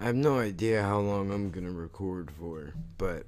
I 0.00 0.04
have 0.04 0.16
no 0.16 0.38
idea 0.38 0.82
how 0.82 0.98
long 0.98 1.30
I'm 1.30 1.50
gonna 1.50 1.70
record 1.70 2.30
for, 2.30 2.72
but 2.96 3.26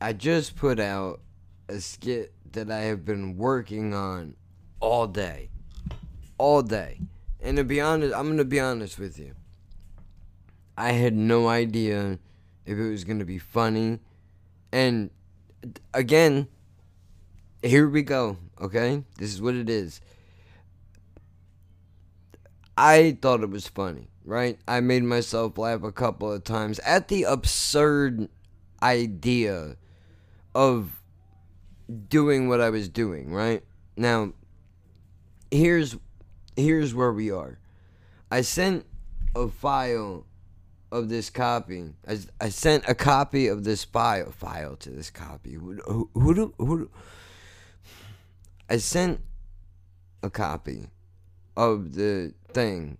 I 0.00 0.12
just 0.12 0.54
put 0.54 0.78
out 0.78 1.20
a 1.68 1.80
skit 1.80 2.32
that 2.52 2.70
I 2.70 2.82
have 2.82 3.04
been 3.04 3.36
working 3.36 3.92
on 3.92 4.36
all 4.78 5.08
day. 5.08 5.48
All 6.38 6.62
day. 6.62 7.00
And 7.40 7.56
to 7.56 7.64
be 7.64 7.80
honest, 7.80 8.14
I'm 8.14 8.28
gonna 8.28 8.44
be 8.44 8.60
honest 8.60 8.96
with 8.96 9.18
you. 9.18 9.34
I 10.78 10.92
had 10.92 11.14
no 11.14 11.48
idea 11.48 12.20
if 12.64 12.78
it 12.78 12.88
was 12.88 13.02
gonna 13.02 13.24
be 13.24 13.40
funny. 13.40 13.98
And 14.70 15.10
again, 15.92 16.46
here 17.60 17.88
we 17.88 18.02
go, 18.02 18.36
okay? 18.60 19.02
This 19.18 19.34
is 19.34 19.42
what 19.42 19.56
it 19.56 19.68
is. 19.68 20.00
I 22.76 23.18
thought 23.20 23.42
it 23.42 23.50
was 23.50 23.66
funny, 23.68 24.08
right? 24.24 24.58
I 24.66 24.80
made 24.80 25.04
myself 25.04 25.58
laugh 25.58 25.82
a 25.82 25.92
couple 25.92 26.32
of 26.32 26.44
times 26.44 26.78
at 26.80 27.08
the 27.08 27.24
absurd 27.24 28.28
idea 28.82 29.76
of 30.54 31.02
doing 32.08 32.48
what 32.48 32.60
I 32.60 32.70
was 32.70 32.88
doing, 32.88 33.32
right? 33.32 33.62
Now, 33.96 34.32
here's 35.50 35.96
here's 36.56 36.94
where 36.94 37.12
we 37.12 37.30
are. 37.30 37.58
I 38.30 38.40
sent 38.40 38.86
a 39.34 39.48
file 39.48 40.26
of 40.90 41.08
this 41.08 41.30
copy. 41.30 41.94
I, 42.06 42.18
I 42.40 42.48
sent 42.50 42.84
a 42.88 42.94
copy 42.94 43.46
of 43.48 43.64
this 43.64 43.84
file 43.84 44.30
file 44.30 44.76
to 44.76 44.90
this 44.90 45.10
copy. 45.10 45.54
Who 45.54 46.10
who, 46.14 46.34
do, 46.34 46.54
who 46.58 46.90
I 48.68 48.78
sent 48.78 49.20
a 50.22 50.30
copy 50.30 50.88
of 51.56 51.94
the 51.94 52.34
thing 52.54 52.98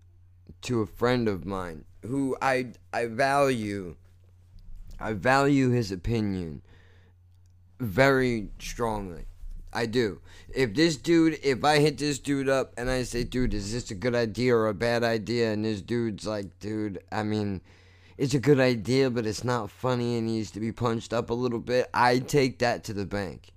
to 0.63 0.81
a 0.81 0.87
friend 0.87 1.29
of 1.29 1.45
mine 1.45 1.85
who 2.07 2.37
I 2.41 2.73
I 2.93 3.07
value 3.07 3.97
I 5.01 5.15
value 5.15 5.71
his 5.71 5.91
opinion 5.91 6.63
very 7.81 8.49
strongly. 8.59 9.25
I 9.73 9.87
do. 9.87 10.21
If 10.55 10.75
this 10.75 10.97
dude, 10.97 11.41
if 11.43 11.65
I 11.65 11.79
hit 11.79 11.99
this 11.99 12.19
dude 12.19 12.49
up 12.49 12.75
and 12.77 12.91
I 12.91 13.03
say, 13.05 13.25
dude, 13.25 13.55
is 13.55 13.73
this 13.73 13.91
a 13.91 13.95
good 13.95 14.15
idea 14.15 14.55
or 14.55 14.69
a 14.69 14.75
bad 14.75 15.03
idea? 15.03 15.53
And 15.53 15.65
this 15.65 15.81
dude's 15.81 16.27
like, 16.27 16.59
dude, 16.61 17.03
I 17.11 17.23
mean, 17.23 17.63
it's 18.19 18.35
a 18.35 18.39
good 18.39 18.61
idea, 18.61 19.11
but 19.11 19.27
it's 19.27 19.45
not 19.45 19.71
funny 19.71 20.19
and 20.19 20.27
needs 20.27 20.51
to 20.53 20.61
be 20.61 20.73
punched 20.73 21.13
up 21.13 21.31
a 21.31 21.35
little 21.35 21.59
bit. 21.59 21.89
I 21.95 22.19
take 22.19 22.59
that 22.59 22.85
to 22.85 22.93
the 22.93 23.07
bank 23.07 23.51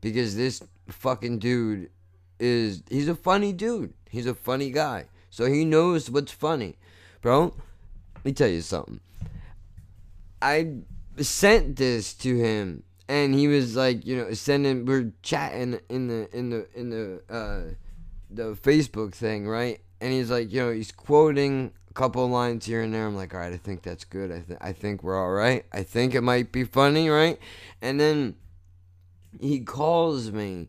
because 0.00 0.36
this 0.36 0.62
fucking 0.88 1.38
dude 1.38 1.90
is, 2.40 2.82
he's 2.90 3.08
a 3.08 3.14
funny 3.14 3.52
dude. 3.52 3.94
He's 4.10 4.26
a 4.26 4.34
funny 4.34 4.70
guy. 4.70 5.06
So 5.32 5.46
he 5.46 5.64
knows 5.64 6.10
what's 6.10 6.30
funny. 6.30 6.76
Bro, 7.22 7.54
let 8.16 8.24
me 8.24 8.32
tell 8.32 8.48
you 8.48 8.60
something. 8.60 9.00
I 10.42 10.74
sent 11.16 11.76
this 11.76 12.12
to 12.14 12.36
him 12.36 12.82
and 13.08 13.34
he 13.34 13.48
was 13.48 13.74
like, 13.74 14.04
you 14.04 14.14
know, 14.14 14.34
sending 14.34 14.84
we're 14.84 15.10
chatting 15.22 15.80
in 15.88 16.08
the 16.08 16.36
in 16.36 16.50
the 16.50 16.68
in 16.78 16.90
the 16.90 17.22
uh 17.30 17.72
the 18.30 18.54
Facebook 18.56 19.14
thing, 19.14 19.48
right? 19.48 19.80
And 20.02 20.12
he's 20.12 20.30
like, 20.30 20.52
you 20.52 20.60
know, 20.60 20.70
he's 20.70 20.92
quoting 20.92 21.72
a 21.88 21.94
couple 21.94 22.28
lines 22.28 22.66
here 22.66 22.82
and 22.82 22.92
there. 22.92 23.06
I'm 23.06 23.16
like, 23.16 23.32
all 23.32 23.40
right, 23.40 23.54
I 23.54 23.56
think 23.56 23.82
that's 23.82 24.04
good. 24.04 24.30
I 24.30 24.40
th- 24.40 24.58
I 24.60 24.72
think 24.72 25.02
we're 25.02 25.18
all 25.18 25.32
right. 25.32 25.64
I 25.72 25.82
think 25.82 26.14
it 26.14 26.20
might 26.20 26.52
be 26.52 26.64
funny, 26.64 27.08
right? 27.08 27.38
And 27.80 27.98
then 27.98 28.34
he 29.40 29.60
calls 29.60 30.30
me, 30.30 30.68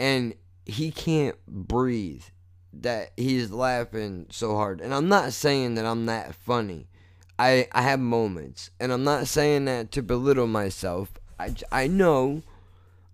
and 0.00 0.34
he 0.66 0.90
can't 0.90 1.36
breathe. 1.46 2.24
That 2.72 3.12
he's 3.16 3.50
laughing 3.50 4.26
so 4.30 4.54
hard, 4.54 4.80
and 4.80 4.94
I'm 4.94 5.08
not 5.08 5.32
saying 5.32 5.74
that 5.74 5.84
I'm 5.84 6.06
that 6.06 6.34
funny. 6.34 6.86
I 7.38 7.66
I 7.72 7.82
have 7.82 7.98
moments, 8.00 8.70
and 8.78 8.92
I'm 8.92 9.02
not 9.02 9.26
saying 9.26 9.64
that 9.64 9.90
to 9.92 10.02
belittle 10.02 10.46
myself. 10.46 11.10
I, 11.38 11.54
I 11.72 11.86
know, 11.88 12.42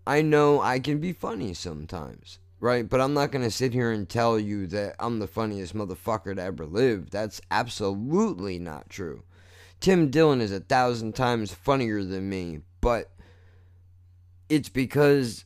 I 0.06 0.20
know 0.20 0.60
I 0.60 0.78
can 0.78 0.98
be 0.98 1.12
funny 1.12 1.54
sometimes, 1.54 2.38
right? 2.60 2.86
But 2.86 3.00
I'm 3.00 3.14
not 3.14 3.32
gonna 3.32 3.50
sit 3.50 3.72
here 3.72 3.92
and 3.92 4.06
tell 4.06 4.38
you 4.38 4.66
that 4.66 4.96
I'm 4.98 5.20
the 5.20 5.26
funniest 5.26 5.74
motherfucker 5.74 6.36
to 6.36 6.42
ever 6.42 6.66
live. 6.66 7.10
That's 7.10 7.40
absolutely 7.50 8.58
not 8.58 8.90
true. 8.90 9.22
Tim 9.80 10.10
Dillon 10.10 10.40
is 10.42 10.52
a 10.52 10.60
thousand 10.60 11.14
times 11.14 11.54
funnier 11.54 12.02
than 12.04 12.28
me, 12.28 12.60
but 12.82 13.10
it's 14.48 14.68
because, 14.68 15.45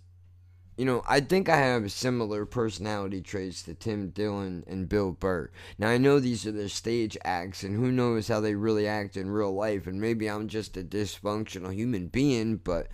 you 0.81 0.87
know, 0.87 1.03
I 1.07 1.21
think 1.21 1.51
I 1.51 1.59
have 1.59 1.93
similar 1.93 2.47
personality 2.47 3.21
traits 3.21 3.63
to 3.65 3.75
Tim 3.75 4.09
Dillon 4.09 4.65
and 4.67 4.89
Bill 4.89 5.13
Burr. 5.13 5.51
Now, 5.77 5.91
I 5.91 5.99
know 5.99 6.19
these 6.19 6.47
are 6.47 6.53
their 6.53 6.71
stage 6.71 7.19
acts, 7.23 7.63
and 7.63 7.77
who 7.77 7.93
knows 7.93 8.29
how 8.29 8.41
they 8.41 8.55
really 8.55 8.89
act 8.89 9.19
in 9.19 9.29
real 9.29 9.55
life, 9.55 9.87
and 9.87 10.01
maybe 10.01 10.27
I'm 10.27 10.49
just 10.49 10.79
a 10.79 10.83
dysfunctional 10.83 11.75
human 11.75 12.07
being, 12.07 12.57
but 12.57 12.89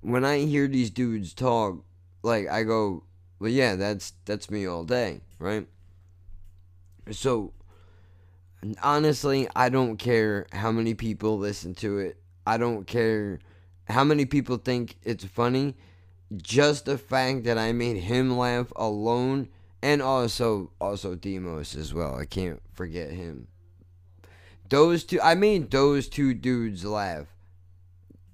when 0.00 0.24
I 0.24 0.44
hear 0.44 0.68
these 0.68 0.90
dudes 0.90 1.34
talk, 1.34 1.82
like, 2.22 2.46
I 2.46 2.62
go, 2.62 3.02
well, 3.40 3.50
yeah, 3.50 3.74
that's, 3.74 4.12
that's 4.24 4.48
me 4.48 4.66
all 4.66 4.84
day, 4.84 5.22
right? 5.40 5.66
So, 7.10 7.52
honestly, 8.80 9.48
I 9.56 9.70
don't 9.70 9.96
care 9.96 10.46
how 10.52 10.70
many 10.70 10.94
people 10.94 11.36
listen 11.36 11.74
to 11.74 11.98
it. 11.98 12.22
I 12.46 12.58
don't 12.58 12.86
care 12.86 13.40
how 13.88 14.04
many 14.04 14.24
people 14.24 14.58
think 14.58 14.98
it's 15.02 15.24
funny. 15.24 15.74
Just 16.36 16.84
the 16.84 16.98
fact 16.98 17.44
that 17.44 17.56
I 17.56 17.72
made 17.72 17.96
him 17.98 18.36
laugh 18.36 18.72
alone, 18.76 19.48
and 19.82 20.02
also 20.02 20.70
also 20.80 21.14
Demos 21.14 21.74
as 21.74 21.94
well. 21.94 22.14
I 22.16 22.26
can't 22.26 22.60
forget 22.74 23.10
him. 23.10 23.48
Those 24.68 25.04
two, 25.04 25.20
I 25.22 25.34
made 25.34 25.70
those 25.70 26.08
two 26.08 26.34
dudes 26.34 26.84
laugh. 26.84 27.28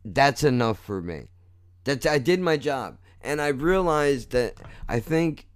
That's 0.05 0.43
enough 0.43 0.81
for 0.81 1.01
me. 1.01 1.29
That's 1.85 2.05
I 2.07 2.19
did 2.19 2.41
my 2.41 2.57
job, 2.57 2.99
and 3.23 3.41
I 3.41 3.49
realized 3.49 4.33
that 4.33 4.55
I 4.89 4.99
think 4.99 5.47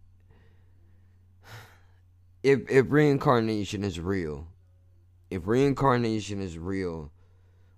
if 2.43 2.71
if 2.71 2.87
reincarnation 2.89 3.83
is 3.83 3.99
real, 3.99 4.47
if 5.31 5.47
reincarnation 5.47 6.41
is 6.41 6.57
real, 6.57 7.11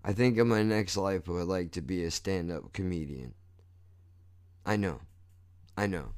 I 0.05 0.13
think 0.13 0.37
in 0.37 0.49
my 0.49 0.63
next 0.63 0.97
life 0.97 1.29
I 1.29 1.33
would 1.33 1.49
like 1.49 1.73
to 1.73 1.81
be 1.81 2.05
a 2.05 2.11
stand 2.11 2.53
up 2.53 2.73
comedian. 2.73 3.35
I 4.65 4.77
know. 4.77 5.01
I 5.77 5.87
know. 5.87 6.11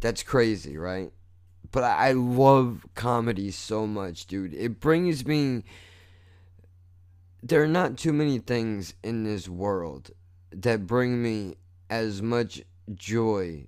That's 0.00 0.22
crazy, 0.22 0.76
right? 0.76 1.12
But 1.70 1.84
I, 1.84 2.08
I 2.08 2.12
love 2.12 2.86
comedy 2.94 3.50
so 3.50 3.86
much, 3.86 4.26
dude. 4.26 4.54
It 4.54 4.80
brings 4.80 5.26
me. 5.26 5.64
There 7.42 7.62
are 7.62 7.68
not 7.68 7.96
too 7.96 8.12
many 8.12 8.38
things 8.38 8.94
in 9.02 9.24
this 9.24 9.48
world 9.48 10.10
that 10.52 10.86
bring 10.86 11.22
me 11.22 11.56
as 11.90 12.22
much 12.22 12.62
joy 12.94 13.66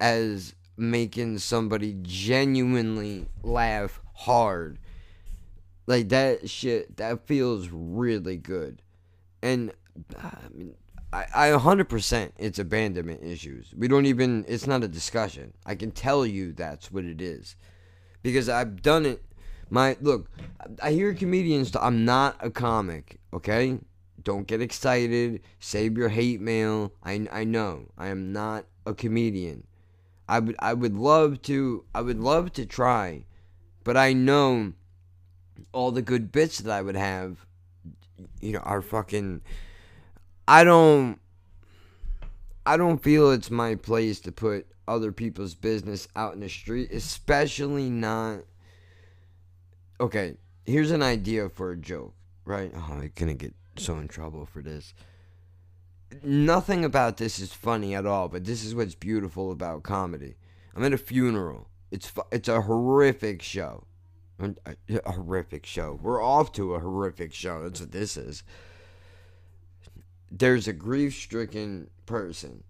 as 0.00 0.54
making 0.76 1.38
somebody 1.38 1.96
genuinely 2.02 3.26
laugh 3.42 4.00
hard. 4.14 4.78
Like 5.86 6.08
that 6.10 6.48
shit, 6.48 6.96
that 6.96 7.26
feels 7.26 7.68
really 7.70 8.36
good. 8.36 8.82
And 9.42 9.72
I 10.18 10.32
mean, 10.54 10.74
I, 11.12 11.26
I 11.34 11.48
100% 11.50 12.32
it's 12.38 12.58
abandonment 12.58 13.22
issues. 13.22 13.74
We 13.76 13.88
don't 13.88 14.06
even, 14.06 14.44
it's 14.48 14.66
not 14.66 14.84
a 14.84 14.88
discussion. 14.88 15.52
I 15.66 15.74
can 15.74 15.90
tell 15.90 16.24
you 16.24 16.52
that's 16.52 16.92
what 16.92 17.04
it 17.04 17.20
is. 17.20 17.56
Because 18.22 18.48
I've 18.48 18.82
done 18.82 19.06
it. 19.06 19.22
My, 19.70 19.96
look, 20.00 20.30
I 20.82 20.92
hear 20.92 21.14
comedians, 21.14 21.74
I'm 21.76 22.04
not 22.04 22.36
a 22.40 22.50
comic, 22.50 23.20
okay? 23.32 23.78
Don't 24.22 24.46
get 24.46 24.60
excited. 24.60 25.42
Save 25.60 25.96
your 25.96 26.08
hate 26.08 26.40
mail. 26.40 26.92
I, 27.02 27.26
I 27.30 27.44
know. 27.44 27.86
I 27.96 28.08
am 28.08 28.32
not 28.32 28.66
a 28.84 28.94
comedian. 28.94 29.66
I 30.30 30.38
would 30.38 30.54
I 30.60 30.74
would 30.74 30.94
love 30.94 31.42
to 31.42 31.84
I 31.92 32.02
would 32.02 32.20
love 32.20 32.52
to 32.52 32.64
try, 32.64 33.24
but 33.82 33.96
I 33.96 34.12
know 34.12 34.74
all 35.72 35.90
the 35.90 36.02
good 36.02 36.30
bits 36.30 36.58
that 36.58 36.72
I 36.72 36.82
would 36.82 36.94
have, 36.94 37.46
you 38.40 38.52
know, 38.52 38.60
are 38.60 38.80
fucking. 38.80 39.42
I 40.50 40.64
don't. 40.64 41.20
I 42.66 42.76
don't 42.76 43.00
feel 43.00 43.30
it's 43.30 43.52
my 43.52 43.76
place 43.76 44.18
to 44.22 44.32
put 44.32 44.66
other 44.88 45.12
people's 45.12 45.54
business 45.54 46.08
out 46.16 46.34
in 46.34 46.40
the 46.40 46.48
street, 46.48 46.90
especially 46.90 47.88
not. 47.88 48.40
Okay, 50.00 50.34
here's 50.66 50.90
an 50.90 51.04
idea 51.04 51.48
for 51.50 51.70
a 51.70 51.76
joke, 51.76 52.14
right? 52.44 52.72
Oh, 52.74 52.88
I'm 52.90 53.12
gonna 53.14 53.34
get 53.34 53.54
so 53.76 53.98
in 53.98 54.08
trouble 54.08 54.44
for 54.44 54.60
this. 54.60 54.92
Nothing 56.20 56.84
about 56.84 57.18
this 57.18 57.38
is 57.38 57.52
funny 57.52 57.94
at 57.94 58.04
all, 58.04 58.26
but 58.26 58.44
this 58.44 58.64
is 58.64 58.74
what's 58.74 58.96
beautiful 58.96 59.52
about 59.52 59.84
comedy. 59.84 60.34
I'm 60.74 60.82
at 60.82 60.92
a 60.92 60.98
funeral. 60.98 61.68
It's 61.92 62.08
fu- 62.08 62.22
it's 62.32 62.48
a 62.48 62.62
horrific 62.62 63.40
show. 63.40 63.84
A, 64.40 64.52
uh, 64.66 64.98
a 65.04 65.12
horrific 65.12 65.64
show. 65.64 66.00
We're 66.02 66.20
off 66.20 66.50
to 66.54 66.74
a 66.74 66.80
horrific 66.80 67.32
show. 67.32 67.62
That's 67.62 67.78
what 67.78 67.92
this 67.92 68.16
is. 68.16 68.42
There's 70.30 70.68
a 70.68 70.72
grief-stricken 70.72 71.90
person 72.06 72.62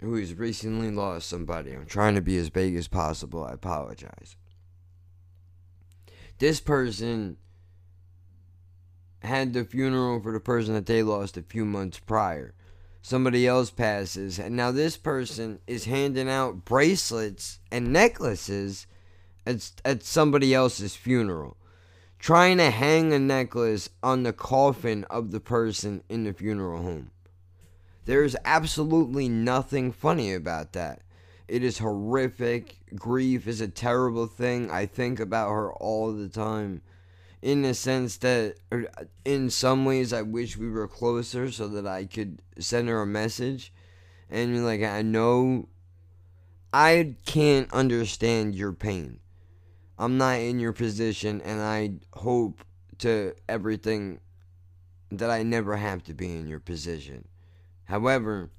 who 0.00 0.14
has 0.16 0.34
recently 0.34 0.90
lost 0.90 1.28
somebody. 1.28 1.72
I'm 1.72 1.86
trying 1.86 2.14
to 2.14 2.20
be 2.20 2.38
as 2.38 2.48
vague 2.48 2.76
as 2.76 2.88
possible. 2.88 3.44
I 3.44 3.52
apologize. 3.52 4.36
This 6.38 6.60
person 6.60 7.36
had 9.20 9.52
the 9.52 9.64
funeral 9.64 10.20
for 10.20 10.32
the 10.32 10.40
person 10.40 10.74
that 10.74 10.86
they 10.86 11.02
lost 11.02 11.36
a 11.36 11.42
few 11.42 11.64
months 11.64 11.98
prior. 11.98 12.54
Somebody 13.02 13.46
else 13.46 13.70
passes, 13.70 14.38
and 14.38 14.56
now 14.56 14.72
this 14.72 14.96
person 14.96 15.60
is 15.66 15.84
handing 15.84 16.28
out 16.28 16.64
bracelets 16.64 17.60
and 17.70 17.92
necklaces 17.92 18.86
at, 19.46 19.70
at 19.84 20.02
somebody 20.02 20.52
else's 20.52 20.96
funeral. 20.96 21.56
Trying 22.26 22.58
to 22.58 22.72
hang 22.72 23.12
a 23.12 23.20
necklace 23.20 23.88
on 24.02 24.24
the 24.24 24.32
coffin 24.32 25.04
of 25.04 25.30
the 25.30 25.38
person 25.38 26.02
in 26.08 26.24
the 26.24 26.32
funeral 26.32 26.82
home. 26.82 27.12
There's 28.04 28.34
absolutely 28.44 29.28
nothing 29.28 29.92
funny 29.92 30.34
about 30.34 30.72
that. 30.72 31.02
It 31.46 31.62
is 31.62 31.78
horrific. 31.78 32.80
Grief 32.96 33.46
is 33.46 33.60
a 33.60 33.68
terrible 33.68 34.26
thing. 34.26 34.72
I 34.72 34.86
think 34.86 35.20
about 35.20 35.50
her 35.50 35.72
all 35.74 36.12
the 36.12 36.28
time. 36.28 36.82
In 37.42 37.62
the 37.62 37.74
sense 37.74 38.16
that, 38.16 38.56
er, 38.72 38.88
in 39.24 39.48
some 39.48 39.84
ways, 39.84 40.12
I 40.12 40.22
wish 40.22 40.56
we 40.56 40.68
were 40.68 40.88
closer 40.88 41.52
so 41.52 41.68
that 41.68 41.86
I 41.86 42.06
could 42.06 42.42
send 42.58 42.88
her 42.88 43.02
a 43.02 43.06
message. 43.06 43.72
And, 44.28 44.66
like, 44.66 44.82
I 44.82 45.02
know 45.02 45.68
I 46.72 47.14
can't 47.24 47.72
understand 47.72 48.56
your 48.56 48.72
pain. 48.72 49.20
I'm 49.98 50.18
not 50.18 50.40
in 50.40 50.58
your 50.58 50.72
position, 50.72 51.40
and 51.42 51.60
I 51.60 51.92
hope 52.12 52.64
to 52.98 53.34
everything 53.48 54.20
that 55.10 55.30
I 55.30 55.42
never 55.42 55.76
have 55.76 56.02
to 56.04 56.14
be 56.14 56.34
in 56.36 56.46
your 56.46 56.60
position. 56.60 57.28
However, 57.84 58.50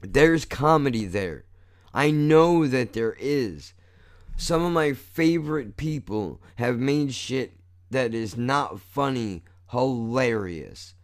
there's 0.00 0.44
comedy 0.44 1.06
there. 1.06 1.44
I 1.92 2.10
know 2.10 2.66
that 2.66 2.92
there 2.92 3.16
is. 3.18 3.72
Some 4.36 4.62
of 4.62 4.72
my 4.72 4.92
favorite 4.92 5.76
people 5.76 6.40
have 6.56 6.78
made 6.78 7.14
shit 7.14 7.56
that 7.90 8.14
is 8.14 8.36
not 8.36 8.80
funny 8.80 9.42
hilarious. 9.70 10.94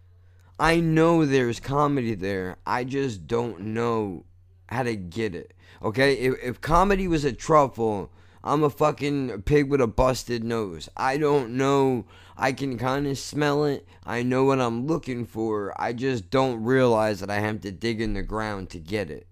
I 0.59 0.81
know 0.81 1.25
there's 1.25 1.61
comedy 1.61 2.15
there. 2.15 2.59
I 2.67 2.85
just 2.85 3.27
don't 3.27 3.61
know 3.61 4.25
how 4.69 4.83
to 4.83 4.97
get 4.97 5.35
it. 5.35 5.55
Okay? 5.83 6.15
If, 6.15 6.35
if 6.43 6.61
comedy 6.61 7.09
was 7.09 7.25
a 7.25 7.33
truffle, 7.33 8.11
I'm 8.43 8.63
a 8.63 8.71
fucking 8.71 9.43
pig 9.43 9.69
with 9.69 9.81
a 9.81 9.87
busted 9.87 10.45
nose. 10.45 10.89
I 10.97 11.19
don't 11.19 11.57
know. 11.57 12.07
I 12.37 12.53
can 12.53 12.79
kind 12.79 13.07
of 13.07 13.19
smell 13.19 13.65
it. 13.65 13.87
I 14.05 14.23
know 14.23 14.45
what 14.45 14.61
I'm 14.61 14.87
looking 14.87 15.27
for. 15.27 15.75
I 15.81 15.93
just 15.93 16.31
don't 16.31 16.65
realize 16.65 17.21
that 17.21 17.31
I 17.31 17.41
have 17.41 17.61
to 17.63 17.73
dig 17.73 18.01
in 18.01 18.15
the 18.15 18.23
ground 18.23 18.71
to 18.71 18.79
get 18.79 19.11
it. 19.11 19.27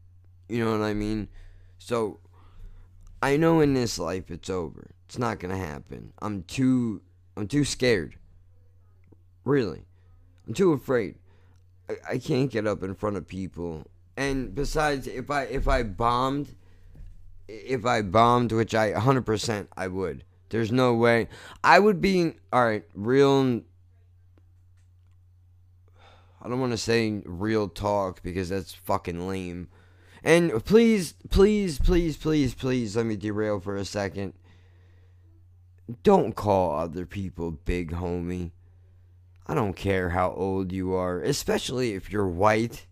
You 0.49 0.65
know 0.65 0.73
what 0.73 0.85
I 0.85 0.93
mean? 0.93 1.29
So 1.79 2.21
I 3.23 3.37
know 3.37 3.61
in 3.61 3.75
this 3.75 3.99
life 3.99 4.31
it's 4.31 4.51
over. 4.51 4.91
It's 5.07 5.19
not 5.19 5.41
gonna 5.41 5.57
happen. 5.57 6.13
I'm 6.21 6.43
too 6.43 7.01
I'm 7.37 7.49
too 7.49 7.65
scared. 7.65 8.17
Really. 9.45 9.87
I'm 10.47 10.55
too 10.55 10.73
afraid. 10.73 11.17
I, 11.89 11.95
I 12.11 12.19
can't 12.19 12.51
get 12.51 12.67
up 12.67 12.83
in 12.83 12.95
front 12.95 13.17
of 13.17 13.27
people. 13.27 13.87
And 14.19 14.55
besides 14.55 15.07
if 15.07 15.31
I 15.31 15.45
if 15.45 15.67
I 15.67 15.83
bombed 15.83 16.55
if 17.49 17.85
I 17.85 18.03
bombed, 18.03 18.53
which 18.53 18.75
I 18.75 18.93
100% 18.93 19.67
I 19.77 19.89
would. 19.89 20.25
There's 20.51 20.73
no 20.73 20.95
way. 20.95 21.29
I 21.65 21.79
would 21.79 22.01
be 22.01 22.35
all 22.53 22.65
right, 22.65 22.85
real 22.95 23.63
I 26.41 26.49
don't 26.49 26.61
want 26.61 26.73
to 26.73 26.79
say 26.79 27.23
real 27.25 27.69
talk 27.69 28.23
because 28.23 28.49
that's 28.49 28.73
fucking 28.73 29.27
lame. 29.27 29.69
And 30.23 30.65
please, 30.65 31.15
please, 31.31 31.79
please, 31.79 32.17
please, 32.17 32.55
please 32.55 32.97
let 32.97 33.07
me 33.07 33.17
derail 33.17 33.61
for 33.61 33.77
a 33.77 33.85
second. 33.85 34.35
Don't 36.03 36.37
call 36.37 36.79
other 36.79 37.07
people 37.07 37.51
big 37.51 37.93
homie. 37.93 38.53
I 39.47 39.55
don't 39.55 39.75
care 39.75 40.11
how 40.11 40.33
old 40.33 40.73
you 40.73 40.95
are, 40.95 41.21
especially 41.23 41.95
if 41.95 42.13
you're 42.13 42.29
white. 42.29 42.87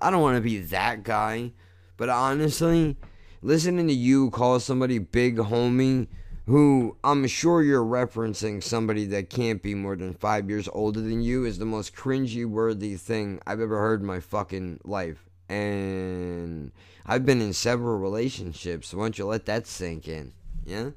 I 0.00 0.10
don't 0.10 0.22
want 0.22 0.36
to 0.36 0.42
be 0.42 0.58
that 0.58 1.02
guy. 1.02 1.52
But 1.96 2.08
honestly, 2.08 2.96
listening 3.42 3.88
to 3.88 3.94
you 3.94 4.30
call 4.30 4.60
somebody 4.60 4.98
big 4.98 5.36
homie 5.36 6.06
who 6.46 6.96
I'm 7.04 7.26
sure 7.26 7.62
you're 7.62 7.84
referencing 7.84 8.62
somebody 8.62 9.04
that 9.06 9.28
can't 9.28 9.62
be 9.62 9.74
more 9.74 9.96
than 9.96 10.14
five 10.14 10.48
years 10.48 10.68
older 10.72 11.00
than 11.00 11.20
you 11.20 11.44
is 11.44 11.58
the 11.58 11.66
most 11.66 11.94
cringy 11.94 12.46
worthy 12.46 12.96
thing 12.96 13.40
I've 13.46 13.60
ever 13.60 13.78
heard 13.78 14.00
in 14.00 14.06
my 14.06 14.20
fucking 14.20 14.80
life 14.84 15.28
and 15.48 16.72
I've 17.06 17.24
been 17.24 17.40
in 17.40 17.52
several 17.52 17.98
relationships. 17.98 18.88
So 18.88 18.98
why 18.98 19.04
don't 19.04 19.18
you 19.18 19.26
let 19.26 19.46
that 19.46 19.66
sink 19.66 20.08
in? 20.08 20.32
Yeah? 20.64 20.90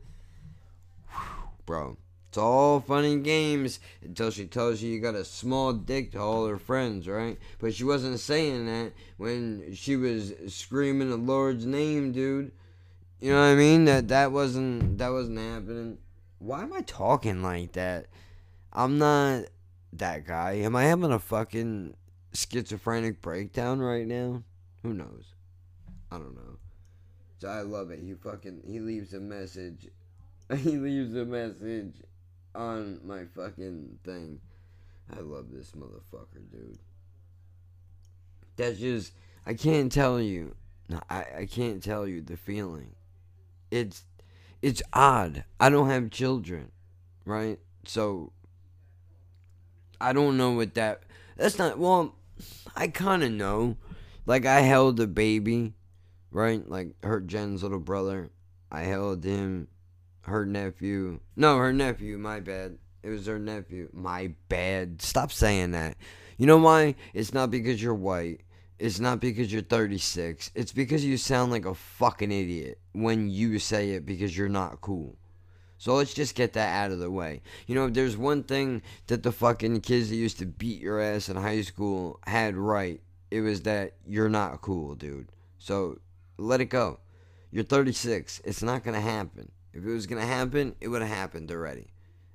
Whew, 1.09 1.49
bro. 1.65 1.97
It's 2.31 2.37
all 2.37 2.79
fun 2.79 3.03
and 3.03 3.25
games 3.25 3.81
until 4.01 4.31
she 4.31 4.45
tells 4.45 4.81
you 4.81 4.89
you 4.89 5.01
got 5.01 5.15
a 5.15 5.25
small 5.25 5.73
dick 5.73 6.13
to 6.13 6.19
all 6.19 6.47
her 6.47 6.57
friends, 6.57 7.05
right? 7.05 7.37
But 7.59 7.73
she 7.73 7.83
wasn't 7.83 8.21
saying 8.21 8.67
that 8.67 8.93
when 9.17 9.73
she 9.75 9.97
was 9.97 10.31
screaming 10.47 11.09
the 11.09 11.17
Lord's 11.17 11.65
name, 11.65 12.13
dude. 12.13 12.53
You 13.19 13.33
know 13.33 13.41
what 13.41 13.47
I 13.47 13.55
mean? 13.55 13.83
That 13.83 14.07
that 14.07 14.31
wasn't 14.31 14.97
that 14.99 15.09
wasn't 15.09 15.39
happening. 15.39 15.97
Why 16.39 16.61
am 16.61 16.71
I 16.71 16.79
talking 16.83 17.43
like 17.43 17.73
that? 17.73 18.05
I'm 18.71 18.97
not 18.97 19.47
that 19.91 20.25
guy. 20.25 20.53
Am 20.53 20.73
I 20.73 20.85
having 20.85 21.11
a 21.11 21.19
fucking 21.19 21.95
schizophrenic 22.31 23.19
breakdown 23.19 23.81
right 23.81 24.07
now? 24.07 24.43
Who 24.83 24.93
knows? 24.93 25.35
I 26.09 26.17
don't 26.17 26.35
know. 26.35 26.59
So 27.39 27.49
I 27.49 27.63
love 27.63 27.91
it. 27.91 27.99
He 27.99 28.13
fucking 28.13 28.61
he 28.65 28.79
leaves 28.79 29.13
a 29.13 29.19
message. 29.19 29.89
He 30.57 30.77
leaves 30.77 31.13
a 31.15 31.23
message 31.23 31.95
on 32.55 32.99
my 33.03 33.25
fucking 33.35 33.99
thing. 34.03 34.39
I 35.15 35.19
love 35.19 35.51
this 35.51 35.71
motherfucker, 35.71 36.49
dude. 36.51 36.79
That's 38.55 38.79
just 38.79 39.13
I 39.45 39.53
can't 39.53 39.91
tell 39.91 40.19
you. 40.19 40.55
I 41.09 41.25
I 41.39 41.45
can't 41.45 41.81
tell 41.83 42.07
you 42.07 42.21
the 42.21 42.37
feeling. 42.37 42.95
It's 43.69 44.05
it's 44.61 44.81
odd. 44.93 45.43
I 45.59 45.69
don't 45.69 45.89
have 45.89 46.11
children, 46.11 46.71
right? 47.25 47.59
So 47.85 48.31
I 49.99 50.13
don't 50.13 50.37
know 50.37 50.51
what 50.51 50.75
that 50.75 51.03
that's 51.37 51.57
not 51.57 51.77
well 51.77 52.15
I 52.75 52.87
kind 52.87 53.23
of 53.23 53.31
know. 53.31 53.77
Like 54.25 54.45
I 54.45 54.61
held 54.61 54.99
a 54.99 55.07
baby, 55.07 55.73
right? 56.31 56.67
Like 56.69 56.95
her 57.03 57.19
Jen's 57.19 57.63
little 57.63 57.79
brother. 57.79 58.29
I 58.71 58.81
held 58.81 59.23
him, 59.23 59.67
her 60.21 60.45
nephew. 60.45 61.19
No, 61.35 61.57
her 61.57 61.73
nephew. 61.73 62.17
My 62.17 62.39
bad. 62.39 62.77
It 63.03 63.09
was 63.09 63.25
her 63.25 63.39
nephew. 63.39 63.89
My 63.93 64.33
bad. 64.49 65.01
Stop 65.01 65.31
saying 65.31 65.71
that. 65.71 65.97
You 66.37 66.45
know 66.45 66.57
why? 66.57 66.95
It's 67.13 67.33
not 67.33 67.51
because 67.51 67.81
you're 67.81 67.93
white. 67.93 68.41
It's 68.79 68.99
not 68.99 69.19
because 69.19 69.53
you're 69.53 69.61
36. 69.61 70.51
It's 70.55 70.71
because 70.71 71.05
you 71.05 71.17
sound 71.17 71.51
like 71.51 71.65
a 71.65 71.75
fucking 71.75 72.31
idiot 72.31 72.79
when 72.93 73.29
you 73.29 73.59
say 73.59 73.91
it 73.91 74.05
because 74.05 74.35
you're 74.35 74.49
not 74.49 74.81
cool. 74.81 75.17
So 75.77 75.95
let's 75.95 76.13
just 76.13 76.35
get 76.35 76.53
that 76.53 76.83
out 76.83 76.91
of 76.91 76.99
the 76.99 77.09
way. 77.09 77.41
You 77.65 77.75
know, 77.75 77.87
if 77.87 77.93
there's 77.93 78.17
one 78.17 78.43
thing 78.43 78.83
that 79.07 79.23
the 79.23 79.31
fucking 79.31 79.81
kids 79.81 80.09
that 80.09 80.15
used 80.15 80.39
to 80.39 80.45
beat 80.45 80.81
your 80.81 80.99
ass 80.99 81.29
in 81.29 81.37
high 81.37 81.61
school 81.61 82.19
had 82.27 82.55
right, 82.55 83.01
it 83.31 83.41
was 83.41 83.61
that 83.61 83.93
you're 84.05 84.29
not 84.29 84.61
cool, 84.61 84.93
dude. 84.93 85.29
So 85.57 85.99
let 86.37 86.61
it 86.61 86.65
go. 86.65 86.99
You're 87.51 87.63
36. 87.63 88.41
It's 88.45 88.63
not 88.63 88.83
going 88.83 88.95
to 88.95 89.01
happen. 89.01 89.51
If 89.73 89.85
it 89.85 89.91
was 89.91 90.07
to 90.21 90.27
happen, 90.27 90.75
it 90.81 90.89
would 90.89 91.01
have 91.01 91.11
happened 91.11 91.51
already. 91.51 91.87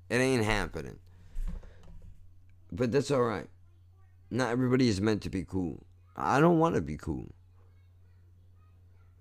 It 0.09 0.17
ain't 0.17 0.45
happening. 0.45 0.99
But 2.73 2.93
that's 2.93 3.11
all 3.11 3.23
right. 3.23 3.49
Not 4.31 4.51
everybody 4.51 4.89
is 4.89 5.01
meant 5.01 5.23
to 5.23 5.31
be 5.31 5.45
cool. 5.45 5.85
I 6.17 6.41
don't 6.41 6.59
want 6.59 6.75
to 6.75 6.81
be 6.81 6.97
cool. 6.97 7.33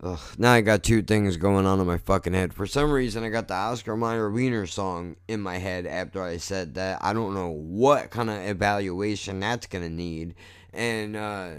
Ugh, 0.01 0.19
now 0.37 0.51
I 0.51 0.61
got 0.61 0.83
two 0.83 1.01
things 1.01 1.37
going 1.37 1.65
on 1.65 1.79
in 1.79 1.87
my 1.87 1.97
fucking 1.97 2.33
head. 2.33 2.53
For 2.53 2.67
some 2.67 2.91
reason, 2.91 3.23
I 3.23 3.29
got 3.29 3.47
the 3.47 3.53
Oscar 3.53 3.95
Mayer 3.95 4.29
Wiener 4.29 4.67
song 4.67 5.15
in 5.27 5.39
my 5.39 5.57
head 5.57 5.85
after 5.85 6.21
I 6.21 6.37
said 6.37 6.75
that. 6.75 6.99
I 7.01 7.13
don't 7.13 7.33
know 7.33 7.49
what 7.49 8.11
kind 8.11 8.29
of 8.29 8.37
evaluation 8.37 9.39
that's 9.39 9.67
to 9.67 9.89
need. 9.89 10.35
And, 10.73 11.15
uh, 11.15 11.49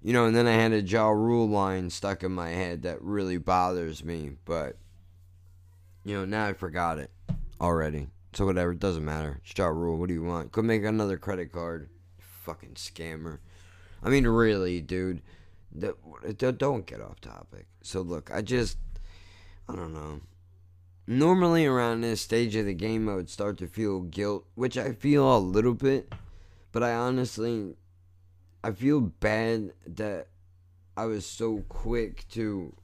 you 0.00 0.12
know, 0.12 0.26
and 0.26 0.34
then 0.34 0.46
I 0.46 0.52
had 0.52 0.72
a 0.72 0.80
Ja 0.80 1.08
Rule 1.08 1.48
line 1.48 1.90
stuck 1.90 2.22
in 2.22 2.32
my 2.32 2.50
head 2.50 2.82
that 2.82 3.02
really 3.02 3.38
bothers 3.38 4.04
me. 4.04 4.32
But, 4.44 4.76
you 6.04 6.16
know, 6.16 6.24
now 6.24 6.46
I 6.46 6.52
forgot 6.52 6.98
it 6.98 7.10
already. 7.60 8.08
So 8.32 8.46
whatever, 8.46 8.72
it 8.72 8.78
doesn't 8.78 9.04
matter. 9.04 9.40
It's 9.44 9.58
Rule. 9.58 9.98
What 9.98 10.08
do 10.08 10.14
you 10.14 10.22
want? 10.22 10.52
Could 10.52 10.64
make 10.64 10.84
another 10.84 11.18
credit 11.18 11.52
card. 11.52 11.90
Fucking 12.18 12.74
scammer. 12.74 13.38
I 14.02 14.08
mean, 14.08 14.26
really, 14.26 14.80
dude 14.80 15.22
don't 15.78 16.86
get 16.86 17.00
off 17.00 17.20
topic. 17.20 17.66
So 17.82 18.00
look, 18.02 18.30
I 18.32 18.42
just 18.42 18.78
I 19.68 19.74
don't 19.74 19.94
know. 19.94 20.20
Normally 21.06 21.66
around 21.66 22.00
this 22.00 22.20
stage 22.20 22.54
of 22.56 22.66
the 22.66 22.74
game, 22.74 23.08
I 23.08 23.14
would 23.14 23.30
start 23.30 23.58
to 23.58 23.66
feel 23.66 24.00
guilt, 24.00 24.46
which 24.54 24.78
I 24.78 24.92
feel 24.92 25.36
a 25.36 25.38
little 25.38 25.74
bit, 25.74 26.12
but 26.70 26.82
I 26.82 26.92
honestly 26.94 27.76
I 28.62 28.72
feel 28.72 29.00
bad 29.00 29.72
that 29.86 30.28
I 30.96 31.06
was 31.06 31.26
so 31.26 31.64
quick 31.68 32.28
to 32.30 32.74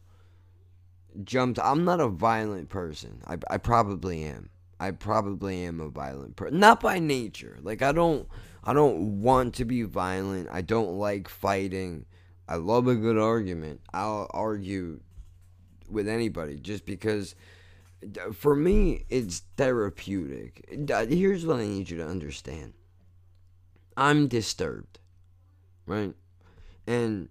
jump. 1.24 1.56
To, 1.56 1.66
I'm 1.66 1.84
not 1.84 2.00
a 2.00 2.08
violent 2.08 2.68
person. 2.68 3.22
I 3.26 3.36
I 3.50 3.58
probably 3.58 4.24
am. 4.24 4.50
I 4.80 4.92
probably 4.92 5.64
am 5.64 5.80
a 5.80 5.88
violent 5.88 6.36
person. 6.36 6.60
Not 6.60 6.80
by 6.80 6.98
nature. 6.98 7.58
Like 7.62 7.82
I 7.82 7.92
don't 7.92 8.28
I 8.64 8.72
don't 8.72 9.22
want 9.22 9.54
to 9.54 9.64
be 9.64 9.82
violent. 9.82 10.48
I 10.50 10.62
don't 10.62 10.98
like 10.98 11.28
fighting. 11.28 12.06
I 12.48 12.56
love 12.56 12.86
a 12.86 12.94
good 12.94 13.18
argument. 13.18 13.80
I'll 13.92 14.28
argue 14.30 15.00
with 15.88 16.08
anybody 16.08 16.58
just 16.58 16.86
because 16.86 17.34
for 18.32 18.54
me 18.54 19.04
it's 19.08 19.42
therapeutic. 19.56 20.64
Here's 21.08 21.44
what 21.44 21.60
I 21.60 21.66
need 21.66 21.90
you 21.90 21.98
to 21.98 22.06
understand. 22.06 22.74
I'm 23.96 24.28
disturbed. 24.28 25.00
Right? 25.86 26.14
And 26.86 27.28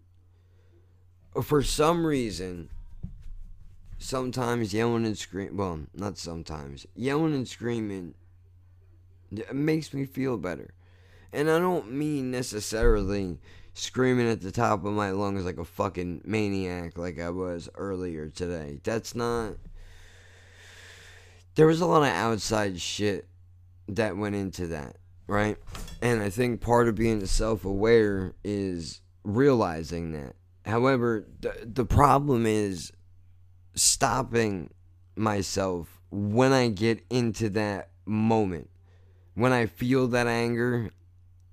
for 1.41 1.63
some 1.63 2.06
reason 2.06 2.70
sometimes 3.97 4.73
yelling 4.73 5.05
and 5.05 5.17
screaming. 5.17 5.57
Well, 5.57 5.79
not 5.93 6.17
sometimes. 6.17 6.85
Yelling 6.95 7.33
and 7.33 7.47
screaming 7.47 8.13
it 9.31 9.55
makes 9.55 9.93
me 9.93 10.05
feel 10.05 10.37
better. 10.37 10.73
And 11.33 11.49
I 11.49 11.59
don't 11.59 11.91
mean 11.91 12.31
necessarily 12.31 13.39
screaming 13.73 14.27
at 14.27 14.41
the 14.41 14.51
top 14.51 14.85
of 14.85 14.93
my 14.93 15.11
lungs 15.11 15.45
like 15.45 15.57
a 15.57 15.65
fucking 15.65 16.21
maniac 16.25 16.97
like 16.97 17.19
I 17.19 17.29
was 17.29 17.69
earlier 17.75 18.29
today. 18.29 18.79
That's 18.83 19.13
not. 19.13 19.55
There 21.55 21.67
was 21.67 21.81
a 21.81 21.85
lot 21.85 22.03
of 22.03 22.09
outside 22.09 22.79
shit 22.79 23.27
that 23.87 24.17
went 24.17 24.35
into 24.35 24.67
that, 24.67 24.97
right? 25.27 25.57
And 26.01 26.21
I 26.21 26.29
think 26.29 26.61
part 26.61 26.87
of 26.87 26.95
being 26.95 27.25
self 27.25 27.65
aware 27.65 28.33
is 28.43 29.01
realizing 29.23 30.11
that. 30.13 30.35
However, 30.65 31.25
the, 31.39 31.55
the 31.65 31.85
problem 31.85 32.45
is 32.45 32.91
stopping 33.77 34.72
myself 35.15 36.01
when 36.12 36.51
I 36.51 36.69
get 36.69 37.03
into 37.10 37.50
that 37.51 37.89
moment. 38.05 38.69
When 39.36 39.53
I 39.53 39.67
feel 39.67 40.07
that 40.07 40.27
anger, 40.27 40.91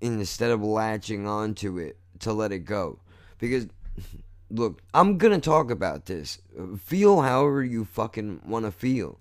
instead 0.01 0.51
of 0.51 0.63
latching 0.63 1.27
onto 1.27 1.79
it 1.79 1.99
to 2.21 2.33
let 2.33 2.53
it 2.53 2.61
go. 2.61 2.99
Because, 3.39 3.67
look, 4.51 4.81
I'm 4.93 5.19
going 5.19 5.39
to 5.39 5.41
talk 5.41 5.71
about 5.71 6.07
this. 6.07 6.41
Feel 6.79 7.23
however 7.23 7.63
you 7.63 7.85
fucking 7.85 8.43
want 8.47 8.65
to 8.65 8.71
feel. 8.71 9.19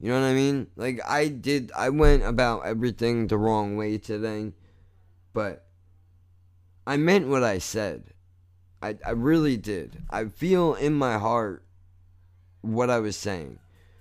You 0.00 0.10
know 0.10 0.20
what 0.20 0.26
I 0.26 0.34
mean? 0.34 0.68
Like, 0.76 1.00
I 1.08 1.28
did, 1.28 1.72
I 1.76 1.88
went 1.88 2.22
about 2.22 2.66
everything 2.66 3.26
the 3.26 3.38
wrong 3.38 3.76
way 3.76 3.98
today. 3.98 4.52
But 5.32 5.66
I 6.86 6.96
meant 6.96 7.28
what 7.28 7.42
I 7.42 7.58
said. 7.58 8.14
I, 8.80 8.96
I 9.04 9.10
really 9.10 9.56
did. 9.56 10.04
I 10.08 10.26
feel 10.26 10.74
in 10.74 10.94
my 10.94 11.18
heart 11.18 11.64
what 12.62 12.90
I 12.90 12.98
was 12.98 13.16
saying. 13.16 13.58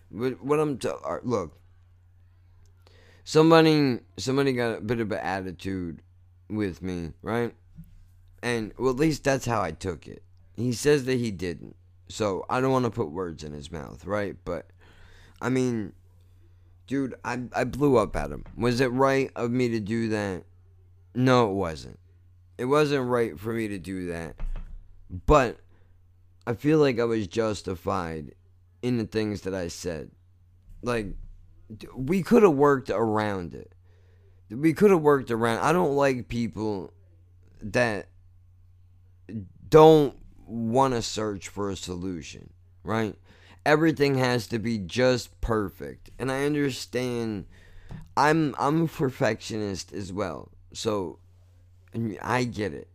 What, 0.10 0.44
what 0.44 0.60
I'm 0.60 0.78
t- 0.78 0.90
uh, 0.90 1.18
look. 1.24 1.58
Somebody 3.24 4.00
somebody 4.18 4.54
got 4.54 4.78
a 4.78 4.82
bit 4.82 5.02
of 5.02 5.12
an 5.12 5.20
attitude 5.20 6.02
with 6.50 6.82
me, 6.82 7.12
right? 7.22 7.54
And 8.42 8.74
well, 8.78 8.92
at 8.92 8.98
least 8.98 9.24
that's 9.24 9.46
how 9.46 9.62
I 9.62 9.72
took 9.72 10.08
it. 10.08 10.24
He 10.56 10.72
says 10.74 11.06
that 11.06 11.18
he 11.18 11.32
didn't. 11.32 11.76
So 12.08 12.46
I 12.50 12.62
don't 12.62 12.72
want 12.72 12.86
to 12.86 12.92
put 12.92 13.12
words 13.12 13.44
in 13.44 13.52
his 13.52 13.72
mouth, 13.72 14.06
right? 14.06 14.38
But 14.46 14.68
I 15.42 15.50
mean, 15.50 15.94
dude, 16.88 17.16
I 17.26 17.42
I 17.54 17.66
blew 17.66 17.98
up 17.98 18.16
at 18.16 18.32
him. 18.32 18.46
Was 18.56 18.80
it 18.80 18.88
right 18.88 19.30
of 19.36 19.52
me 19.52 19.70
to 19.70 19.80
do 19.80 20.10
that? 20.10 20.44
No, 21.14 21.52
it 21.52 21.54
wasn't. 21.54 22.00
It 22.58 22.66
wasn't 22.66 23.10
right 23.10 23.38
for 23.38 23.54
me 23.54 23.68
to 23.68 23.78
do 23.78 24.08
that. 24.08 24.36
But 25.26 25.60
I 26.46 26.54
feel 26.54 26.80
like 26.80 27.00
I 27.00 27.04
was 27.04 27.28
justified 27.28 28.34
in 28.82 28.98
the 28.98 29.06
things 29.06 29.42
that 29.42 29.54
I 29.54 29.68
said. 29.68 30.12
Like, 30.82 31.08
we 31.96 32.24
could 32.24 32.44
have 32.44 32.54
worked 32.54 32.90
around 32.90 33.54
it. 33.54 33.74
We 34.50 34.74
could 34.74 34.92
have 34.92 35.02
worked 35.02 35.32
around. 35.32 35.60
I 35.60 35.74
don't 35.74 35.96
like 35.96 36.28
people 36.28 36.94
that 37.62 38.08
don't 39.70 40.16
want 40.46 40.94
to 40.94 41.02
search 41.02 41.50
for 41.50 41.70
a 41.70 41.76
solution, 41.76 42.50
right? 42.84 43.16
Everything 43.66 44.16
has 44.16 44.48
to 44.48 44.60
be 44.60 44.78
just 44.78 45.42
perfect. 45.42 46.10
And 46.18 46.32
I 46.32 46.46
understand 46.46 47.46
I'm 48.16 48.56
I'm 48.58 48.84
a 48.84 48.88
perfectionist 48.88 49.94
as 49.94 50.14
well. 50.14 50.52
So 50.74 51.20
I 52.22 52.46
get 52.46 52.74
it. 52.74 52.88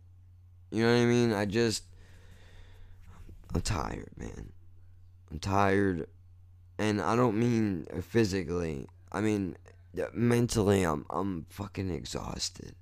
You 0.71 0.83
know 0.83 0.91
what 0.91 1.01
I 1.01 1.05
mean? 1.05 1.33
I 1.33 1.45
just 1.45 1.83
I'm 3.53 3.61
tired, 3.61 4.09
man. 4.17 4.51
I'm 5.33 5.39
tired, 5.39 6.05
and 6.77 7.01
I 7.01 7.15
don't 7.15 7.39
mean 7.39 7.87
physically. 8.03 8.87
I 9.11 9.19
mean 9.21 9.57
mentally. 10.13 10.83
I'm 10.83 11.07
I'm 11.09 11.47
fucking 11.49 11.89
exhausted. 11.89 12.75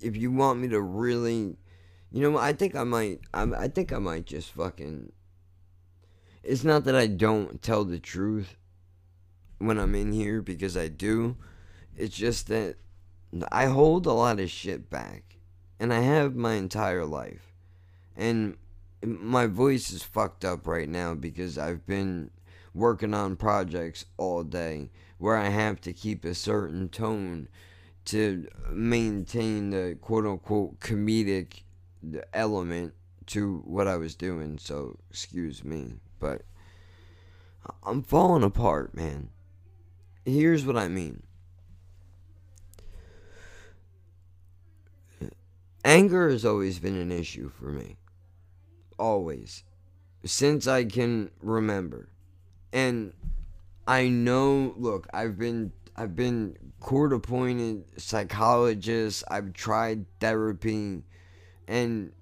If 0.00 0.16
you 0.16 0.32
want 0.32 0.58
me 0.58 0.66
to 0.70 0.80
really, 0.80 1.58
you 2.10 2.28
know, 2.28 2.36
I 2.36 2.52
think 2.52 2.74
I 2.74 2.82
might. 2.82 3.20
I, 3.32 3.42
I 3.42 3.68
think 3.68 3.92
I 3.92 3.98
might 3.98 4.26
just 4.26 4.50
fucking. 4.50 5.12
It's 6.42 6.64
not 6.64 6.82
that 6.84 6.96
I 6.96 7.06
don't 7.06 7.62
tell 7.62 7.84
the 7.84 8.00
truth 8.00 8.56
when 9.58 9.78
I'm 9.78 9.94
in 9.94 10.10
here 10.10 10.42
because 10.42 10.76
I 10.76 10.88
do. 10.88 11.36
It's 11.96 12.16
just 12.16 12.48
that 12.48 12.78
I 13.52 13.66
hold 13.66 14.06
a 14.06 14.12
lot 14.12 14.40
of 14.40 14.50
shit 14.50 14.90
back, 14.90 15.36
and 15.78 15.94
I 15.94 16.00
have 16.00 16.34
my 16.34 16.54
entire 16.54 17.06
life, 17.06 17.54
and 18.16 18.56
my 19.04 19.46
voice 19.46 19.92
is 19.92 20.02
fucked 20.02 20.44
up 20.44 20.66
right 20.66 20.88
now 20.88 21.14
because 21.14 21.58
I've 21.58 21.86
been 21.86 22.30
working 22.74 23.14
on 23.14 23.36
projects 23.36 24.06
all 24.16 24.44
day 24.44 24.90
where 25.18 25.36
I 25.36 25.48
have 25.48 25.80
to 25.82 25.92
keep 25.92 26.24
a 26.24 26.34
certain 26.34 26.88
tone 26.88 27.48
to 28.06 28.48
maintain 28.70 29.70
the 29.70 29.96
quote 30.00 30.26
unquote 30.26 30.80
comedic 30.80 31.62
element 32.32 32.94
to 33.26 33.62
what 33.64 33.86
I 33.86 33.96
was 33.96 34.14
doing. 34.14 34.58
So, 34.58 34.98
excuse 35.10 35.64
me, 35.64 35.94
but 36.18 36.42
I'm 37.84 38.02
falling 38.02 38.42
apart, 38.42 38.94
man. 38.94 39.30
Here's 40.24 40.64
what 40.64 40.76
I 40.76 40.88
mean. 40.88 41.22
Anger 45.84 46.30
has 46.30 46.44
always 46.44 46.78
been 46.78 46.96
an 46.96 47.10
issue 47.10 47.48
for 47.48 47.66
me 47.66 47.96
always 49.02 49.64
since 50.24 50.68
I 50.68 50.84
can 50.84 51.30
remember. 51.40 52.08
And 52.72 53.12
I 53.86 54.08
know, 54.08 54.74
look, 54.76 55.08
I've 55.12 55.36
been 55.36 55.72
I've 55.96 56.14
been 56.14 56.56
court 56.80 57.12
appointed 57.12 57.84
psychologist, 57.96 59.24
I've 59.28 59.52
tried 59.52 60.06
therapy 60.20 61.02
and 61.66 62.12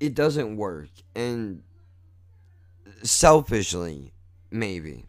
it 0.00 0.14
doesn't 0.14 0.56
work. 0.56 0.88
And 1.14 1.62
selfishly, 3.02 4.12
maybe 4.50 5.06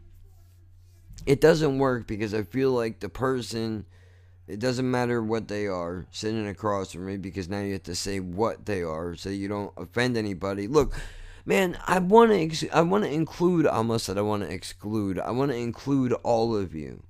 it 1.26 1.40
doesn't 1.40 1.78
work 1.78 2.06
because 2.06 2.32
I 2.32 2.44
feel 2.44 2.70
like 2.70 3.00
the 3.00 3.08
person 3.08 3.84
it 4.48 4.58
doesn't 4.58 4.90
matter 4.90 5.22
what 5.22 5.48
they 5.48 5.66
are 5.66 6.06
sitting 6.10 6.48
across 6.48 6.92
from 6.92 7.06
me 7.06 7.18
because 7.18 7.48
now 7.48 7.60
you 7.60 7.74
have 7.74 7.82
to 7.84 7.94
say 7.94 8.18
what 8.18 8.64
they 8.66 8.82
are 8.82 9.14
so 9.14 9.28
you 9.28 9.46
don't 9.46 9.72
offend 9.76 10.16
anybody. 10.16 10.66
Look, 10.66 10.98
man, 11.44 11.78
I 11.86 11.98
want 11.98 12.30
to 12.30 12.40
ex- 12.40 12.64
I 12.72 12.80
want 12.80 13.04
to 13.04 13.10
include 13.10 13.66
almost 13.66 14.06
that 14.06 14.16
I 14.16 14.22
want 14.22 14.42
to 14.42 14.50
exclude. 14.50 15.18
I 15.18 15.30
want 15.32 15.50
to 15.50 15.56
include 15.56 16.12
all 16.22 16.56
of 16.56 16.74
you. 16.74 17.02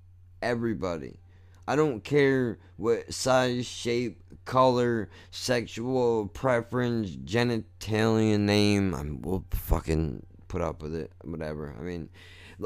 Everybody. 0.43 1.21
I 1.67 1.77
don't 1.77 2.03
care 2.03 2.59
what 2.77 3.13
size, 3.13 3.67
shape, 3.67 4.23
color, 4.45 5.11
sexual 5.31 6.27
preference, 6.29 7.11
genitalia 7.11 8.39
name. 8.41 8.95
I'm 8.95 9.23
we'll 9.23 9.45
fucking 9.51 10.25
put 10.49 10.63
up 10.63 10.83
with 10.83 10.95
it, 10.95 11.13
whatever. 11.23 11.77
I 11.79 11.83
mean, 11.83 12.09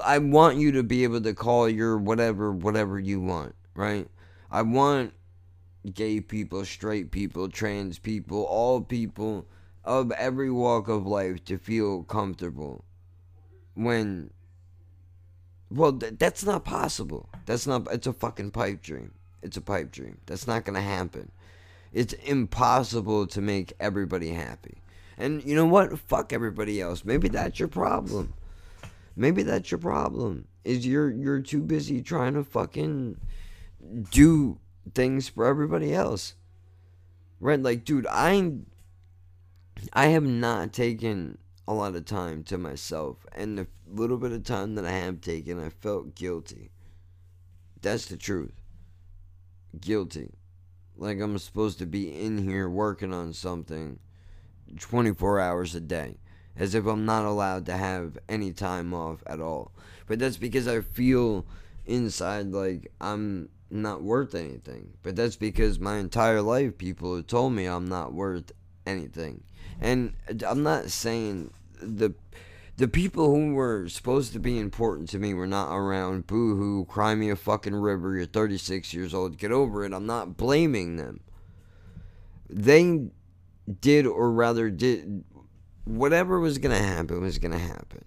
I 0.03 0.19
want 0.19 0.57
you 0.57 0.73
to 0.73 0.83
be 0.83 1.05
able 1.05 1.21
to 1.21 1.35
call 1.35 1.69
your 1.69 1.99
whatever 1.99 2.53
whatever 2.53 2.99
you 2.99 3.21
want, 3.21 3.55
right? 3.75 4.09
I 4.53 4.61
want 4.61 5.15
gay 5.95 6.21
people, 6.21 6.65
straight 6.67 7.11
people, 7.11 7.49
trans 7.49 7.99
people, 7.99 8.43
all 8.45 8.83
people 8.83 9.47
of 9.83 10.13
every 10.13 10.51
walk 10.51 10.89
of 10.89 11.07
life 11.07 11.43
to 11.47 11.57
feel 11.57 12.05
comfortable 12.05 12.85
when 13.75 14.31
well 15.71 15.95
th- 15.95 16.15
that's 16.19 16.45
not 16.45 16.65
possible. 16.65 17.31
That's 17.47 17.67
not 17.67 17.89
it's 17.91 18.07
a 18.07 18.13
fucking 18.13 18.51
pipe 18.51 18.83
dream. 18.83 19.13
It's 19.41 19.57
a 19.57 19.63
pipe 19.63 19.91
dream. 19.91 20.19
That's 20.27 20.47
not 20.47 20.65
gonna 20.65 20.83
happen. 20.83 21.33
It's 21.95 22.13
impossible 22.13 23.27
to 23.29 23.41
make 23.41 23.73
everybody 23.81 24.29
happy. 24.29 24.83
And 25.17 25.43
you 25.45 25.55
know 25.57 25.67
what? 25.67 25.99
Fuck 25.99 26.33
everybody 26.33 26.81
else. 26.81 27.05
Maybe 27.05 27.29
that's 27.29 27.59
your 27.59 27.69
problem. 27.69 28.35
Maybe 29.17 29.43
that's 29.43 29.71
your 29.71 29.79
problem 29.79 30.47
is 30.65 30.87
you're 30.87 31.11
you're 31.11 31.41
too 31.41 31.63
busy 31.63 32.03
trying 32.03 32.35
to 32.35 32.45
fucking 32.45 33.17
do 34.11 34.59
things 34.95 35.29
for 35.29 35.47
everybody 35.47 35.95
else. 35.95 36.35
Right? 37.41 37.61
Like, 37.61 37.85
dude, 37.85 38.07
I 38.09 38.53
I 39.93 40.07
have 40.07 40.25
not 40.25 40.73
taken 40.73 41.39
a 41.67 41.75
lot 41.75 41.97
of 41.97 42.05
time 42.05 42.45
to 42.45 42.59
myself, 42.59 43.27
and 43.33 43.59
the 43.59 43.67
little 43.87 44.19
bit 44.19 44.33
of 44.33 44.45
time 44.45 44.75
that 44.75 44.85
I 44.85 44.93
have 44.93 45.21
taken, 45.21 45.63
I 45.63 45.69
felt 45.69 46.15
guilty. 46.15 46.71
That's 47.81 48.07
the 48.07 48.17
truth. 48.17 48.55
Guilty. 49.81 50.31
Like 50.97 51.21
I'm 51.21 51.37
supposed 51.39 51.79
to 51.79 51.87
be 51.87 52.15
in 52.15 52.39
here 52.39 52.69
working 52.69 53.13
on 53.13 53.33
something 53.33 53.99
24 54.79 55.41
hours 55.41 55.75
a 55.75 55.81
day. 55.81 56.19
As 56.55 56.75
if 56.75 56.87
I'm 56.87 57.07
not 57.07 57.25
allowed 57.25 57.67
to 57.67 57.77
have 57.77 58.19
any 58.29 58.53
time 58.53 58.93
off 58.93 59.23
at 59.27 59.41
all. 59.41 59.73
But 60.07 60.19
that's 60.19 60.37
because 60.37 60.69
I 60.69 60.83
feel 60.83 61.47
inside 61.87 62.53
like 62.53 62.93
I'm 63.01 63.49
not 63.73 64.03
worth 64.03 64.35
anything. 64.35 64.93
But 65.03 65.17
that's 65.17 65.37
because 65.37 65.81
my 65.81 65.97
entire 65.97 66.43
life 66.43 66.79
people 66.79 67.17
have 67.17 67.27
told 67.27 67.55
me 67.55 67.67
I'm 67.67 67.89
not 67.89 68.13
worth 68.13 68.53
anything. 68.87 69.45
And 69.81 70.15
I'm 70.47 70.63
not 70.63 70.91
saying 70.91 71.53
the 71.81 72.15
the 72.77 72.89
people 72.89 73.27
who 73.27 73.53
were 73.55 73.89
supposed 73.89 74.33
to 74.33 74.39
be 74.39 74.59
important 74.59 75.09
to 75.11 75.19
me 75.19 75.35
were 75.35 75.47
not 75.47 75.75
around. 75.75 76.27
Boo 76.27 76.57
hoo, 76.57 76.85
cry 76.87 77.15
me 77.15 77.31
a 77.31 77.37
fucking 77.37 77.75
river. 77.75 78.17
You're 78.17 78.27
36 78.27 78.95
years 78.95 79.13
old. 79.13 79.37
Get 79.37 79.53
over 79.53 79.85
it. 79.85 79.93
I'm 79.93 80.07
not 80.07 80.37
blaming 80.37 80.97
them. 80.97 81.21
They 82.49 83.09
did, 83.81 84.07
or 84.07 84.33
rather, 84.33 84.71
did 84.71 85.25
whatever 85.85 86.41
was 86.41 86.59
going 86.59 86.77
to 86.77 86.83
happen 86.83 87.21
was 87.21 87.39
going 87.39 87.53
to 87.53 87.59
happen. 87.59 88.05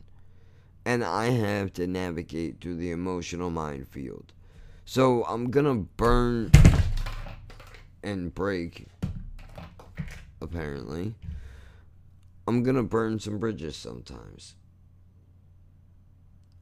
And 0.83 1.03
I 1.03 1.27
have 1.27 1.73
to 1.73 1.87
navigate 1.87 2.59
through 2.61 2.75
the 2.75 2.91
emotional 2.91 3.49
minefield. 3.49 4.33
So 4.85 5.23
I'm 5.25 5.49
to 5.51 5.73
burn 5.97 6.51
and 8.03 8.33
break, 8.33 8.87
apparently. 10.39 11.15
I'm 12.47 12.61
gonna 12.61 12.83
burn 12.83 13.19
some 13.19 13.39
bridges 13.39 13.75
sometimes. 13.75 14.55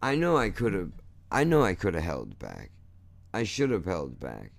I 0.01 0.15
know 0.15 0.37
I 0.37 0.49
could 0.49 0.73
have 0.73 0.91
I 1.29 1.43
know 1.43 1.63
I 1.63 1.73
could 1.73 1.95
have 1.95 2.03
held 2.03 2.39
back. 2.39 2.71
I 3.33 3.43
should 3.43 3.71
have 3.71 3.85
held 3.85 4.19
back. 4.19 4.51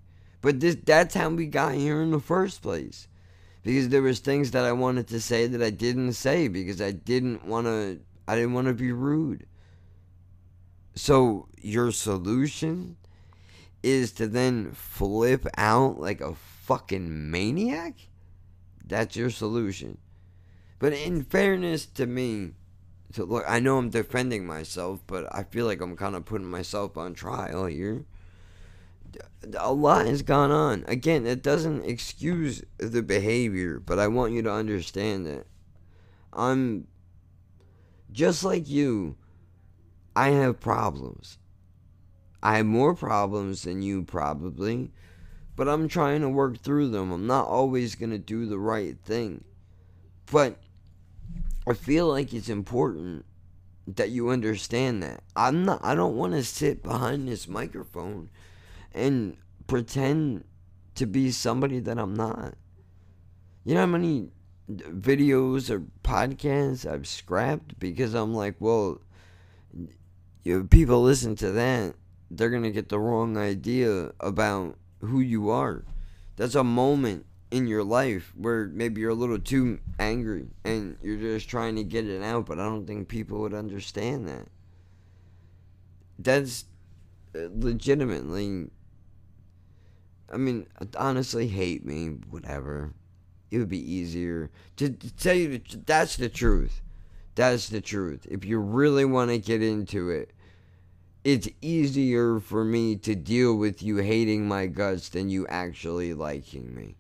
But 0.43 0.61
this 0.61 0.77
that's 0.85 1.15
how 1.15 1.31
we 1.31 1.47
got 1.47 1.75
here 1.75 2.03
in 2.03 2.11
the 2.11 2.21
first 2.21 2.61
place. 2.61 3.09
Because 3.63 3.89
there 3.89 4.03
was 4.03 4.19
things 4.19 4.51
that 4.51 4.67
I 4.67 4.73
wanted 4.73 5.09
to 5.09 5.21
say 5.21 5.47
that 5.47 5.63
I 5.63 5.71
didn't 5.71 6.13
say 6.13 6.49
because 6.49 6.83
I 6.83 6.91
didn't 6.91 7.47
want 7.47 7.67
to 7.67 8.01
I 8.29 8.35
didn't 8.35 8.53
want 8.53 8.67
to 8.67 8.75
be 8.75 8.93
rude. 8.93 9.47
So 10.95 11.49
your 11.57 11.91
solution 11.93 12.99
is 13.85 14.13
to 14.13 14.27
then 14.27 14.73
flip 14.73 15.47
out 15.59 16.01
like 16.01 16.23
a 16.23 16.35
fucking 16.35 17.31
maniac? 17.31 17.95
That's 18.85 19.15
your 19.15 19.31
solution. 19.31 19.99
But 20.79 20.95
in 20.95 21.23
fairness 21.23 21.85
to 21.87 22.07
me, 22.07 22.53
to 23.13 23.25
look, 23.25 23.45
I 23.47 23.61
know 23.61 23.77
I'm 23.77 23.91
defending 23.91 24.47
myself, 24.47 25.01
but 25.07 25.33
I 25.35 25.45
feel 25.45 25.67
like 25.67 25.81
I'm 25.81 25.97
kind 25.97 26.17
of 26.17 26.25
putting 26.25 26.51
myself 26.51 26.97
on 26.97 27.15
trial 27.15 27.67
here. 27.67 28.07
A 29.57 29.73
lot 29.73 30.07
has 30.07 30.23
gone 30.23 30.51
on. 30.51 30.85
Again, 30.89 31.27
it 31.27 31.43
doesn't 31.43 31.85
excuse 31.85 32.63
the 32.79 33.03
behavior, 33.03 33.79
but 33.79 33.99
I 33.99 34.09
want 34.09 34.33
you 34.33 34.43
to 34.43 34.53
understand 34.53 35.27
that 35.27 35.47
I'm 36.33 36.89
just 38.11 38.43
like 38.43 38.69
you. 38.69 39.17
I 40.17 40.31
have 40.31 40.61
problems. 40.61 41.39
I 42.45 42.59
have 42.59 42.67
more 42.67 42.95
problems 42.95 43.63
than 43.63 43.81
you 43.81 44.03
probably, 44.03 44.93
but 45.57 45.67
I'm 45.67 45.89
trying 45.89 46.21
to 46.21 46.29
work 46.29 46.59
through 46.59 46.91
them. 46.91 47.11
I'm 47.11 47.27
not 47.27 47.49
always 47.49 47.95
going 47.95 48.11
to 48.11 48.19
do 48.19 48.45
the 48.45 48.59
right 48.59 48.99
thing. 49.03 49.45
But 50.31 50.59
I 51.67 51.73
feel 51.73 52.07
like 52.07 52.35
it's 52.35 52.51
important 52.51 53.25
that 53.87 54.11
you 54.11 54.29
understand 54.29 55.03
that. 55.03 55.23
I'm 55.35 55.65
not 55.65 55.83
I 55.83 55.95
don't 55.95 56.17
want 56.17 56.35
to 56.35 56.45
sit 56.45 56.83
behind 56.83 57.29
this 57.29 57.49
microphone 57.49 58.29
and 58.93 59.39
pretend 59.67 60.45
to 60.97 61.07
be 61.07 61.31
somebody 61.31 61.81
that 61.81 61.99
I'm 61.99 62.15
not. 62.15 62.55
You 63.65 63.75
know 63.75 63.81
how 63.81 63.87
many 63.87 64.29
videos 64.71 65.71
or 65.71 65.85
podcasts 66.03 66.91
I've 66.91 67.07
scrapped 67.07 67.79
because 67.79 68.13
I'm 68.13 68.35
like, 68.35 68.57
well, 68.59 69.01
if 70.45 70.69
people 70.69 71.03
listen 71.03 71.37
to 71.37 71.51
that, 71.53 71.95
they're 72.31 72.51
going 72.51 72.63
to 72.63 72.71
get 72.71 72.89
the 72.89 72.99
wrong 72.99 73.37
idea 73.37 74.13
about 74.21 74.77
who 75.01 75.21
you 75.21 75.51
are. 75.51 75.85
That's 76.37 76.55
a 76.55 76.65
moment 76.65 77.27
in 77.51 77.69
your 77.69 77.85
life 77.85 78.33
where 78.37 78.67
maybe 78.67 79.01
you're 79.01 79.11
a 79.11 79.15
little 79.15 79.39
too 79.39 79.79
angry 80.01 80.49
and 80.65 80.97
you're 81.03 81.19
just 81.19 81.49
trying 81.49 81.77
to 81.77 81.85
get 81.85 82.07
it 82.07 82.23
out, 82.23 82.47
but 82.47 82.59
I 82.59 82.65
don't 82.65 82.87
think 82.87 83.09
people 83.09 83.41
would 83.41 83.55
understand 83.55 84.27
that. 84.29 84.49
That's 86.19 86.65
uh, 87.35 87.49
legitimately. 87.55 88.71
I 90.33 90.37
mean, 90.37 90.67
honestly, 90.97 91.47
hate 91.47 91.85
me, 91.85 92.09
whatever. 92.31 92.93
It 93.51 93.59
would 93.59 93.69
be 93.69 93.93
easier 93.93 94.51
to, 94.79 94.91
to 94.91 95.15
tell 95.15 95.35
you 95.35 95.61
that's 95.87 96.17
the 96.17 96.29
truth. 96.29 96.83
That's 97.37 97.69
the 97.69 97.81
truth. 97.81 98.27
If 98.29 98.45
you 98.45 98.59
really 98.59 99.05
want 99.05 99.31
to 99.31 99.39
get 99.39 99.63
into 99.63 100.11
it, 100.11 100.33
it's 101.25 101.49
easier 101.63 102.39
for 102.39 102.65
me 102.65 102.97
to 102.97 103.15
deal 103.15 103.57
with 103.57 103.83
you 103.83 103.97
hating 103.97 104.47
my 104.47 104.67
guts 104.67 105.09
than 105.09 105.31
you 105.31 105.47
actually 105.49 106.13
liking 106.13 106.75
me. 106.75 106.97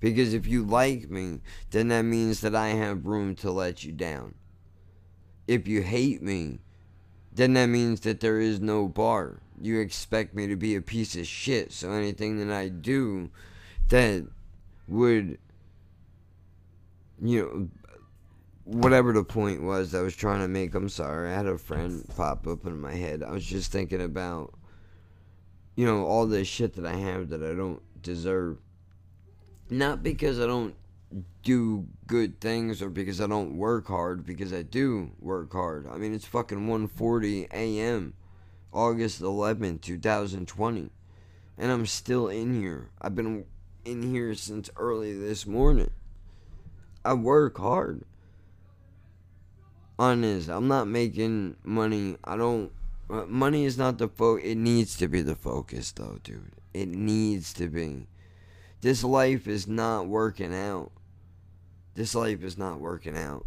Because 0.00 0.32
if 0.34 0.46
you 0.46 0.64
like 0.64 1.10
me, 1.10 1.40
then 1.70 1.88
that 1.88 2.02
means 2.02 2.40
that 2.40 2.56
I 2.56 2.68
have 2.68 3.06
room 3.06 3.36
to 3.36 3.50
let 3.50 3.84
you 3.84 3.92
down. 3.92 4.34
If 5.46 5.68
you 5.68 5.82
hate 5.82 6.22
me, 6.22 6.60
then 7.32 7.52
that 7.52 7.66
means 7.66 8.00
that 8.00 8.20
there 8.20 8.40
is 8.40 8.58
no 8.58 8.88
bar. 8.88 9.40
You 9.60 9.80
expect 9.80 10.34
me 10.34 10.46
to 10.48 10.56
be 10.56 10.74
a 10.74 10.80
piece 10.80 11.14
of 11.14 11.26
shit, 11.26 11.72
so 11.72 11.92
anything 11.92 12.38
that 12.38 12.52
I 12.52 12.68
do 12.68 13.30
that 13.90 14.26
would, 14.88 15.38
you 17.22 17.42
know, 17.42 17.68
whatever 18.64 19.12
the 19.12 19.24
point 19.24 19.62
was 19.62 19.94
I 19.94 20.00
was 20.00 20.16
trying 20.16 20.40
to 20.40 20.48
make, 20.48 20.74
I'm 20.74 20.88
sorry. 20.88 21.30
I 21.30 21.34
had 21.34 21.46
a 21.46 21.58
friend 21.58 22.04
pop 22.16 22.46
up 22.46 22.66
in 22.66 22.80
my 22.80 22.94
head. 22.94 23.22
I 23.22 23.30
was 23.30 23.44
just 23.44 23.72
thinking 23.72 24.02
about, 24.02 24.54
you 25.74 25.86
know, 25.86 26.04
all 26.04 26.26
this 26.26 26.48
shit 26.48 26.74
that 26.74 26.86
I 26.86 26.94
have 26.94 27.30
that 27.30 27.42
I 27.42 27.54
don't 27.54 27.82
deserve. 28.02 28.58
Not 29.70 30.02
because 30.02 30.38
I 30.38 30.46
don't 30.46 30.74
do 31.42 31.86
good 32.06 32.40
things 32.40 32.80
or 32.80 32.88
because 32.88 33.20
I 33.20 33.26
don't 33.26 33.56
work 33.56 33.88
hard, 33.88 34.24
because 34.24 34.52
I 34.52 34.62
do 34.62 35.10
work 35.18 35.52
hard. 35.52 35.86
I 35.90 35.96
mean, 35.96 36.14
it's 36.14 36.26
fucking 36.26 36.66
1:40 36.66 37.48
a.m. 37.52 38.14
August 38.72 39.20
11th, 39.20 39.82
2020, 39.82 40.90
and 41.58 41.70
I'm 41.70 41.84
still 41.84 42.28
in 42.28 42.54
here. 42.54 42.90
I've 43.00 43.14
been 43.14 43.44
in 43.84 44.02
here 44.02 44.34
since 44.34 44.70
early 44.76 45.12
this 45.12 45.46
morning. 45.46 45.90
I 47.04 47.14
work 47.14 47.58
hard. 47.58 48.04
Honest, 50.02 50.48
I'm 50.48 50.66
not 50.66 50.88
making 50.88 51.54
money. 51.62 52.16
I 52.24 52.36
don't. 52.36 52.72
Uh, 53.08 53.24
money 53.26 53.64
is 53.64 53.78
not 53.78 53.98
the 53.98 54.08
focus. 54.08 54.44
It 54.44 54.56
needs 54.56 54.96
to 54.96 55.06
be 55.06 55.22
the 55.22 55.36
focus, 55.36 55.92
though, 55.92 56.18
dude. 56.24 56.50
It 56.74 56.88
needs 56.88 57.52
to 57.52 57.68
be. 57.68 58.08
This 58.80 59.04
life 59.04 59.46
is 59.46 59.68
not 59.68 60.08
working 60.08 60.52
out. 60.52 60.90
This 61.94 62.16
life 62.16 62.42
is 62.42 62.58
not 62.58 62.80
working 62.80 63.16
out. 63.16 63.46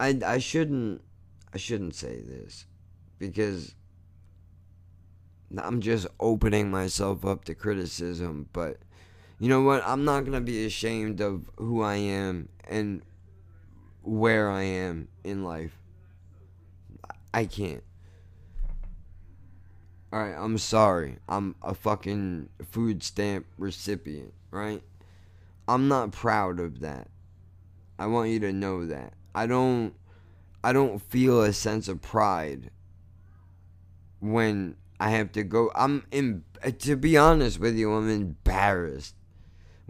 I 0.00 0.18
I 0.24 0.38
shouldn't 0.38 1.02
I 1.52 1.58
shouldn't 1.58 1.94
say 1.94 2.22
this 2.22 2.64
because 3.18 3.74
I'm 5.58 5.82
just 5.82 6.06
opening 6.18 6.70
myself 6.70 7.22
up 7.26 7.44
to 7.44 7.54
criticism, 7.54 8.48
but 8.54 8.78
you 9.38 9.50
know 9.50 9.60
what? 9.60 9.82
I'm 9.86 10.06
not 10.06 10.20
going 10.20 10.32
to 10.32 10.40
be 10.40 10.64
ashamed 10.64 11.20
of 11.20 11.50
who 11.56 11.82
I 11.82 11.96
am 11.96 12.48
and 12.66 13.02
where 14.02 14.50
I 14.50 14.62
am 14.62 15.08
in 15.24 15.44
life. 15.44 15.78
I 17.32 17.44
can't. 17.44 17.84
Alright, 20.12 20.34
I'm 20.36 20.58
sorry. 20.58 21.18
I'm 21.28 21.54
a 21.62 21.74
fucking 21.74 22.48
food 22.68 23.02
stamp 23.02 23.46
recipient, 23.56 24.34
right? 24.50 24.82
I'm 25.68 25.86
not 25.86 26.10
proud 26.10 26.58
of 26.58 26.80
that. 26.80 27.08
I 27.98 28.06
want 28.06 28.30
you 28.30 28.40
to 28.40 28.52
know 28.52 28.86
that. 28.86 29.12
I 29.34 29.46
don't 29.46 29.94
I 30.64 30.72
don't 30.72 31.00
feel 31.00 31.42
a 31.42 31.52
sense 31.52 31.86
of 31.86 32.02
pride 32.02 32.70
when 34.18 34.76
I 34.98 35.10
have 35.10 35.32
to 35.32 35.44
go 35.44 35.70
I'm 35.74 36.06
in 36.10 36.44
to 36.80 36.96
be 36.96 37.16
honest 37.16 37.60
with 37.60 37.76
you, 37.76 37.92
I'm 37.92 38.10
embarrassed 38.10 39.14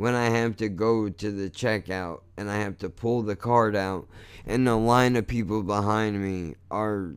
when 0.01 0.15
I 0.15 0.31
have 0.31 0.57
to 0.57 0.71
go 0.71 1.11
to 1.11 1.31
the 1.31 1.51
checkout 1.51 2.23
and 2.35 2.51
I 2.51 2.57
have 2.57 2.79
to 2.79 2.89
pull 2.89 3.21
the 3.21 3.37
card 3.37 3.77
out 3.77 4.09
and 4.47 4.67
the 4.67 4.75
line 4.75 5.15
of 5.15 5.27
people 5.27 5.63
behind 5.63 6.23
me 6.23 6.55
are 6.71 7.17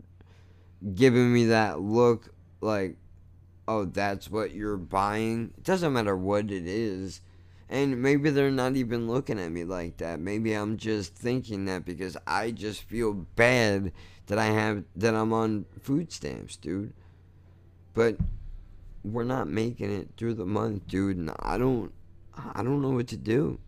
giving 0.94 1.32
me 1.32 1.46
that 1.46 1.80
look 1.80 2.34
like, 2.60 2.98
oh, 3.70 3.86
that's 3.86 4.30
what 4.30 4.52
you're 4.52 4.76
buying. 4.76 5.54
It 5.58 5.64
doesn't 5.64 5.94
matter 5.94 6.18
what 6.18 6.52
it 6.52 6.68
is. 6.68 7.22
And 7.70 8.02
maybe 8.02 8.32
they're 8.32 8.52
not 8.52 8.76
even 8.76 9.08
looking 9.08 9.40
at 9.40 9.54
me 9.54 9.64
like 9.64 9.96
that. 10.00 10.20
Maybe 10.20 10.52
I'm 10.52 10.76
just 10.76 11.16
thinking 11.16 11.64
that 11.68 11.86
because 11.86 12.18
I 12.28 12.52
just 12.52 12.84
feel 12.84 13.14
bad 13.14 13.94
that 14.28 14.38
I 14.38 14.48
have 14.48 14.84
that 14.98 15.16
I'm 15.16 15.32
on 15.32 15.68
food 15.80 16.12
stamps, 16.12 16.58
dude. 16.58 16.92
But 17.94 18.18
we're 19.06 19.24
not 19.24 19.48
making 19.48 19.90
it 19.90 20.10
through 20.18 20.34
the 20.34 20.46
month, 20.46 20.86
dude, 20.90 21.16
and 21.16 21.32
I 21.40 21.58
don't 21.58 21.94
I 22.38 22.64
don't 22.64 22.82
know 22.82 22.92
what 22.92 23.08
to 23.10 23.18
do. 23.18 23.60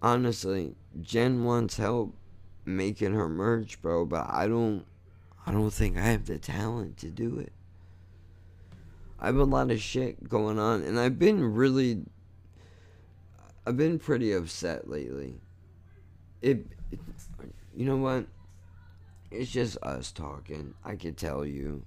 Honestly, 0.00 0.74
Jen 1.00 1.44
wants 1.44 1.76
help 1.76 2.14
making 2.64 3.14
her 3.14 3.28
merch, 3.28 3.80
bro, 3.82 4.04
but 4.04 4.26
I 4.28 4.46
don't 4.46 4.84
I 5.46 5.52
don't 5.52 5.70
think 5.70 5.96
I 5.96 6.02
have 6.02 6.26
the 6.26 6.38
talent 6.38 6.98
to 6.98 7.10
do 7.10 7.38
it. 7.38 7.52
I 9.18 9.26
have 9.26 9.36
a 9.36 9.44
lot 9.44 9.70
of 9.70 9.80
shit 9.80 10.28
going 10.28 10.58
on 10.58 10.82
and 10.82 10.98
I've 10.98 11.18
been 11.18 11.54
really 11.54 12.04
I've 13.66 13.76
been 13.76 13.98
pretty 13.98 14.32
upset 14.32 14.88
lately. 14.88 15.40
It, 16.40 16.66
it 16.90 17.00
you 17.74 17.84
know 17.84 17.96
what? 17.96 18.26
It's 19.30 19.50
just 19.50 19.76
us 19.82 20.12
talking. 20.12 20.74
I 20.84 20.96
could 20.96 21.16
tell 21.16 21.44
you. 21.44 21.84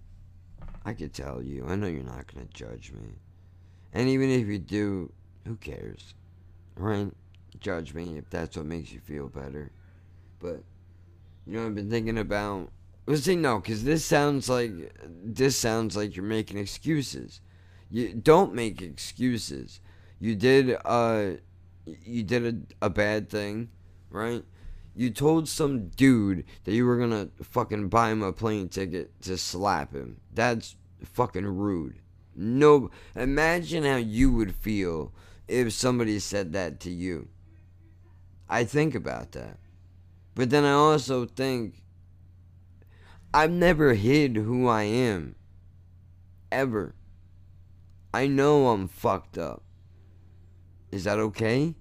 I 0.86 0.94
could 0.94 1.14
tell 1.14 1.42
you. 1.42 1.66
I 1.68 1.76
know 1.76 1.88
you're 1.88 2.04
not 2.04 2.32
going 2.34 2.48
to 2.48 2.54
judge 2.54 2.92
me. 2.92 3.16
And 3.94 4.08
even 4.10 4.30
if 4.30 4.48
you 4.48 4.60
do, 4.60 5.12
who 5.46 5.56
cares? 5.56 6.14
Right? 6.76 7.12
Judge 7.60 7.94
me 7.94 8.18
if 8.18 8.30
that's 8.30 8.58
what 8.58 8.66
makes 8.66 8.92
you 8.92 9.00
feel 9.00 9.28
better. 9.28 9.72
But, 10.40 10.64
you 11.46 11.54
know, 11.54 11.66
I've 11.66 11.76
been 11.76 11.90
thinking 11.90 12.18
about. 12.18 12.70
Well, 13.06 13.18
see, 13.18 13.36
no, 13.36 13.60
because 13.60 13.84
this 13.84 14.06
sounds 14.06 14.50
like 14.50 14.72
this 15.24 15.58
sounds 15.58 15.98
like 15.98 16.16
you're 16.16 16.26
making 16.26 16.58
excuses. 16.58 17.42
You 17.90 18.14
don't 18.14 18.54
make 18.54 18.82
excuses. 18.82 19.82
You 20.20 20.36
did 20.36 20.78
uh, 20.86 21.32
you 21.86 22.24
did 22.24 22.68
a, 22.82 22.86
a 22.86 22.90
bad 22.90 23.30
thing, 23.30 23.70
right? 24.10 24.44
You 24.96 25.10
told 25.10 25.48
some 25.48 25.88
dude 25.90 26.46
that 26.64 26.74
you 26.74 26.86
were 26.86 26.98
gonna 26.98 27.30
fucking 27.42 27.90
buy 27.90 28.12
him 28.12 28.22
a 28.22 28.32
plane 28.32 28.70
ticket 28.70 29.20
to 29.24 29.38
slap 29.38 29.94
him. 29.94 30.22
That's 30.34 30.76
fucking 31.04 31.46
rude. 31.46 32.00
No, 32.36 32.92
imagine 33.16 33.84
how 33.84 33.98
you 33.98 34.32
would 34.32 34.56
feel 34.56 35.12
if 35.52 35.74
somebody 35.74 36.20
said 36.20 36.54
that 36.54 36.80
to 36.82 36.90
you. 36.90 37.28
I 38.50 38.64
think 38.64 38.96
about 38.96 39.34
that. 39.34 39.58
But 40.34 40.50
then 40.50 40.64
I 40.64 40.72
also 40.72 41.26
think 41.26 41.84
I've 43.34 43.52
never 43.52 43.94
hid 43.94 44.36
who 44.36 44.68
I 44.68 44.84
am. 44.84 45.36
Ever. 46.52 46.96
I 48.14 48.28
know 48.28 48.70
I'm 48.70 48.88
fucked 48.88 49.38
up. 49.38 49.64
Is 50.92 51.06
that 51.06 51.20
okay? 51.20 51.76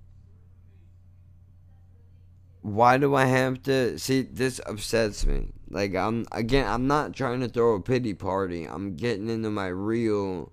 Why 2.62 2.98
do 2.98 3.14
I 3.14 3.24
have 3.24 3.62
to 3.64 3.98
see 3.98 4.22
this 4.22 4.60
upsets 4.66 5.26
me? 5.26 5.52
Like 5.70 5.94
I'm 5.94 6.26
again 6.30 6.66
I'm 6.66 6.86
not 6.86 7.14
trying 7.14 7.40
to 7.40 7.48
throw 7.48 7.74
a 7.74 7.80
pity 7.80 8.14
party. 8.14 8.64
I'm 8.64 8.96
getting 8.96 9.28
into 9.28 9.50
my 9.50 9.68
real 9.68 10.52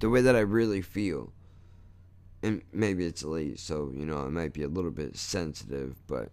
the 0.00 0.08
way 0.08 0.20
that 0.22 0.36
I 0.36 0.40
really 0.40 0.80
feel. 0.80 1.32
And 2.42 2.62
maybe 2.72 3.04
it's 3.04 3.24
late, 3.24 3.58
so 3.58 3.92
you 3.94 4.06
know, 4.06 4.18
I 4.18 4.28
might 4.28 4.52
be 4.52 4.62
a 4.62 4.68
little 4.68 4.92
bit 4.92 5.16
sensitive, 5.16 5.96
but 6.06 6.30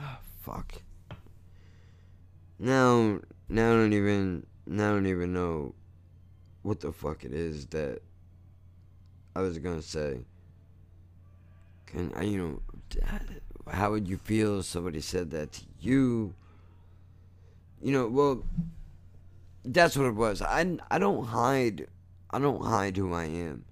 oh, 0.00 0.18
fuck. 0.40 0.74
Now 2.58 3.20
now 3.48 3.72
I 3.72 3.74
don't 3.74 3.92
even 3.92 4.46
now 4.66 4.90
I 4.90 4.94
don't 4.94 5.06
even 5.06 5.32
know 5.32 5.74
what 6.62 6.80
the 6.80 6.92
fuck 6.92 7.24
it 7.24 7.32
is 7.32 7.66
that 7.66 8.00
I 9.34 9.40
was 9.40 9.58
gonna 9.58 9.82
say. 9.82 10.20
Can 11.86 12.12
I, 12.14 12.24
you 12.24 12.38
know, 12.38 12.62
how 13.72 13.90
would 13.90 14.06
you 14.08 14.18
feel 14.18 14.60
if 14.60 14.66
somebody 14.66 15.00
said 15.00 15.30
that 15.30 15.52
to 15.52 15.62
you? 15.80 16.34
You 17.80 17.92
know, 17.92 18.08
well, 18.08 18.44
that's 19.64 19.96
what 19.96 20.06
it 20.06 20.14
was. 20.14 20.42
I, 20.42 20.78
I 20.90 20.98
don't 20.98 21.24
hide, 21.24 21.86
I 22.30 22.38
don't 22.38 22.64
hide 22.64 22.96
who 22.96 23.12
I 23.14 23.24
am. 23.24 23.64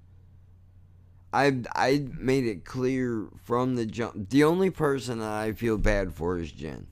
I 1.33 1.63
I 1.75 2.07
made 2.19 2.47
it 2.47 2.65
clear 2.65 3.29
from 3.45 3.77
the 3.77 3.85
jump. 3.85 4.31
The 4.31 4.45
only 4.45 4.71
person 4.71 5.19
that 5.19 5.33
I 5.33 5.53
feel 5.53 5.77
bad 5.77 6.15
for 6.15 6.39
is 6.39 6.53
Jen. 6.53 6.87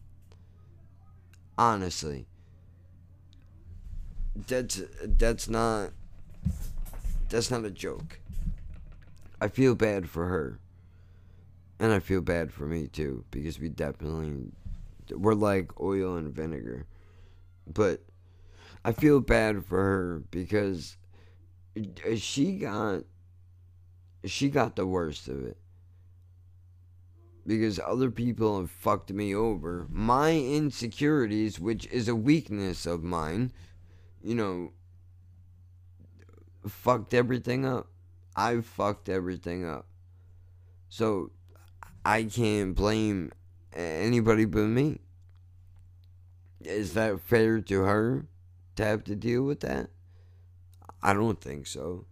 Honestly, 1.56 2.26
that's 4.46 4.82
that's 5.02 5.48
not 5.48 5.92
that's 7.30 7.50
not 7.50 7.64
a 7.64 7.70
joke. 7.70 8.20
I 9.40 9.48
feel 9.48 9.74
bad 9.74 10.08
for 10.08 10.26
her. 10.26 10.58
And 11.80 11.92
I 11.92 11.98
feel 11.98 12.20
bad 12.20 12.52
for 12.52 12.66
me 12.66 12.86
too 12.86 13.24
because 13.30 13.58
we 13.58 13.68
definitely 13.68 14.52
we're 15.10 15.34
like 15.34 15.80
oil 15.80 16.16
and 16.16 16.34
vinegar. 16.34 16.86
But 17.66 18.02
I 18.84 18.92
feel 18.92 19.20
bad 19.20 19.64
for 19.64 19.82
her 19.82 20.22
because 20.30 20.96
she 22.16 22.56
got 22.58 23.04
she 24.24 24.48
got 24.48 24.76
the 24.76 24.86
worst 24.86 25.28
of 25.28 25.44
it. 25.44 25.58
Because 27.46 27.78
other 27.78 28.10
people 28.10 28.58
have 28.58 28.70
fucked 28.70 29.12
me 29.12 29.34
over. 29.34 29.86
My 29.90 30.32
insecurities, 30.32 31.60
which 31.60 31.86
is 31.88 32.08
a 32.08 32.16
weakness 32.16 32.86
of 32.86 33.02
mine, 33.02 33.52
you 34.22 34.34
know, 34.34 34.72
fucked 36.66 37.12
everything 37.12 37.66
up. 37.66 37.88
I 38.34 38.60
fucked 38.62 39.10
everything 39.10 39.68
up. 39.68 39.86
So 40.88 41.32
I 42.04 42.24
can't 42.24 42.74
blame 42.74 43.32
anybody 43.74 44.46
but 44.46 44.66
me. 44.66 45.00
Is 46.60 46.94
that 46.94 47.20
fair 47.20 47.60
to 47.60 47.82
her 47.82 48.26
to 48.76 48.84
have 48.84 49.04
to 49.04 49.14
deal 49.14 49.42
with 49.42 49.60
that? 49.60 49.90
I 51.04 51.12
don't 51.12 51.38
think 51.38 51.66
so. 51.66 52.06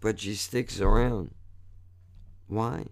But 0.00 0.18
she 0.18 0.34
sticks 0.34 0.80
around. 0.80 1.30
Why? 2.48 2.86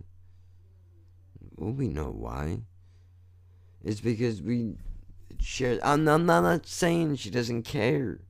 Well, 1.57 1.73
we 1.73 1.89
know 1.89 2.11
why. 2.11 2.61
It's 3.83 4.01
because 4.01 4.41
we 4.41 4.77
share. 5.41 5.81
I'm, 5.83 6.09
I'm 6.09 6.25
not 6.25 6.67
saying 6.67 7.17
she 7.17 7.31
doesn't 7.31 7.65
care. 7.65 8.21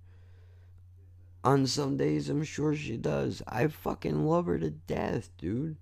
On 1.44 1.66
some 1.66 1.98
days, 1.98 2.30
I'm 2.30 2.42
sure 2.42 2.74
she 2.74 2.96
does. 2.96 3.42
I 3.46 3.66
fucking 3.66 4.26
love 4.26 4.46
her 4.46 4.58
to 4.58 4.70
death, 4.70 5.30
dude. 5.36 5.76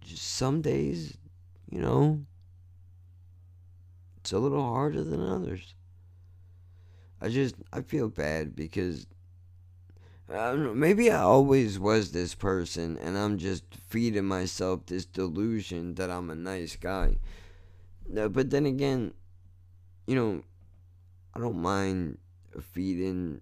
Just 0.00 0.22
some 0.22 0.60
days, 0.60 1.16
you 1.70 1.80
know, 1.80 2.20
it's 4.18 4.32
a 4.32 4.38
little 4.38 4.62
harder 4.62 5.02
than 5.02 5.22
others. 5.22 5.74
I 7.20 7.30
just, 7.30 7.56
I 7.72 7.80
feel 7.80 8.08
bad 8.08 8.54
because 8.54 9.06
I 10.30 10.50
don't 10.50 10.64
know, 10.64 10.74
maybe 10.74 11.10
I 11.10 11.20
always 11.20 11.78
was 11.78 12.12
this 12.12 12.34
person 12.34 12.96
and 12.98 13.16
I'm 13.16 13.36
just 13.38 13.64
feeding 13.88 14.24
myself 14.24 14.86
this 14.86 15.04
delusion 15.04 15.94
that 15.96 16.10
I'm 16.10 16.30
a 16.30 16.34
nice 16.34 16.76
guy. 16.76 17.18
But 18.08 18.50
then 18.50 18.66
again, 18.66 19.12
you 20.06 20.14
know, 20.14 20.42
I 21.34 21.40
don't 21.40 21.60
mind 21.60 22.18
feeding 22.72 23.40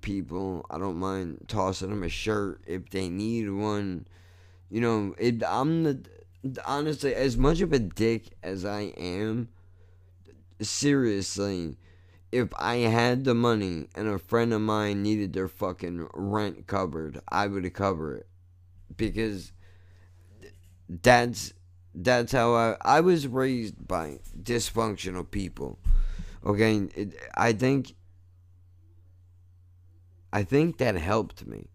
people. 0.00 0.64
I 0.70 0.78
don't 0.78 0.98
mind 0.98 1.44
tossing 1.48 1.90
them 1.90 2.02
a 2.02 2.08
shirt 2.08 2.62
if 2.66 2.90
they 2.90 3.08
need 3.08 3.50
one. 3.50 4.06
You 4.70 4.80
know, 4.80 5.14
it. 5.18 5.42
I'm 5.46 5.82
the 5.82 6.00
honestly 6.64 7.14
as 7.14 7.36
much 7.36 7.60
of 7.60 7.72
a 7.72 7.78
dick 7.78 8.36
as 8.42 8.64
I 8.64 8.92
am. 8.96 9.48
Seriously, 10.60 11.76
if 12.30 12.48
I 12.58 12.76
had 12.76 13.24
the 13.24 13.34
money 13.34 13.88
and 13.94 14.08
a 14.08 14.18
friend 14.18 14.52
of 14.52 14.60
mine 14.60 15.02
needed 15.02 15.32
their 15.32 15.48
fucking 15.48 16.08
rent 16.14 16.66
covered, 16.66 17.20
I 17.28 17.46
would 17.46 17.72
cover 17.72 18.16
it 18.16 18.28
because 18.96 19.52
that's 20.88 21.52
that's 21.94 22.32
how 22.32 22.54
I 22.54 22.76
I 22.82 23.00
was 23.00 23.26
raised 23.26 23.86
by 23.86 24.20
dysfunctional 24.40 25.30
people. 25.30 25.78
Okay, 26.44 26.88
it, 26.94 27.14
I 27.34 27.52
think 27.52 27.94
I 30.32 30.42
think 30.42 30.78
that 30.78 30.96
helped 30.96 31.46
me. 31.46 31.68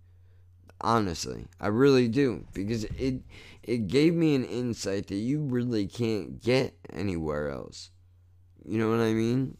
Honestly, 0.82 1.46
I 1.60 1.68
really 1.68 2.08
do 2.08 2.46
because 2.54 2.84
it 2.84 3.22
it 3.64 3.88
gave 3.88 4.14
me 4.14 4.36
an 4.36 4.44
insight 4.44 5.08
that 5.08 5.16
you 5.16 5.42
really 5.42 5.88
can't 5.88 6.42
get 6.42 6.76
anywhere 6.92 7.50
else. 7.50 7.90
You 8.66 8.78
know 8.78 8.90
what 8.90 9.00
I 9.00 9.14
mean? 9.14 9.58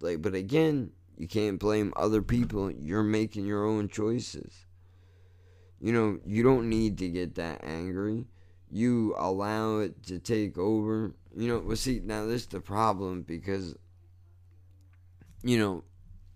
Like 0.00 0.22
but 0.22 0.34
again, 0.34 0.92
you 1.16 1.28
can't 1.28 1.58
blame 1.58 1.92
other 1.96 2.22
people. 2.22 2.70
You're 2.70 3.02
making 3.02 3.46
your 3.46 3.66
own 3.66 3.88
choices. 3.88 4.66
You 5.80 5.92
know, 5.92 6.18
you 6.26 6.42
don't 6.42 6.68
need 6.68 6.98
to 6.98 7.08
get 7.08 7.36
that 7.36 7.62
angry. 7.64 8.26
You 8.70 9.14
allow 9.16 9.78
it 9.78 10.02
to 10.04 10.18
take 10.18 10.58
over. 10.58 11.14
You 11.36 11.48
know, 11.48 11.58
well 11.58 11.76
see 11.76 12.00
now 12.04 12.26
this 12.26 12.42
is 12.42 12.48
the 12.48 12.60
problem 12.60 13.22
because 13.22 13.74
you 15.42 15.58
know, 15.58 15.84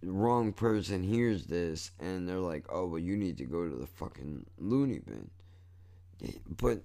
wrong 0.03 0.53
person 0.53 1.03
hears 1.03 1.47
this 1.47 1.91
and 2.01 2.29
they're 2.29 2.39
like, 2.39 2.65
oh, 2.71 2.87
well, 2.87 2.99
you 2.99 3.17
need 3.17 3.39
to 3.39 3.45
go 3.45 3.69
to 3.69 3.77
the 3.77 3.87
fucking 3.87 4.47
loony 4.59 5.01
bin. 5.01 5.31
But 6.47 6.83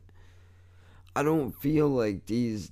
I 1.16 1.24
don't 1.24 1.52
feel 1.52 1.90
like 1.90 2.26
these. 2.26 2.72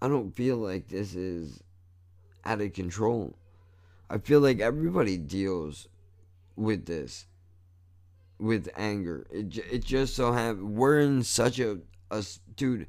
I 0.00 0.08
don't 0.08 0.34
feel 0.34 0.56
like 0.56 0.88
this 0.88 1.14
is 1.14 1.62
out 2.44 2.60
of 2.60 2.72
control. 2.72 3.36
I 4.10 4.18
feel 4.18 4.40
like 4.40 4.60
everybody 4.60 5.16
deals 5.16 5.88
with 6.56 6.86
this, 6.86 7.26
with 8.38 8.68
anger. 8.76 9.26
It 9.30 9.58
it 9.70 9.84
just 9.84 10.14
so 10.14 10.32
have 10.32 10.58
we're 10.58 11.00
in 11.00 11.22
such 11.22 11.58
a 11.58 11.78
a 12.10 12.24
dude. 12.56 12.86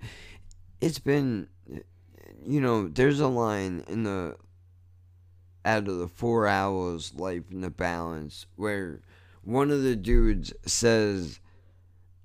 It's 0.82 1.00
been, 1.00 1.50
you 2.46 2.62
know, 2.62 2.88
there's 2.88 3.20
a 3.20 3.28
line 3.28 3.84
in 3.88 4.04
the 4.04 4.38
out 5.66 5.88
of 5.88 5.98
the 5.98 6.08
four 6.08 6.48
hours 6.48 7.14
life 7.16 7.44
in 7.52 7.62
the 7.62 7.70
balance 7.70 8.46
where 8.56 9.02
one 9.44 9.72
of 9.72 9.84
the 9.84 9.96
dudes 9.96 10.54
says 10.66 11.40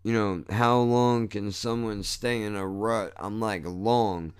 you 0.02 0.12
know 0.12 0.44
how 0.50 0.78
long 0.78 1.26
can 1.26 1.50
someone 1.50 2.02
stay 2.02 2.42
in 2.42 2.54
a 2.54 2.66
rut 2.66 3.12
i'm 3.16 3.40
like 3.40 3.62
long 3.64 4.32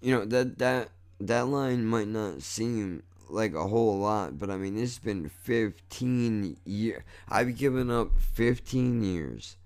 you 0.00 0.14
know 0.14 0.24
that 0.24 0.58
that 0.58 0.88
that 1.20 1.46
line 1.46 1.84
might 1.84 2.08
not 2.08 2.42
seem 2.42 3.02
like 3.28 3.54
a 3.54 3.68
whole 3.68 3.98
lot 3.98 4.38
but 4.38 4.50
i 4.50 4.56
mean 4.56 4.76
it's 4.76 4.98
been 4.98 5.28
15 5.28 6.56
years 6.64 7.02
i've 7.28 7.56
given 7.56 7.90
up 7.90 8.18
15 8.18 9.02
years 9.02 9.56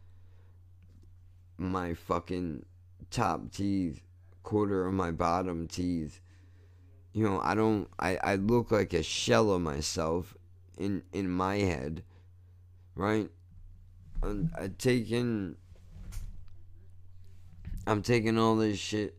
my 1.57 1.95
fucking 1.95 2.67
top 3.11 3.51
teeth 3.53 4.03
quarter 4.43 4.87
of 4.87 4.93
my 4.93 5.11
bottom 5.11 5.67
teeth 5.67 6.21
you 7.15 7.25
know, 7.25 7.41
I 7.41 7.55
don't 7.55 7.89
I, 7.99 8.19
I 8.23 8.35
look 8.35 8.73
like 8.73 8.93
a 8.93 9.03
shell 9.03 9.53
of 9.53 9.63
myself 9.63 10.37
in 10.77 11.05
in 11.13 11.31
my 11.31 11.59
head. 11.59 12.03
Right? 12.97 13.31
I'm 14.23 14.51
I 14.59 14.69
taking 14.77 15.55
I'm 17.87 18.03
taking 18.03 18.37
all 18.37 18.57
this 18.57 18.79
shit 18.79 19.15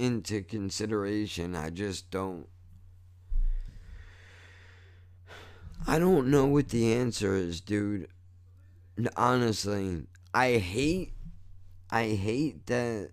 into 0.00 0.42
consideration. 0.42 1.54
I 1.54 1.68
just 1.68 2.10
don't 2.10 2.46
I 5.86 5.98
don't 5.98 6.30
know 6.30 6.46
what 6.46 6.70
the 6.70 6.92
answer 6.94 7.34
is, 7.34 7.60
dude. 7.60 8.08
Honestly, 9.16 10.06
I 10.32 10.52
hate 10.52 11.12
I 11.90 12.08
hate 12.08 12.66
that 12.66 13.10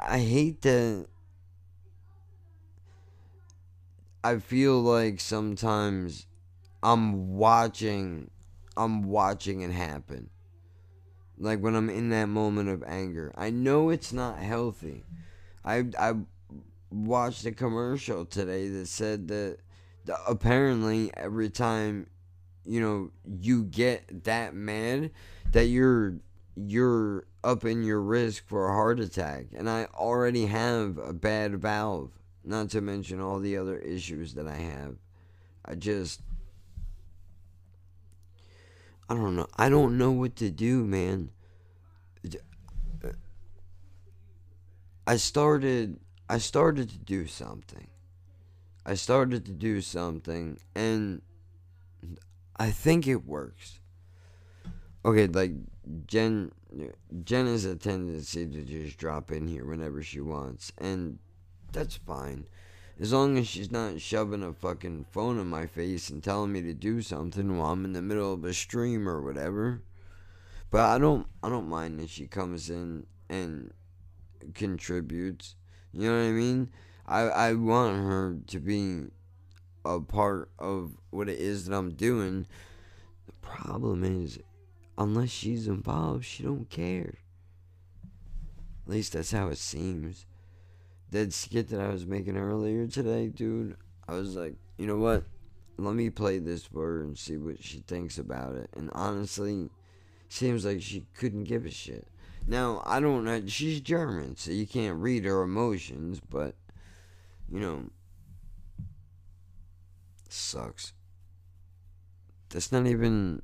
I 0.00 0.18
hate 0.18 0.62
that 0.62 1.06
I 4.24 4.38
feel 4.38 4.80
like 4.80 5.20
sometimes 5.20 6.26
I'm 6.82 7.36
watching 7.36 8.30
I'm 8.78 9.02
watching 9.02 9.60
it 9.60 9.72
happen. 9.72 10.30
Like 11.38 11.60
when 11.60 11.74
I'm 11.74 11.90
in 11.90 12.10
that 12.10 12.26
moment 12.26 12.68
of 12.68 12.82
anger. 12.84 13.32
I 13.36 13.50
know 13.50 13.90
it's 13.90 14.12
not 14.12 14.38
healthy. 14.38 15.04
I 15.64 15.84
I 15.98 16.14
watched 16.90 17.44
a 17.44 17.52
commercial 17.52 18.24
today 18.24 18.68
that 18.68 18.86
said 18.86 19.28
that, 19.28 19.58
that 20.06 20.18
apparently 20.26 21.10
every 21.14 21.50
time 21.50 22.06
you 22.64 22.80
know 22.80 23.10
you 23.40 23.64
get 23.64 24.24
that 24.24 24.54
mad 24.54 25.10
that 25.52 25.66
you're 25.66 26.16
you're 26.56 27.26
up 27.44 27.64
in 27.64 27.84
your 27.84 28.00
risk 28.00 28.46
for 28.46 28.68
a 28.68 28.72
heart 28.72 28.98
attack. 28.98 29.46
And 29.56 29.70
I 29.70 29.86
already 29.94 30.46
have 30.46 30.98
a 30.98 31.12
bad 31.12 31.60
valve, 31.60 32.10
not 32.44 32.70
to 32.70 32.80
mention 32.80 33.20
all 33.20 33.38
the 33.38 33.56
other 33.56 33.78
issues 33.78 34.34
that 34.34 34.48
I 34.48 34.56
have. 34.56 34.96
I 35.64 35.74
just. 35.74 36.20
I 39.08 39.14
don't 39.14 39.36
know. 39.36 39.46
I 39.56 39.68
don't 39.68 39.98
know 39.98 40.10
what 40.10 40.36
to 40.36 40.50
do, 40.50 40.84
man. 40.84 41.30
Uh, 43.04 43.08
I 45.06 45.16
started 45.16 46.00
I 46.28 46.38
started 46.38 46.90
to 46.90 46.98
do 46.98 47.26
something. 47.26 47.88
I 48.84 48.94
started 48.94 49.44
to 49.46 49.52
do 49.52 49.80
something 49.80 50.58
and 50.74 51.22
I 52.56 52.70
think 52.70 53.06
it 53.06 53.24
works. 53.26 53.80
Okay, 55.04 55.28
like 55.28 55.52
Jen 56.06 56.50
Jen 57.22 57.46
has 57.46 57.64
a 57.64 57.76
tendency 57.76 58.46
to 58.46 58.62
just 58.64 58.98
drop 58.98 59.30
in 59.30 59.46
here 59.46 59.64
whenever 59.64 60.02
she 60.02 60.20
wants, 60.20 60.72
and 60.78 61.18
that's 61.72 61.96
fine. 61.96 62.48
As 62.98 63.12
long 63.12 63.36
as 63.36 63.46
she's 63.46 63.70
not 63.70 64.00
shoving 64.00 64.42
a 64.42 64.54
fucking 64.54 65.04
phone 65.10 65.38
in 65.38 65.48
my 65.48 65.66
face 65.66 66.08
and 66.08 66.24
telling 66.24 66.52
me 66.52 66.62
to 66.62 66.72
do 66.72 67.02
something 67.02 67.58
while 67.58 67.72
I'm 67.72 67.84
in 67.84 67.92
the 67.92 68.00
middle 68.00 68.32
of 68.32 68.44
a 68.44 68.54
stream 68.54 69.06
or 69.06 69.20
whatever. 69.20 69.82
But 70.70 70.80
I 70.80 70.98
don't 70.98 71.26
I 71.42 71.50
don't 71.50 71.68
mind 71.68 72.00
if 72.00 72.10
she 72.10 72.26
comes 72.26 72.70
in 72.70 73.06
and 73.28 73.72
contributes. 74.54 75.56
You 75.92 76.08
know 76.10 76.16
what 76.16 76.28
I 76.28 76.32
mean? 76.32 76.70
I 77.06 77.20
I 77.22 77.52
want 77.52 77.98
her 77.98 78.38
to 78.46 78.60
be 78.60 79.04
a 79.84 80.00
part 80.00 80.50
of 80.58 80.96
what 81.10 81.28
it 81.28 81.38
is 81.38 81.66
that 81.66 81.76
I'm 81.76 81.92
doing. 81.92 82.46
The 83.26 83.32
problem 83.42 84.04
is 84.04 84.38
unless 84.96 85.30
she's 85.30 85.68
involved, 85.68 86.24
she 86.24 86.42
don't 86.42 86.70
care. 86.70 87.18
At 88.86 88.92
least 88.92 89.12
that's 89.12 89.32
how 89.32 89.48
it 89.48 89.58
seems. 89.58 90.24
That 91.10 91.32
skit 91.32 91.68
that 91.68 91.80
I 91.80 91.88
was 91.88 92.06
making 92.06 92.36
earlier 92.36 92.86
today, 92.86 93.28
dude, 93.28 93.76
I 94.08 94.12
was 94.12 94.36
like, 94.36 94.56
you 94.76 94.86
know 94.86 94.96
what? 94.96 95.24
Let 95.78 95.94
me 95.94 96.10
play 96.10 96.38
this 96.38 96.64
for 96.64 96.84
her 96.84 97.02
and 97.02 97.16
see 97.16 97.36
what 97.36 97.62
she 97.62 97.78
thinks 97.78 98.18
about 98.18 98.56
it. 98.56 98.70
And 98.76 98.90
honestly, 98.92 99.70
seems 100.28 100.64
like 100.64 100.82
she 100.82 101.06
couldn't 101.14 101.44
give 101.44 101.66
a 101.66 101.70
shit. 101.70 102.08
Now, 102.46 102.82
I 102.84 103.00
don't 103.00 103.24
know. 103.24 103.42
She's 103.46 103.80
German, 103.80 104.36
so 104.36 104.50
you 104.50 104.66
can't 104.66 105.00
read 105.00 105.24
her 105.24 105.42
emotions, 105.42 106.20
but, 106.30 106.54
you 107.50 107.60
know, 107.60 107.90
sucks. 110.28 110.92
That's 112.50 112.72
not 112.72 112.86
even 112.86 113.42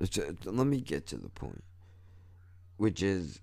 uh, 0.00 0.32
let 0.44 0.66
me 0.66 0.80
get 0.80 1.06
to 1.08 1.16
the 1.16 1.28
point, 1.28 1.64
which 2.76 3.02
is 3.02 3.40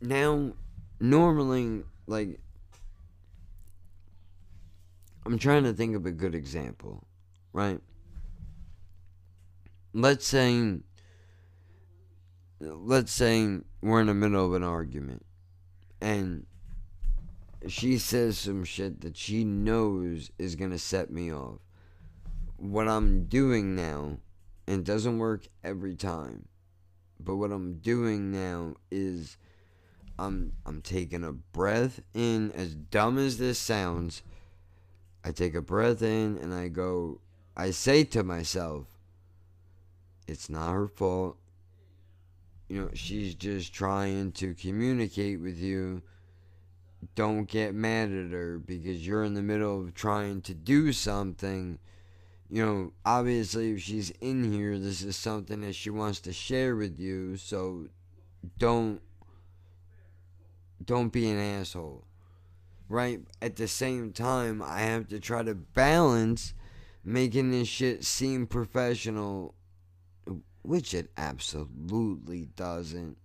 now 0.00 0.52
normally 1.00 1.82
like 2.06 2.40
I'm 5.26 5.38
trying 5.38 5.64
to 5.64 5.72
think 5.72 5.94
of 5.94 6.06
a 6.06 6.10
good 6.10 6.34
example, 6.34 7.04
right? 7.52 7.80
Let's 9.92 10.26
say 10.26 10.78
let's 12.60 13.12
say 13.12 13.58
we're 13.82 14.00
in 14.00 14.06
the 14.06 14.14
middle 14.14 14.44
of 14.44 14.54
an 14.54 14.62
argument 14.62 15.24
and 16.00 16.46
she 17.66 17.98
says 17.98 18.38
some 18.38 18.64
shit 18.64 19.00
that 19.02 19.16
she 19.16 19.44
knows 19.44 20.30
is 20.38 20.56
going 20.56 20.70
to 20.70 20.78
set 20.78 21.10
me 21.10 21.32
off 21.32 21.58
what 22.58 22.88
I'm 22.88 23.24
doing 23.26 23.76
now, 23.76 24.18
and 24.66 24.84
doesn't 24.84 25.18
work 25.18 25.46
every 25.64 25.94
time, 25.94 26.48
but 27.18 27.36
what 27.36 27.52
I'm 27.52 27.74
doing 27.74 28.30
now 28.32 28.74
is 28.90 29.38
I'm 30.18 30.52
I'm 30.66 30.82
taking 30.82 31.24
a 31.24 31.32
breath 31.32 32.00
in 32.14 32.52
as 32.52 32.74
dumb 32.74 33.18
as 33.18 33.38
this 33.38 33.58
sounds. 33.58 34.22
I 35.24 35.32
take 35.32 35.54
a 35.54 35.62
breath 35.62 36.02
in 36.02 36.38
and 36.38 36.52
I 36.54 36.68
go 36.68 37.20
I 37.56 37.70
say 37.70 38.04
to 38.04 38.22
myself 38.22 38.86
it's 40.26 40.50
not 40.50 40.72
her 40.72 40.88
fault. 40.88 41.36
You 42.68 42.82
know, 42.82 42.90
she's 42.92 43.34
just 43.34 43.72
trying 43.72 44.32
to 44.32 44.54
communicate 44.54 45.40
with 45.40 45.58
you. 45.58 46.02
Don't 47.14 47.48
get 47.48 47.74
mad 47.74 48.10
at 48.12 48.30
her 48.30 48.58
because 48.58 49.06
you're 49.06 49.24
in 49.24 49.34
the 49.34 49.42
middle 49.42 49.80
of 49.80 49.94
trying 49.94 50.42
to 50.42 50.54
do 50.54 50.92
something 50.92 51.78
you 52.50 52.64
know, 52.64 52.92
obviously, 53.04 53.72
if 53.72 53.82
she's 53.82 54.10
in 54.22 54.50
here, 54.50 54.78
this 54.78 55.02
is 55.02 55.16
something 55.16 55.60
that 55.60 55.74
she 55.74 55.90
wants 55.90 56.20
to 56.20 56.32
share 56.32 56.76
with 56.76 56.98
you. 56.98 57.36
So 57.36 57.88
don't 58.56 59.02
don't 60.84 61.12
be 61.12 61.28
an 61.28 61.38
asshole. 61.38 62.04
Right? 62.88 63.20
At 63.42 63.56
the 63.56 63.68
same 63.68 64.12
time, 64.12 64.62
I 64.62 64.80
have 64.80 65.08
to 65.08 65.20
try 65.20 65.42
to 65.42 65.54
balance 65.54 66.54
making 67.04 67.50
this 67.50 67.68
shit 67.68 68.04
seem 68.04 68.46
professional, 68.46 69.54
which 70.62 70.94
it 70.94 71.10
absolutely 71.16 72.46
doesn't. 72.56 73.18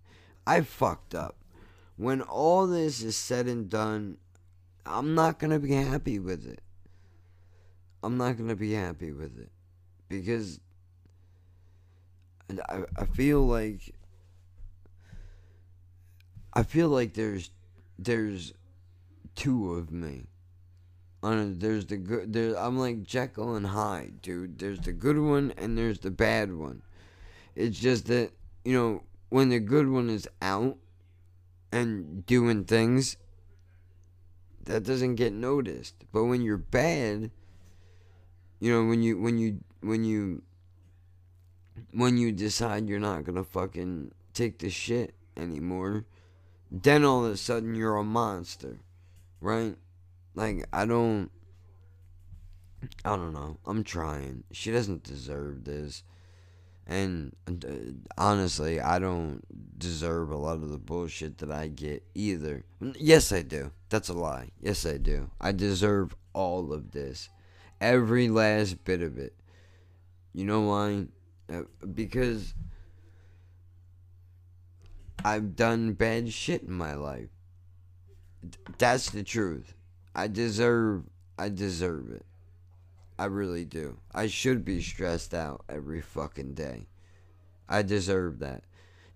I 0.46 0.60
fucked 0.60 1.14
up. 1.14 1.36
When 1.96 2.20
all 2.20 2.66
this 2.66 3.02
is 3.02 3.16
said 3.16 3.46
and 3.46 3.70
done, 3.70 4.18
I'm 4.84 5.14
not 5.14 5.38
going 5.38 5.52
to 5.52 5.58
be 5.58 5.72
happy 5.72 6.18
with 6.18 6.46
it. 6.46 6.60
I'm 8.04 8.18
not 8.18 8.36
gonna 8.36 8.54
be 8.54 8.74
happy 8.74 9.12
with 9.12 9.38
it 9.38 9.50
because 10.10 10.60
I 12.68 12.84
I 12.94 13.06
feel 13.06 13.46
like 13.46 13.93
I 16.54 16.62
feel 16.62 16.88
like 16.88 17.14
there's 17.14 17.50
there's 17.98 18.52
two 19.34 19.74
of 19.74 19.90
me. 19.90 20.26
There's 21.22 21.86
the 21.86 21.96
good 21.96 22.32
there 22.32 22.54
I'm 22.58 22.78
like 22.78 23.02
Jekyll 23.02 23.56
and 23.56 23.66
Hyde, 23.66 24.20
dude. 24.22 24.58
There's 24.58 24.80
the 24.80 24.92
good 24.92 25.18
one 25.18 25.52
and 25.56 25.76
there's 25.76 25.98
the 25.98 26.10
bad 26.10 26.52
one. 26.52 26.82
It's 27.54 27.78
just 27.78 28.06
that 28.06 28.30
you 28.64 28.74
know 28.74 29.02
when 29.30 29.48
the 29.48 29.58
good 29.58 29.88
one 29.88 30.10
is 30.10 30.28
out 30.42 30.76
and 31.72 32.24
doing 32.26 32.64
things 32.64 33.16
that 34.64 34.84
doesn't 34.84 35.16
get 35.16 35.32
noticed. 35.32 35.94
But 36.12 36.24
when 36.24 36.42
you're 36.42 36.56
bad, 36.56 37.30
you 38.60 38.72
know, 38.72 38.88
when 38.88 39.02
you 39.02 39.18
when 39.18 39.38
you 39.38 39.60
when 39.80 40.04
you 40.04 40.42
when 41.92 42.16
you 42.16 42.32
decide 42.32 42.88
you're 42.88 43.00
not 43.00 43.24
gonna 43.24 43.44
fucking 43.44 44.12
take 44.32 44.58
the 44.58 44.70
shit 44.70 45.14
anymore, 45.36 46.04
then 46.82 47.04
all 47.04 47.24
of 47.24 47.32
a 47.32 47.36
sudden 47.36 47.76
you're 47.76 47.96
a 47.96 48.04
monster, 48.04 48.80
right? 49.40 49.76
Like 50.34 50.66
I 50.72 50.84
don't, 50.86 51.30
I 53.04 53.10
don't 53.10 53.32
know. 53.32 53.58
I'm 53.64 53.84
trying. 53.84 54.42
She 54.50 54.72
doesn't 54.72 55.04
deserve 55.04 55.64
this, 55.64 56.02
and 56.86 57.32
uh, 57.48 57.92
honestly, 58.18 58.80
I 58.80 58.98
don't 58.98 59.42
deserve 59.78 60.30
a 60.30 60.36
lot 60.36 60.56
of 60.56 60.70
the 60.70 60.78
bullshit 60.78 61.38
that 61.38 61.52
I 61.52 61.68
get 61.68 62.02
either. 62.14 62.64
Yes, 62.80 63.30
I 63.30 63.42
do. 63.42 63.70
That's 63.88 64.08
a 64.08 64.14
lie. 64.14 64.50
Yes, 64.60 64.84
I 64.84 64.96
do. 64.96 65.30
I 65.40 65.52
deserve 65.52 66.16
all 66.32 66.72
of 66.72 66.90
this, 66.90 67.28
every 67.80 68.28
last 68.28 68.84
bit 68.84 69.00
of 69.00 69.16
it. 69.16 69.34
You 70.32 70.44
know 70.44 70.62
why? 70.62 71.06
Uh, 71.48 71.62
because 71.94 72.54
I've 75.24 75.56
done 75.56 75.94
bad 75.94 76.32
shit 76.32 76.62
in 76.62 76.72
my 76.72 76.94
life. 76.94 77.30
That's 78.76 79.10
the 79.10 79.22
truth. 79.22 79.74
I 80.14 80.28
deserve 80.28 81.04
I 81.38 81.48
deserve 81.48 82.10
it. 82.10 82.26
I 83.18 83.24
really 83.24 83.64
do. 83.64 83.98
I 84.12 84.26
should 84.26 84.64
be 84.64 84.82
stressed 84.82 85.34
out 85.34 85.64
every 85.68 86.00
fucking 86.00 86.54
day. 86.54 86.86
I 87.68 87.82
deserve 87.82 88.40
that. 88.40 88.64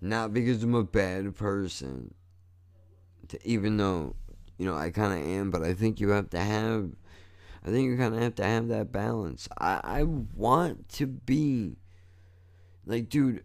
Not 0.00 0.32
because 0.32 0.62
I'm 0.62 0.74
a 0.74 0.84
bad 0.84 1.36
person. 1.36 2.14
Even 3.44 3.76
though, 3.76 4.14
you 4.56 4.64
know, 4.64 4.76
I 4.76 4.90
kind 4.90 5.12
of 5.12 5.26
am, 5.28 5.50
but 5.50 5.62
I 5.62 5.74
think 5.74 6.00
you 6.00 6.10
have 6.10 6.30
to 6.30 6.38
have 6.38 6.90
I 7.64 7.70
think 7.70 7.90
you 7.90 7.96
kind 7.96 8.14
of 8.14 8.22
have 8.22 8.36
to 8.36 8.44
have 8.44 8.68
that 8.68 8.92
balance. 8.92 9.48
I 9.58 9.80
I 9.84 10.02
want 10.04 10.88
to 10.90 11.06
be 11.06 11.76
like 12.86 13.10
dude 13.10 13.44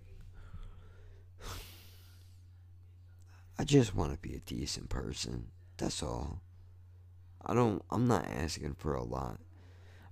I 3.57 3.63
just 3.63 3.95
want 3.95 4.11
to 4.13 4.17
be 4.17 4.35
a 4.35 4.39
decent 4.39 4.89
person. 4.89 5.47
That's 5.77 6.01
all. 6.01 6.41
I 7.45 7.53
don't, 7.53 7.83
I'm 7.91 8.07
not 8.07 8.27
asking 8.27 8.75
for 8.75 8.95
a 8.95 9.03
lot. 9.03 9.39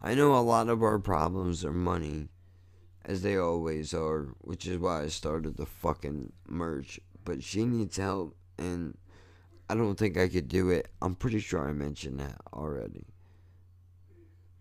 I 0.01 0.13
know 0.13 0.35
a 0.35 0.41
lot 0.41 0.69
of 0.69 0.83
our 0.83 0.99
problems 0.99 1.63
are 1.63 1.71
money, 1.71 2.29
as 3.05 3.21
they 3.21 3.37
always 3.37 3.93
are, 3.93 4.33
which 4.39 4.67
is 4.67 4.77
why 4.77 5.03
I 5.03 5.07
started 5.07 5.57
the 5.57 5.65
fucking 5.65 6.33
merch. 6.47 6.99
But 7.23 7.43
she 7.43 7.65
needs 7.65 7.97
help, 7.97 8.35
and 8.57 8.97
I 9.69 9.75
don't 9.75 9.97
think 9.97 10.17
I 10.17 10.27
could 10.27 10.47
do 10.47 10.69
it. 10.69 10.89
I'm 11.01 11.15
pretty 11.15 11.39
sure 11.39 11.67
I 11.67 11.71
mentioned 11.71 12.19
that 12.19 12.37
already. 12.53 13.05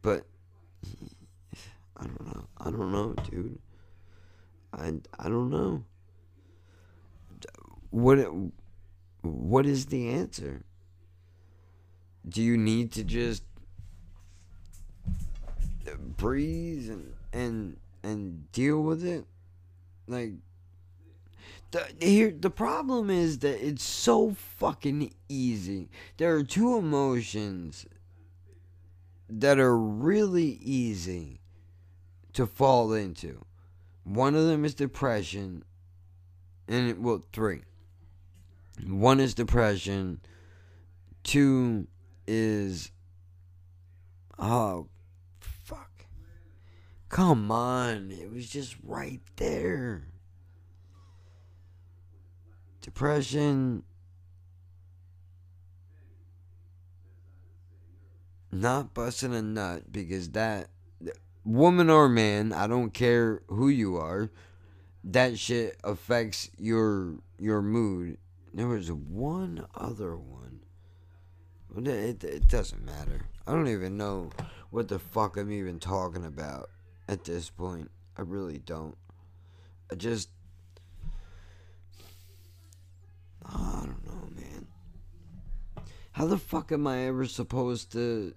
But 0.03 0.27
I 1.97 2.05
don't 2.05 2.27
know. 2.27 2.47
I 2.59 2.65
don't 2.71 2.93
know, 2.93 3.15
dude. 3.31 3.59
I 4.73 4.93
I 5.19 5.29
don't 5.29 5.51
know. 5.51 5.85
What 7.91 8.19
what 9.23 9.67
is 9.67 9.87
the 9.87 10.09
answer? 10.09 10.63
Do 12.29 12.43
you 12.43 12.57
need 12.57 12.93
to 12.93 13.05
just 13.05 13.43
breathe 16.17 16.91
and 16.91 17.15
and 17.33 17.77
and 18.03 18.51
deal 18.53 18.83
with 18.83 19.05
it? 19.05 19.25
Like 20.07 20.33
the 21.71 21.87
here 22.01 22.35
the 22.39 22.51
problem 22.51 23.11
is 23.11 23.39
that 23.41 23.65
it's 23.65 23.85
so 23.85 24.33
fucking 24.33 25.13
easy. 25.29 25.89
There 26.17 26.35
are 26.35 26.43
two 26.43 26.77
emotions 26.77 27.87
that 29.29 29.59
are 29.59 29.79
really 29.79 30.59
easy 30.63 31.41
to 32.33 32.47
fall 32.47 32.93
into. 32.93 33.45
One 34.05 34.35
of 34.35 34.47
them 34.47 34.65
is 34.65 34.75
depression 34.75 35.65
and 36.69 36.91
it, 36.91 37.01
well 37.01 37.25
three. 37.33 37.63
One 38.87 39.21
is 39.21 39.35
depression. 39.35 40.21
Two 41.23 41.87
is. 42.27 42.91
Oh, 44.39 44.89
fuck. 45.39 46.07
Come 47.09 47.51
on. 47.51 48.11
It 48.11 48.33
was 48.33 48.49
just 48.49 48.77
right 48.83 49.21
there. 49.37 50.05
Depression. 52.81 53.83
Not 58.53 58.95
busting 58.95 59.35
a 59.35 59.43
nut 59.43 59.93
because 59.93 60.31
that. 60.31 60.69
Woman 61.43 61.89
or 61.89 62.09
man, 62.09 62.53
I 62.53 62.67
don't 62.67 62.93
care 62.93 63.43
who 63.49 63.69
you 63.69 63.97
are. 63.97 64.31
That 65.03 65.39
shit 65.39 65.81
affects 65.83 66.51
your 66.59 67.15
your 67.39 67.63
mood 67.63 68.19
there 68.53 68.67
was 68.67 68.91
one 68.91 69.65
other 69.75 70.17
one. 70.17 70.61
It, 71.77 72.25
it, 72.25 72.49
doesn't 72.49 72.85
matter. 72.85 73.27
I 73.47 73.53
don't 73.53 73.69
even 73.69 73.97
know 73.97 74.31
what 74.71 74.89
the 74.89 74.99
fuck 74.99 75.37
I'm 75.37 75.53
even 75.53 75.79
talking 75.79 76.25
about 76.25 76.69
at 77.09 77.25
this 77.25 77.49
point. 77.49 77.91
I 78.17 78.23
really 78.23 78.59
don't. 78.59 78.97
I 79.91 79.95
just. 79.95 80.31
I 83.45 83.85
don't 83.85 84.05
know, 84.07 84.29
man. 84.35 84.67
How 86.13 86.27
the 86.27 86.39
fuck 86.39 86.73
am 86.73 86.87
I 86.87 87.07
ever 87.07 87.27
supposed 87.27 87.93
to. 87.93 88.35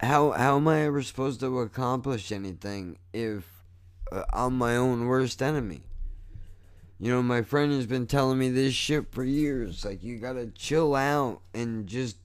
How, 0.00 0.32
how 0.32 0.56
am 0.56 0.68
I 0.68 0.82
ever 0.82 1.02
supposed 1.02 1.40
to 1.40 1.60
accomplish 1.60 2.32
anything 2.32 2.98
if 3.12 3.44
uh, 4.12 4.24
I'm 4.32 4.58
my 4.58 4.76
own 4.76 5.06
worst 5.06 5.40
enemy? 5.40 5.82
You 7.02 7.10
know, 7.10 7.22
my 7.22 7.40
friend 7.40 7.72
has 7.72 7.86
been 7.86 8.06
telling 8.06 8.38
me 8.38 8.50
this 8.50 8.74
shit 8.74 9.10
for 9.10 9.24
years. 9.24 9.86
Like, 9.86 10.02
you 10.02 10.18
gotta 10.18 10.48
chill 10.48 10.94
out 10.94 11.40
and 11.54 11.86
just, 11.86 12.18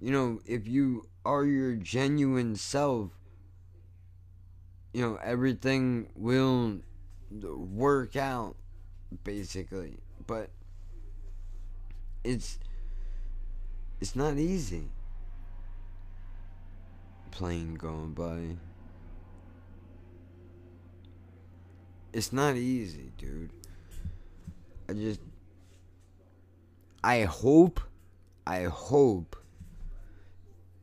you 0.00 0.12
know, 0.12 0.38
if 0.46 0.68
you 0.68 1.08
are 1.24 1.44
your 1.44 1.74
genuine 1.74 2.54
self, 2.54 3.10
you 4.92 5.02
know, 5.02 5.18
everything 5.24 6.08
will 6.14 6.78
work 7.32 8.14
out, 8.14 8.54
basically. 9.24 9.98
But 10.24 10.50
it's 12.22 12.60
it's 14.00 14.14
not 14.14 14.36
easy. 14.38 14.90
Plane 17.32 17.74
going 17.74 18.12
by. 18.12 18.56
It's 22.12 22.32
not 22.32 22.54
easy, 22.54 23.10
dude. 23.18 23.50
I 24.88 24.92
just 24.92 25.20
I 27.02 27.22
hope 27.22 27.80
I 28.46 28.64
hope 28.64 29.36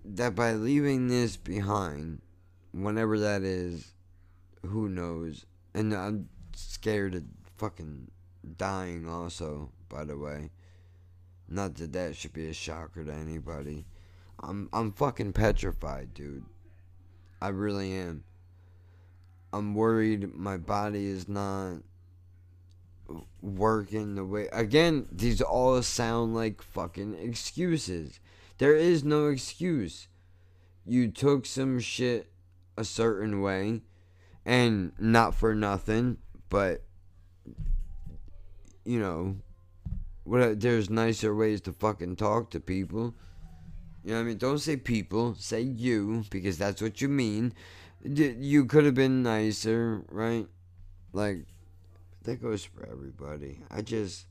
that 0.05 0.35
by 0.35 0.53
leaving 0.53 1.07
this 1.07 1.37
behind, 1.37 2.21
whenever 2.73 3.19
that 3.19 3.43
is, 3.43 3.93
who 4.65 4.89
knows? 4.89 5.45
And 5.73 5.93
I'm 5.93 6.27
scared 6.55 7.15
of 7.15 7.23
fucking 7.57 8.11
dying 8.57 9.07
also, 9.07 9.71
by 9.87 10.03
the 10.03 10.17
way. 10.17 10.51
Not 11.47 11.75
that 11.75 11.93
that 11.93 12.15
should 12.15 12.33
be 12.33 12.49
a 12.49 12.53
shocker 12.53 13.03
to 13.03 13.13
anybody. 13.13 13.85
I'm 14.41 14.69
I'm 14.73 14.91
fucking 14.91 15.33
petrified, 15.33 16.13
dude. 16.13 16.43
I 17.41 17.49
really 17.49 17.93
am. 17.93 18.23
I'm 19.53 19.75
worried 19.75 20.33
my 20.33 20.57
body 20.57 21.05
is 21.05 21.29
not 21.29 21.83
working 23.41 24.15
the 24.15 24.23
way 24.25 24.47
again 24.53 25.07
these 25.11 25.41
all 25.41 25.81
sound 25.81 26.35
like 26.35 26.61
fucking 26.61 27.15
excuses. 27.15 28.19
There 28.57 28.75
is 28.75 29.03
no 29.03 29.27
excuse. 29.27 30.07
You 30.85 31.09
took 31.09 31.45
some 31.45 31.79
shit 31.79 32.31
a 32.77 32.83
certain 32.83 33.41
way 33.41 33.81
and 34.45 34.93
not 34.99 35.35
for 35.35 35.53
nothing 35.53 36.17
but 36.49 36.83
you 38.85 38.99
know 38.99 39.35
what 40.23 40.59
there's 40.59 40.89
nicer 40.89 41.35
ways 41.35 41.61
to 41.61 41.73
fucking 41.73 42.15
talk 42.15 42.49
to 42.51 42.59
people. 42.59 43.13
You 44.03 44.11
know 44.11 44.17
what 44.17 44.21
I 44.21 44.25
mean? 44.25 44.37
Don't 44.37 44.59
say 44.59 44.77
people 44.77 45.35
say 45.37 45.61
you 45.61 46.23
because 46.29 46.57
that's 46.57 46.81
what 46.81 47.01
you 47.01 47.09
mean. 47.09 47.53
You 48.03 48.65
could 48.65 48.85
have 48.85 48.95
been 48.95 49.23
nicer 49.23 50.03
right? 50.09 50.47
Like 51.11 51.45
that 52.23 52.41
goes 52.41 52.63
for 52.63 52.87
everybody. 52.89 53.59
I 53.69 53.81
just, 53.81 54.25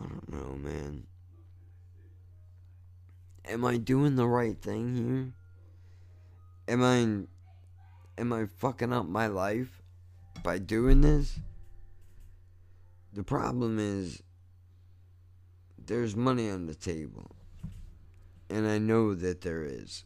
I 0.00 0.06
don't 0.06 0.32
know, 0.32 0.56
man. 0.56 1.04
Am 3.46 3.64
I 3.64 3.76
doing 3.76 4.16
the 4.16 4.26
right 4.26 4.60
thing 4.60 4.96
here? 4.96 5.32
Am 6.74 6.82
I, 6.82 8.20
am 8.20 8.32
I 8.32 8.46
fucking 8.46 8.92
up 8.92 9.06
my 9.06 9.26
life 9.26 9.82
by 10.42 10.58
doing 10.58 11.02
this? 11.02 11.38
The 13.12 13.22
problem 13.22 13.78
is, 13.78 14.22
there's 15.86 16.16
money 16.16 16.48
on 16.48 16.66
the 16.66 16.74
table. 16.74 17.30
And 18.48 18.66
I 18.66 18.78
know 18.78 19.14
that 19.14 19.42
there 19.42 19.64
is. 19.64 20.04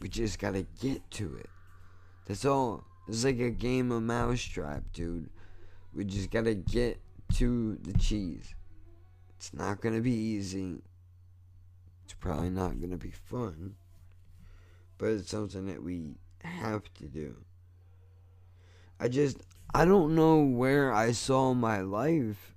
We 0.00 0.08
just 0.08 0.38
gotta 0.38 0.66
get 0.80 1.08
to 1.12 1.36
it. 1.36 1.50
That's 2.26 2.44
all. 2.44 2.85
It's 3.08 3.24
like 3.24 3.38
a 3.38 3.50
game 3.50 3.92
of 3.92 4.02
mousetrap, 4.02 4.82
dude. 4.92 5.30
We 5.94 6.04
just 6.04 6.30
gotta 6.30 6.54
get 6.54 7.00
to 7.34 7.76
the 7.82 7.92
cheese. 7.98 8.54
It's 9.36 9.54
not 9.54 9.80
gonna 9.80 10.00
be 10.00 10.12
easy. 10.12 10.82
It's 12.04 12.14
probably 12.14 12.50
not 12.50 12.80
gonna 12.80 12.96
be 12.96 13.12
fun. 13.12 13.76
But 14.98 15.10
it's 15.10 15.30
something 15.30 15.66
that 15.66 15.82
we 15.82 16.16
have 16.42 16.82
to 16.94 17.04
do. 17.04 17.36
I 18.98 19.08
just 19.08 19.38
I 19.74 19.84
don't 19.84 20.14
know 20.14 20.42
where 20.42 20.92
I 20.92 21.12
saw 21.12 21.52
my 21.52 21.80
life, 21.80 22.54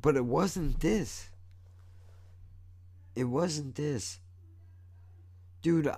but 0.00 0.16
it 0.16 0.24
wasn't 0.24 0.80
this. 0.80 1.30
It 3.14 3.24
wasn't 3.24 3.74
this. 3.74 4.20
Dude, 5.62 5.90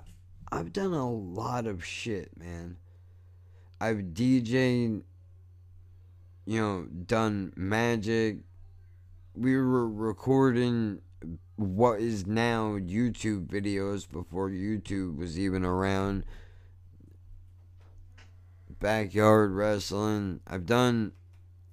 I've 0.50 0.72
done 0.72 0.92
a 0.92 1.10
lot 1.10 1.66
of 1.66 1.84
shit, 1.84 2.36
man. 2.36 2.76
I've 3.80 3.98
DJed, 3.98 5.02
you 6.46 6.60
know, 6.60 6.86
done 7.06 7.52
magic. 7.56 8.38
We 9.34 9.56
were 9.56 9.88
recording 9.88 11.00
what 11.56 12.00
is 12.00 12.26
now 12.26 12.78
YouTube 12.78 13.46
videos 13.46 14.10
before 14.10 14.50
YouTube 14.50 15.16
was 15.16 15.38
even 15.38 15.64
around 15.64 16.24
backyard 18.80 19.52
wrestling. 19.52 20.40
I've 20.46 20.66
done 20.66 21.12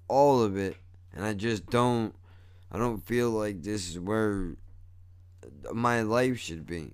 all 0.08 0.44
of 0.44 0.58
it, 0.58 0.78
and 1.14 1.26
I 1.26 1.34
just 1.34 1.68
don't. 1.68 2.16
I 2.72 2.78
don't 2.78 3.06
feel 3.06 3.30
like 3.30 3.64
this 3.64 3.90
is 3.90 4.00
where 4.00 4.56
my 5.74 6.02
life 6.02 6.40
should 6.40 6.66
be. 6.66 6.94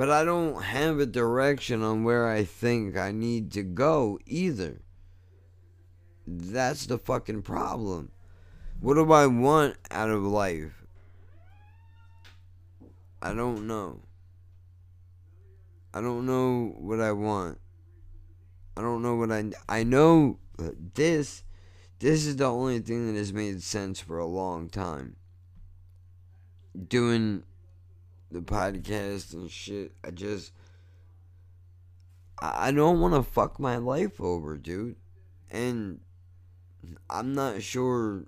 But 0.00 0.08
I 0.08 0.24
don't 0.24 0.62
have 0.62 0.98
a 0.98 1.04
direction 1.04 1.82
on 1.82 2.04
where 2.04 2.26
I 2.26 2.42
think 2.42 2.96
I 2.96 3.12
need 3.12 3.52
to 3.52 3.62
go 3.62 4.18
either. 4.24 4.80
That's 6.26 6.86
the 6.86 6.96
fucking 6.96 7.42
problem. 7.42 8.10
What 8.80 8.94
do 8.94 9.12
I 9.12 9.26
want 9.26 9.76
out 9.90 10.08
of 10.08 10.22
life? 10.22 10.86
I 13.20 13.34
don't 13.34 13.66
know. 13.66 14.00
I 15.92 16.00
don't 16.00 16.24
know 16.24 16.72
what 16.78 17.02
I 17.02 17.12
want. 17.12 17.58
I 18.78 18.80
don't 18.80 19.02
know 19.02 19.16
what 19.16 19.30
I 19.30 19.50
I 19.68 19.82
know 19.82 20.38
this 20.94 21.44
this 21.98 22.24
is 22.24 22.36
the 22.36 22.46
only 22.46 22.78
thing 22.78 23.12
that 23.12 23.18
has 23.18 23.34
made 23.34 23.62
sense 23.62 24.00
for 24.00 24.18
a 24.18 24.24
long 24.24 24.70
time. 24.70 25.16
Doing 26.88 27.42
the 28.30 28.40
podcast 28.40 29.34
and 29.34 29.50
shit, 29.50 29.92
I 30.04 30.10
just 30.10 30.52
I 32.42 32.70
don't 32.70 33.00
want 33.00 33.14
to 33.14 33.22
fuck 33.22 33.60
my 33.60 33.76
life 33.76 34.20
over, 34.20 34.56
dude. 34.56 34.96
And 35.50 36.00
I'm 37.10 37.34
not 37.34 37.62
sure 37.62 38.24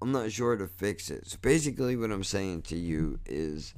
I'm 0.00 0.12
not 0.12 0.30
sure 0.30 0.56
to 0.56 0.68
fix 0.68 1.10
it. 1.10 1.26
So 1.26 1.38
basically 1.40 1.96
what 1.96 2.12
I'm 2.12 2.24
saying 2.24 2.62
to 2.62 2.76
you 2.76 3.18
is 3.26 3.74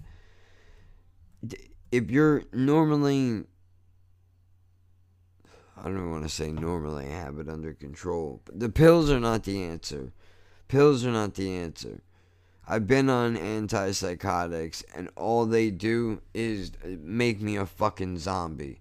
if 1.90 2.10
you're 2.10 2.44
normally 2.52 3.44
I 5.82 5.84
don't 5.84 6.10
want 6.10 6.24
to 6.24 6.28
say 6.28 6.52
normally 6.52 7.06
have 7.06 7.38
it 7.38 7.48
under 7.48 7.72
control, 7.72 8.42
but 8.44 8.60
the 8.60 8.68
pills 8.68 9.10
are 9.10 9.20
not 9.20 9.44
the 9.44 9.62
answer. 9.62 10.12
Pills 10.68 11.06
are 11.06 11.10
not 11.10 11.34
the 11.34 11.56
answer. 11.56 12.02
I've 12.72 12.86
been 12.86 13.10
on 13.10 13.36
antipsychotics, 13.36 14.84
and 14.94 15.10
all 15.16 15.44
they 15.44 15.72
do 15.72 16.22
is 16.32 16.70
make 16.84 17.40
me 17.40 17.56
a 17.56 17.66
fucking 17.66 18.18
zombie. 18.18 18.80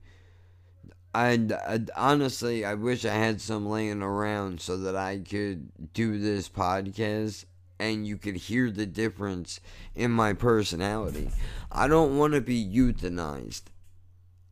I'd, 1.16 1.52
I'd, 1.52 1.90
honestly, 1.96 2.64
I 2.64 2.76
wish 2.76 3.04
I 3.04 3.16
had 3.16 3.42
some 3.42 3.68
laying 3.68 4.04
around 4.04 4.62
so 4.62 4.78
that 4.78 4.96
I 4.96 5.18
could 5.18 5.92
do 5.92 6.20
this 6.20 6.48
podcast 6.48 7.46
and 7.80 8.06
you 8.06 8.18
could 8.18 8.36
hear 8.36 8.70
the 8.70 8.86
difference 8.86 9.60
in 9.96 10.12
my 10.12 10.34
personality. 10.34 11.32
I 11.72 11.88
don't 11.88 12.16
want 12.16 12.34
to 12.34 12.42
be 12.42 12.64
euthanized. 12.64 13.64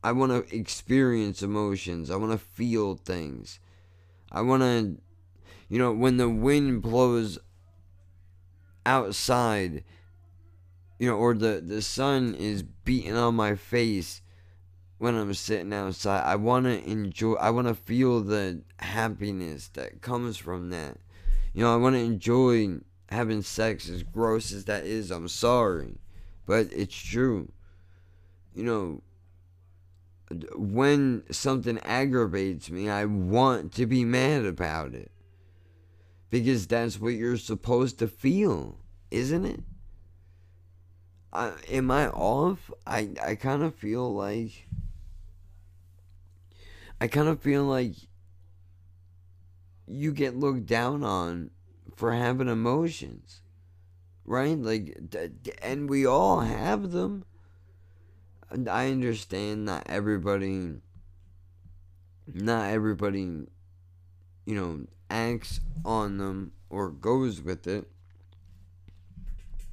I 0.03 0.13
want 0.13 0.31
to 0.31 0.55
experience 0.55 1.43
emotions. 1.43 2.09
I 2.09 2.15
want 2.15 2.31
to 2.31 2.39
feel 2.39 2.95
things. 2.95 3.59
I 4.31 4.41
want 4.41 4.63
to, 4.63 4.97
you 5.69 5.77
know, 5.77 5.91
when 5.91 6.17
the 6.17 6.29
wind 6.29 6.81
blows 6.81 7.37
outside, 8.87 9.83
you 10.97 11.09
know, 11.09 11.17
or 11.17 11.35
the, 11.35 11.61
the 11.63 11.81
sun 11.81 12.33
is 12.33 12.63
beating 12.63 13.15
on 13.15 13.35
my 13.35 13.55
face 13.55 14.21
when 14.97 15.15
I'm 15.15 15.33
sitting 15.33 15.73
outside, 15.73 16.23
I 16.23 16.35
want 16.37 16.65
to 16.65 16.83
enjoy, 16.89 17.33
I 17.33 17.51
want 17.51 17.67
to 17.67 17.75
feel 17.75 18.21
the 18.21 18.61
happiness 18.79 19.67
that 19.73 20.01
comes 20.01 20.37
from 20.37 20.69
that. 20.71 20.97
You 21.53 21.63
know, 21.63 21.73
I 21.73 21.77
want 21.77 21.95
to 21.95 22.01
enjoy 22.01 22.79
having 23.09 23.41
sex, 23.41 23.89
as 23.89 24.03
gross 24.03 24.51
as 24.51 24.65
that 24.65 24.85
is. 24.85 25.11
I'm 25.11 25.27
sorry, 25.27 25.99
but 26.45 26.67
it's 26.71 26.95
true. 26.95 27.51
You 28.55 28.63
know, 28.63 29.01
when 30.55 31.23
something 31.31 31.77
aggravates 31.79 32.69
me, 32.71 32.89
I 32.89 33.05
want 33.05 33.73
to 33.73 33.85
be 33.85 34.03
mad 34.03 34.45
about 34.45 34.93
it. 34.93 35.11
Because 36.29 36.67
that's 36.67 36.99
what 36.99 37.13
you're 37.13 37.37
supposed 37.37 37.99
to 37.99 38.07
feel, 38.07 38.79
isn't 39.11 39.45
it? 39.45 39.61
I, 41.31 41.53
am 41.69 41.89
I 41.91 42.09
off? 42.09 42.71
I, 42.85 43.09
I 43.23 43.35
kind 43.35 43.63
of 43.63 43.75
feel 43.75 44.13
like. 44.13 44.67
I 46.99 47.07
kind 47.07 47.27
of 47.27 47.41
feel 47.41 47.63
like 47.63 47.93
you 49.85 50.11
get 50.11 50.35
looked 50.35 50.65
down 50.65 51.03
on 51.03 51.51
for 51.95 52.13
having 52.13 52.49
emotions. 52.49 53.41
Right? 54.25 54.57
Like, 54.57 54.97
and 55.61 55.89
we 55.89 56.05
all 56.05 56.41
have 56.41 56.91
them. 56.91 57.23
And 58.49 58.67
I 58.67 58.91
understand 58.91 59.65
not 59.65 59.83
everybody 59.87 60.81
not 62.33 62.69
everybody 62.71 63.47
you 64.45 64.55
know 64.55 64.85
acts 65.09 65.59
on 65.85 66.17
them 66.17 66.51
or 66.69 66.89
goes 66.89 67.41
with 67.41 67.67
it 67.67 67.87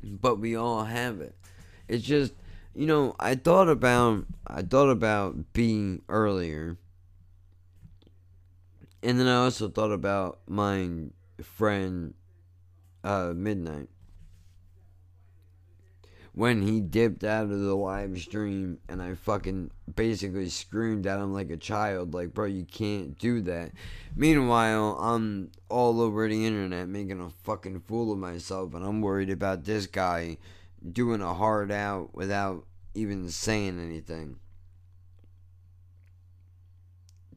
but 0.05 0.39
we 0.39 0.55
all 0.57 0.85
have 0.85 1.21
it. 1.21 1.35
It's 1.89 2.05
just 2.05 2.33
you 2.75 2.87
know 2.87 3.15
I 3.19 3.35
thought 3.35 3.69
about 3.69 4.27
I 4.47 4.63
thought 4.63 4.91
about 4.91 5.53
being 5.53 6.03
earlier 6.09 6.77
and 9.03 9.21
then 9.21 9.29
I 9.29 9.37
also 9.45 9.69
thought 9.69 9.93
about 9.93 10.41
my 10.47 10.89
friend 11.43 12.15
uh 13.03 13.33
midnight 13.35 13.89
when 16.35 16.63
he 16.63 16.81
dipped 16.81 17.23
out 17.23 17.45
of 17.45 17.61
the 17.61 17.77
live 17.77 18.19
stream 18.19 18.79
and 18.89 19.01
I 19.01 19.15
fucking 19.15 19.71
basically 19.95 20.49
screamed 20.49 21.07
at 21.07 21.21
him 21.21 21.33
like 21.33 21.51
a 21.51 21.57
child, 21.57 22.13
like, 22.13 22.35
bro, 22.35 22.47
you 22.47 22.65
can't 22.65 23.17
do 23.17 23.41
that. 23.43 23.71
Meanwhile, 24.17 24.99
I'm 25.01 25.53
all 25.69 26.01
over 26.01 26.29
the 26.29 26.45
internet 26.45 26.89
making 26.89 27.21
a 27.21 27.31
fucking 27.45 27.81
fool 27.83 28.13
of 28.13 28.19
myself, 28.19 28.75
and 28.75 28.85
I'm 28.85 29.01
worried 29.01 29.31
about 29.31 29.65
this 29.65 29.87
guy 29.87 30.39
doing 30.93 31.23
a 31.23 31.35
hard 31.35 31.71
out 31.71 32.13
without 32.17 32.67
even 32.95 33.29
saying 33.29 33.79
anything. 33.81 34.41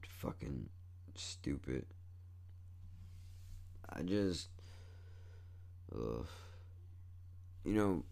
Fucking 0.02 0.70
stupid. 1.14 1.86
I 3.88 4.02
just. 4.02 4.50
Ugh. 5.94 6.26
You 7.64 7.74
know 7.74 8.04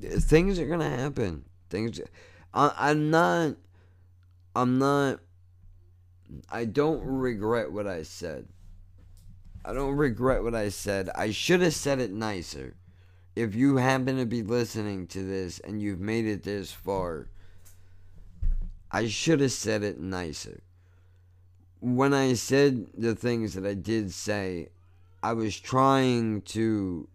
things 0.00 0.58
are 0.58 0.66
gonna 0.66 0.90
happen. 0.90 1.44
Things. 1.70 2.00
I, 2.52 2.72
I'm 2.76 3.10
not. 3.10 3.56
I'm 4.54 4.78
not. 4.78 5.20
I 6.50 6.64
don't 6.64 7.04
regret 7.04 7.72
what 7.72 7.86
I 7.86 8.02
said. 8.02 8.46
I 9.64 9.72
don't 9.72 9.96
regret 9.96 10.42
what 10.42 10.54
I 10.54 10.68
said. 10.68 11.08
I 11.14 11.30
should 11.30 11.62
have 11.62 11.74
said 11.74 11.98
it 11.98 12.12
nicer. 12.12 12.74
If 13.34 13.54
you 13.54 13.76
happen 13.78 14.18
to 14.18 14.26
be 14.26 14.42
listening 14.42 15.06
to 15.08 15.24
this 15.26 15.58
and 15.60 15.80
you've 15.80 16.00
made 16.00 16.26
it 16.26 16.42
this 16.42 16.70
far, 16.70 17.28
I 18.90 19.08
should 19.08 19.40
have 19.40 19.52
said 19.52 19.82
it 19.82 19.98
nicer. 19.98 20.60
When 21.80 22.14
I 22.14 22.34
said 22.34 22.86
the 22.96 23.14
things 23.14 23.54
that 23.54 23.66
I 23.66 23.74
did 23.74 24.12
say, 24.12 24.68
I 25.22 25.32
was 25.32 25.58
trying 25.58 26.42
to 26.42 27.08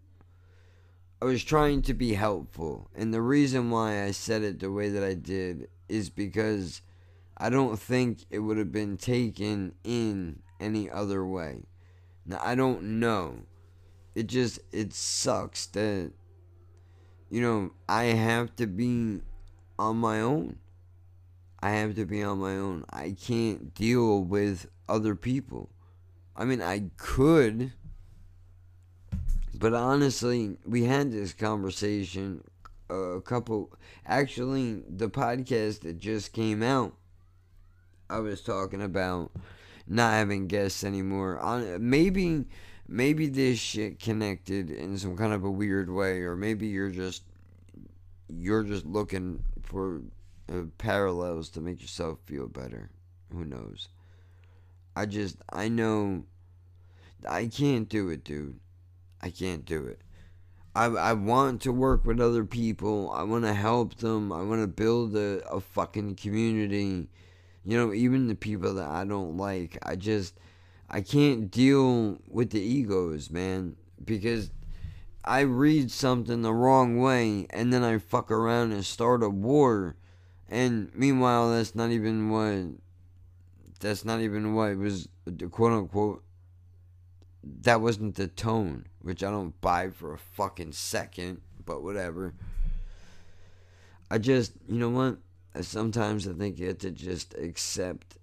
I 1.22 1.26
was 1.26 1.44
trying 1.44 1.82
to 1.82 1.94
be 1.94 2.14
helpful. 2.14 2.90
And 2.94 3.12
the 3.12 3.22
reason 3.22 3.70
why 3.70 4.04
I 4.04 4.10
said 4.10 4.42
it 4.42 4.60
the 4.60 4.70
way 4.70 4.88
that 4.88 5.04
I 5.04 5.14
did 5.14 5.68
is 5.88 6.08
because 6.10 6.82
I 7.36 7.50
don't 7.50 7.78
think 7.78 8.24
it 8.30 8.38
would 8.38 8.56
have 8.56 8.72
been 8.72 8.96
taken 8.96 9.74
in 9.84 10.40
any 10.58 10.90
other 10.90 11.24
way. 11.24 11.64
Now, 12.24 12.40
I 12.42 12.54
don't 12.54 13.00
know. 13.00 13.40
It 14.14 14.26
just, 14.26 14.60
it 14.72 14.92
sucks 14.92 15.66
that 15.66 16.12
you 17.30 17.40
know, 17.40 17.70
I 17.88 18.04
have 18.04 18.54
to 18.56 18.66
be 18.66 19.20
on 19.78 19.96
my 19.96 20.20
own. 20.20 20.58
I 21.62 21.70
have 21.70 21.94
to 21.94 22.04
be 22.04 22.22
on 22.22 22.38
my 22.38 22.56
own. 22.56 22.84
I 22.90 23.14
can't 23.18 23.72
deal 23.72 24.24
with 24.24 24.68
other 24.88 25.14
people. 25.14 25.70
I 26.36 26.44
mean, 26.44 26.60
I 26.60 26.90
could, 26.96 27.72
but 29.60 29.74
honestly, 29.74 30.56
we 30.64 30.84
had 30.84 31.12
this 31.12 31.34
conversation 31.34 32.42
a 32.88 33.20
couple. 33.22 33.70
Actually, 34.06 34.82
the 34.88 35.10
podcast 35.10 35.82
that 35.82 35.98
just 35.98 36.32
came 36.32 36.62
out, 36.62 36.94
I 38.08 38.20
was 38.20 38.40
talking 38.40 38.80
about 38.80 39.30
not 39.86 40.14
having 40.14 40.46
guests 40.46 40.82
anymore. 40.82 41.38
On 41.38 41.90
maybe, 41.90 42.46
maybe 42.88 43.26
this 43.26 43.58
shit 43.58 44.00
connected 44.00 44.70
in 44.70 44.96
some 44.96 45.14
kind 45.14 45.34
of 45.34 45.44
a 45.44 45.50
weird 45.50 45.90
way, 45.90 46.22
or 46.22 46.36
maybe 46.36 46.66
you're 46.66 46.90
just 46.90 47.22
you're 48.28 48.64
just 48.64 48.86
looking 48.86 49.44
for 49.62 50.00
uh, 50.50 50.62
parallels 50.78 51.50
to 51.50 51.60
make 51.60 51.82
yourself 51.82 52.18
feel 52.24 52.46
better. 52.48 52.88
Who 53.30 53.44
knows? 53.44 53.88
I 54.96 55.04
just, 55.04 55.36
I 55.52 55.68
know 55.68 56.24
I 57.28 57.46
can't 57.46 57.90
do 57.90 58.08
it, 58.08 58.24
dude. 58.24 58.58
I 59.22 59.30
can't 59.30 59.64
do 59.64 59.86
it. 59.86 60.00
I, 60.74 60.86
I 60.86 61.12
want 61.14 61.62
to 61.62 61.72
work 61.72 62.04
with 62.04 62.20
other 62.20 62.44
people. 62.44 63.10
I 63.10 63.24
want 63.24 63.44
to 63.44 63.54
help 63.54 63.96
them. 63.96 64.32
I 64.32 64.42
want 64.42 64.62
to 64.62 64.68
build 64.68 65.16
a, 65.16 65.46
a 65.48 65.60
fucking 65.60 66.16
community. 66.16 67.08
You 67.64 67.76
know, 67.76 67.92
even 67.92 68.28
the 68.28 68.34
people 68.34 68.74
that 68.74 68.88
I 68.88 69.04
don't 69.04 69.36
like. 69.36 69.78
I 69.82 69.96
just, 69.96 70.38
I 70.88 71.00
can't 71.00 71.50
deal 71.50 72.18
with 72.28 72.50
the 72.50 72.60
egos, 72.60 73.30
man. 73.30 73.76
Because 74.04 74.50
I 75.24 75.40
read 75.40 75.90
something 75.90 76.42
the 76.42 76.54
wrong 76.54 76.98
way 76.98 77.46
and 77.50 77.72
then 77.72 77.82
I 77.82 77.98
fuck 77.98 78.30
around 78.30 78.72
and 78.72 78.84
start 78.84 79.22
a 79.22 79.28
war. 79.28 79.96
And 80.48 80.90
meanwhile, 80.94 81.50
that's 81.50 81.74
not 81.74 81.90
even 81.90 82.30
what. 82.30 82.80
That's 83.80 84.04
not 84.04 84.20
even 84.20 84.54
what 84.54 84.76
was 84.76 85.08
the 85.24 85.48
quote 85.48 85.72
unquote. 85.72 86.22
That 87.42 87.80
wasn't 87.80 88.16
the 88.16 88.28
tone, 88.28 88.86
which 89.00 89.22
I 89.22 89.30
don't 89.30 89.58
buy 89.60 89.90
for 89.90 90.12
a 90.12 90.18
fucking 90.18 90.72
second, 90.72 91.40
but 91.64 91.82
whatever. 91.82 92.34
I 94.10 94.18
just, 94.18 94.52
you 94.68 94.78
know 94.78 94.90
what? 94.90 95.18
Sometimes 95.62 96.28
I 96.28 96.32
think 96.32 96.58
you 96.58 96.68
have 96.68 96.78
to 96.78 96.90
just 96.90 97.34
accept 97.34 98.18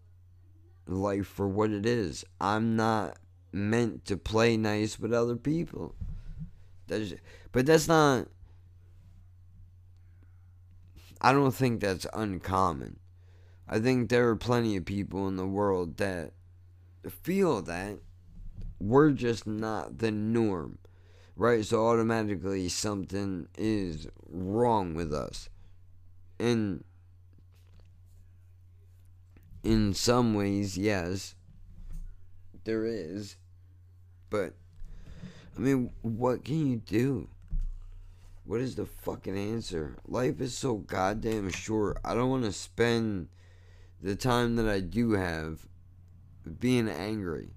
life 0.85 1.27
for 1.27 1.47
what 1.47 1.71
it 1.71 1.85
is. 1.85 2.23
I'm 2.39 2.75
not 2.75 3.17
meant 3.51 4.05
to 4.05 4.17
play 4.17 4.57
nice 4.57 4.99
with 4.99 5.13
other 5.13 5.35
people. 5.35 5.95
That's, 6.87 7.13
but 7.51 7.65
that's 7.65 7.87
not. 7.87 8.27
I 11.19 11.33
don't 11.33 11.51
think 11.51 11.81
that's 11.81 12.05
uncommon. 12.13 12.99
I 13.67 13.79
think 13.79 14.09
there 14.09 14.29
are 14.29 14.35
plenty 14.35 14.77
of 14.77 14.85
people 14.85 15.27
in 15.27 15.35
the 15.35 15.47
world 15.47 15.97
that 15.97 16.33
feel 17.09 17.61
that 17.63 17.97
we're 18.79 19.11
just 19.11 19.47
not 19.47 19.99
the 19.99 20.11
norm, 20.11 20.77
right? 21.35 21.65
So 21.65 21.87
automatically 21.87 22.69
something 22.69 23.47
is 23.57 24.07
wrong 24.29 24.93
with 24.93 25.13
us. 25.13 25.49
And 26.39 26.83
in 29.63 29.93
some 29.93 30.33
ways, 30.33 30.77
yes, 30.77 31.35
there 32.63 32.85
is. 32.85 33.37
But 34.29 34.53
I 35.55 35.59
mean, 35.59 35.91
what 36.01 36.45
can 36.45 36.67
you 36.67 36.77
do? 36.77 37.29
What 38.45 38.61
is 38.61 38.75
the 38.75 38.85
fucking 38.85 39.37
answer? 39.37 39.97
Life 40.07 40.39
is 40.39 40.55
so 40.55 40.75
goddamn 40.75 41.49
short. 41.49 41.97
I 42.05 42.13
don't 42.13 42.29
want 42.29 42.45
to 42.45 42.53
spend 42.53 43.27
the 44.01 44.15
time 44.15 44.55
that 44.55 44.69
I 44.69 44.79
do 44.79 45.11
have 45.13 45.67
being 46.59 46.87
angry. 46.87 47.49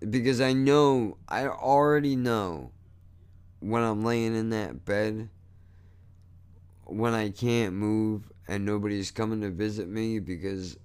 Because 0.00 0.40
I 0.40 0.52
know, 0.52 1.16
I 1.28 1.46
already 1.46 2.16
know 2.16 2.70
when 3.60 3.82
I'm 3.82 4.04
laying 4.04 4.36
in 4.36 4.50
that 4.50 4.84
bed, 4.84 5.30
when 6.84 7.14
I 7.14 7.30
can't 7.30 7.74
move 7.74 8.30
and 8.46 8.64
nobody's 8.64 9.10
coming 9.10 9.40
to 9.40 9.50
visit 9.50 9.88
me 9.88 10.18
because 10.18 10.76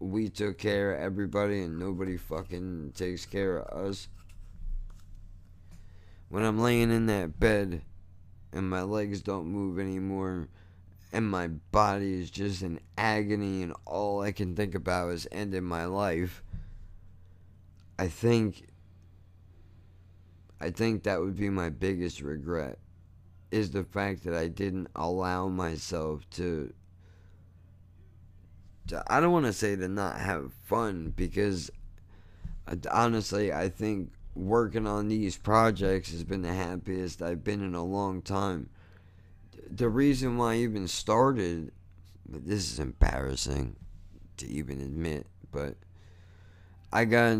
we 0.00 0.28
took 0.28 0.58
care 0.58 0.94
of 0.94 1.00
everybody 1.00 1.62
and 1.62 1.78
nobody 1.78 2.16
fucking 2.16 2.92
takes 2.94 3.26
care 3.26 3.58
of 3.58 3.86
us. 3.86 4.08
When 6.28 6.44
I'm 6.44 6.60
laying 6.60 6.90
in 6.90 7.06
that 7.06 7.40
bed 7.40 7.82
and 8.52 8.68
my 8.68 8.82
legs 8.82 9.22
don't 9.22 9.46
move 9.46 9.78
anymore 9.78 10.48
and 11.12 11.28
my 11.28 11.48
body 11.48 12.20
is 12.20 12.30
just 12.30 12.62
in 12.62 12.80
agony 12.96 13.62
and 13.62 13.72
all 13.86 14.20
I 14.20 14.30
can 14.32 14.54
think 14.54 14.74
about 14.74 15.10
is 15.10 15.26
ending 15.32 15.64
my 15.64 15.86
life, 15.86 16.42
I 17.98 18.08
think 18.08 18.68
I 20.60 20.70
think 20.70 21.04
that 21.04 21.20
would 21.20 21.36
be 21.36 21.50
my 21.50 21.68
biggest 21.68 22.20
regret 22.20 22.78
is 23.50 23.70
the 23.70 23.84
fact 23.84 24.24
that 24.24 24.34
I 24.34 24.48
didn't 24.48 24.88
allow 24.94 25.48
myself 25.48 26.28
to, 26.30 26.72
to 28.88 29.02
I 29.06 29.20
don't 29.20 29.32
want 29.32 29.46
to 29.46 29.52
say 29.52 29.76
to 29.76 29.88
not 29.88 30.18
have 30.18 30.52
fun 30.64 31.12
because 31.16 31.70
uh, 32.66 32.76
honestly 32.90 33.52
I 33.52 33.68
think 33.68 34.12
working 34.34 34.86
on 34.86 35.08
these 35.08 35.36
projects 35.36 36.10
has 36.10 36.24
been 36.24 36.42
the 36.42 36.54
happiest 36.54 37.22
I've 37.22 37.42
been 37.44 37.62
in 37.62 37.74
a 37.74 37.84
long 37.84 38.22
time. 38.22 38.70
The 39.70 39.88
reason 39.88 40.36
why 40.36 40.54
I 40.54 40.58
even 40.58 40.86
started, 40.88 41.72
this 42.28 42.70
is 42.72 42.78
embarrassing 42.78 43.76
to 44.36 44.46
even 44.46 44.80
admit, 44.80 45.26
but 45.50 45.74
I 46.92 47.04
got 47.04 47.38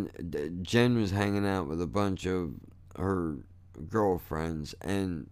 Jen 0.63 1.01
was 1.01 1.11
hanging 1.11 1.47
out 1.47 1.69
with 1.69 1.81
a 1.81 1.87
bunch 1.87 2.27
of 2.27 2.55
her 2.97 3.37
girlfriends, 3.89 4.75
and 4.81 5.29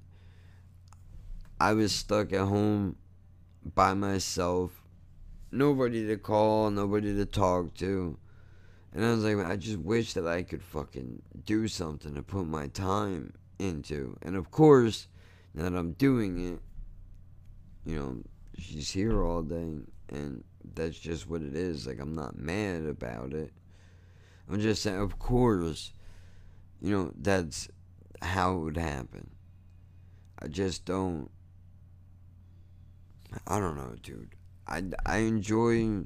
I 1.61 1.73
was 1.75 1.93
stuck 1.93 2.33
at 2.33 2.47
home 2.47 2.97
by 3.75 3.95
myself, 3.95 4.83
nobody 5.51 6.07
to 6.07 6.17
call, 6.17 6.71
nobody 6.71 7.15
to 7.15 7.27
talk 7.27 7.75
to. 7.75 8.19
And 8.95 9.05
I 9.05 9.11
was 9.11 9.25
like, 9.25 9.47
I 9.47 9.57
just 9.57 9.79
wish 9.79 10.15
that 10.15 10.27
I 10.27 10.43
could 10.43 10.63
fucking 10.63 11.21
do 11.45 11.69
something 11.69 12.15
to 12.15 12.23
put 12.23 12.47
my 12.47 12.69
time 12.69 13.35
into. 13.59 14.17
And 14.23 14.37
of 14.37 14.51
course, 14.51 15.09
now 15.55 15.65
that 15.65 15.77
I'm 15.77 15.93
doing 15.93 16.55
it, 16.55 16.61
you 17.85 17.99
know, 17.99 18.23
she's 18.59 18.91
here 18.91 19.23
all 19.23 19.43
day, 19.43 19.81
and 20.09 20.45
that's 20.75 20.99
just 20.99 21.29
what 21.29 21.43
it 21.43 21.55
is. 21.55 21.87
Like, 21.87 22.01
I'm 22.01 22.15
not 22.15 22.39
mad 22.39 22.87
about 22.87 23.35
it. 23.35 23.53
I'm 24.49 24.61
just 24.61 24.83
saying, 24.83 24.99
of 24.99 25.19
course, 25.19 25.93
you 26.81 26.91
know, 26.91 27.13
that's 27.17 27.69
how 28.23 28.57
it 28.57 28.61
would 28.61 28.77
happen. 28.77 29.31
I 30.39 30.49
just 30.49 30.85
don't. 30.85 31.31
I 33.47 33.59
don't 33.59 33.77
know, 33.77 33.95
dude. 34.03 34.35
I, 34.69 34.83
I 35.05 35.19
enjoy 35.19 36.05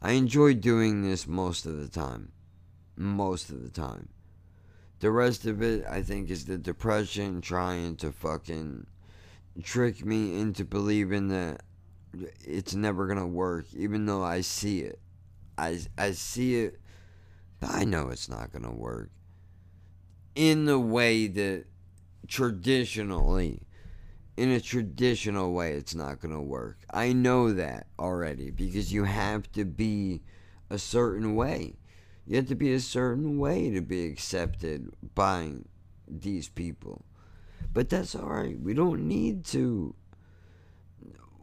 I 0.00 0.12
enjoy 0.12 0.54
doing 0.54 1.02
this 1.02 1.26
most 1.26 1.66
of 1.66 1.76
the 1.76 1.88
time. 1.88 2.32
Most 2.96 3.50
of 3.50 3.62
the 3.62 3.70
time. 3.70 4.08
The 5.00 5.10
rest 5.10 5.46
of 5.46 5.62
it, 5.62 5.84
I 5.88 6.02
think, 6.02 6.30
is 6.30 6.44
the 6.44 6.58
depression 6.58 7.40
trying 7.40 7.96
to 7.96 8.12
fucking 8.12 8.86
trick 9.62 10.04
me 10.04 10.38
into 10.38 10.64
believing 10.64 11.28
that 11.28 11.62
it's 12.44 12.74
never 12.74 13.06
gonna 13.06 13.26
work, 13.26 13.66
even 13.74 14.06
though 14.06 14.22
I 14.22 14.40
see 14.40 14.80
it. 14.80 15.00
I, 15.58 15.80
I 15.98 16.12
see 16.12 16.56
it, 16.56 16.80
but 17.60 17.70
I 17.70 17.84
know 17.84 18.08
it's 18.08 18.28
not 18.28 18.52
gonna 18.52 18.74
work. 18.74 19.10
In 20.34 20.66
the 20.66 20.78
way 20.78 21.26
that 21.28 21.64
traditionally 22.28 23.66
in 24.36 24.50
a 24.50 24.60
traditional 24.60 25.52
way, 25.52 25.72
it's 25.72 25.94
not 25.94 26.20
going 26.20 26.34
to 26.34 26.40
work. 26.40 26.78
I 26.90 27.12
know 27.12 27.52
that 27.52 27.86
already 27.98 28.50
because 28.50 28.92
you 28.92 29.04
have 29.04 29.50
to 29.52 29.64
be 29.64 30.22
a 30.68 30.78
certain 30.78 31.34
way. 31.34 31.76
You 32.26 32.36
have 32.36 32.48
to 32.48 32.54
be 32.54 32.72
a 32.72 32.80
certain 32.80 33.38
way 33.38 33.70
to 33.70 33.80
be 33.80 34.04
accepted 34.06 34.90
by 35.14 35.52
these 36.06 36.48
people. 36.48 37.04
But 37.72 37.88
that's 37.88 38.14
all 38.14 38.28
right. 38.28 38.58
We 38.58 38.74
don't 38.74 39.08
need 39.08 39.44
to. 39.46 39.94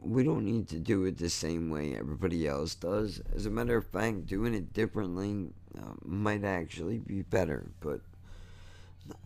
We 0.01 0.23
don't 0.23 0.43
need 0.43 0.67
to 0.69 0.79
do 0.79 1.05
it 1.05 1.17
the 1.17 1.29
same 1.29 1.69
way 1.69 1.95
everybody 1.95 2.45
else 2.45 2.75
does. 2.75 3.21
As 3.33 3.45
a 3.45 3.49
matter 3.49 3.77
of 3.77 3.87
fact, 3.87 4.25
doing 4.25 4.53
it 4.53 4.73
differently 4.73 5.53
uh, 5.77 5.93
might 6.03 6.43
actually 6.43 6.99
be 6.99 7.21
better. 7.21 7.71
But 7.79 8.01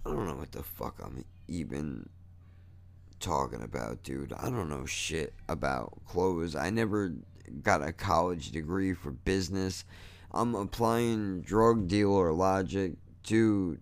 I 0.05 0.09
don't 0.09 0.27
know 0.27 0.35
what 0.35 0.51
the 0.51 0.63
fuck 0.63 0.99
I'm 1.03 1.23
even 1.47 2.09
talking 3.19 3.61
about, 3.61 4.03
dude. 4.03 4.33
I 4.33 4.49
don't 4.49 4.69
know 4.69 4.85
shit 4.85 5.33
about 5.49 5.99
clothes. 6.05 6.55
I 6.55 6.69
never 6.69 7.13
got 7.61 7.81
a 7.81 7.93
college 7.93 8.51
degree 8.51 8.93
for 8.93 9.11
business. 9.11 9.85
I'm 10.31 10.55
applying 10.55 11.41
drug 11.41 11.87
dealer 11.87 12.31
logic 12.33 12.93
to 13.23 13.79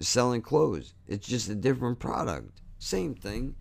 selling 0.00 0.42
clothes. 0.42 0.94
It's 1.06 1.26
just 1.26 1.48
a 1.48 1.54
different 1.54 1.98
product. 1.98 2.60
Same 2.78 3.14
thing. 3.14 3.56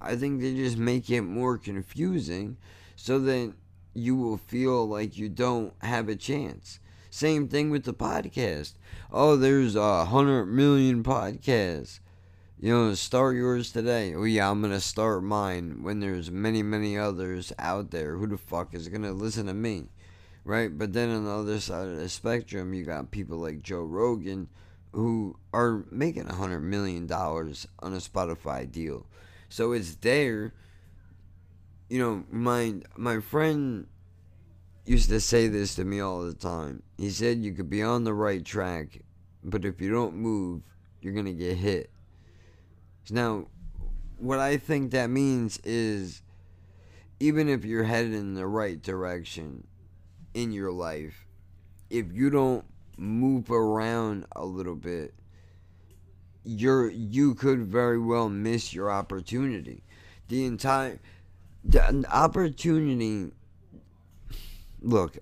I 0.00 0.16
think 0.16 0.40
they 0.40 0.54
just 0.54 0.76
make 0.76 1.08
it 1.10 1.22
more 1.22 1.56
confusing 1.56 2.56
so 2.96 3.18
that 3.20 3.54
you 3.94 4.14
will 4.16 4.36
feel 4.36 4.86
like 4.86 5.16
you 5.16 5.28
don't 5.28 5.72
have 5.82 6.08
a 6.08 6.16
chance. 6.16 6.80
Same 7.16 7.48
thing 7.48 7.70
with 7.70 7.84
the 7.84 7.94
podcast. 7.94 8.74
Oh, 9.10 9.36
there's 9.36 9.74
a 9.74 10.04
hundred 10.04 10.44
million 10.48 11.02
podcasts. 11.02 12.00
You 12.60 12.74
know, 12.74 12.92
start 12.92 13.36
yours 13.36 13.72
today. 13.72 14.14
Oh 14.14 14.24
yeah, 14.24 14.50
I'm 14.50 14.60
gonna 14.60 14.80
start 14.80 15.22
mine 15.24 15.82
when 15.82 16.00
there's 16.00 16.30
many, 16.30 16.62
many 16.62 16.98
others 16.98 17.54
out 17.58 17.90
there. 17.90 18.18
Who 18.18 18.26
the 18.26 18.36
fuck 18.36 18.74
is 18.74 18.88
gonna 18.88 19.12
listen 19.12 19.46
to 19.46 19.54
me? 19.54 19.86
Right? 20.44 20.76
But 20.76 20.92
then 20.92 21.08
on 21.08 21.24
the 21.24 21.30
other 21.30 21.58
side 21.58 21.88
of 21.88 21.96
the 21.96 22.10
spectrum, 22.10 22.74
you 22.74 22.84
got 22.84 23.10
people 23.10 23.38
like 23.38 23.62
Joe 23.62 23.80
Rogan 23.80 24.50
who 24.92 25.38
are 25.54 25.86
making 25.90 26.26
a 26.28 26.34
hundred 26.34 26.60
million 26.60 27.06
dollars 27.06 27.66
on 27.78 27.94
a 27.94 27.96
Spotify 27.96 28.70
deal. 28.70 29.06
So 29.48 29.72
it's 29.72 29.94
there. 29.94 30.52
You 31.88 31.98
know, 31.98 32.24
my 32.30 32.74
my 32.94 33.20
friend 33.20 33.86
used 34.86 35.08
to 35.10 35.20
say 35.20 35.48
this 35.48 35.74
to 35.74 35.84
me 35.84 36.00
all 36.00 36.22
the 36.22 36.34
time. 36.34 36.82
He 36.96 37.10
said 37.10 37.38
you 37.38 37.52
could 37.52 37.68
be 37.68 37.82
on 37.82 38.04
the 38.04 38.14
right 38.14 38.44
track, 38.44 39.00
but 39.42 39.64
if 39.64 39.80
you 39.80 39.90
don't 39.90 40.14
move, 40.14 40.62
you're 41.00 41.12
gonna 41.12 41.32
get 41.32 41.56
hit. 41.56 41.90
Now, 43.10 43.46
what 44.18 44.38
I 44.38 44.56
think 44.56 44.92
that 44.92 45.10
means 45.10 45.58
is 45.64 46.22
even 47.20 47.48
if 47.48 47.64
you're 47.64 47.84
headed 47.84 48.14
in 48.14 48.34
the 48.34 48.46
right 48.46 48.80
direction 48.80 49.66
in 50.34 50.52
your 50.52 50.72
life, 50.72 51.26
if 51.90 52.12
you 52.12 52.30
don't 52.30 52.64
move 52.96 53.50
around 53.50 54.26
a 54.34 54.44
little 54.44 54.74
bit, 54.74 55.14
you're 56.44 56.90
you 56.90 57.34
could 57.34 57.66
very 57.66 57.98
well 57.98 58.28
miss 58.28 58.72
your 58.72 58.90
opportunity. 58.90 59.82
The 60.28 60.44
entire 60.44 61.00
the 61.64 62.04
opportunity 62.10 63.32
look, 64.80 65.18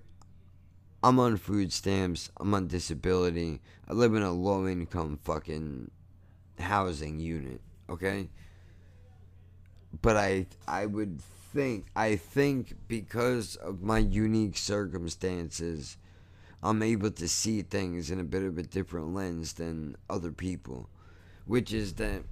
I'm 1.03 1.19
on 1.19 1.37
food 1.37 1.71
stamps, 1.71 2.29
I'm 2.37 2.53
on 2.53 2.67
disability, 2.67 3.61
I 3.87 3.93
live 3.93 4.15
in 4.15 4.23
a 4.23 4.31
low 4.31 4.67
income 4.67 5.19
fucking 5.23 5.91
housing 6.59 7.19
unit, 7.19 7.61
okay? 7.89 8.29
But 10.01 10.17
I 10.17 10.47
I 10.67 10.85
would 10.85 11.21
think 11.21 11.85
I 11.95 12.15
think 12.15 12.75
because 12.87 13.55
of 13.55 13.81
my 13.81 13.99
unique 13.99 14.57
circumstances 14.57 15.97
I'm 16.63 16.81
able 16.81 17.11
to 17.11 17.27
see 17.27 17.61
things 17.61 18.09
in 18.09 18.19
a 18.19 18.23
bit 18.23 18.41
of 18.41 18.57
a 18.57 18.63
different 18.63 19.13
lens 19.13 19.53
than 19.53 19.95
other 20.09 20.31
people, 20.31 20.89
which 21.45 21.71
is 21.71 21.93
that 21.93 22.23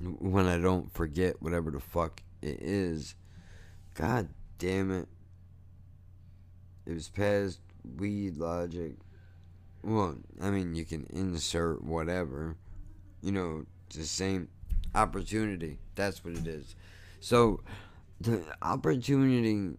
when 0.00 0.46
I 0.46 0.58
don't 0.58 0.92
forget 0.92 1.40
whatever 1.40 1.70
the 1.70 1.80
fuck 1.80 2.22
it 2.42 2.58
is, 2.60 3.14
god 3.94 4.28
damn 4.58 4.90
it. 4.90 5.08
It 6.86 6.94
was 6.94 7.08
past 7.08 7.60
weed 7.96 8.36
logic. 8.36 8.94
Well, 9.82 10.16
I 10.40 10.50
mean, 10.50 10.74
you 10.74 10.84
can 10.84 11.06
insert 11.10 11.82
whatever. 11.82 12.56
You 13.20 13.32
know, 13.32 13.66
it's 13.86 13.96
the 13.96 14.04
same 14.04 14.48
opportunity. 14.94 15.78
That's 15.94 16.24
what 16.24 16.34
it 16.34 16.46
is. 16.46 16.74
So, 17.20 17.60
the 18.20 18.44
opportunity 18.62 19.76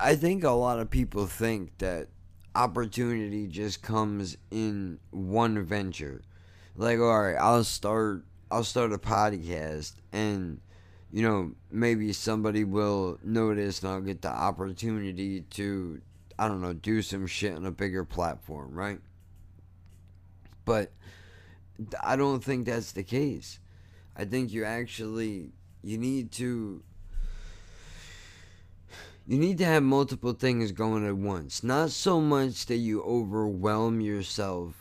I 0.00 0.16
think 0.16 0.44
a 0.44 0.50
lot 0.50 0.80
of 0.80 0.90
people 0.90 1.26
think 1.26 1.78
that 1.78 2.08
opportunity 2.54 3.46
just 3.46 3.82
comes 3.82 4.36
in 4.50 4.98
one 5.10 5.62
venture. 5.62 6.22
Like, 6.76 6.98
all 6.98 7.22
right, 7.22 7.36
I'll 7.36 7.64
start 7.64 8.24
I'll 8.50 8.64
start 8.64 8.92
a 8.92 8.98
podcast 8.98 9.94
and 10.12 10.60
you 11.12 11.22
know, 11.22 11.52
maybe 11.70 12.12
somebody 12.12 12.64
will 12.64 13.18
notice 13.22 13.82
and 13.82 13.90
I'll 13.90 14.00
get 14.00 14.22
the 14.22 14.28
opportunity 14.28 15.42
to 15.42 16.00
I 16.38 16.46
don't 16.46 16.60
know, 16.60 16.72
do 16.72 17.02
some 17.02 17.26
shit 17.26 17.54
on 17.54 17.66
a 17.66 17.72
bigger 17.72 18.04
platform, 18.04 18.72
right? 18.72 19.00
But 20.64 20.92
I 22.02 22.14
don't 22.14 22.44
think 22.44 22.66
that's 22.66 22.92
the 22.92 23.02
case. 23.02 23.58
I 24.16 24.24
think 24.24 24.52
you 24.52 24.64
actually 24.64 25.52
you 25.82 25.98
need 25.98 26.30
to 26.32 26.82
you 29.26 29.38
need 29.38 29.58
to 29.58 29.64
have 29.64 29.82
multiple 29.82 30.32
things 30.32 30.72
going 30.72 31.06
at 31.06 31.16
once. 31.16 31.62
Not 31.62 31.90
so 31.90 32.20
much 32.20 32.66
that 32.66 32.76
you 32.76 33.02
overwhelm 33.02 34.00
yourself 34.00 34.77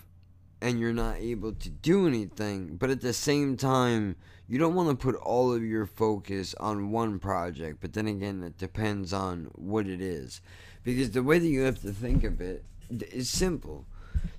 and 0.61 0.79
you're 0.79 0.93
not 0.93 1.17
able 1.17 1.53
to 1.53 1.69
do 1.69 2.07
anything, 2.07 2.77
but 2.77 2.89
at 2.89 3.01
the 3.01 3.13
same 3.13 3.57
time, 3.57 4.15
you 4.47 4.57
don't 4.57 4.75
want 4.75 4.89
to 4.89 4.95
put 4.95 5.15
all 5.15 5.53
of 5.53 5.63
your 5.63 5.85
focus 5.85 6.55
on 6.59 6.91
one 6.91 7.19
project. 7.19 7.79
But 7.81 7.93
then 7.93 8.07
again, 8.07 8.43
it 8.43 8.57
depends 8.57 9.13
on 9.13 9.51
what 9.55 9.87
it 9.87 10.01
is. 10.01 10.41
Because 10.83 11.11
the 11.11 11.23
way 11.23 11.37
that 11.37 11.47
you 11.47 11.61
have 11.61 11.81
to 11.81 11.91
think 11.91 12.23
of 12.23 12.39
it 12.41 12.63
is 12.89 13.29
simple. 13.29 13.85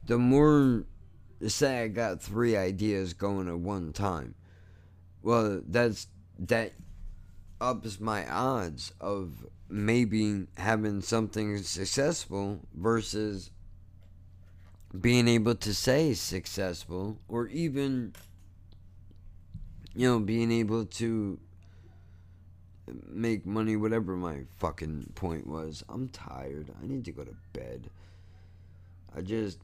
The 0.07 0.19
more, 0.19 0.85
say, 1.47 1.83
I 1.83 1.89
got 1.89 2.23
three 2.23 2.57
ideas 2.57 3.13
going 3.13 3.49
at 3.49 3.59
one 3.59 3.93
time, 3.93 4.35
well, 5.23 5.61
that's 5.67 6.07
that 6.39 6.73
ups 7.61 8.01
my 8.01 8.29
odds 8.31 8.93
of 9.01 9.47
maybe 9.69 10.47
having 10.57 11.03
something 11.03 11.59
successful 11.59 12.61
versus 12.75 13.51
being 14.99 15.29
able 15.29 15.55
to 15.55 15.75
say 15.75 16.15
successful 16.15 17.19
or 17.29 17.47
even 17.49 18.15
you 19.95 20.09
know 20.09 20.19
being 20.19 20.51
able 20.51 20.87
to 20.87 21.39
make 23.07 23.45
money 23.45 23.77
whatever 23.77 24.17
my 24.17 24.45
fucking 24.59 25.13
point 25.15 25.47
was. 25.47 25.85
I'm 25.89 26.09
tired. 26.09 26.71
I 26.83 26.87
need 26.87 27.05
to 27.05 27.13
go 27.13 27.25
to 27.25 27.35
bed. 27.53 27.91
I 29.17 29.21
just 29.21 29.59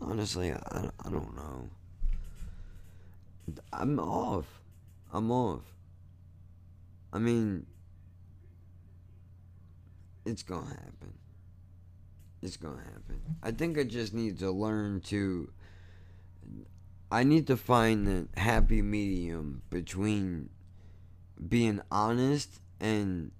honestly 0.00 0.52
i, 0.52 0.90
I 1.04 1.10
don't 1.10 1.36
know. 1.36 1.68
I'm 3.72 3.98
off. 3.98 4.60
I'm 5.12 5.30
off. 5.30 5.62
I 7.12 7.18
mean 7.18 7.66
it's 10.24 10.42
gonna 10.42 10.68
happen. 10.68 11.14
It's 12.42 12.56
gonna 12.56 12.82
happen. 12.82 13.20
I 13.42 13.50
think 13.50 13.78
I 13.78 13.84
just 13.84 14.14
need 14.14 14.38
to 14.38 14.50
learn 14.50 15.00
to. 15.02 15.50
I 17.10 17.24
need 17.24 17.46
to 17.46 17.56
find 17.56 18.06
the 18.06 18.40
happy 18.40 18.82
medium 18.82 19.62
between 19.70 20.50
being 21.48 21.80
honest 21.90 22.60
and 22.80 23.32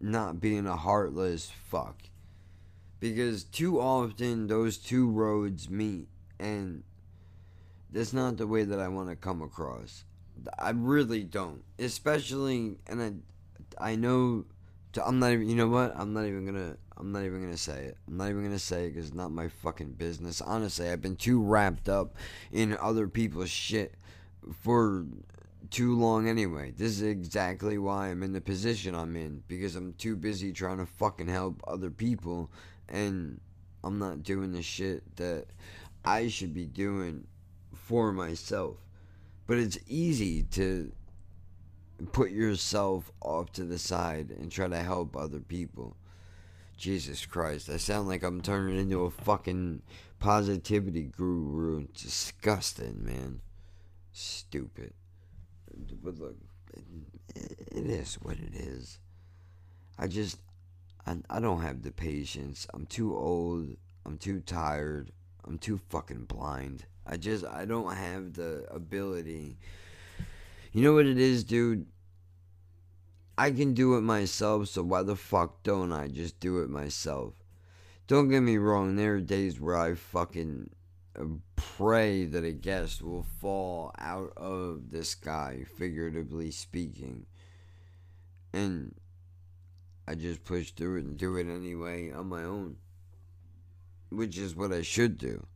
not 0.00 0.40
being 0.40 0.66
a 0.66 0.76
heartless 0.76 1.52
fuck. 1.70 2.02
Because 3.00 3.44
too 3.44 3.80
often 3.80 4.48
those 4.48 4.76
two 4.76 5.08
roads 5.08 5.70
meet, 5.70 6.08
and 6.38 6.82
that's 7.90 8.12
not 8.12 8.36
the 8.36 8.46
way 8.46 8.64
that 8.64 8.80
I 8.80 8.88
want 8.88 9.08
to 9.08 9.16
come 9.16 9.40
across. 9.40 10.04
I 10.58 10.70
really 10.70 11.22
don't. 11.22 11.62
Especially, 11.78 12.76
and 12.86 13.24
I, 13.80 13.92
I 13.92 13.94
know 13.96 14.44
I'm 15.04 15.18
not 15.18 15.32
even. 15.32 15.48
You 15.48 15.56
know 15.56 15.68
what? 15.68 15.94
I'm 15.96 16.12
not 16.12 16.24
even 16.24 16.46
gonna. 16.46 16.76
I'm 16.98 17.12
not 17.12 17.22
even 17.22 17.40
gonna 17.40 17.56
say 17.56 17.84
it. 17.84 17.96
I'm 18.08 18.16
not 18.16 18.28
even 18.28 18.42
gonna 18.42 18.58
say 18.58 18.86
it 18.86 18.90
because 18.90 19.06
it's 19.06 19.14
not 19.14 19.30
my 19.30 19.48
fucking 19.48 19.92
business. 19.92 20.40
Honestly, 20.40 20.90
I've 20.90 21.00
been 21.00 21.16
too 21.16 21.40
wrapped 21.40 21.88
up 21.88 22.16
in 22.50 22.76
other 22.76 23.06
people's 23.06 23.50
shit 23.50 23.94
for 24.62 25.06
too 25.70 25.96
long 25.96 26.28
anyway. 26.28 26.72
This 26.76 26.92
is 26.92 27.02
exactly 27.02 27.78
why 27.78 28.08
I'm 28.08 28.24
in 28.24 28.32
the 28.32 28.40
position 28.40 28.94
I'm 28.94 29.16
in 29.16 29.44
because 29.46 29.76
I'm 29.76 29.92
too 29.94 30.16
busy 30.16 30.52
trying 30.52 30.78
to 30.78 30.86
fucking 30.86 31.28
help 31.28 31.62
other 31.68 31.90
people 31.90 32.50
and 32.88 33.40
I'm 33.84 33.98
not 33.98 34.24
doing 34.24 34.52
the 34.52 34.62
shit 34.62 35.16
that 35.16 35.46
I 36.04 36.28
should 36.28 36.52
be 36.52 36.66
doing 36.66 37.26
for 37.72 38.12
myself. 38.12 38.76
But 39.46 39.58
it's 39.58 39.78
easy 39.86 40.42
to 40.52 40.92
put 42.12 42.30
yourself 42.30 43.10
off 43.20 43.52
to 43.52 43.64
the 43.64 43.78
side 43.78 44.30
and 44.30 44.50
try 44.50 44.68
to 44.68 44.82
help 44.82 45.16
other 45.16 45.40
people. 45.40 45.96
Jesus 46.78 47.26
Christ, 47.26 47.68
I 47.68 47.76
sound 47.76 48.08
like 48.08 48.22
I'm 48.22 48.40
turning 48.40 48.78
into 48.78 49.04
a 49.04 49.10
fucking 49.10 49.82
positivity 50.18 51.10
guru. 51.14 51.86
Disgusting, 51.94 53.04
man. 53.04 53.40
Stupid. 54.12 54.94
But 56.02 56.18
look, 56.18 56.36
it, 56.74 56.84
it 57.72 57.86
is 57.86 58.14
what 58.22 58.36
it 58.36 58.54
is. 58.54 58.98
I 59.98 60.06
just, 60.06 60.38
I, 61.06 61.16
I 61.28 61.40
don't 61.40 61.60
have 61.60 61.82
the 61.82 61.92
patience. 61.92 62.66
I'm 62.72 62.86
too 62.86 63.14
old. 63.14 63.76
I'm 64.06 64.16
too 64.16 64.40
tired. 64.40 65.10
I'm 65.44 65.58
too 65.58 65.80
fucking 65.90 66.24
blind. 66.24 66.86
I 67.04 67.16
just, 67.16 67.44
I 67.44 67.64
don't 67.64 67.94
have 67.94 68.34
the 68.34 68.66
ability 68.70 69.58
you 70.72 70.82
know 70.82 70.94
what 70.94 71.06
it 71.06 71.18
is, 71.18 71.44
dude? 71.44 71.86
I 73.38 73.52
can 73.52 73.72
do 73.72 73.94
it 73.96 74.00
myself, 74.00 74.66
so 74.66 74.82
why 74.82 75.04
the 75.04 75.14
fuck 75.14 75.62
don't 75.62 75.92
I 75.92 76.08
just 76.08 76.40
do 76.40 76.58
it 76.58 76.68
myself? 76.68 77.34
Don't 78.08 78.28
get 78.28 78.40
me 78.40 78.56
wrong, 78.56 78.96
there 78.96 79.14
are 79.14 79.20
days 79.20 79.60
where 79.60 79.76
I 79.76 79.94
fucking 79.94 80.70
uh, 81.16 81.24
pray 81.54 82.24
that 82.24 82.42
a 82.42 82.50
guest 82.50 83.00
will 83.00 83.22
fall 83.22 83.94
out 83.96 84.32
of 84.36 84.90
the 84.90 85.04
sky, 85.04 85.64
figuratively 85.76 86.50
speaking. 86.50 87.26
And 88.52 88.96
I 90.08 90.16
just 90.16 90.42
push 90.42 90.72
through 90.72 90.96
it 90.96 91.04
and 91.04 91.16
do 91.16 91.36
it 91.36 91.46
anyway 91.48 92.10
on 92.10 92.26
my 92.26 92.42
own. 92.42 92.78
Which 94.10 94.36
is 94.36 94.56
what 94.56 94.72
I 94.72 94.82
should 94.82 95.16
do. 95.16 95.46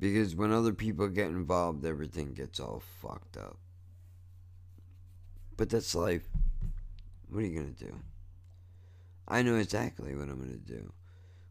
Because 0.00 0.34
when 0.34 0.52
other 0.52 0.72
people 0.72 1.08
get 1.08 1.26
involved, 1.26 1.84
everything 1.84 2.32
gets 2.32 2.60
all 2.60 2.82
fucked 3.02 3.36
up. 3.36 3.58
But 5.58 5.68
that's 5.68 5.94
life. 5.94 6.33
What 7.34 7.42
are 7.42 7.48
you 7.48 7.60
to 7.74 7.84
do? 7.84 7.96
I 9.26 9.42
know 9.42 9.56
exactly 9.56 10.14
what 10.14 10.28
I'm 10.28 10.40
to 10.52 10.72
do. 10.72 10.92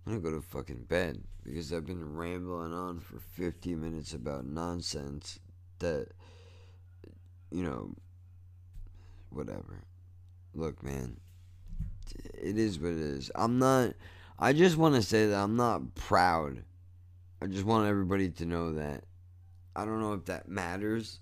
I'm 0.07 0.13
to 0.23 0.29
go 0.29 0.33
to 0.33 0.41
fucking 0.41 0.85
bed 0.85 1.21
because 1.43 1.73
I've 1.73 1.85
been 1.85 2.15
rambling 2.15 2.71
on 2.71 3.01
for 3.01 3.19
50 3.19 3.75
minutes 3.75 4.13
about 4.13 4.45
nonsense 4.45 5.39
that, 5.79 6.07
you 7.51 7.63
know, 7.63 7.95
whatever. 9.29 9.83
Look, 10.53 10.81
man, 10.83 11.17
it 12.33 12.57
is 12.57 12.79
what 12.79 12.93
it 12.93 12.99
is. 12.99 13.29
I'm 13.35 13.59
not, 13.59 13.91
I 14.39 14.53
just 14.53 14.77
want 14.77 14.95
to 14.95 15.01
say 15.01 15.25
that 15.25 15.35
I'm 15.35 15.57
not 15.57 15.95
proud. 15.95 16.63
I 17.41 17.47
just 17.47 17.65
want 17.65 17.89
everybody 17.89 18.29
to 18.29 18.45
know 18.45 18.71
that. 18.75 19.03
I 19.75 19.83
don't 19.83 19.99
know 19.99 20.13
if 20.13 20.23
that 20.27 20.47
matters. 20.47 21.19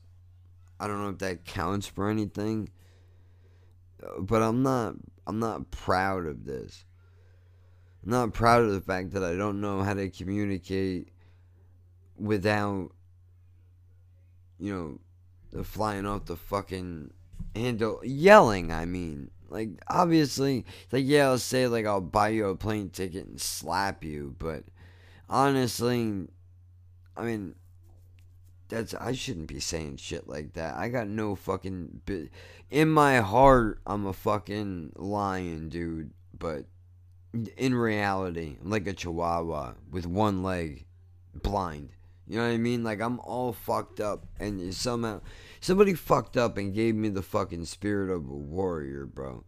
I 0.79 0.85
don't 0.85 1.01
know 1.01 1.09
if 1.09 1.17
that 1.17 1.45
counts 1.45 1.87
for 1.87 2.11
anything. 2.11 2.69
But 4.19 4.41
I'm 4.41 4.63
not 4.63 4.95
I'm 5.27 5.39
not 5.39 5.71
proud 5.71 6.25
of 6.25 6.45
this. 6.45 6.85
I'm 8.03 8.11
not 8.11 8.33
proud 8.33 8.63
of 8.63 8.71
the 8.71 8.81
fact 8.81 9.11
that 9.11 9.23
I 9.23 9.35
don't 9.35 9.61
know 9.61 9.81
how 9.83 9.93
to 9.93 10.09
communicate 10.09 11.09
without 12.17 12.91
you 14.59 14.99
know 15.53 15.63
flying 15.63 16.05
off 16.05 16.25
the 16.25 16.35
fucking 16.35 17.11
handle 17.55 18.01
yelling, 18.03 18.71
I 18.71 18.85
mean. 18.85 19.31
Like 19.49 19.69
obviously 19.87 20.65
like 20.91 21.03
yeah, 21.05 21.27
I'll 21.27 21.37
say 21.37 21.67
like 21.67 21.85
I'll 21.85 22.01
buy 22.01 22.29
you 22.29 22.47
a 22.47 22.55
plane 22.55 22.89
ticket 22.89 23.27
and 23.27 23.39
slap 23.39 24.03
you, 24.03 24.35
but 24.39 24.63
honestly 25.29 26.27
I 27.17 27.23
mean 27.23 27.55
that's 28.71 28.93
I 28.93 29.11
shouldn't 29.11 29.47
be 29.47 29.59
saying 29.59 29.97
shit 29.97 30.27
like 30.27 30.53
that. 30.53 30.75
I 30.77 30.87
got 30.87 31.07
no 31.07 31.35
fucking 31.35 32.01
bi- 32.05 32.29
in 32.71 32.89
my 32.89 33.19
heart. 33.19 33.81
I'm 33.85 34.07
a 34.07 34.13
fucking 34.13 34.93
lion, 34.95 35.67
dude. 35.69 36.11
But 36.37 36.65
in 37.57 37.75
reality, 37.75 38.55
I'm 38.63 38.71
like 38.71 38.87
a 38.87 38.93
chihuahua 38.93 39.73
with 39.91 40.07
one 40.07 40.41
leg, 40.41 40.85
blind. 41.35 41.89
You 42.27 42.37
know 42.37 42.47
what 42.47 42.53
I 42.53 42.57
mean? 42.57 42.81
Like 42.83 43.01
I'm 43.01 43.19
all 43.19 43.51
fucked 43.51 43.99
up, 43.99 44.25
and 44.39 44.73
somehow 44.73 45.19
somebody 45.59 45.93
fucked 45.93 46.37
up 46.37 46.57
and 46.57 46.73
gave 46.73 46.95
me 46.95 47.09
the 47.09 47.21
fucking 47.21 47.65
spirit 47.65 48.09
of 48.09 48.29
a 48.29 48.33
warrior, 48.33 49.05
bro. 49.05 49.43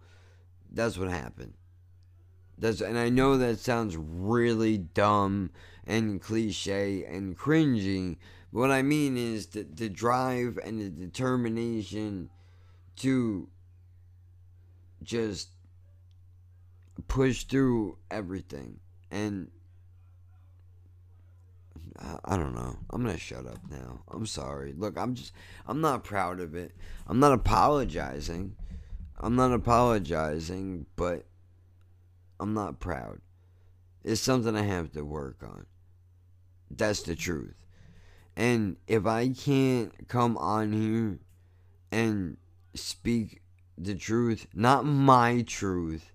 That's 0.70 0.98
what 0.98 1.10
happened. 1.10 1.54
That's 2.58 2.82
and 2.82 2.98
I 2.98 3.08
know 3.08 3.38
that 3.38 3.60
sounds 3.60 3.96
really 3.96 4.78
dumb 4.78 5.52
and 5.88 6.22
cliche 6.22 7.06
and 7.06 7.38
cringy, 7.38 8.18
what 8.54 8.70
I 8.70 8.84
mean 8.84 9.18
is 9.18 9.48
the, 9.48 9.64
the 9.64 9.90
drive 9.90 10.60
and 10.64 10.80
the 10.80 10.90
determination 10.90 12.30
to 12.98 13.50
just 15.02 15.50
push 17.08 17.46
through 17.46 17.98
everything. 18.12 18.80
And 19.10 19.50
I, 21.98 22.18
I 22.24 22.38
don't 22.38 22.54
know. 22.54 22.78
I'm 22.92 23.02
going 23.02 23.16
to 23.16 23.20
shut 23.20 23.48
up 23.48 23.58
now. 23.72 24.04
I'm 24.12 24.28
sorry. 24.28 24.76
Look, 24.78 25.00
I'm 25.00 25.16
just, 25.16 25.34
I'm 25.66 25.82
not 25.82 26.04
proud 26.04 26.40
of 26.40 26.54
it. 26.54 26.74
I'm 27.08 27.20
not 27.20 27.34
apologizing. 27.34 28.56
I'm 29.20 29.36
not 29.36 29.52
apologizing, 29.52 30.86
but 30.96 31.26
I'm 32.40 32.54
not 32.54 32.80
proud. 32.80 33.20
It's 34.04 34.22
something 34.22 34.56
I 34.56 34.62
have 34.62 34.92
to 34.92 35.04
work 35.04 35.38
on. 35.42 35.66
That's 36.70 37.02
the 37.02 37.16
truth. 37.16 37.63
And 38.36 38.78
if 38.88 39.06
I 39.06 39.30
can't 39.30 40.08
come 40.08 40.38
on 40.38 40.74
here 40.74 41.20
and 41.92 42.38
speak 42.74 43.42
the 43.78 43.96
truth, 43.96 44.48
not 44.54 44.86
my 44.86 45.42
truth, 45.42 46.12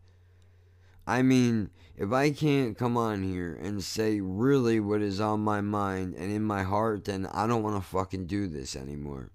I 1.07 1.23
mean, 1.23 1.71
if 1.97 2.13
I 2.13 2.31
can't 2.31 2.77
come 2.77 2.97
on 2.97 3.23
here 3.23 3.59
and 3.63 3.83
say 3.83 4.21
really 4.21 4.79
what 4.79 5.01
is 5.01 5.21
on 5.21 5.41
my 5.41 5.61
mind 5.61 6.15
and 6.15 6.31
in 6.31 6.43
my 6.43 6.63
heart, 6.63 7.07
then 7.07 7.27
I 7.33 7.47
don't 7.47 7.63
want 7.63 7.83
to 7.83 7.89
fucking 7.89 8.27
do 8.27 8.47
this 8.47 8.77
anymore. 8.77 9.31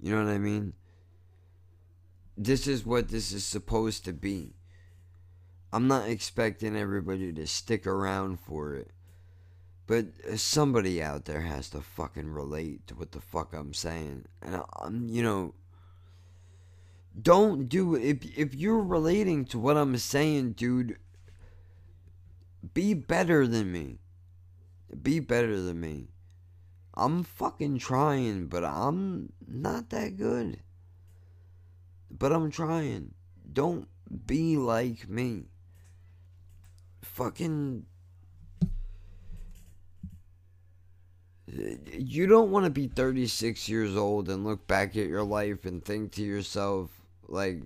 You 0.00 0.14
know 0.14 0.24
what 0.24 0.32
I 0.32 0.38
mean? 0.38 0.74
This 2.36 2.66
is 2.66 2.86
what 2.86 3.08
this 3.08 3.32
is 3.32 3.44
supposed 3.44 4.04
to 4.04 4.12
be. 4.12 4.54
I'm 5.72 5.88
not 5.88 6.08
expecting 6.08 6.76
everybody 6.76 7.32
to 7.32 7.46
stick 7.46 7.86
around 7.86 8.38
for 8.40 8.74
it. 8.74 8.90
But 9.88 10.08
uh, 10.30 10.36
somebody 10.36 11.02
out 11.02 11.24
there 11.24 11.40
has 11.40 11.70
to 11.70 11.80
fucking 11.80 12.30
relate 12.30 12.86
to 12.86 12.94
what 12.94 13.12
the 13.12 13.22
fuck 13.22 13.54
I'm 13.54 13.72
saying. 13.72 14.26
And 14.42 14.62
I'm, 14.78 15.08
you 15.08 15.22
know, 15.22 15.54
don't 17.20 17.70
do. 17.70 17.96
If, 17.96 18.18
if 18.36 18.54
you're 18.54 18.82
relating 18.82 19.46
to 19.46 19.58
what 19.58 19.78
I'm 19.78 19.96
saying, 19.96 20.52
dude, 20.52 20.98
be 22.74 22.92
better 22.92 23.46
than 23.46 23.72
me. 23.72 23.98
Be 25.02 25.20
better 25.20 25.58
than 25.58 25.80
me. 25.80 26.08
I'm 26.92 27.24
fucking 27.24 27.78
trying, 27.78 28.48
but 28.48 28.64
I'm 28.64 29.32
not 29.46 29.88
that 29.88 30.18
good. 30.18 30.60
But 32.10 32.32
I'm 32.32 32.50
trying. 32.50 33.14
Don't 33.50 33.88
be 34.26 34.58
like 34.58 35.08
me. 35.08 35.44
Fucking 37.00 37.86
you 41.92 42.26
don't 42.26 42.50
want 42.50 42.64
to 42.64 42.70
be 42.70 42.88
36 42.88 43.68
years 43.68 43.96
old 43.96 44.28
and 44.28 44.44
look 44.44 44.66
back 44.66 44.96
at 44.96 45.06
your 45.06 45.22
life 45.22 45.64
and 45.64 45.84
think 45.84 46.12
to 46.12 46.22
yourself 46.22 46.90
like 47.26 47.62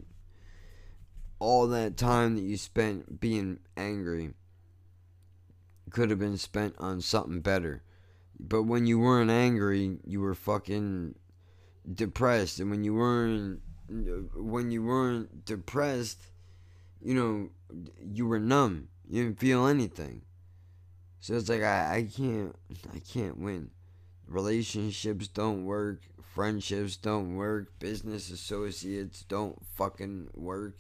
all 1.39 1.67
that 1.69 1.97
time 1.97 2.37
that 2.37 2.43
you 2.43 2.57
spent 2.57 3.21
being 3.21 3.59
angry 3.77 4.35
could 5.91 6.11
have 6.11 6.19
been 6.19 6.39
spent 6.39 6.75
on 6.79 7.01
something 7.01 7.41
better. 7.41 7.83
But 8.39 8.63
when 8.65 8.87
you 8.87 8.99
weren't 8.99 9.31
angry 9.31 9.99
you 10.07 10.21
were 10.21 10.35
fucking 10.35 11.17
depressed. 11.93 12.61
And 12.61 12.71
when 12.71 12.85
you 12.85 12.95
weren't 12.95 13.61
when 14.35 14.71
you 14.71 14.85
weren't 14.85 15.45
depressed 15.45 16.23
you 17.01 17.15
know 17.15 17.51
you 18.01 18.27
were 18.27 18.39
numb. 18.39 18.89
You 19.09 19.25
didn't 19.25 19.41
feel 19.41 19.67
anything 19.67 20.23
so 21.23 21.35
it's 21.37 21.49
like 21.49 21.63
I, 21.63 21.99
I 21.99 22.09
can't 22.17 22.53
I 22.93 22.99
can't 22.99 23.39
win. 23.39 23.71
Relationships 24.27 25.29
don't 25.29 25.65
work, 25.65 26.01
friendships 26.35 26.97
don't 26.97 27.37
work, 27.37 27.79
business 27.79 28.29
associates 28.29 29.25
don't 29.29 29.57
fucking 29.77 30.31
work. 30.35 30.75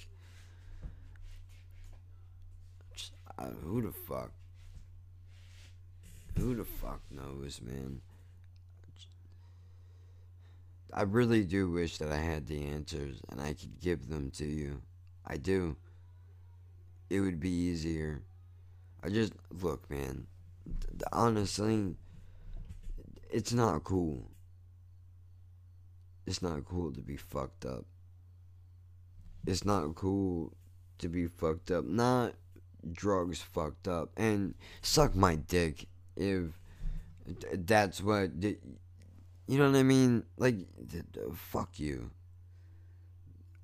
Uh, 3.38 3.51
who 3.62 3.82
the 3.82 3.93
fuck? 3.93 4.32
Who 6.36 6.57
the 6.57 6.64
fuck 6.64 7.03
knows, 7.09 7.61
man? 7.62 8.01
I 10.93 11.03
really 11.03 11.45
do 11.45 11.70
wish 11.70 11.99
that 11.99 12.11
I 12.11 12.18
had 12.18 12.49
the 12.49 12.64
answers 12.64 13.20
and 13.28 13.40
I 13.40 13.53
could 13.55 13.80
give 13.80 14.09
them 14.09 14.32
to 14.32 14.45
you. 14.45 14.82
I 15.24 15.36
do. 15.36 15.76
It 17.11 17.20
would 17.20 17.38
be 17.38 17.51
easier. 17.51 18.22
I 19.05 19.09
just 19.09 19.34
look, 19.53 19.88
man 19.88 20.26
honestly, 21.12 21.96
it's 23.30 23.52
not 23.52 23.84
cool. 23.84 24.30
It's 26.26 26.42
not 26.42 26.64
cool 26.64 26.92
to 26.92 27.00
be 27.00 27.16
fucked 27.16 27.64
up. 27.64 27.84
It's 29.46 29.64
not 29.64 29.94
cool 29.94 30.52
to 30.98 31.08
be 31.08 31.26
fucked 31.26 31.70
up. 31.70 31.84
Not 31.84 32.34
drugs 32.92 33.42
fucked 33.42 33.88
up. 33.88 34.10
And 34.16 34.54
suck 34.82 35.14
my 35.16 35.34
dick 35.36 35.86
if 36.16 36.50
that's 37.54 38.02
what. 38.02 38.30
You 38.40 39.58
know 39.58 39.70
what 39.70 39.78
I 39.78 39.82
mean? 39.82 40.24
Like, 40.36 40.56
fuck 41.34 41.80
you. 41.80 42.10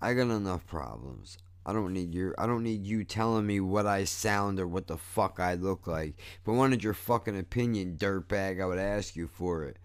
I 0.00 0.14
got 0.14 0.30
enough 0.30 0.66
problems. 0.66 1.38
I 1.68 1.74
don't 1.74 1.92
need 1.92 2.14
your 2.14 2.34
I 2.38 2.46
don't 2.46 2.62
need 2.62 2.86
you 2.86 3.04
telling 3.04 3.46
me 3.46 3.60
what 3.60 3.84
I 3.84 4.04
sound 4.04 4.58
or 4.58 4.66
what 4.66 4.86
the 4.86 4.96
fuck 4.96 5.38
I 5.38 5.52
look 5.52 5.86
like. 5.86 6.14
If 6.40 6.48
I 6.48 6.52
wanted 6.52 6.82
your 6.82 6.94
fucking 6.94 7.38
opinion, 7.38 7.98
dirtbag, 7.98 8.58
I 8.58 8.64
would 8.64 8.78
ask 8.78 9.14
you 9.16 9.28
for 9.28 9.64
it. 9.64 9.76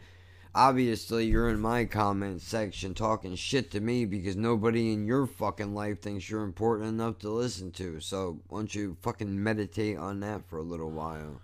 Obviously, 0.55 1.25
you're 1.25 1.49
in 1.49 1.59
my 1.59 1.83
comment 1.83 2.41
section 2.41 2.93
talking 2.93 3.35
shit 3.35 3.69
to 3.71 3.81
me 3.81 4.05
because 4.05 4.37
nobody 4.37 4.93
in 4.93 5.05
your 5.05 5.27
fucking 5.27 5.75
life 5.75 5.99
thinks 5.99 6.29
you're 6.29 6.45
important 6.45 6.87
enough 6.87 7.19
to 7.19 7.29
listen 7.29 7.69
to. 7.71 7.99
So, 7.99 8.39
why 8.47 8.59
don't 8.59 8.73
you 8.73 8.95
fucking 9.01 9.43
meditate 9.43 9.97
on 9.97 10.21
that 10.21 10.47
for 10.47 10.59
a 10.59 10.63
little 10.63 10.91
while? 10.91 11.41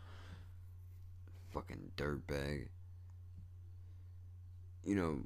Fucking 1.51 1.91
dirtbag. 1.97 2.67
You 4.85 4.95
know, 4.95 5.19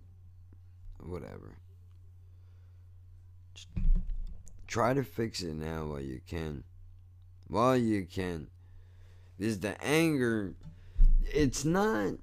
whatever. 1.05 1.57
Just 3.53 3.67
try 4.73 4.91
to 4.91 5.03
fix 5.03 5.43
it 5.43 5.53
now 5.53 5.85
while 5.85 6.01
you 6.01 6.19
can. 6.27 6.63
While 7.47 7.77
you 7.77 8.07
can. 8.07 8.47
Because 9.37 9.59
the 9.59 9.79
anger, 9.85 10.55
it's 11.31 11.63
not, 11.63 12.13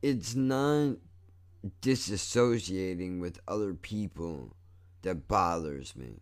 it's 0.00 0.36
not 0.36 0.98
disassociating 1.82 3.20
with 3.20 3.40
other 3.48 3.74
people 3.74 4.54
that 5.02 5.26
bothers 5.26 5.96
me. 5.96 6.20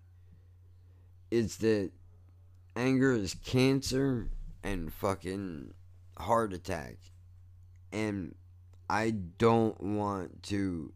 It's 1.30 1.56
that 1.56 1.90
anger 2.74 3.12
is 3.12 3.36
cancer 3.44 4.30
and 4.64 4.90
fucking 4.94 5.74
heart 6.16 6.54
attack. 6.54 6.96
And 7.92 8.34
I 8.88 9.10
don't 9.10 9.78
want 9.78 10.42
to. 10.44 10.94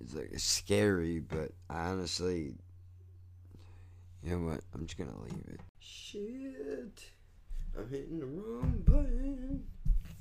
It's 0.00 0.14
like 0.14 0.30
scary, 0.36 1.20
but 1.20 1.52
I 1.70 1.86
honestly. 1.86 2.54
You 4.22 4.30
know 4.30 4.46
what? 4.46 4.60
I'm 4.74 4.86
just 4.86 4.98
gonna 4.98 5.18
leave 5.22 5.44
it. 5.48 5.60
Shit. 5.80 7.04
I'm 7.76 7.88
hitting 7.90 8.20
the 8.20 8.26
wrong 8.26 8.82
button. 8.86 9.64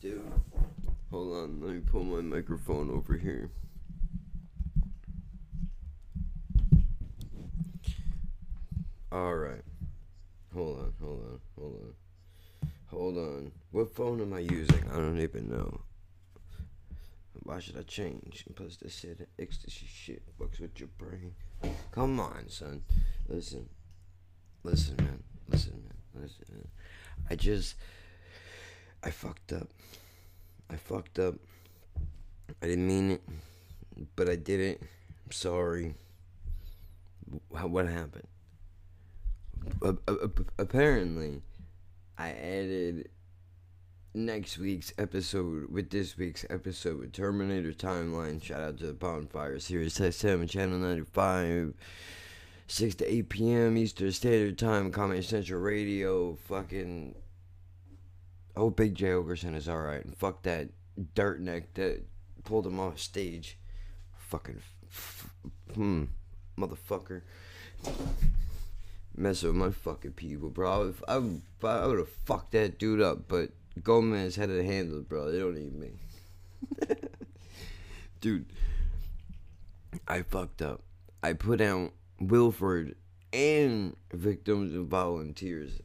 Dude. 0.01 0.21
Hold 1.11 1.35
on, 1.35 1.61
let 1.61 1.73
me 1.75 1.79
pull 1.79 2.03
my 2.03 2.21
microphone 2.21 2.89
over 2.89 3.15
here. 3.15 3.51
Alright. 9.11 9.61
Hold 10.53 10.79
on, 10.79 10.93
hold 10.99 11.19
on, 11.21 11.39
hold 11.55 11.75
on. 11.75 11.93
Hold 12.87 13.17
on. 13.17 13.51
What 13.71 13.95
phone 13.95 14.21
am 14.21 14.33
I 14.33 14.39
using? 14.39 14.83
I 14.91 14.95
don't 14.95 15.19
even 15.19 15.49
know. 15.49 15.81
Why 17.43 17.59
should 17.59 17.77
I 17.77 17.81
change? 17.83 18.45
Plus, 18.55 18.77
this 18.77 18.99
shit, 18.99 19.27
ecstasy 19.37 19.85
shit 19.85 20.23
fucks 20.39 20.61
with 20.61 20.79
your 20.79 20.89
brain. 20.97 21.35
Come 21.91 22.19
on, 22.19 22.49
son. 22.49 22.83
Listen. 23.27 23.67
Listen, 24.63 24.95
man. 24.97 25.23
Listen, 25.49 25.83
man. 25.83 26.23
Listen, 26.23 26.45
man. 26.51 26.67
I 27.29 27.35
just. 27.35 27.75
I 29.03 29.11
fucked 29.11 29.51
up. 29.51 29.67
I 30.69 30.77
fucked 30.77 31.19
up. 31.19 31.35
I 32.61 32.67
didn't 32.67 32.87
mean 32.87 33.11
it, 33.11 33.21
but 34.15 34.29
I 34.29 34.35
did 34.35 34.61
it. 34.61 34.81
I'm 35.25 35.31
sorry. 35.31 35.95
What 37.49 37.87
happened? 37.87 38.27
apparently, 40.57 41.41
I 42.17 42.29
added 42.29 43.09
next 44.13 44.57
week's 44.57 44.93
episode 44.97 45.71
with 45.71 45.89
this 45.89 46.17
week's 46.17 46.45
episode 46.49 46.99
with 46.99 47.13
Terminator 47.13 47.71
Timeline. 47.71 48.41
Shout 48.41 48.61
out 48.61 48.77
to 48.77 48.87
the 48.87 48.93
Bonfire 48.93 49.59
Series 49.59 49.93
7, 49.93 50.47
Channel 50.47 50.77
95. 50.77 51.73
6 52.67 52.95
to 52.95 53.13
8 53.13 53.29
p.m. 53.29 53.77
Eastern 53.77 54.11
Standard 54.11 54.57
Time, 54.57 54.91
Comedy 54.91 55.21
Central 55.21 55.61
Radio. 55.61 56.35
Fucking. 56.35 57.15
Oh, 58.55 58.69
Big 58.69 58.95
Jay 58.95 59.07
Oakerson 59.07 59.55
is 59.55 59.67
alright. 59.67 60.05
And 60.05 60.15
fuck 60.15 60.43
that 60.43 60.69
dirt 61.15 61.41
neck 61.41 61.73
that 61.73 62.03
pulled 62.43 62.67
him 62.67 62.79
off 62.79 62.99
stage. 62.99 63.57
Fucking. 64.15 64.61
F- 64.89 65.29
hmm. 65.73 66.05
Motherfucker 66.57 67.23
mess 69.15 69.43
with 69.43 69.55
my 69.55 69.71
fucking 69.71 70.13
people, 70.13 70.49
bro. 70.49 70.93
I 71.07 71.17
would 71.17 71.99
have 71.99 72.09
fucked 72.25 72.51
that 72.53 72.79
dude 72.79 73.01
up, 73.01 73.27
but 73.27 73.51
Gomez 73.81 74.35
had 74.35 74.49
it 74.49 74.65
handled, 74.65 75.09
bro. 75.09 75.31
They 75.31 75.39
don't 75.39 75.55
need 75.55 75.73
me. 75.73 75.91
dude, 78.21 78.45
I 80.07 80.21
fucked 80.21 80.61
up. 80.61 80.83
I 81.21 81.33
put 81.33 81.61
out 81.61 81.93
Wilford 82.19 82.95
and 83.31 83.95
victims 84.13 84.73
and 84.73 84.87
volunteers 84.87 85.81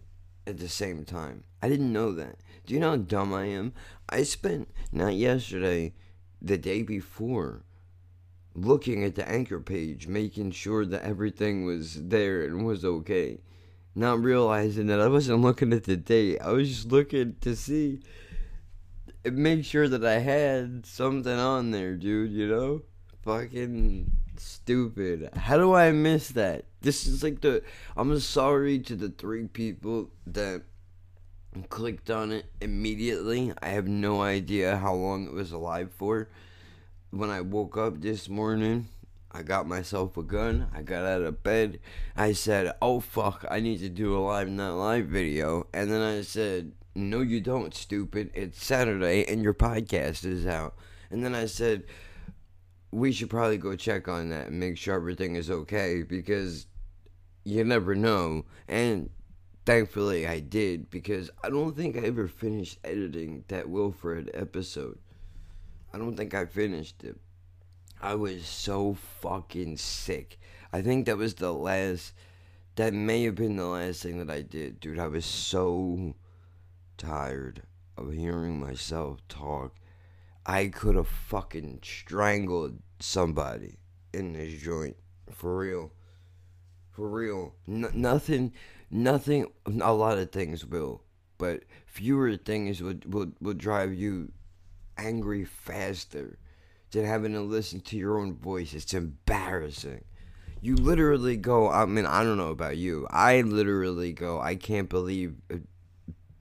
at 0.47 0.59
the 0.59 0.69
same 0.69 1.05
time. 1.05 1.45
I 1.63 1.69
didn't 1.69 1.93
know 1.93 2.13
that. 2.13 2.37
Do 2.67 2.75
you 2.75 2.81
know 2.81 2.91
how 2.91 2.97
dumb 2.97 3.33
I 3.33 3.47
am? 3.47 3.73
I 4.09 4.23
spent, 4.23 4.69
not 4.93 5.15
yesterday, 5.15 5.95
the 6.41 6.59
day 6.59 6.83
before, 6.83 7.65
looking 8.55 9.05
at 9.05 9.15
the 9.15 9.29
anchor 9.29 9.61
page, 9.61 10.07
making 10.07 10.51
sure 10.53 10.85
that 10.87 11.03
everything 11.03 11.65
was 11.65 12.09
there 12.09 12.45
and 12.45 12.67
was 12.67 12.85
okay. 12.85 13.39
Not 13.99 14.23
realizing 14.23 14.87
that 14.87 15.01
I 15.01 15.09
wasn't 15.09 15.41
looking 15.41 15.73
at 15.73 15.83
the 15.83 15.97
date. 15.97 16.39
I 16.41 16.53
was 16.53 16.69
just 16.69 16.93
looking 16.93 17.35
to 17.41 17.57
see, 17.57 17.99
make 19.25 19.65
sure 19.65 19.89
that 19.89 20.05
I 20.05 20.21
had 20.21 20.87
something 20.87 21.37
on 21.37 21.73
there, 21.73 21.97
dude, 21.97 22.31
you 22.31 22.47
know? 22.47 22.83
Fucking 23.25 24.13
stupid. 24.37 25.31
How 25.35 25.57
do 25.57 25.75
I 25.75 25.91
miss 25.91 26.29
that? 26.29 26.67
This 26.81 27.09
is 27.09 27.25
like 27.25 27.41
the. 27.41 27.65
I'm 27.97 28.21
sorry 28.21 28.79
to 28.79 28.95
the 28.95 29.09
three 29.09 29.49
people 29.49 30.11
that 30.29 30.63
clicked 31.69 32.09
on 32.09 32.31
it 32.31 32.47
immediately. 32.61 33.53
I 33.61 33.71
have 33.71 33.89
no 33.89 34.23
idea 34.23 34.77
how 34.77 34.95
long 34.95 35.27
it 35.27 35.33
was 35.33 35.51
alive 35.51 35.91
for 35.93 36.29
when 37.11 37.31
I 37.31 37.41
woke 37.41 37.77
up 37.77 38.01
this 38.01 38.29
morning, 38.29 38.87
I 39.31 39.43
got 39.43 39.69
myself 39.69 40.17
a 40.17 40.23
gun. 40.23 40.69
I 40.75 40.83
got 40.83 41.05
out 41.05 41.23
of 41.23 41.43
bed. 41.43 41.81
I 42.17 42.33
said, 42.33 42.73
"Oh 42.81 43.01
fuck, 43.01 43.45
I 43.51 43.61
need 43.61 43.79
to 43.81 43.89
do 43.89 44.17
a 44.17 44.21
live 44.21 44.49
not 44.49 44.77
live 44.77 45.07
video." 45.07 45.67
And 45.73 45.91
then 45.91 46.01
I 46.01 46.23
said, 46.23 46.73
"No, 46.95 47.21
you 47.21 47.41
don't, 47.41 47.75
stupid. 47.75 48.31
It's 48.35 48.65
Saturday 48.65 49.25
and 49.27 49.43
your 49.43 49.55
podcast 49.55 50.25
is 50.25 50.47
out." 50.47 50.77
And 51.11 51.23
then 51.23 51.35
I 51.35 51.45
said, 51.47 51.85
"We 52.91 53.13
should 53.13 53.31
probably 53.31 53.59
go 53.59 53.77
check 53.77 54.09
on 54.09 54.31
that 54.31 54.49
and 54.49 54.59
make 54.59 54.79
sure 54.79 54.95
everything 54.95 55.37
is 55.37 55.51
okay 55.51 56.03
because 56.03 56.67
you 57.45 57.65
never 57.65 57.95
know." 57.95 58.47
And 58.67 59.11
thankfully, 59.67 60.27
I 60.27 60.41
did 60.41 60.89
because 60.89 61.31
I 61.45 61.51
don't 61.51 61.77
think 61.77 61.97
I 61.97 62.01
ever 62.01 62.29
finished 62.29 62.79
editing 62.83 63.45
that 63.49 63.69
Wilfred 63.69 64.31
episode. 64.33 64.99
I 65.93 65.99
don't 65.99 66.17
think 66.17 66.33
I 66.33 66.47
finished 66.47 67.05
it. 67.05 67.19
I 68.01 68.15
was 68.15 68.47
so 68.47 68.95
fucking 68.95 69.77
sick. 69.77 70.39
I 70.73 70.83
think 70.83 71.07
that 71.07 71.17
was 71.17 71.35
the 71.35 71.53
last. 71.53 72.13
That 72.77 72.95
may 72.95 73.25
have 73.25 73.35
been 73.35 73.57
the 73.57 73.67
last 73.67 74.03
thing 74.03 74.19
that 74.19 74.31
I 74.31 74.43
did, 74.43 74.79
dude. 74.79 75.01
I 75.01 75.09
was 75.09 75.25
so 75.25 76.15
tired 76.97 77.63
of 77.97 78.13
hearing 78.13 78.61
myself 78.61 79.19
talk. 79.29 79.75
I 80.47 80.69
could 80.69 80.95
have 80.95 81.09
fucking 81.09 81.81
strangled 81.83 82.79
somebody 83.01 83.79
in 84.15 84.33
this 84.33 84.61
joint. 84.63 84.97
For 85.33 85.59
real. 85.59 85.91
For 86.93 87.09
real. 87.09 87.55
N- 87.67 87.91
nothing, 87.95 88.53
nothing, 88.91 89.47
a 89.67 89.93
lot 89.93 90.19
of 90.19 90.31
things 90.31 90.65
will. 90.65 91.03
But 91.37 91.65
fewer 91.87 92.37
things 92.37 92.81
would, 92.81 93.13
would, 93.13 93.35
would 93.41 93.59
drive 93.59 93.93
you 93.93 94.31
angry 94.97 95.45
faster 95.45 96.39
than 96.91 97.05
having 97.05 97.33
to 97.33 97.41
listen 97.41 97.81
to 97.81 97.97
your 97.97 98.19
own 98.19 98.35
voice. 98.35 98.75
It's 98.75 98.95
embarrassing. 98.95 100.05
You 100.61 100.77
literally 100.77 101.37
go, 101.37 101.71
I 101.71 101.85
mean, 101.87 102.07
I 102.07 102.25
don't 102.25 102.39
know 102.39 102.51
about 102.51 102.77
you. 102.77 103.07
I 103.11 103.43
literally 103.43 104.13
go, 104.13 104.41
I 104.41 104.57
can't 104.57 104.89
believe 104.89 105.37
uh, 105.53 105.59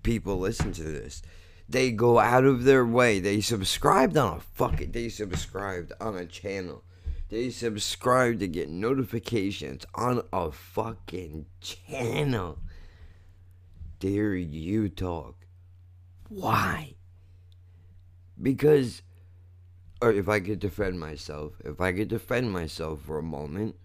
people 0.01 0.39
listen 0.39 0.71
to 0.73 0.83
this. 0.83 1.21
They 1.69 1.91
go 1.91 2.17
out 2.17 2.45
of 2.45 2.63
their 2.63 2.85
way. 2.85 3.19
They 3.19 3.41
subscribed 3.41 4.17
on 4.17 4.37
a 4.37 4.39
fucking, 4.39 4.91
they 4.91 5.09
subscribed 5.09 5.91
on 5.99 6.15
a 6.15 6.25
channel. 6.25 6.83
They 7.29 7.49
subscribe 7.49 8.39
to 8.39 8.47
get 8.47 8.69
notifications 8.69 9.85
on 9.93 10.23
a 10.31 10.49
fucking 10.49 11.45
channel. 11.59 12.59
Dare 13.99 14.35
you 14.35 14.87
talk? 14.87 15.35
Why? 16.29 16.95
Because, 18.41 19.01
or 20.01 20.11
if 20.11 20.29
I 20.29 20.39
could 20.39 20.59
defend 20.59 20.99
myself, 20.99 21.53
if 21.63 21.81
I 21.81 21.91
could 21.91 22.07
defend 22.07 22.51
myself 22.51 23.01
for 23.01 23.17
a 23.17 23.23
moment, 23.23 23.75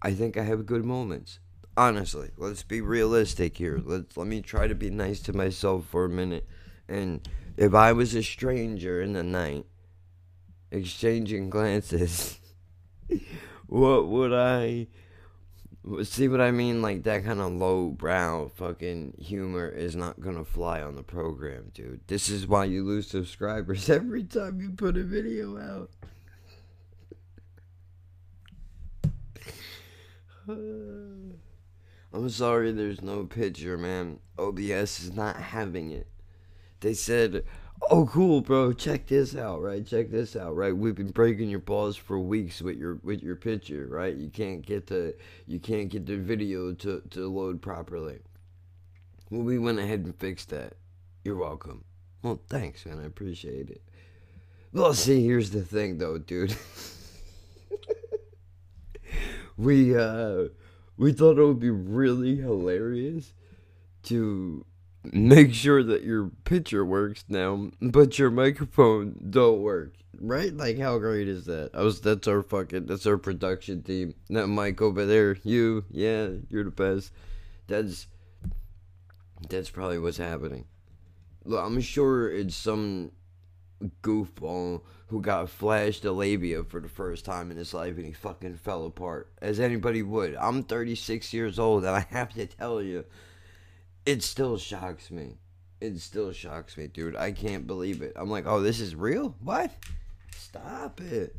I 0.00 0.12
think 0.12 0.36
I 0.36 0.42
have 0.42 0.66
good 0.66 0.84
moments. 0.84 1.38
Honestly, 1.76 2.30
let's 2.36 2.62
be 2.62 2.80
realistic 2.80 3.56
here. 3.56 3.80
Let's 3.82 4.16
let 4.16 4.26
me 4.26 4.40
try 4.40 4.68
to 4.68 4.74
be 4.74 4.90
nice 4.90 5.20
to 5.20 5.32
myself 5.32 5.86
for 5.86 6.04
a 6.04 6.08
minute. 6.08 6.46
And 6.88 7.26
if 7.56 7.74
I 7.74 7.92
was 7.92 8.14
a 8.14 8.22
stranger 8.22 9.00
in 9.02 9.12
the 9.14 9.22
night, 9.22 9.66
exchanging 10.70 11.50
glances, 11.50 12.38
what 13.66 14.06
would 14.06 14.32
I 14.32 14.86
See 16.04 16.28
what 16.28 16.40
I 16.40 16.50
mean? 16.50 16.80
Like 16.80 17.02
that 17.02 17.24
kind 17.24 17.40
of 17.40 17.52
low 17.52 17.90
brow 17.90 18.50
fucking 18.54 19.16
humor 19.18 19.68
is 19.68 19.94
not 19.94 20.18
gonna 20.18 20.44
fly 20.44 20.80
on 20.80 20.94
the 20.94 21.02
program, 21.02 21.70
dude. 21.74 22.00
This 22.06 22.30
is 22.30 22.46
why 22.46 22.64
you 22.64 22.84
lose 22.84 23.06
subscribers 23.08 23.90
every 23.90 24.24
time 24.24 24.60
you 24.60 24.70
put 24.70 24.96
a 24.96 25.02
video 25.02 25.58
out. 25.58 25.90
I'm 32.14 32.28
sorry 32.30 32.72
there's 32.72 33.02
no 33.02 33.24
picture, 33.24 33.76
man. 33.76 34.20
OBS 34.38 35.00
is 35.00 35.12
not 35.12 35.36
having 35.36 35.90
it. 35.90 36.06
They 36.80 36.94
said, 36.94 37.44
"Oh, 37.90 38.06
cool, 38.06 38.40
bro. 38.40 38.72
Check 38.72 39.06
this 39.06 39.36
out, 39.36 39.62
right? 39.62 39.86
Check 39.86 40.10
this 40.10 40.36
out, 40.36 40.56
right? 40.56 40.76
We've 40.76 40.94
been 40.94 41.10
breaking 41.10 41.50
your 41.50 41.60
balls 41.60 41.96
for 41.96 42.18
weeks 42.18 42.62
with 42.62 42.76
your 42.76 42.98
with 43.02 43.22
your 43.22 43.36
picture, 43.36 43.86
right? 43.90 44.14
You 44.14 44.30
can't 44.30 44.64
get 44.64 44.86
the 44.86 45.14
you 45.46 45.60
can't 45.60 45.88
get 45.88 46.06
the 46.06 46.16
video 46.16 46.72
to 46.72 47.02
to 47.10 47.28
load 47.28 47.62
properly." 47.62 48.20
Well, 49.30 49.42
we 49.42 49.58
went 49.58 49.78
ahead 49.78 50.00
and 50.00 50.14
fixed 50.14 50.50
that. 50.50 50.74
You're 51.24 51.36
welcome. 51.36 51.84
Well, 52.22 52.40
thanks, 52.48 52.86
man. 52.86 53.00
I 53.00 53.04
appreciate 53.04 53.70
it. 53.70 53.82
Well, 54.72 54.94
see, 54.94 55.24
here's 55.24 55.50
the 55.50 55.62
thing, 55.62 55.98
though, 55.98 56.18
dude. 56.18 56.56
we 59.56 59.96
uh 59.96 60.44
we 60.96 61.12
thought 61.12 61.38
it 61.38 61.44
would 61.44 61.60
be 61.60 61.70
really 61.70 62.36
hilarious 62.36 63.32
to 64.04 64.64
make 65.12 65.52
sure 65.52 65.82
that 65.82 66.02
your 66.02 66.30
picture 66.44 66.84
works 66.84 67.24
now, 67.28 67.70
but 67.80 68.18
your 68.18 68.30
microphone 68.30 69.16
don't 69.30 69.60
work. 69.60 69.94
Right? 70.20 70.56
Like 70.56 70.78
how 70.78 70.98
great 70.98 71.28
is 71.28 71.46
that? 71.46 71.70
I 71.74 71.82
was 71.82 72.00
that's 72.00 72.28
our 72.28 72.42
fucking 72.42 72.86
that's 72.86 73.06
our 73.06 73.18
production 73.18 73.82
team. 73.82 74.14
That 74.30 74.46
Mike 74.46 74.80
over 74.80 75.04
there, 75.04 75.36
you, 75.42 75.84
yeah, 75.90 76.28
you're 76.48 76.64
the 76.64 76.70
best. 76.70 77.12
That's 77.66 78.06
that's 79.48 79.70
probably 79.70 79.98
what's 79.98 80.16
happening. 80.16 80.66
Look, 81.44 81.62
I'm 81.62 81.80
sure 81.80 82.30
it's 82.30 82.56
some 82.56 83.10
goofball 84.02 84.82
who 85.08 85.20
got 85.20 85.50
flashed 85.50 86.04
a 86.04 86.12
labia 86.12 86.64
for 86.64 86.80
the 86.80 86.88
first 86.88 87.24
time 87.24 87.50
in 87.50 87.56
his 87.56 87.74
life 87.74 87.96
and 87.96 88.06
he 88.06 88.12
fucking 88.12 88.56
fell 88.56 88.86
apart. 88.86 89.30
As 89.42 89.60
anybody 89.60 90.02
would. 90.02 90.36
I'm 90.36 90.62
36 90.62 91.32
years 91.32 91.58
old 91.58 91.84
and 91.84 91.94
I 91.94 92.06
have 92.10 92.32
to 92.34 92.46
tell 92.46 92.80
you, 92.80 93.04
it 94.06 94.22
still 94.22 94.58
shocks 94.58 95.10
me. 95.10 95.38
It 95.80 95.98
still 95.98 96.32
shocks 96.32 96.76
me, 96.76 96.86
dude. 96.86 97.16
I 97.16 97.32
can't 97.32 97.66
believe 97.66 98.02
it. 98.02 98.12
I'm 98.16 98.30
like, 98.30 98.46
oh, 98.46 98.60
this 98.60 98.80
is 98.80 98.94
real? 98.94 99.34
What? 99.40 99.70
Stop 100.34 101.00
it. 101.00 101.36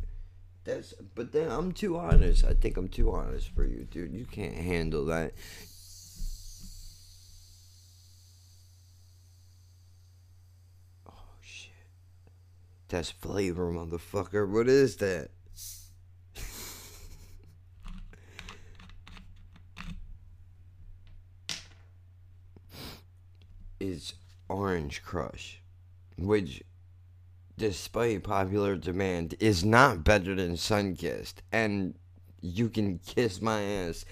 That's 0.65 0.93
but 1.13 1.31
then 1.31 1.51
I'm 1.51 1.71
too 1.71 1.97
honest. 1.97 2.43
I 2.43 2.53
think 2.53 2.75
I'm 2.75 2.87
too 2.87 3.11
honest 3.11 3.49
for 3.49 3.63
you, 3.63 3.87
dude. 3.89 4.13
You 4.13 4.25
can't 4.25 4.55
handle 4.55 5.05
that. 5.05 5.33
Oh 11.07 11.13
shit. 11.41 11.71
That's 12.89 13.11
flavor, 13.11 13.71
motherfucker. 13.71 14.49
What 14.49 14.67
is 14.67 14.97
that? 14.97 15.29
It's 23.79 24.13
Orange 24.49 25.03
Crush, 25.03 25.61
which, 26.17 26.63
despite 27.57 28.23
popular 28.23 28.75
demand, 28.75 29.35
is 29.39 29.63
not 29.63 30.03
better 30.03 30.35
than 30.35 30.53
Sunkist. 30.53 31.35
And 31.51 31.95
you 32.41 32.69
can 32.69 32.99
kiss 32.99 33.41
my 33.41 33.61
ass. 33.61 34.05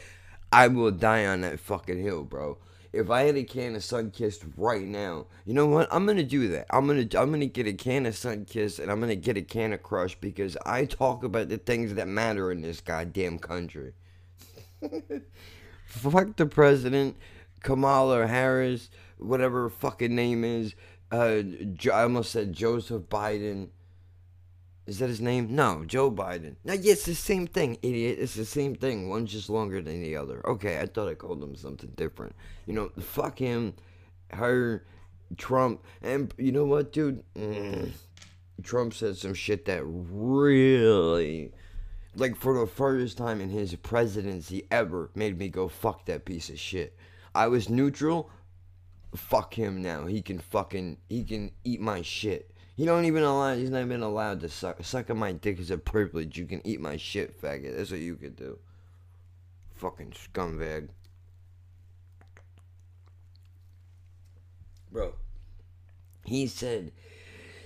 I 0.51 0.67
will 0.67 0.91
die 0.91 1.25
on 1.25 1.41
that 1.41 1.59
fucking 1.59 2.01
hill, 2.01 2.23
bro 2.23 2.57
if 2.93 3.09
I 3.09 3.23
had 3.23 3.35
a 3.35 3.43
can 3.43 3.75
of 3.75 3.81
Sunkist 3.81 4.45
right 4.55 4.85
now, 4.85 5.25
you 5.45 5.53
know 5.55 5.65
what? 5.65 5.87
I'm 5.91 6.05
gonna 6.05 6.23
do 6.23 6.47
that. 6.49 6.67
I'm 6.69 6.85
gonna 6.85 7.07
I'm 7.17 7.31
gonna 7.31 7.47
get 7.47 7.65
a 7.67 7.73
can 7.73 8.05
of 8.05 8.13
Sunkist 8.13 8.79
and 8.79 8.91
I'm 8.91 8.99
gonna 8.99 9.15
get 9.15 9.35
a 9.35 9.41
can 9.41 9.73
of 9.73 9.81
Crush 9.81 10.15
because 10.15 10.55
I 10.65 10.85
talk 10.85 11.23
about 11.23 11.49
the 11.49 11.57
things 11.57 11.95
that 11.95 12.07
matter 12.07 12.51
in 12.51 12.61
this 12.61 12.79
goddamn 12.79 13.39
country. 13.39 13.93
Fuck 15.85 16.35
the 16.37 16.45
president, 16.45 17.17
Kamala 17.63 18.27
Harris, 18.27 18.91
whatever 19.23 19.69
fucking 19.69 20.13
name 20.13 20.43
is. 20.43 20.75
Uh, 21.11 21.43
I 21.91 22.03
almost 22.03 22.31
said 22.31 22.53
Joseph 22.53 23.03
Biden. 23.03 23.69
Is 24.85 24.99
that 24.99 25.07
his 25.07 25.21
name? 25.21 25.55
No, 25.55 25.85
Joe 25.85 26.11
Biden. 26.11 26.55
Now, 26.65 26.73
yeah, 26.73 26.93
it's 26.93 27.05
the 27.05 27.15
same 27.15 27.47
thing, 27.47 27.77
idiot. 27.81 28.17
It's 28.19 28.35
the 28.35 28.43
same 28.43 28.75
thing. 28.75 29.07
One's 29.09 29.31
just 29.31 29.49
longer 29.49 29.81
than 29.81 30.01
the 30.01 30.17
other. 30.17 30.45
Okay, 30.45 30.79
I 30.79 30.87
thought 30.87 31.07
I 31.07 31.13
called 31.13 31.41
him 31.41 31.55
something 31.55 31.91
different. 31.95 32.35
You 32.65 32.73
know, 32.73 32.89
fuck 32.99 33.39
him, 33.39 33.75
her, 34.31 34.85
Trump, 35.37 35.83
and 36.01 36.33
you 36.37 36.51
know 36.51 36.65
what, 36.65 36.91
dude? 36.91 37.23
Mm, 37.35 37.91
Trump 38.61 38.93
said 38.93 39.15
some 39.15 39.33
shit 39.33 39.65
that 39.65 39.83
really, 39.85 41.53
like, 42.15 42.35
for 42.35 42.59
the 42.59 42.67
first 42.67 43.17
time 43.17 43.39
in 43.39 43.49
his 43.49 43.73
presidency 43.75 44.67
ever, 44.69 45.11
made 45.15 45.37
me 45.37 45.47
go, 45.47 45.69
fuck 45.69 46.05
that 46.07 46.25
piece 46.25 46.49
of 46.49 46.59
shit. 46.59 46.97
I 47.33 47.47
was 47.47 47.69
neutral. 47.69 48.29
Fuck 49.15 49.53
him 49.53 49.81
now. 49.81 50.05
He 50.05 50.21
can 50.21 50.39
fucking, 50.39 50.97
he 51.07 51.23
can 51.23 51.51
eat 51.63 51.79
my 51.79 52.01
shit. 52.01 52.53
He 52.75 52.85
don't 52.85 53.05
even 53.05 53.23
allow. 53.23 53.55
He's 53.55 53.69
not 53.69 53.81
even 53.81 54.01
allowed 54.01 54.41
to 54.41 54.49
suck. 54.49 54.83
Sucking 54.83 55.17
my 55.17 55.31
dick 55.31 55.59
is 55.59 55.69
a 55.69 55.77
privilege. 55.77 56.37
You 56.37 56.45
can 56.45 56.65
eat 56.65 56.81
my 56.81 56.97
shit, 56.97 57.39
faggot. 57.39 57.77
That's 57.77 57.91
what 57.91 57.99
you 57.99 58.15
could 58.15 58.35
do. 58.35 58.57
Fucking 59.75 60.11
scumbag. 60.11 60.89
Bro. 64.91 65.13
He 66.25 66.47
said. 66.47 66.91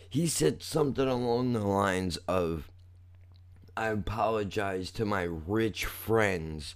He 0.10 0.28
said 0.28 0.62
something 0.62 1.08
along 1.08 1.54
the 1.54 1.60
lines 1.60 2.18
of. 2.28 2.70
I 3.78 3.88
apologize 3.90 4.92
to 4.92 5.06
my 5.06 5.22
rich 5.22 5.86
friends 5.86 6.76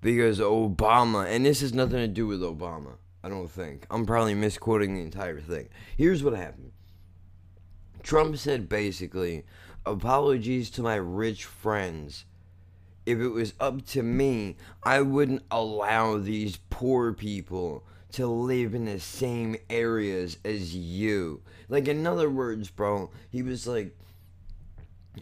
because 0.00 0.40
Obama, 0.40 1.26
and 1.26 1.44
this 1.44 1.60
has 1.60 1.74
nothing 1.74 1.98
to 1.98 2.08
do 2.08 2.26
with 2.26 2.40
Obama. 2.40 2.96
I 3.24 3.30
don't 3.30 3.50
think. 3.50 3.86
I'm 3.90 4.04
probably 4.04 4.34
misquoting 4.34 4.94
the 4.94 5.00
entire 5.00 5.40
thing. 5.40 5.70
Here's 5.96 6.22
what 6.22 6.34
happened 6.34 6.72
Trump 8.02 8.36
said 8.36 8.68
basically, 8.68 9.44
apologies 9.86 10.68
to 10.70 10.82
my 10.82 10.96
rich 10.96 11.46
friends. 11.46 12.26
If 13.06 13.18
it 13.18 13.28
was 13.28 13.54
up 13.58 13.86
to 13.88 14.02
me, 14.02 14.56
I 14.82 15.00
wouldn't 15.00 15.42
allow 15.50 16.18
these 16.18 16.58
poor 16.68 17.14
people 17.14 17.84
to 18.12 18.26
live 18.26 18.74
in 18.74 18.84
the 18.84 19.00
same 19.00 19.56
areas 19.70 20.36
as 20.44 20.74
you. 20.74 21.40
Like, 21.70 21.88
in 21.88 22.06
other 22.06 22.28
words, 22.28 22.68
bro, 22.68 23.10
he 23.30 23.42
was 23.42 23.66
like, 23.66 23.96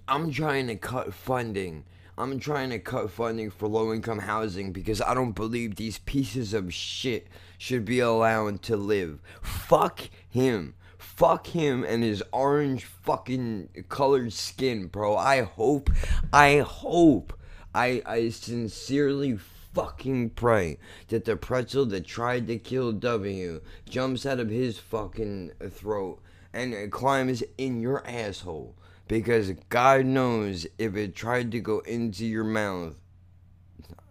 I'm 0.08 0.32
trying 0.32 0.66
to 0.66 0.76
cut 0.76 1.14
funding. 1.14 1.84
I'm 2.18 2.38
trying 2.38 2.70
to 2.70 2.78
cut 2.78 3.10
funding 3.10 3.50
for 3.50 3.68
low 3.68 3.92
income 3.92 4.18
housing 4.18 4.70
because 4.70 5.00
I 5.00 5.14
don't 5.14 5.32
believe 5.32 5.76
these 5.76 5.98
pieces 5.98 6.52
of 6.52 6.74
shit 6.74 7.26
should 7.56 7.86
be 7.86 8.00
allowed 8.00 8.60
to 8.62 8.76
live. 8.76 9.20
Fuck 9.40 10.10
him. 10.28 10.74
Fuck 10.98 11.48
him 11.48 11.84
and 11.84 12.02
his 12.02 12.22
orange 12.30 12.84
fucking 12.84 13.86
colored 13.88 14.32
skin, 14.32 14.86
bro. 14.86 15.16
I 15.16 15.42
hope, 15.42 15.88
I 16.32 16.58
hope, 16.58 17.32
I, 17.74 18.02
I 18.04 18.28
sincerely 18.28 19.38
fucking 19.72 20.30
pray 20.30 20.78
that 21.08 21.24
the 21.24 21.36
pretzel 21.36 21.86
that 21.86 22.06
tried 22.06 22.46
to 22.46 22.58
kill 22.58 22.92
W 22.92 23.62
jumps 23.88 24.26
out 24.26 24.38
of 24.38 24.50
his 24.50 24.78
fucking 24.78 25.52
throat 25.70 26.20
and 26.52 26.92
climbs 26.92 27.42
in 27.56 27.80
your 27.80 28.06
asshole. 28.06 28.74
Because 29.12 29.50
God 29.68 30.06
knows 30.06 30.66
if 30.78 30.96
it 30.96 31.14
tried 31.14 31.52
to 31.52 31.60
go 31.60 31.80
into 31.80 32.24
your 32.24 32.44
mouth. 32.44 32.94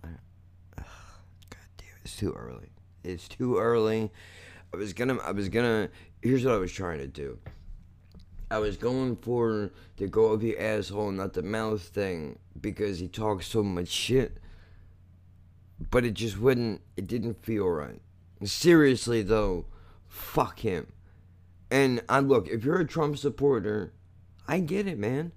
God 0.03 0.13
damn, 1.75 1.87
it's 2.05 2.15
too 2.15 2.31
early. 2.33 2.69
It's 3.03 3.27
too 3.27 3.57
early. 3.57 4.11
I 4.71 4.77
was 4.77 4.93
gonna, 4.93 5.17
I 5.17 5.31
was 5.31 5.49
gonna 5.49 5.89
here's 6.21 6.45
what 6.45 6.53
I 6.53 6.59
was 6.59 6.71
trying 6.71 6.99
to 6.99 7.07
do. 7.07 7.39
I 8.51 8.59
was 8.59 8.77
going 8.77 9.15
for 9.15 9.71
the 9.97 10.07
go 10.07 10.25
of 10.25 10.39
the 10.39 10.59
asshole, 10.59 11.09
not 11.09 11.33
the 11.33 11.41
mouth 11.41 11.81
thing, 11.81 12.37
because 12.61 12.99
he 12.99 13.07
talks 13.07 13.47
so 13.47 13.63
much 13.63 13.87
shit. 13.87 14.37
But 15.89 16.05
it 16.05 16.13
just 16.13 16.37
wouldn't, 16.37 16.79
it 16.95 17.07
didn't 17.07 17.43
feel 17.43 17.67
right. 17.67 17.99
Seriously, 18.43 19.23
though, 19.23 19.65
fuck 20.07 20.59
him. 20.59 20.93
And 21.71 22.03
I 22.07 22.19
look, 22.19 22.49
if 22.49 22.63
you're 22.63 22.81
a 22.81 22.85
Trump 22.85 23.17
supporter, 23.17 23.93
I 24.51 24.59
get 24.59 24.85
it, 24.85 24.99
man. 24.99 25.31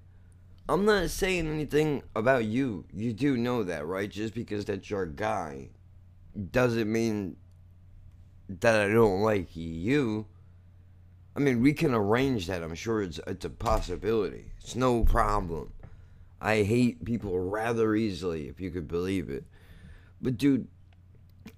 I'm 0.69 0.85
not 0.85 1.09
saying 1.09 1.47
anything 1.47 2.03
about 2.17 2.47
you. 2.47 2.85
You 2.93 3.12
do 3.12 3.37
know 3.37 3.62
that, 3.62 3.87
right? 3.87 4.11
Just 4.11 4.35
because 4.35 4.65
that's 4.65 4.91
your 4.91 5.07
guy 5.07 5.69
doesn't 6.51 6.91
mean 6.91 7.37
that 8.49 8.81
I 8.81 8.93
don't 8.93 9.21
like 9.21 9.55
you. 9.55 10.27
I 11.37 11.39
mean, 11.39 11.62
we 11.62 11.73
can 11.75 11.95
arrange 11.95 12.49
that. 12.49 12.65
I'm 12.65 12.75
sure 12.75 13.03
it's 13.03 13.21
it's 13.25 13.45
a 13.45 13.51
possibility. 13.51 14.47
It's 14.59 14.75
no 14.75 15.05
problem. 15.05 15.73
I 16.41 16.65
hate 16.65 17.05
people 17.05 17.39
rather 17.39 17.95
easily, 17.95 18.49
if 18.49 18.61
you 18.61 18.73
could 18.73 18.89
believe 18.89 19.31
it. 19.31 19.45
But 20.21 20.39
dude, 20.39 20.67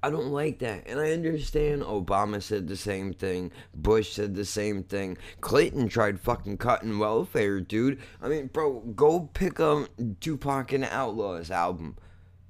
I 0.02 0.10
don't 0.10 0.30
like 0.30 0.58
that. 0.60 0.84
And 0.86 1.00
I 1.00 1.12
understand 1.12 1.82
Obama 1.82 2.42
said 2.42 2.68
the 2.68 2.76
same 2.76 3.12
thing. 3.12 3.52
Bush 3.74 4.12
said 4.12 4.34
the 4.34 4.44
same 4.44 4.82
thing. 4.82 5.16
Clinton 5.40 5.88
tried 5.88 6.20
fucking 6.20 6.58
cutting 6.58 6.98
welfare, 6.98 7.60
dude. 7.60 8.00
I 8.20 8.28
mean, 8.28 8.48
bro, 8.48 8.80
go 8.80 9.30
pick 9.32 9.60
up 9.60 9.88
Tupac 10.20 10.72
and 10.72 10.84
Outlawz 10.84 11.50
album. 11.50 11.96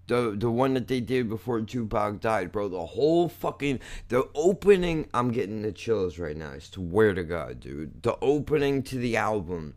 The 0.07 0.37
the 0.39 0.51
one 0.51 0.75
that 0.75 0.87
they 0.87 1.01
did 1.01 1.29
before 1.29 1.61
Tupac 1.63 2.21
died, 2.21 2.53
bro. 2.53 2.69
The 2.69 2.87
whole 2.87 3.29
fucking 3.29 3.81
the 4.09 4.29
opening. 4.35 5.09
I'm 5.13 5.33
getting 5.33 5.63
the 5.63 5.73
chills 5.73 6.19
right 6.19 6.37
now. 6.37 6.53
I 6.53 6.59
swear 6.61 7.13
to 7.13 7.25
God, 7.25 7.61
dude. 7.61 8.03
The 8.03 8.17
opening 8.23 8.83
to 8.85 8.99
the 8.99 9.17
album 9.17 9.75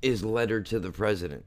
is 0.00 0.24
"Letter 0.24 0.60
to 0.62 0.78
the 0.78 0.92
President." 0.92 1.44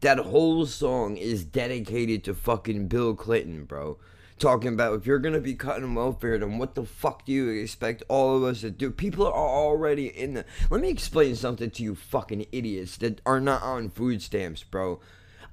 That 0.00 0.18
whole 0.18 0.66
song 0.66 1.16
is 1.16 1.44
dedicated 1.44 2.22
to 2.24 2.34
fucking 2.34 2.86
Bill 2.86 3.14
Clinton, 3.14 3.64
bro. 3.64 3.98
Talking 4.38 4.74
about 4.74 4.98
if 4.98 5.06
you're 5.06 5.18
gonna 5.18 5.40
be 5.40 5.54
cutting 5.54 5.94
welfare, 5.94 6.36
then 6.38 6.58
what 6.58 6.74
the 6.74 6.84
fuck 6.84 7.24
do 7.24 7.32
you 7.32 7.48
expect 7.48 8.02
all 8.08 8.36
of 8.36 8.42
us 8.42 8.60
to 8.60 8.70
do? 8.70 8.90
People 8.90 9.26
are 9.26 9.32
already 9.32 10.08
in 10.08 10.34
the. 10.34 10.44
Let 10.70 10.82
me 10.82 10.90
explain 10.90 11.36
something 11.36 11.70
to 11.70 11.82
you, 11.82 11.94
fucking 11.94 12.46
idiots 12.52 12.98
that 12.98 13.22
are 13.24 13.40
not 13.40 13.62
on 13.62 13.88
food 13.88 14.20
stamps, 14.20 14.62
bro. 14.62 15.00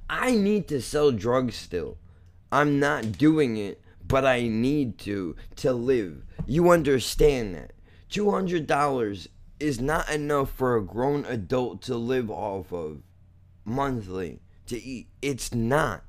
I 0.09 0.31
need 0.31 0.67
to 0.67 0.81
sell 0.81 1.11
drugs 1.11 1.55
still. 1.55 1.97
I'm 2.51 2.77
not 2.77 3.13
doing 3.13 3.55
it, 3.55 3.81
but 4.05 4.25
I 4.25 4.47
need 4.47 4.97
to 4.99 5.37
to 5.57 5.71
live. 5.71 6.25
You 6.45 6.69
understand 6.69 7.55
that? 7.55 7.71
Two 8.09 8.31
hundred 8.31 8.67
dollars 8.67 9.29
is 9.61 9.79
not 9.79 10.09
enough 10.09 10.51
for 10.51 10.75
a 10.75 10.83
grown 10.83 11.23
adult 11.25 11.81
to 11.83 11.95
live 11.95 12.29
off 12.29 12.73
of 12.73 13.01
monthly 13.63 14.41
to 14.67 14.81
eat. 14.81 15.07
It's 15.21 15.53
not. 15.53 16.03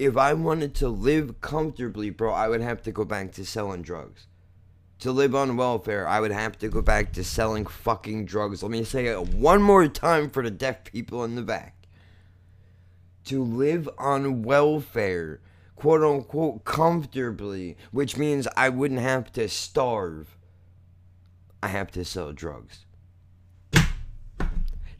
If 0.00 0.16
I 0.16 0.32
wanted 0.32 0.74
to 0.76 0.88
live 0.88 1.42
comfortably, 1.42 2.08
bro, 2.08 2.32
I 2.32 2.48
would 2.48 2.62
have 2.62 2.82
to 2.84 2.90
go 2.90 3.04
back 3.04 3.32
to 3.32 3.44
selling 3.44 3.82
drugs. 3.82 4.28
To 5.00 5.12
live 5.12 5.34
on 5.34 5.58
welfare, 5.58 6.08
I 6.08 6.20
would 6.20 6.30
have 6.30 6.58
to 6.60 6.70
go 6.70 6.80
back 6.80 7.12
to 7.12 7.22
selling 7.22 7.66
fucking 7.66 8.24
drugs. 8.24 8.62
Let 8.62 8.72
me 8.72 8.82
say 8.82 9.08
it 9.08 9.34
one 9.34 9.60
more 9.60 9.86
time 9.88 10.30
for 10.30 10.42
the 10.42 10.50
deaf 10.50 10.84
people 10.84 11.22
in 11.24 11.34
the 11.34 11.42
back. 11.42 11.86
To 13.24 13.44
live 13.44 13.90
on 13.98 14.42
welfare, 14.42 15.42
quote 15.76 16.02
unquote, 16.02 16.64
comfortably, 16.64 17.76
which 17.90 18.16
means 18.16 18.48
I 18.56 18.70
wouldn't 18.70 19.00
have 19.00 19.30
to 19.32 19.50
starve, 19.50 20.38
I 21.62 21.68
have 21.68 21.90
to 21.90 22.06
sell 22.06 22.32
drugs. 22.32 22.86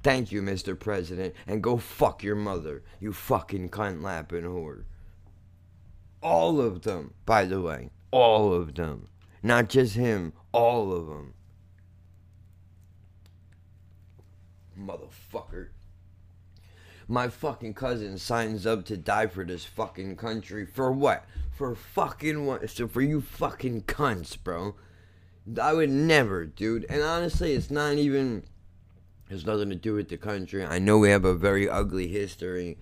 Thank 0.03 0.33
you, 0.33 0.41
Mr. 0.41 0.79
President, 0.79 1.35
and 1.47 1.63
go 1.63 1.77
fuck 1.77 2.23
your 2.23 2.37
mother, 2.37 2.83
you 3.01 3.13
fucking 3.13 3.69
cunt 3.69 4.03
lapping 4.03 4.45
whore. 4.45 4.85
All 6.23 6.61
of 6.61 6.83
them, 6.83 7.15
by 7.27 7.45
the 7.45 7.61
way. 7.61 7.91
All 8.11 8.53
of 8.53 8.75
them. 8.75 9.09
Not 9.43 9.69
just 9.69 9.95
him, 9.95 10.33
all 10.53 10.93
of 10.93 11.07
them. 11.07 11.35
Motherfucker. 14.79 15.69
My 17.07 17.29
fucking 17.29 17.75
cousin 17.75 18.19
signs 18.19 18.67
up 18.67 18.85
to 18.87 18.97
die 18.97 19.27
for 19.27 19.45
this 19.45 19.65
fucking 19.65 20.17
country. 20.17 20.65
For 20.65 20.93
what? 20.93 21.25
For 21.51 21.75
fucking 21.75 22.47
what? 22.47 22.71
So 22.71 22.87
for 22.87 23.03
you 23.03 23.21
fucking 23.21 23.83
cunts, 23.83 24.37
bro. 24.43 24.77
I 25.61 25.73
would 25.73 25.91
never, 25.91 26.47
dude. 26.47 26.87
And 26.89 27.03
honestly, 27.03 27.55
it's 27.55 27.71
not 27.71 27.95
even 27.95 28.45
has 29.31 29.47
nothing 29.47 29.71
to 29.71 29.77
do 29.77 29.95
with 29.95 30.09
the 30.09 30.17
country. 30.17 30.65
I 30.65 30.79
know 30.79 30.99
we 30.99 31.11
have 31.11 31.25
a 31.25 31.35
very 31.35 31.69
ugly 31.69 32.09
history. 32.09 32.79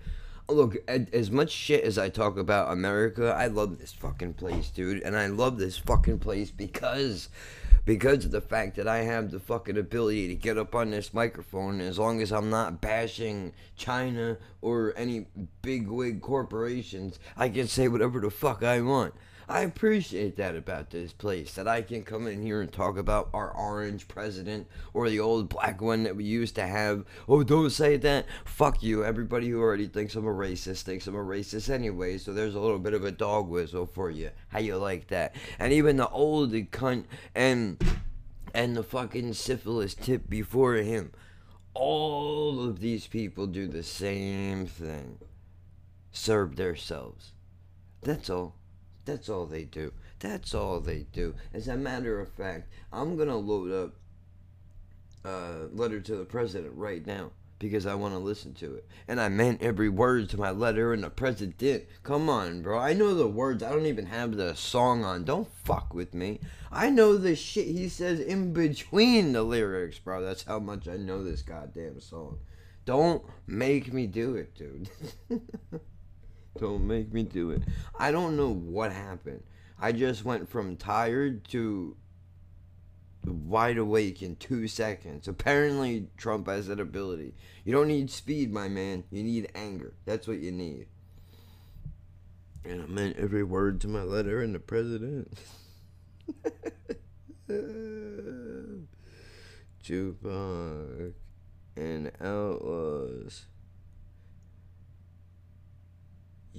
Look, 0.49 0.77
as 0.87 1.29
much 1.29 1.51
shit 1.51 1.83
as 1.83 1.99
I 1.99 2.09
talk 2.09 2.37
about 2.37 2.73
America, 2.73 3.35
I 3.37 3.47
love 3.47 3.77
this 3.77 3.93
fucking 3.93 4.33
place, 4.33 4.71
dude. 4.71 5.03
And 5.03 5.15
I 5.15 5.27
love 5.27 5.59
this 5.59 5.77
fucking 5.77 6.19
place 6.19 6.49
because 6.49 7.29
because 7.85 8.25
of 8.25 8.31
the 8.31 8.41
fact 8.41 8.75
that 8.75 8.87
I 8.87 8.99
have 8.99 9.31
the 9.31 9.39
fucking 9.39 9.77
ability 9.77 10.27
to 10.27 10.35
get 10.35 10.57
up 10.57 10.75
on 10.75 10.89
this 10.91 11.13
microphone 11.13 11.81
as 11.81 11.97
long 11.97 12.21
as 12.21 12.31
I'm 12.31 12.49
not 12.49 12.81
bashing 12.81 13.53
China 13.75 14.37
or 14.61 14.93
any 14.97 15.27
big 15.61 15.87
wig 15.87 16.21
corporations, 16.21 17.19
I 17.37 17.49
can 17.49 17.67
say 17.67 17.87
whatever 17.87 18.19
the 18.19 18.31
fuck 18.31 18.63
I 18.63 18.81
want. 18.81 19.13
I 19.49 19.61
appreciate 19.61 20.35
that 20.35 20.55
about 20.55 20.91
this 20.91 21.11
place 21.11 21.55
that 21.55 21.67
I 21.67 21.81
can 21.81 22.03
come 22.03 22.27
in 22.27 22.43
here 22.43 22.61
and 22.61 22.71
talk 22.71 22.99
about 22.99 23.31
our 23.33 23.49
orange 23.49 24.07
president 24.07 24.67
or 24.93 25.09
the 25.09 25.19
old 25.19 25.49
black 25.49 25.81
one 25.81 26.03
that 26.03 26.15
we 26.15 26.23
used 26.23 26.53
to 26.55 26.67
have. 26.67 27.03
Oh, 27.27 27.41
don't 27.41 27.71
say 27.71 27.97
that. 27.97 28.27
Fuck 28.45 28.83
you. 28.83 29.03
Everybody 29.03 29.49
who 29.49 29.59
already 29.59 29.87
thinks 29.87 30.13
I'm 30.13 30.27
a 30.27 30.29
racist 30.29 30.83
thinks 30.83 31.07
I'm 31.07 31.15
a 31.15 31.17
racist 31.17 31.67
anyway, 31.67 32.19
so 32.19 32.31
there's 32.31 32.53
a 32.53 32.59
little 32.59 32.77
bit 32.77 32.93
of 32.93 33.03
a 33.03 33.11
dog 33.11 33.49
whistle 33.49 33.87
for 33.87 34.11
you. 34.11 34.29
How 34.49 34.59
you 34.59 34.77
like 34.77 35.07
that? 35.07 35.35
And 35.57 35.73
even 35.73 35.97
the 35.97 36.09
old 36.09 36.51
cunt 36.51 37.05
and 37.33 37.83
and 38.53 38.77
the 38.77 38.83
fucking 38.83 39.33
syphilis 39.33 39.95
tip 39.95 40.29
before 40.29 40.75
him. 40.75 41.11
All 41.73 42.63
of 42.63 42.81
these 42.81 43.07
people 43.07 43.47
do 43.47 43.67
the 43.67 43.83
same 43.83 44.67
thing. 44.67 45.17
Serve 46.11 46.55
themselves. 46.55 47.33
That's 48.03 48.29
all. 48.29 48.58
That's 49.09 49.27
all 49.27 49.47
they 49.47 49.63
do. 49.63 49.91
That's 50.19 50.53
all 50.53 50.79
they 50.79 51.07
do. 51.11 51.33
As 51.51 51.67
a 51.67 51.75
matter 51.75 52.19
of 52.19 52.31
fact, 52.31 52.71
I'm 52.93 53.17
gonna 53.17 53.37
load 53.37 53.71
up 53.71 53.95
a 55.25 55.67
letter 55.73 55.99
to 55.99 56.15
the 56.15 56.25
president 56.25 56.75
right 56.75 57.05
now 57.05 57.31
because 57.57 57.87
I 57.87 57.95
want 57.95 58.13
to 58.13 58.19
listen 58.19 58.53
to 58.55 58.75
it. 58.75 58.87
And 59.07 59.19
I 59.19 59.27
meant 59.27 59.63
every 59.63 59.89
word 59.89 60.29
to 60.29 60.39
my 60.39 60.51
letter 60.51 60.93
and 60.93 61.03
the 61.03 61.09
president. 61.09 61.85
Come 62.03 62.29
on, 62.29 62.61
bro. 62.61 62.77
I 62.77 62.93
know 62.93 63.15
the 63.15 63.27
words. 63.27 63.63
I 63.63 63.71
don't 63.71 63.87
even 63.87 64.05
have 64.05 64.37
the 64.37 64.55
song 64.55 65.03
on. 65.03 65.23
Don't 65.23 65.51
fuck 65.51 65.91
with 65.95 66.13
me. 66.13 66.39
I 66.71 66.91
know 66.91 67.17
the 67.17 67.35
shit 67.35 67.65
he 67.65 67.89
says 67.89 68.19
in 68.19 68.53
between 68.53 69.33
the 69.33 69.41
lyrics, 69.41 69.97
bro. 69.97 70.23
That's 70.23 70.43
how 70.43 70.59
much 70.59 70.87
I 70.87 70.97
know 70.97 71.23
this 71.23 71.41
goddamn 71.41 71.99
song. 71.99 72.37
Don't 72.85 73.23
make 73.47 73.91
me 73.91 74.05
do 74.05 74.35
it, 74.35 74.53
dude. 74.53 74.89
Don't 76.57 76.87
make 76.87 77.13
me 77.13 77.23
do 77.23 77.51
it. 77.51 77.61
I 77.97 78.11
don't 78.11 78.35
know 78.35 78.49
what 78.53 78.91
happened. 78.91 79.43
I 79.79 79.91
just 79.91 80.25
went 80.25 80.49
from 80.49 80.75
tired 80.75 81.47
to 81.49 81.95
wide 83.25 83.77
awake 83.77 84.21
in 84.21 84.35
two 84.35 84.67
seconds. 84.67 85.27
Apparently, 85.27 86.07
Trump 86.17 86.47
has 86.47 86.67
that 86.67 86.79
ability. 86.79 87.33
You 87.63 87.73
don't 87.73 87.87
need 87.87 88.09
speed, 88.09 88.51
my 88.51 88.67
man. 88.67 89.03
You 89.11 89.23
need 89.23 89.51
anger. 89.55 89.93
That's 90.05 90.27
what 90.27 90.39
you 90.39 90.51
need. 90.51 90.87
And 92.65 92.81
I 92.81 92.85
meant 92.87 93.17
every 93.17 93.43
word 93.43 93.79
to 93.81 93.87
my 93.87 94.03
letter 94.03 94.41
and 94.41 94.53
the 94.53 94.59
president. 94.59 95.37
Tupac 99.83 101.13
and 101.75 102.11
Outlawz. 102.21 103.45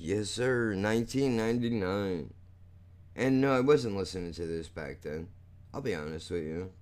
Yes, 0.02 0.30
sir. 0.30 0.68
1999. 0.68 2.32
And 3.14 3.40
no, 3.42 3.52
I 3.52 3.60
wasn't 3.60 3.98
listening 3.98 4.32
to 4.32 4.46
this 4.46 4.66
back 4.66 5.02
then. 5.02 5.28
I'll 5.74 5.82
be 5.82 5.94
honest 5.94 6.30
with 6.30 6.42
you. 6.42 6.72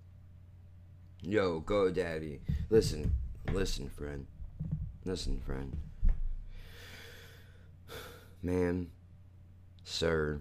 Yo, 1.20 1.59
go 1.59 1.90
daddy. 1.90 2.38
Listen, 2.70 3.12
listen, 3.52 3.88
friend. 3.88 4.28
Listen, 5.05 5.40
friend. 5.40 5.76
Man, 8.40 8.86
sir, 9.82 10.40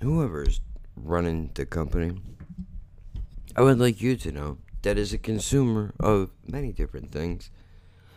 whoever's 0.00 0.62
running 0.96 1.50
the 1.52 1.66
company, 1.66 2.18
I 3.54 3.60
would 3.60 3.78
like 3.78 4.00
you 4.00 4.16
to 4.16 4.32
know 4.32 4.56
that 4.80 4.96
as 4.96 5.12
a 5.12 5.18
consumer 5.18 5.92
of 6.00 6.30
many 6.46 6.72
different 6.72 7.12
things, 7.12 7.50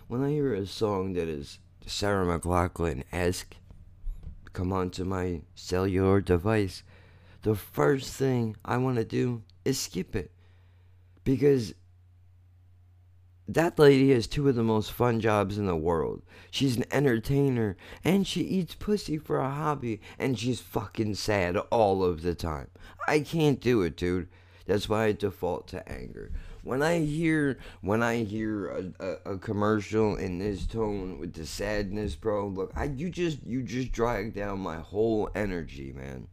when 0.08 0.24
I 0.24 0.30
hear 0.30 0.54
a 0.54 0.66
song 0.66 1.12
that 1.14 1.28
is 1.28 1.60
Sarah 1.86 2.26
McLachlan 2.26 3.04
esque 3.12 3.56
come 4.54 4.74
onto 4.74 5.04
my 5.04 5.42
cellular 5.56 6.22
device, 6.22 6.84
the 7.44 7.56
first 7.56 8.14
thing 8.14 8.56
I 8.64 8.78
want 8.78 8.98
to 8.98 9.06
do 9.06 9.44
is 9.66 9.80
skip 9.80 10.16
it. 10.16 10.32
Because 11.24 11.74
that 13.48 13.78
lady 13.78 14.12
has 14.12 14.28
two 14.28 14.48
of 14.48 14.56
the 14.56 14.64
most 14.64 14.92
fun 14.92 15.20
jobs 15.20 15.58
in 15.58 15.66
the 15.66 15.76
world. 15.76 16.22
She's 16.52 16.78
an 16.78 16.86
entertainer 16.92 17.76
and 18.04 18.26
she 18.26 18.42
eats 18.42 18.76
pussy 18.76 19.18
for 19.18 19.40
a 19.40 19.50
hobby 19.50 20.02
and 20.18 20.38
she's 20.38 20.62
fucking 20.62 21.16
sad 21.16 21.58
all 21.58 22.04
of 22.04 22.22
the 22.22 22.36
time. 22.36 22.68
I 23.08 23.20
can't 23.20 23.60
do 23.60 23.82
it, 23.82 23.98
dude. 23.98 24.30
That's 24.66 24.88
why 24.88 25.06
I 25.06 25.12
default 25.12 25.68
to 25.70 25.88
anger 25.92 26.32
when 26.64 26.84
I 26.84 27.00
hear 27.00 27.58
when 27.82 28.04
I 28.04 28.24
hear 28.24 28.68
a, 28.68 28.84
a, 29.00 29.34
a, 29.34 29.38
commercial 29.38 30.16
in 30.16 30.40
this 30.40 30.66
tone 30.66 31.18
with 31.20 31.34
the 31.34 31.46
sadness, 31.46 32.16
bro, 32.16 32.48
look, 32.48 32.72
I 32.76 32.86
you 32.86 33.10
just 33.10 33.44
you 33.46 33.64
just 33.64 33.92
drag 33.92 34.34
down 34.34 34.60
my 34.60 34.78
whole 34.78 35.30
energy, 35.34 35.92
man. 35.92 36.28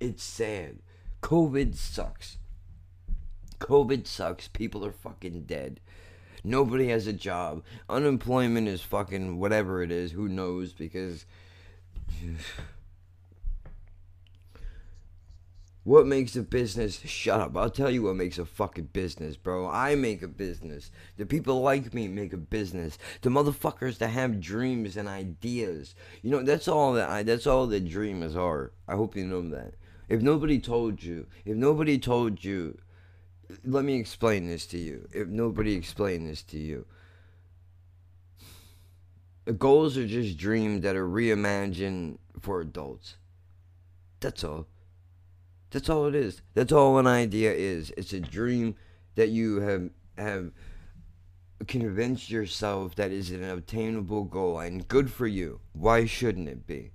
It's 0.00 0.22
sad. 0.22 0.78
COVID 1.22 1.76
sucks. 1.76 2.38
COVID 3.60 4.06
sucks. 4.06 4.48
People 4.48 4.84
are 4.84 4.92
fucking 4.92 5.42
dead. 5.42 5.80
Nobody 6.42 6.88
has 6.88 7.06
a 7.06 7.12
job. 7.12 7.62
Unemployment 7.88 8.66
is 8.66 8.82
fucking 8.82 9.38
whatever 9.38 9.82
it 9.82 9.92
is. 9.92 10.10
Who 10.10 10.28
knows? 10.28 10.72
Because 10.72 11.24
What 15.84 16.06
makes 16.06 16.36
a 16.36 16.42
business? 16.42 17.00
Shut 17.00 17.40
up. 17.40 17.56
I'll 17.56 17.68
tell 17.68 17.90
you 17.90 18.02
what 18.02 18.14
makes 18.14 18.38
a 18.38 18.44
fucking 18.44 18.90
business, 18.92 19.36
bro. 19.36 19.68
I 19.68 19.96
make 19.96 20.22
a 20.22 20.28
business. 20.28 20.92
The 21.16 21.26
people 21.26 21.60
like 21.60 21.92
me 21.92 22.06
make 22.06 22.32
a 22.32 22.36
business. 22.36 22.98
The 23.22 23.30
motherfuckers 23.30 23.98
that 23.98 24.08
have 24.08 24.40
dreams 24.40 24.96
and 24.96 25.08
ideas. 25.08 25.96
You 26.22 26.30
know, 26.30 26.42
that's 26.44 26.68
all 26.68 26.92
that 26.92 27.10
I 27.10 27.24
that's 27.24 27.48
all 27.48 27.66
that 27.66 27.88
dreamers 27.88 28.36
are. 28.36 28.72
I 28.86 28.94
hope 28.94 29.16
you 29.16 29.26
know 29.26 29.42
that. 29.50 29.74
If 30.08 30.22
nobody 30.22 30.60
told 30.60 31.02
you, 31.02 31.26
if 31.44 31.56
nobody 31.56 31.98
told 31.98 32.44
you, 32.44 32.78
let 33.64 33.84
me 33.84 33.98
explain 33.98 34.46
this 34.46 34.66
to 34.66 34.78
you. 34.78 35.08
If 35.12 35.26
nobody 35.26 35.74
explained 35.74 36.28
this 36.28 36.44
to 36.44 36.58
you. 36.58 36.86
The 39.46 39.52
goals 39.52 39.98
are 39.98 40.06
just 40.06 40.38
dreams 40.38 40.82
that 40.82 40.94
are 40.94 41.08
reimagined 41.08 42.18
for 42.40 42.60
adults. 42.60 43.16
That's 44.20 44.44
all. 44.44 44.68
That's 45.72 45.88
all 45.88 46.06
it 46.06 46.14
is. 46.14 46.42
That's 46.52 46.70
all 46.70 46.98
an 46.98 47.06
idea 47.06 47.50
is. 47.52 47.92
It's 47.96 48.12
a 48.12 48.20
dream 48.20 48.76
that 49.14 49.30
you 49.30 49.60
have 49.60 49.90
have 50.18 50.52
convinced 51.66 52.30
yourself 52.30 52.94
that 52.96 53.10
is 53.10 53.30
an 53.30 53.42
obtainable 53.42 54.24
goal 54.24 54.60
and 54.60 54.86
good 54.86 55.10
for 55.10 55.26
you. 55.26 55.60
Why 55.72 56.04
shouldn't 56.04 56.48
it 56.48 56.66
be? 56.66 56.90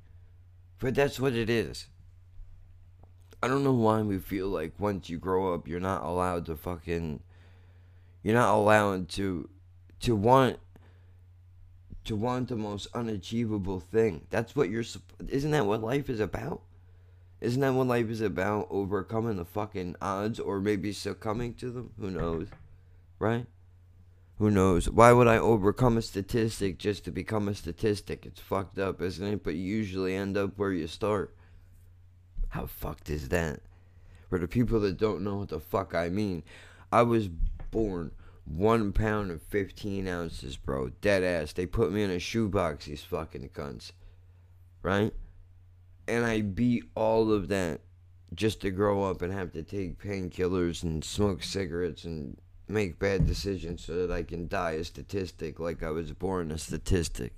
But 0.78 0.94
that's 0.94 1.20
what 1.20 1.34
it 1.34 1.50
is. 1.50 1.88
I 3.42 3.48
don't 3.48 3.64
know 3.64 3.74
why 3.74 4.02
we 4.02 4.20
feel 4.20 4.48
like 4.48 4.74
once 4.80 5.10
you 5.10 5.18
grow 5.18 5.54
up 5.56 5.68
you're 5.68 5.80
not 5.80 6.04
allowed 6.04 6.46
to 6.48 6.56
fucking 6.56 7.22
you're 8.22 8.36
not 8.36 8.54
allowed 8.54 9.10
to 9.10 9.50
to 10.02 10.16
want 10.16 10.60
to 12.06 12.16
want 12.16 12.50
the 12.50 12.56
most 12.56 12.88
unachievable 12.94 13.80
thing. 13.80 14.28
That's 14.30 14.56
what 14.56 14.70
you're 14.70 14.84
isn't 15.30 15.52
that 15.52 15.66
what 15.66 15.82
life 15.82 16.12
is 16.12 16.20
about? 16.20 16.62
Isn't 17.40 17.62
that 17.62 17.74
what 17.74 17.88
life 17.88 18.10
is 18.10 18.22
about? 18.22 18.68
Overcoming 18.70 19.38
the 19.38 19.46
fucking 19.46 19.96
odds 20.02 20.40
or 20.40 20.60
maybe 20.60 20.92
succumbing 20.92 21.54
to 21.56 21.70
them? 21.70 21.92
Who 22.00 22.10
knows? 22.10 22.48
Right? 23.20 23.46
Who 24.40 24.52
knows? 24.52 24.90
Why 24.90 25.12
would 25.12 25.28
I 25.28 25.38
overcome 25.38 25.98
a 25.98 26.02
statistic 26.02 26.78
just 26.78 27.06
to 27.06 27.12
become 27.12 27.48
a 27.48 27.56
statistic? 27.56 28.26
It's 28.26 28.40
fucked 28.40 28.78
up, 28.78 29.02
isn't 29.02 29.26
it? 29.26 29.44
But 29.44 29.56
you 29.56 29.64
usually 29.64 30.16
end 30.16 30.38
up 30.38 30.58
where 30.58 30.72
you 30.72 30.88
start. 30.88 31.36
How 32.50 32.66
fucked 32.66 33.10
is 33.10 33.30
that? 33.30 33.62
For 34.30 34.40
the 34.40 34.48
people 34.48 34.80
that 34.82 34.98
don't 34.98 35.24
know 35.24 35.38
what 35.38 35.50
the 35.50 35.60
fuck 35.60 35.96
I 35.96 36.10
mean, 36.10 36.44
I 36.92 37.04
was 37.04 37.30
born 37.72 38.12
one 38.46 38.94
pound 38.94 39.32
and 39.32 39.42
15 39.42 40.08
ounces, 40.08 40.58
bro. 40.58 40.90
Dead 41.02 41.24
ass. 41.24 41.54
They 41.54 41.66
put 41.66 41.92
me 41.92 42.04
in 42.04 42.12
a 42.12 42.20
shoebox, 42.20 42.86
these 42.86 43.04
fucking 43.04 43.50
cunts. 43.50 43.92
Right? 44.82 45.14
And 46.08 46.26
I 46.26 46.42
beat 46.42 46.86
all 46.96 47.32
of 47.32 47.48
that 47.50 47.82
just 48.34 48.62
to 48.62 48.72
grow 48.72 49.04
up 49.04 49.22
and 49.22 49.34
have 49.34 49.52
to 49.54 49.64
take 49.64 50.02
painkillers 50.02 50.84
and 50.84 51.04
smoke 51.04 51.44
cigarettes 51.44 52.04
and 52.04 52.38
make 52.68 53.00
bad 53.00 53.26
decisions 53.26 53.86
so 53.86 54.06
that 54.06 54.14
I 54.14 54.24
can 54.24 54.48
die 54.48 54.72
a 54.72 54.84
statistic 54.84 55.60
like 55.60 55.84
I 55.84 55.90
was 55.90 56.12
born 56.12 56.52
a 56.52 56.58
statistic. 56.58 57.34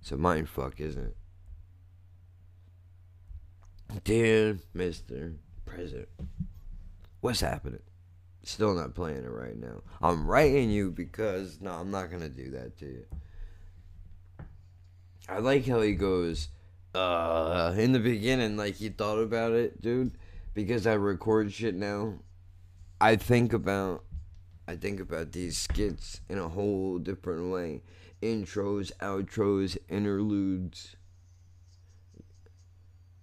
It's 0.00 0.12
a 0.12 0.16
mind 0.16 0.48
fuck, 0.48 0.80
isn't 0.80 1.04
it? 1.04 1.16
Dear 4.04 4.58
Mr. 4.74 5.34
President, 5.66 6.08
what's 7.20 7.40
happening? 7.40 7.82
Still 8.42 8.74
not 8.74 8.94
playing 8.94 9.24
it 9.24 9.30
right 9.30 9.56
now. 9.56 9.82
I'm 10.00 10.26
writing 10.26 10.70
you 10.70 10.90
because, 10.90 11.60
no, 11.60 11.72
I'm 11.72 11.90
not 11.90 12.08
going 12.08 12.22
to 12.22 12.28
do 12.30 12.50
that 12.52 12.78
to 12.78 12.86
you. 12.86 13.04
I 15.30 15.38
like 15.38 15.64
how 15.64 15.80
he 15.80 15.92
goes, 15.92 16.48
uh, 16.92 17.72
in 17.78 17.92
the 17.92 18.00
beginning, 18.00 18.56
like 18.56 18.74
he 18.74 18.88
thought 18.88 19.18
about 19.18 19.52
it, 19.52 19.80
dude. 19.80 20.18
Because 20.54 20.88
I 20.88 20.94
record 20.94 21.52
shit 21.52 21.76
now, 21.76 22.14
I 23.00 23.14
think 23.14 23.52
about, 23.52 24.02
I 24.66 24.74
think 24.74 24.98
about 24.98 25.30
these 25.30 25.56
skits 25.56 26.20
in 26.28 26.38
a 26.38 26.48
whole 26.48 26.98
different 26.98 27.52
way. 27.52 27.82
Intros, 28.20 28.90
outros, 29.00 29.78
interludes. 29.88 30.96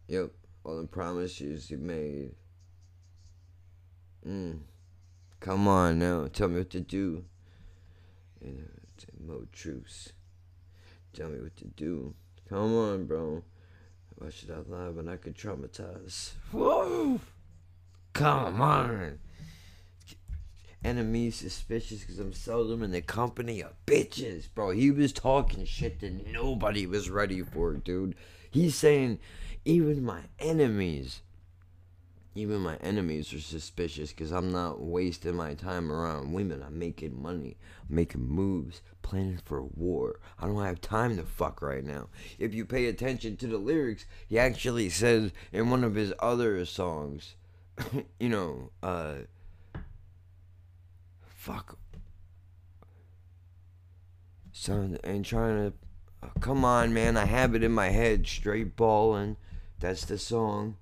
Yep, 0.08 0.32
all 0.64 0.82
the 0.82 0.88
promises 0.88 1.70
you 1.70 1.78
made. 1.78 2.32
Mm. 4.26 4.60
Come 5.42 5.68
on 5.68 6.00
now, 6.00 6.28
tell 6.28 6.48
me 6.48 6.60
what 6.60 6.70
to 6.70 6.80
do. 6.80 7.26
You 8.42 8.52
know, 8.54 9.34
Mo 9.34 9.46
Truce. 9.52 10.14
Tell 11.18 11.30
me 11.30 11.39
what 11.39 11.57
to 11.57 11.65
do. 11.65 12.14
Come 12.48 12.76
on, 12.76 13.06
bro. 13.06 13.44
Watch 14.22 14.44
it 14.44 14.52
out 14.52 14.69
loud 14.69 14.98
when 14.98 15.10
I 15.10 15.15
could 15.15 15.35
traumatize. 15.35 16.34
Whoa! 16.52 17.19
Come 18.14 18.61
on. 18.61 19.18
Enemies 20.84 21.38
suspicious 21.38 22.02
because 22.02 22.19
I'm 22.19 22.34
seldom 22.34 22.84
in 22.84 22.91
the 22.91 23.02
company 23.02 23.61
of 23.61 23.73
bitches, 23.88 24.48
bro. 24.53 24.69
He 24.69 24.91
was 24.91 25.11
talking 25.11 25.65
shit 25.65 26.02
that 26.02 26.31
nobody 26.31 26.85
was 26.85 27.10
ready 27.10 27.41
for, 27.41 27.73
dude. 27.73 28.14
He's 28.52 28.76
saying 28.76 29.18
even 29.65 30.06
my 30.06 30.22
enemies 30.38 31.23
even 32.38 32.60
my 32.60 32.76
enemies 32.78 33.34
are 33.34 33.40
suspicious 33.40 34.12
because 34.12 34.32
I'm 34.32 34.52
not 34.52 34.80
wasting 34.80 35.36
my 35.36 35.56
time 35.56 35.92
around 35.92 36.34
women. 36.34 36.62
I'm 36.62 36.78
making 36.78 37.20
money, 37.20 37.58
making 37.90 38.28
moves, 38.28 38.82
planning 39.02 39.40
for 39.44 39.64
war. 39.64 40.20
I 40.40 40.46
don't 40.46 40.64
have 40.64 40.80
time 40.80 41.18
to 41.18 41.24
fuck 41.24 41.62
right 41.62 41.84
now. 41.84 42.10
If 42.38 42.54
you 42.54 42.64
pay 42.64 42.86
attention 42.86 43.38
to 43.38 43.48
the 43.48 43.58
lyrics, 43.58 44.06
he 44.28 44.38
actually 44.38 44.90
says 44.90 45.32
in 45.52 45.70
one 45.70 45.84
of 45.84 45.96
his 45.96 46.14
other 46.20 46.64
songs, 46.66 47.36
you 48.20 48.30
know, 48.30 48.72
uh, 48.84 49.16
fuck. 51.26 51.78
Son, 54.52 54.98
and 55.04 55.26
trying 55.26 55.72
to, 55.72 55.74
uh, 56.22 56.30
come 56.40 56.66
on, 56.66 56.94
man. 56.94 57.18
I 57.18 57.26
have 57.26 57.56
it 57.56 57.64
in 57.64 57.72
my 57.72 57.90
head, 57.90 58.28
straight 58.28 58.76
balling. 58.76 59.38
That's 59.80 60.06
the 60.06 60.18
song. 60.18 60.78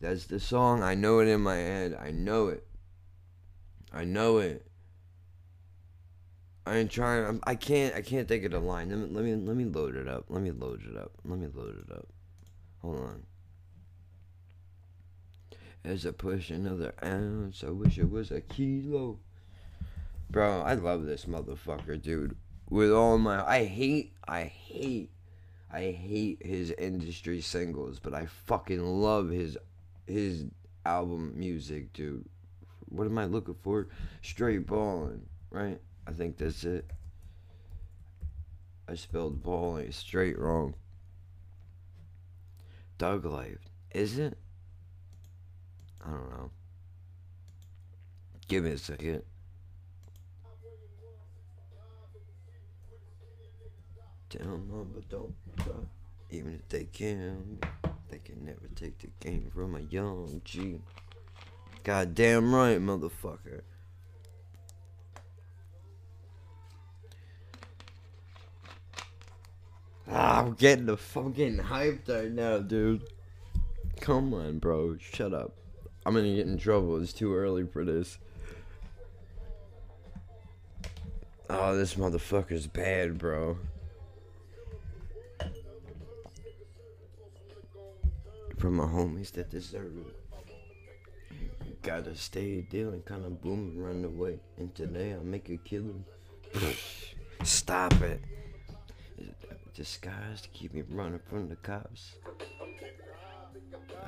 That's 0.00 0.26
the 0.26 0.38
song. 0.40 0.82
I 0.82 0.94
know 0.94 1.20
it 1.20 1.28
in 1.28 1.40
my 1.40 1.56
head. 1.56 1.98
I 2.00 2.10
know 2.10 2.48
it. 2.48 2.66
I 3.92 4.04
know 4.04 4.38
it. 4.38 4.66
I 6.66 6.76
ain't 6.76 6.90
trying. 6.90 7.24
I'm, 7.24 7.40
I 7.44 7.54
can't. 7.54 7.94
I 7.94 8.02
can't 8.02 8.28
think 8.28 8.44
of 8.44 8.52
the 8.52 8.60
line. 8.60 8.90
Let 8.90 8.98
me. 8.98 9.06
Let 9.14 9.24
me. 9.24 9.34
Let 9.34 9.56
me 9.56 9.64
load 9.64 9.96
it 9.96 10.06
up. 10.06 10.26
Let 10.28 10.42
me 10.42 10.50
load 10.50 10.82
it 10.88 10.96
up. 10.96 11.12
Let 11.24 11.38
me 11.38 11.48
load 11.52 11.84
it 11.86 11.92
up. 11.92 12.08
Hold 12.82 12.96
on. 12.96 13.22
As 15.84 16.04
I 16.04 16.10
push 16.10 16.50
another 16.50 16.92
ounce, 17.02 17.64
I 17.64 17.70
wish 17.70 17.98
it 17.98 18.10
was 18.10 18.30
a 18.30 18.40
kilo. 18.40 19.18
Bro, 20.30 20.60
I 20.60 20.74
love 20.74 21.06
this 21.06 21.24
motherfucker, 21.24 22.00
dude. 22.00 22.36
With 22.68 22.92
all 22.92 23.16
my, 23.16 23.42
I 23.48 23.64
hate, 23.64 24.12
I 24.26 24.42
hate, 24.42 25.10
I 25.72 25.92
hate 25.92 26.44
his 26.44 26.70
industry 26.72 27.40
singles, 27.40 27.98
but 27.98 28.12
I 28.12 28.26
fucking 28.26 28.84
love 28.84 29.30
his 29.30 29.56
his 30.08 30.46
album 30.84 31.32
music, 31.36 31.92
dude. 31.92 32.24
What 32.88 33.06
am 33.06 33.18
I 33.18 33.26
looking 33.26 33.56
for? 33.62 33.88
Straight 34.22 34.66
balling, 34.66 35.22
right? 35.50 35.80
I 36.06 36.12
think 36.12 36.38
that's 36.38 36.64
it. 36.64 36.90
I 38.88 38.94
spelled 38.94 39.42
balling 39.42 39.92
straight 39.92 40.38
wrong. 40.38 40.74
Doug 42.96 43.26
Life. 43.26 43.58
Is 43.92 44.18
it? 44.18 44.38
I 46.04 46.10
don't 46.10 46.30
know. 46.30 46.50
Give 48.48 48.64
me 48.64 48.70
a 48.70 48.78
second. 48.78 49.22
Tell 54.30 54.44
them, 54.44 54.90
but 54.94 55.08
don't 55.08 55.34
even 56.30 56.54
if 56.54 56.68
they 56.68 56.84
can. 56.84 57.58
They 58.08 58.18
can 58.18 58.44
never 58.44 58.68
take 58.74 58.98
the 58.98 59.08
game 59.20 59.50
from 59.54 59.76
a 59.76 59.80
young 59.80 60.40
G. 60.44 60.80
Goddamn 61.84 62.54
right, 62.54 62.80
motherfucker. 62.80 63.62
Ah, 70.10 70.40
I'm 70.40 70.54
getting 70.54 70.86
the 70.86 70.96
fucking 70.96 71.58
hyped 71.58 72.08
right 72.08 72.30
now, 72.30 72.58
dude. 72.58 73.04
Come 74.00 74.32
on, 74.32 74.58
bro. 74.58 74.96
Shut 74.98 75.34
up. 75.34 75.54
I'm 76.06 76.14
gonna 76.14 76.34
get 76.34 76.46
in 76.46 76.56
trouble. 76.56 77.00
It's 77.02 77.12
too 77.12 77.34
early 77.34 77.66
for 77.66 77.84
this. 77.84 78.18
Oh, 81.50 81.76
this 81.76 81.94
motherfucker's 81.94 82.66
bad, 82.66 83.18
bro. 83.18 83.58
From 88.58 88.74
my 88.76 88.84
homies 88.84 89.30
that 89.32 89.50
deserve 89.50 89.92
it. 89.96 90.16
Gotta 91.82 92.16
stay 92.16 92.60
deal 92.62 92.90
and 92.90 93.06
kinda 93.06 93.30
boom 93.30 93.70
and 93.70 93.84
run 93.84 94.04
away. 94.04 94.40
And 94.56 94.74
today 94.74 95.14
I 95.14 95.18
make 95.18 95.48
a 95.48 95.56
killing. 95.58 96.04
Stop 97.44 97.92
it. 98.02 98.20
Disguise 99.74 100.40
to 100.42 100.48
keep 100.48 100.74
me 100.74 100.82
running 100.90 101.20
from 101.28 101.48
the 101.48 101.56
cops. 101.56 102.16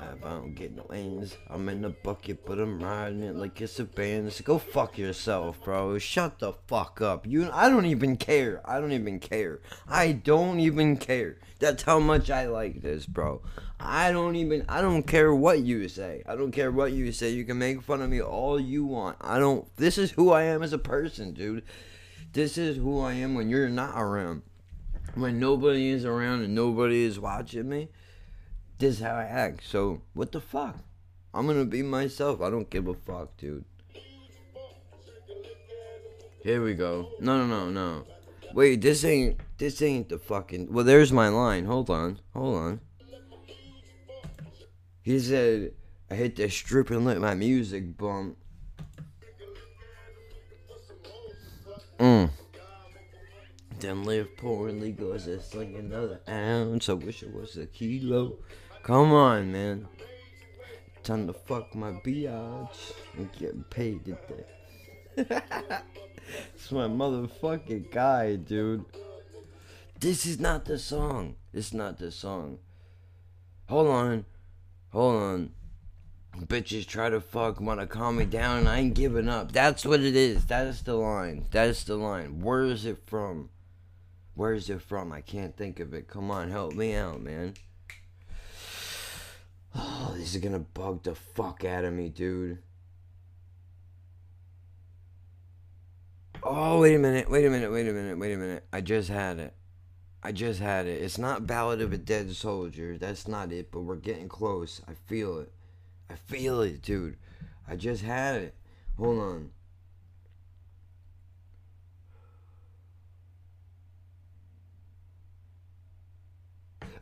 I 0.01 0.29
don't 0.29 0.55
get 0.55 0.75
no 0.75 0.83
ends, 0.85 1.37
I'm 1.47 1.69
in 1.69 1.83
the 1.83 1.89
bucket, 1.89 2.43
but 2.45 2.59
I'm 2.59 2.81
riding 2.81 3.21
it 3.21 3.35
like 3.35 3.61
it's 3.61 3.79
a 3.79 3.83
band. 3.83 4.33
So 4.33 4.43
go 4.43 4.57
fuck 4.57 4.97
yourself, 4.97 5.63
bro. 5.63 5.99
Shut 5.99 6.39
the 6.39 6.53
fuck 6.67 7.01
up. 7.01 7.27
You, 7.27 7.49
I 7.53 7.69
don't 7.69 7.85
even 7.85 8.17
care. 8.17 8.61
I 8.65 8.79
don't 8.79 8.93
even 8.93 9.19
care. 9.19 9.59
I 9.87 10.13
don't 10.13 10.59
even 10.59 10.97
care. 10.97 11.37
That's 11.59 11.83
how 11.83 11.99
much 11.99 12.31
I 12.31 12.47
like 12.47 12.81
this, 12.81 13.05
bro. 13.05 13.41
I 13.79 14.11
don't 14.11 14.35
even. 14.35 14.65
I 14.67 14.81
don't 14.81 15.03
care 15.03 15.33
what 15.35 15.59
you 15.59 15.87
say. 15.87 16.23
I 16.25 16.35
don't 16.35 16.51
care 16.51 16.71
what 16.71 16.93
you 16.93 17.11
say. 17.11 17.29
You 17.29 17.45
can 17.45 17.59
make 17.59 17.83
fun 17.83 18.01
of 18.01 18.09
me 18.09 18.21
all 18.21 18.59
you 18.59 18.85
want. 18.85 19.17
I 19.21 19.37
don't. 19.37 19.67
This 19.77 19.99
is 19.99 20.11
who 20.11 20.31
I 20.31 20.43
am 20.43 20.63
as 20.63 20.73
a 20.73 20.79
person, 20.79 21.33
dude. 21.33 21.63
This 22.33 22.57
is 22.57 22.77
who 22.77 22.99
I 23.01 23.13
am 23.13 23.35
when 23.35 23.49
you're 23.49 23.69
not 23.69 23.93
around. 23.95 24.41
When 25.13 25.39
nobody 25.39 25.89
is 25.89 26.05
around 26.05 26.43
and 26.43 26.55
nobody 26.55 27.03
is 27.03 27.19
watching 27.19 27.69
me 27.69 27.89
this 28.81 28.95
is 28.95 29.01
how 29.01 29.15
I 29.15 29.25
act. 29.25 29.63
So 29.63 30.01
what 30.13 30.31
the 30.31 30.41
fuck? 30.41 30.75
I'm 31.33 31.45
gonna 31.45 31.65
be 31.65 31.83
myself. 31.83 32.41
I 32.41 32.49
don't 32.49 32.69
give 32.69 32.87
a 32.87 32.95
fuck, 32.95 33.37
dude. 33.37 33.63
Here 36.43 36.63
we 36.63 36.73
go. 36.73 37.11
No, 37.19 37.37
no, 37.37 37.45
no, 37.45 37.69
no. 37.69 38.05
Wait, 38.53 38.81
this 38.81 39.05
ain't 39.05 39.39
this 39.59 39.81
ain't 39.83 40.09
the 40.09 40.17
fucking. 40.17 40.73
Well, 40.73 40.83
there's 40.83 41.13
my 41.13 41.29
line. 41.29 41.65
Hold 41.65 41.91
on, 41.91 42.19
hold 42.33 42.57
on. 42.57 42.81
He 45.03 45.19
said, 45.19 45.73
"I 46.09 46.15
hit 46.15 46.35
the 46.35 46.49
strip 46.49 46.89
and 46.89 47.05
let 47.05 47.19
my 47.19 47.35
music 47.35 47.95
bump." 47.97 48.37
Mm. 51.99 52.31
Then 53.79 54.03
live 54.03 54.35
poorly 54.37 54.91
goes 54.91 55.25
to 55.25 55.39
sling 55.39 55.75
another 55.75 56.19
ounce. 56.27 56.89
I 56.89 56.93
wish 56.93 57.21
it 57.21 57.31
was 57.31 57.57
a 57.57 57.67
kilo. 57.67 58.39
Come 58.83 59.13
on, 59.13 59.51
man. 59.51 59.87
Time 61.03 61.27
to 61.27 61.33
fuck 61.33 61.75
my 61.75 61.91
biatch 61.91 62.93
and 63.15 63.31
get 63.33 63.69
paid 63.69 64.03
today. 64.05 64.45
it's 65.15 66.71
my 66.71 66.87
motherfucking 66.87 67.91
guy, 67.91 68.37
dude. 68.37 68.85
This 69.99 70.25
is 70.25 70.39
not 70.39 70.65
the 70.65 70.79
song. 70.79 71.35
It's 71.53 71.73
not 71.73 71.99
the 71.99 72.11
song. 72.11 72.57
Hold 73.69 73.87
on. 73.87 74.25
Hold 74.91 75.15
on. 75.21 75.51
Bitches 76.39 76.87
try 76.87 77.09
to 77.09 77.21
fuck, 77.21 77.61
wanna 77.61 77.85
calm 77.85 78.17
me 78.17 78.25
down, 78.25 78.59
and 78.59 78.69
I 78.69 78.79
ain't 78.79 78.95
giving 78.95 79.29
up. 79.29 79.51
That's 79.51 79.85
what 79.85 79.99
it 79.99 80.15
is. 80.15 80.45
That 80.47 80.65
is 80.65 80.81
the 80.81 80.95
line. 80.95 81.45
That 81.51 81.67
is 81.67 81.83
the 81.83 81.97
line. 81.97 82.41
Where 82.41 82.63
is 82.63 82.87
it 82.87 83.03
from? 83.05 83.49
Where 84.33 84.53
is 84.53 84.71
it 84.71 84.81
from? 84.81 85.11
I 85.11 85.21
can't 85.21 85.55
think 85.55 85.79
of 85.79 85.93
it. 85.93 86.07
Come 86.07 86.31
on, 86.31 86.49
help 86.49 86.73
me 86.73 86.95
out, 86.95 87.21
man. 87.21 87.53
Oh, 89.75 90.13
this 90.17 90.35
is 90.35 90.41
gonna 90.41 90.59
bug 90.59 91.03
the 91.03 91.15
fuck 91.15 91.63
out 91.65 91.85
of 91.85 91.93
me, 91.93 92.09
dude. 92.09 92.59
Oh, 96.43 96.79
wait 96.79 96.95
a 96.95 96.99
minute, 96.99 97.29
wait 97.29 97.45
a 97.45 97.49
minute, 97.49 97.71
wait 97.71 97.87
a 97.87 97.93
minute, 97.93 98.17
wait 98.17 98.33
a 98.33 98.37
minute. 98.37 98.65
I 98.73 98.81
just 98.81 99.09
had 99.09 99.37
it. 99.39 99.53
I 100.23 100.31
just 100.31 100.59
had 100.59 100.87
it. 100.87 101.01
It's 101.01 101.17
not 101.17 101.47
Ballad 101.47 101.81
of 101.81 101.93
a 101.93 101.97
Dead 101.97 102.27
Soulja. 102.29 102.99
That's 102.99 103.27
not 103.27 103.51
it, 103.51 103.71
but 103.71 103.81
we're 103.81 103.95
getting 103.95 104.27
close. 104.27 104.81
I 104.87 104.93
feel 104.93 105.39
it. 105.39 105.51
I 106.09 106.15
feel 106.15 106.61
it, 106.61 106.81
dude. 106.81 107.17
I 107.67 107.75
just 107.75 108.03
had 108.03 108.41
it. 108.41 108.55
Hold 108.97 109.19
on. 109.19 109.51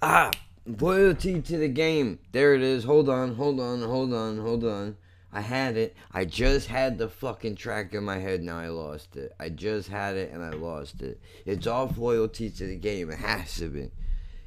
Ah! 0.02 0.32
Loyalty 0.78 1.42
to 1.42 1.58
the 1.58 1.68
game. 1.68 2.20
There 2.32 2.54
it 2.54 2.62
is. 2.62 2.84
Hold 2.84 3.10
on, 3.10 3.34
hold 3.36 3.60
on, 3.60 3.82
hold 3.82 4.14
on, 4.14 4.38
hold 4.38 4.64
on. 4.64 4.98
I 5.34 5.42
had 5.42 5.78
it. 5.78 5.96
I 6.12 6.26
just 6.26 6.68
had 6.68 7.00
the 7.00 7.10
fucking 7.10 7.56
track 7.56 7.96
in 7.96 8.04
my 8.04 8.20
head. 8.20 8.44
Now 8.44 8.60
I 8.60 8.68
lost 8.68 9.16
it. 9.16 9.34
I 9.40 9.50
just 9.50 9.90
had 9.90 10.16
it 10.16 10.32
and 10.32 10.44
I 10.44 10.52
lost 10.52 11.02
it. 11.02 11.20
It's 11.44 11.66
off 11.66 11.98
loyalty 11.98 12.52
to 12.52 12.68
the 12.68 12.76
game. 12.76 13.10
It 13.10 13.18
has 13.18 13.56
to 13.58 13.70
be. 13.70 13.90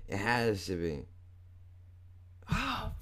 It 0.07 0.19
has 0.19 0.67
to 0.67 0.77
be. 0.77 1.07
Oh, 2.53 2.93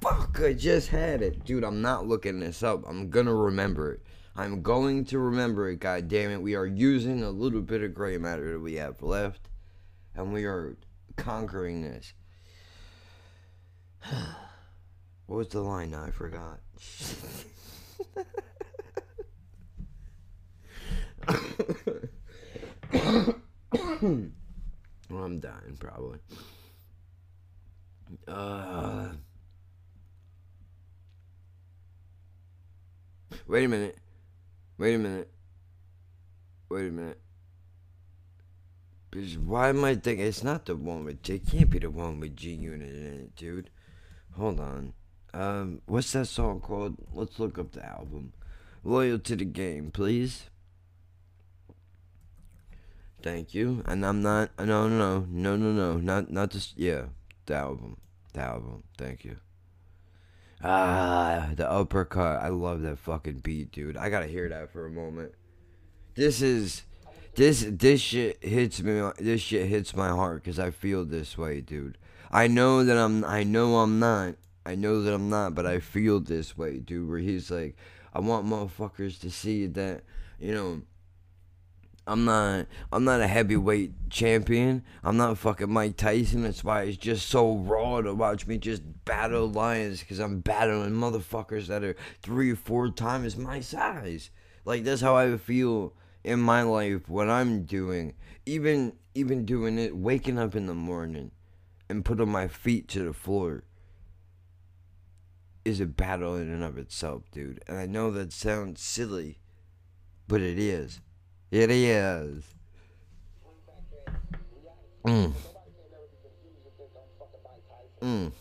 fuck. 0.00 0.40
I 0.40 0.52
just 0.52 0.88
had 0.88 1.22
it. 1.22 1.44
Dude, 1.44 1.62
I'm 1.62 1.82
not 1.82 2.08
looking 2.08 2.40
this 2.40 2.64
up. 2.64 2.82
I'm 2.88 3.10
going 3.10 3.26
to 3.26 3.34
remember 3.34 3.92
it. 3.92 4.00
I'm 4.34 4.62
going 4.62 5.04
to 5.06 5.20
remember 5.20 5.68
it. 5.70 5.78
God 5.78 6.08
damn 6.08 6.30
it. 6.32 6.42
We 6.42 6.56
are 6.56 6.66
using 6.66 7.22
a 7.22 7.30
little 7.30 7.60
bit 7.60 7.82
of 7.82 7.94
gray 7.94 8.18
matter 8.18 8.54
that 8.54 8.60
we 8.60 8.74
have 8.74 9.02
left. 9.02 9.48
And 10.16 10.32
we 10.32 10.44
are 10.46 10.76
conquering 11.16 11.82
this. 11.82 12.12
what 15.26 15.36
was 15.36 15.48
the 15.48 15.60
line 15.60 15.90
now? 15.90 16.04
I 16.04 16.10
forgot. 16.10 16.60
well, 23.92 24.24
I'm 25.24 25.40
dying 25.40 25.76
probably. 25.78 26.18
Uh, 28.26 29.08
wait 33.46 33.64
a 33.64 33.68
minute. 33.68 33.98
Wait 34.78 34.94
a 34.94 34.98
minute. 34.98 35.30
Wait 36.68 36.88
a 36.88 36.90
minute. 36.90 37.20
Because 39.10 39.36
why 39.36 39.68
am 39.68 39.84
I 39.84 39.94
thinking 39.96 40.24
it's 40.24 40.44
not 40.44 40.66
the 40.66 40.76
one 40.76 41.04
with 41.04 41.28
It 41.28 41.46
can't 41.46 41.68
be 41.68 41.80
the 41.80 41.90
one 41.90 42.20
with 42.20 42.36
G 42.36 42.52
Unit 42.52 42.88
in 42.88 43.06
it, 43.06 43.36
dude. 43.36 43.70
Hold 44.40 44.58
on. 44.58 44.94
Um, 45.34 45.82
what's 45.84 46.12
that 46.12 46.24
song 46.24 46.60
called? 46.60 46.96
Let's 47.12 47.38
look 47.38 47.58
up 47.58 47.72
the 47.72 47.84
album. 47.84 48.32
Loyal 48.82 49.18
to 49.18 49.36
the 49.36 49.44
game, 49.44 49.90
please. 49.90 50.48
Thank 53.22 53.52
you. 53.52 53.82
And 53.84 54.04
I'm 54.06 54.22
not. 54.22 54.52
No, 54.58 54.88
no, 54.88 54.88
no, 54.88 55.26
no, 55.28 55.56
no, 55.56 55.72
no. 55.72 55.96
not, 55.98 56.30
not 56.30 56.52
just. 56.52 56.78
Yeah, 56.78 57.08
the 57.44 57.56
album, 57.56 57.98
the 58.32 58.40
album. 58.40 58.84
Thank 58.96 59.26
you. 59.26 59.36
Ah, 60.64 61.50
the 61.54 61.70
uppercut. 61.70 62.40
I 62.40 62.48
love 62.48 62.80
that 62.80 62.98
fucking 62.98 63.40
beat, 63.40 63.72
dude. 63.72 63.98
I 63.98 64.08
gotta 64.08 64.26
hear 64.26 64.48
that 64.48 64.72
for 64.72 64.86
a 64.86 64.90
moment. 64.90 65.34
This 66.14 66.40
is 66.40 66.84
this 67.34 67.66
this 67.68 68.00
shit 68.00 68.42
hits 68.42 68.80
me. 68.80 69.06
This 69.18 69.42
shit 69.42 69.68
hits 69.68 69.94
my 69.94 70.08
heart 70.08 70.42
because 70.42 70.58
I 70.58 70.70
feel 70.70 71.04
this 71.04 71.36
way, 71.36 71.60
dude. 71.60 71.98
I 72.32 72.46
know 72.46 72.84
that 72.84 72.96
I'm. 72.96 73.24
I 73.24 73.42
know 73.42 73.78
I'm 73.78 73.98
not. 73.98 74.36
I 74.64 74.76
know 74.76 75.02
that 75.02 75.12
I'm 75.12 75.28
not, 75.30 75.54
but 75.54 75.66
I 75.66 75.80
feel 75.80 76.20
this 76.20 76.56
way, 76.56 76.78
dude. 76.78 77.08
Where 77.08 77.18
he's 77.18 77.50
like, 77.50 77.76
I 78.14 78.20
want 78.20 78.46
motherfuckers 78.46 79.20
to 79.20 79.30
see 79.30 79.66
that, 79.66 80.04
you 80.38 80.54
know. 80.54 80.82
I'm 82.06 82.24
not. 82.24 82.66
I'm 82.92 83.04
not 83.04 83.20
a 83.20 83.26
heavyweight 83.26 84.10
champion. 84.10 84.84
I'm 85.02 85.16
not 85.16 85.38
fucking 85.38 85.72
Mike 85.72 85.96
Tyson. 85.96 86.42
That's 86.42 86.62
why 86.62 86.82
it's 86.82 86.96
just 86.96 87.28
so 87.28 87.56
raw 87.56 88.00
to 88.00 88.14
watch 88.14 88.46
me 88.46 88.58
just 88.58 88.82
battle 89.04 89.48
lions 89.48 90.00
because 90.00 90.18
I'm 90.18 90.40
battling 90.40 90.92
motherfuckers 90.92 91.66
that 91.66 91.84
are 91.84 91.96
three 92.22 92.52
or 92.52 92.56
four 92.56 92.90
times 92.90 93.36
my 93.36 93.60
size. 93.60 94.30
Like 94.64 94.84
that's 94.84 95.02
how 95.02 95.16
I 95.16 95.36
feel 95.36 95.94
in 96.24 96.40
my 96.40 96.62
life 96.62 97.08
what 97.08 97.28
I'm 97.28 97.64
doing, 97.64 98.14
even 98.46 98.94
even 99.14 99.44
doing 99.44 99.78
it, 99.78 99.96
waking 99.96 100.38
up 100.38 100.54
in 100.54 100.66
the 100.66 100.74
morning 100.74 101.32
and 101.90 102.04
putting 102.04 102.30
my 102.30 102.46
feet 102.46 102.86
to 102.86 103.02
the 103.02 103.12
floor 103.12 103.64
is 105.64 105.80
a 105.80 105.86
battle 105.86 106.36
in 106.36 106.48
and 106.48 106.62
of 106.62 106.78
itself, 106.78 107.24
dude. 107.32 107.60
And 107.66 107.76
I 107.76 107.86
know 107.86 108.12
that 108.12 108.32
sounds 108.32 108.80
silly, 108.80 109.40
but 110.28 110.40
it 110.40 110.56
is. 110.56 111.00
It 111.50 111.68
is. 111.68 112.44
Mm. 115.04 115.32
Mm. 118.00 118.32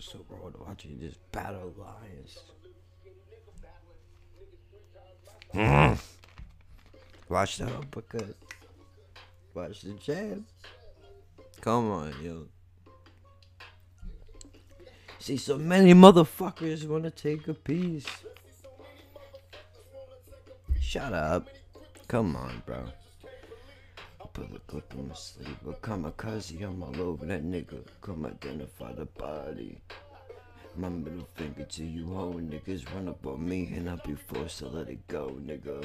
So 0.00 0.18
bro, 0.28 0.52
watching 0.66 0.98
just 0.98 1.18
battle 1.30 1.74
lions. 1.78 2.38
Mm. 5.54 5.98
Watch 7.28 7.58
the 7.58 7.66
uppercut. 7.66 8.34
Watch 9.54 9.82
the 9.82 9.92
jab. 9.92 10.44
Come 11.62 11.92
on, 11.92 12.12
yo. 12.20 12.48
See, 15.20 15.36
so 15.36 15.56
many 15.56 15.94
motherfuckers 15.94 16.88
want 16.88 17.04
to 17.04 17.10
take 17.10 17.46
a 17.46 17.54
piece. 17.54 18.04
Shut 20.80 21.12
up. 21.12 21.48
Come 22.08 22.34
on, 22.34 22.64
bro. 22.66 22.82
Put 24.32 24.52
the 24.52 24.58
clip 24.66 24.92
in 24.94 25.06
my 25.06 25.14
sleeve. 25.14 25.56
But 25.64 25.80
kamikaze, 25.82 26.60
I'm 26.64 26.82
all 26.82 27.00
over 27.00 27.26
that 27.26 27.44
nigga. 27.44 27.84
Come 28.00 28.26
identify 28.26 28.92
the 28.94 29.04
body. 29.04 29.80
My 30.74 30.88
middle 30.88 31.28
finger 31.36 31.62
to 31.62 31.84
you 31.84 32.08
hoe 32.08 32.40
niggas 32.40 32.92
run 32.92 33.06
up 33.08 33.24
on 33.24 33.48
me 33.48 33.72
and 33.76 33.88
I'll 33.88 34.00
be 34.04 34.16
forced 34.16 34.58
to 34.58 34.66
let 34.66 34.88
it 34.88 35.06
go, 35.06 35.38
nigga. 35.40 35.84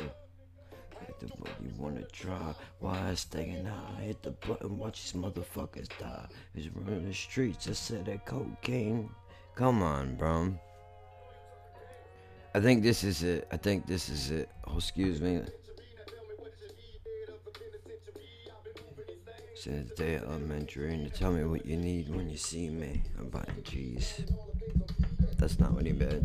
The 1.19 1.27
what 1.37 1.51
you 1.61 1.71
wanna 1.77 2.03
try. 2.11 2.53
Why 2.79 3.13
staying 3.15 3.65
high? 3.65 4.03
Hit 4.03 4.21
the 4.23 4.31
button, 4.31 4.77
watch 4.77 5.11
these 5.11 5.21
motherfuckers 5.21 5.89
die. 5.99 6.27
He's 6.53 6.69
running 6.69 7.07
the 7.07 7.13
streets, 7.13 7.67
I 7.67 7.73
said 7.73 8.05
that 8.05 8.25
cocaine. 8.25 9.09
Come 9.55 9.81
on, 9.81 10.15
bro. 10.15 10.53
I 12.53 12.59
think 12.59 12.83
this 12.83 13.03
is 13.03 13.23
it. 13.23 13.47
I 13.51 13.57
think 13.57 13.85
this 13.85 14.09
is 14.09 14.31
it. 14.31 14.49
Oh, 14.65 14.77
excuse 14.77 15.21
me. 15.21 15.41
Since 19.55 19.91
day 19.91 20.15
elementary, 20.15 20.93
and 20.93 21.13
tell 21.13 21.31
me 21.31 21.43
what 21.43 21.65
you 21.65 21.77
need 21.77 22.09
when 22.09 22.29
you 22.29 22.37
see 22.37 22.69
me. 22.69 23.01
I'm 23.19 23.29
buying 23.29 23.63
cheese. 23.63 24.21
That's 25.37 25.59
not 25.59 25.73
what 25.73 25.85
he 25.85 25.91
meant. 25.91 26.23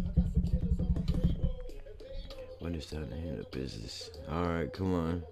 When 2.63 2.77
it's 2.77 2.87
time 2.87 3.09
to 3.09 3.17
handle 3.17 3.45
business. 3.51 4.09
Alright, 4.31 4.73
come 4.73 4.95
on. 4.95 5.25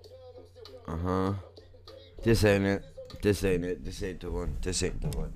Uh 0.89 0.97
huh. 0.97 1.32
This 2.24 2.44
ain't 2.44 2.65
it. 2.65 2.85
This 3.23 3.44
ain't 3.44 3.65
it. 3.65 3.85
This 3.85 4.02
ain't 4.02 4.19
the 4.19 4.32
one. 4.32 4.57
This 4.61 4.82
ain't 4.82 5.01
the 5.01 5.16
one. 5.16 5.32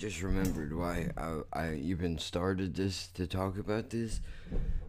Just 0.00 0.22
remembered 0.22 0.74
why 0.74 1.10
I, 1.14 1.40
I 1.52 1.74
even 1.74 2.16
started 2.16 2.74
this 2.74 3.08
to 3.08 3.26
talk 3.26 3.58
about 3.58 3.90
this, 3.90 4.22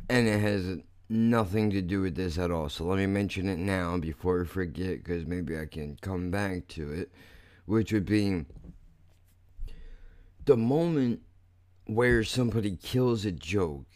and 0.07 0.25
it 0.25 0.39
has 0.39 0.77
nothing 1.09 1.69
to 1.71 1.81
do 1.81 1.99
with 1.99 2.15
this 2.15 2.37
at 2.37 2.49
all. 2.49 2.69
So 2.69 2.85
let 2.85 2.97
me 2.97 3.07
mention 3.07 3.49
it 3.49 3.59
now 3.59 3.97
before 3.97 4.41
I 4.41 4.45
forget, 4.45 5.03
because 5.03 5.25
maybe 5.25 5.59
I 5.59 5.65
can 5.65 5.97
come 5.99 6.31
back 6.31 6.69
to 6.69 6.93
it, 6.93 7.11
which 7.65 7.91
would 7.91 8.05
be 8.05 8.45
the 10.45 10.55
moment 10.55 11.19
where 11.87 12.23
somebody 12.23 12.77
kills 12.77 13.25
a 13.25 13.33
joke, 13.33 13.87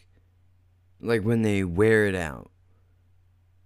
like 0.99 1.21
when 1.21 1.43
they 1.43 1.63
wear 1.63 2.07
it 2.07 2.15
out. 2.15 2.51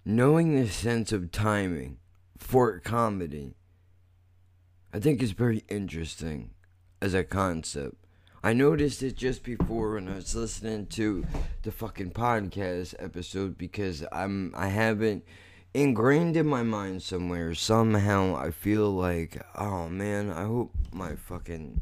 Knowing 0.05 0.55
the 0.55 0.69
sense 0.69 1.11
of 1.11 1.31
timing 1.31 1.97
for 2.37 2.79
comedy, 2.79 3.55
I 4.93 4.99
think 4.99 5.23
is 5.23 5.31
very 5.31 5.63
interesting 5.67 6.51
as 7.01 7.13
a 7.13 7.23
concept. 7.23 7.95
I 8.43 8.53
noticed 8.53 9.03
it 9.03 9.17
just 9.17 9.43
before 9.43 9.93
when 9.93 10.07
I 10.07 10.15
was 10.15 10.33
listening 10.35 10.87
to 10.87 11.25
the 11.63 11.71
fucking 11.71 12.11
podcast 12.11 12.95
episode 12.97 13.57
because 13.57 14.05
I'm 14.11 14.53
I 14.55 14.67
haven't 14.67 15.25
ingrained 15.73 16.37
in 16.37 16.47
my 16.47 16.63
mind 16.63 17.03
somewhere. 17.03 17.53
Somehow 17.53 18.37
I 18.37 18.51
feel 18.51 18.91
like 18.91 19.41
oh 19.55 19.89
man 19.89 20.29
I 20.29 20.45
hope 20.45 20.71
my 20.93 21.15
fucking 21.15 21.81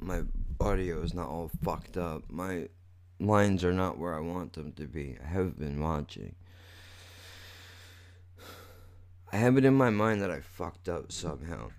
my 0.00 0.22
audio 0.60 1.02
is 1.02 1.12
not 1.12 1.28
all 1.28 1.50
fucked 1.62 1.98
up. 1.98 2.22
My 2.30 2.68
lines 3.20 3.62
are 3.62 3.74
not 3.74 3.98
where 3.98 4.14
I 4.14 4.20
want 4.20 4.54
them 4.54 4.72
to 4.72 4.86
be. 4.86 5.18
I 5.22 5.28
have 5.28 5.58
been 5.58 5.78
watching. 5.80 6.34
I 9.30 9.36
have 9.36 9.58
it 9.58 9.64
in 9.64 9.74
my 9.74 9.90
mind 9.90 10.22
that 10.22 10.30
I 10.30 10.40
fucked 10.40 10.88
up 10.88 11.12
somehow 11.12 11.70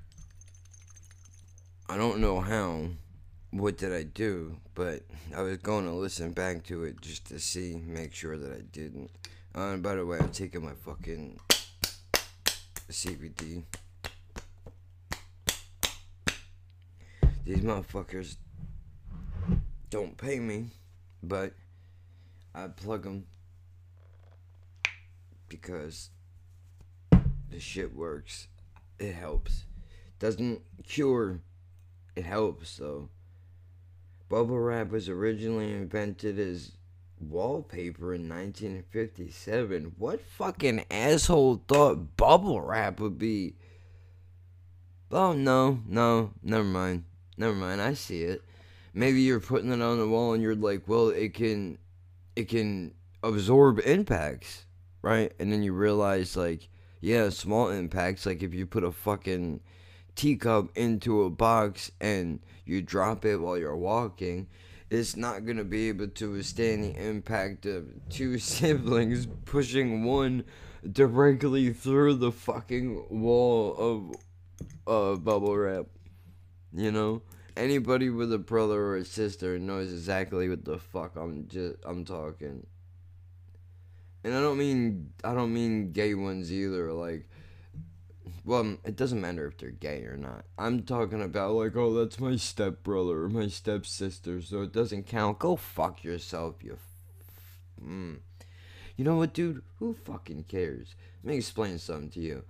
I 1.94 1.98
don't 1.98 2.18
know 2.18 2.42
how. 2.42 2.86
What 3.52 3.78
did 3.78 3.94
I 3.94 4.02
do? 4.02 4.58
But 4.74 5.04
I 5.36 5.44
was 5.44 5.58
going 5.58 5.86
to 5.86 5.92
listen 5.92 6.32
back 6.32 6.64
to 6.64 6.86
it 6.86 7.00
just 7.02 7.28
to 7.28 7.38
see, 7.38 7.76
make 7.76 8.16
sure 8.16 8.36
that 8.36 8.52
I 8.52 8.62
didn't. 8.72 9.12
Uh, 9.56 9.74
and 9.74 9.84
by 9.84 9.94
the 9.94 10.04
way, 10.04 10.18
I'm 10.18 10.32
taking 10.32 10.66
my 10.66 10.72
fucking 10.74 11.40
CBD. 12.90 13.66
These 17.46 17.60
motherfuckers 17.60 18.38
don't 19.92 20.18
pay 20.18 20.40
me, 20.40 20.72
but 21.22 21.54
I 22.56 22.70
plug 22.70 23.04
them 23.04 23.28
because 25.48 26.10
the 27.52 27.60
shit 27.60 27.96
works. 27.96 28.48
It 28.98 29.14
helps. 29.14 29.66
Doesn't 30.18 30.64
cure 30.88 31.40
it 32.16 32.26
helps 32.26 32.78
though. 32.78 33.10
Bubble 34.30 34.60
wrap 34.60 34.90
was 34.90 35.10
originally 35.10 35.74
invented 35.74 36.40
as 36.40 36.72
wallpaper 37.20 38.14
in 38.14 38.28
1957. 38.28 39.94
What 39.98 40.22
fucking 40.22 40.86
asshole 40.90 41.64
thought 41.68 42.18
bubble 42.18 42.62
wrap 42.62 43.00
would 43.00 43.18
be? 43.18 43.56
Oh 45.12 45.34
no, 45.34 45.80
no, 45.88 46.32
never 46.42 46.64
mind. 46.64 47.04
Never 47.38 47.56
mind, 47.56 47.82
I 47.82 47.94
see 47.94 48.24
it. 48.24 48.44
Maybe 48.94 49.22
you're 49.22 49.40
putting 49.40 49.72
it 49.72 49.82
on 49.82 50.00
the 50.00 50.08
wall 50.08 50.34
and 50.34 50.44
you're 50.44 50.56
like, 50.56 50.88
well, 50.88 51.10
it 51.10 51.34
can 51.34 51.78
it 52.36 52.50
can 52.50 52.94
absorb 53.22 53.80
impacts, 53.86 54.66
right? 55.02 55.32
And 55.40 55.52
then 55.52 55.64
you 55.64 55.74
realize 55.74 56.36
like, 56.36 56.70
yeah, 57.02 57.30
small 57.30 57.70
impacts, 57.70 58.26
like 58.26 58.44
if 58.44 58.54
you 58.54 58.66
put 58.66 58.84
a 58.84 58.92
fucking 58.92 59.62
teacup 60.16 60.70
into 60.76 61.24
a 61.24 61.30
box 61.30 61.92
and 62.00 62.40
you 62.66 62.82
drop 62.82 63.26
it 63.26 63.38
while 63.38 63.58
you're 63.58 63.76
walking, 63.76 64.48
it's 64.90 65.16
not 65.16 65.46
going 65.46 65.58
to 65.58 65.64
be 65.64 65.90
able 65.90 66.08
to 66.08 66.32
withstand 66.32 66.84
the 66.84 67.08
impact 67.08 67.66
of 67.66 67.88
two 68.10 68.38
siblings 68.40 69.28
pushing 69.46 70.04
one 70.04 70.44
directly 70.92 71.74
through 71.74 72.16
the 72.16 72.32
fucking 72.32 73.06
wall 73.10 73.76
of 74.88 75.16
uh, 75.16 75.18
bubble 75.18 75.58
wrap. 75.58 75.86
You 76.76 76.92
know? 76.92 77.22
Anybody 77.56 78.10
with 78.10 78.34
a 78.34 78.40
brother 78.40 78.82
or 78.82 78.98
a 78.98 79.06
sister 79.06 79.60
knows 79.60 79.92
exactly 79.92 80.50
what 80.50 80.66
the 80.66 80.80
fuck 80.80 81.16
I'm 81.16 81.48
just 81.48 81.76
I'm 81.86 82.04
talking. 82.04 82.66
And 84.24 84.34
I 84.34 84.40
don't 84.40 84.58
mean 84.58 85.12
I 85.24 85.36
don't 85.36 85.54
mean 85.54 85.92
gay 85.92 86.16
ones 86.16 86.52
either. 86.52 86.92
Like 86.92 87.30
well, 88.46 88.78
it 88.84 88.96
doesn't 88.96 89.22
matter 89.22 89.48
if 89.48 89.58
they're 89.58 89.72
gay 89.72 90.04
or 90.04 90.18
not. 90.18 90.46
I'm 90.58 90.84
talking 90.84 91.22
about 91.22 91.54
like, 91.54 91.76
oh, 91.76 91.94
that's 91.94 92.20
my 92.20 92.36
stepbrother 92.36 93.24
or 93.24 93.30
my 93.30 93.48
stepsister, 93.48 94.42
so 94.42 94.62
it 94.62 94.74
doesn't 94.74 95.08
count. 95.08 95.40
Go 95.40 95.56
fuck 95.56 96.04
yourself, 96.04 96.56
you. 96.62 96.74
F- 96.74 97.84
mm. 97.86 98.18
You 98.96 99.06
know 99.06 99.16
what, 99.16 99.34
dude? 99.34 99.64
Who 99.80 99.94
fucking 99.94 100.46
cares? 100.48 100.96
Let 101.24 101.32
me 101.32 101.38
explain 101.38 101.80
something 101.80 102.10
to 102.12 102.20
you. 102.20 102.44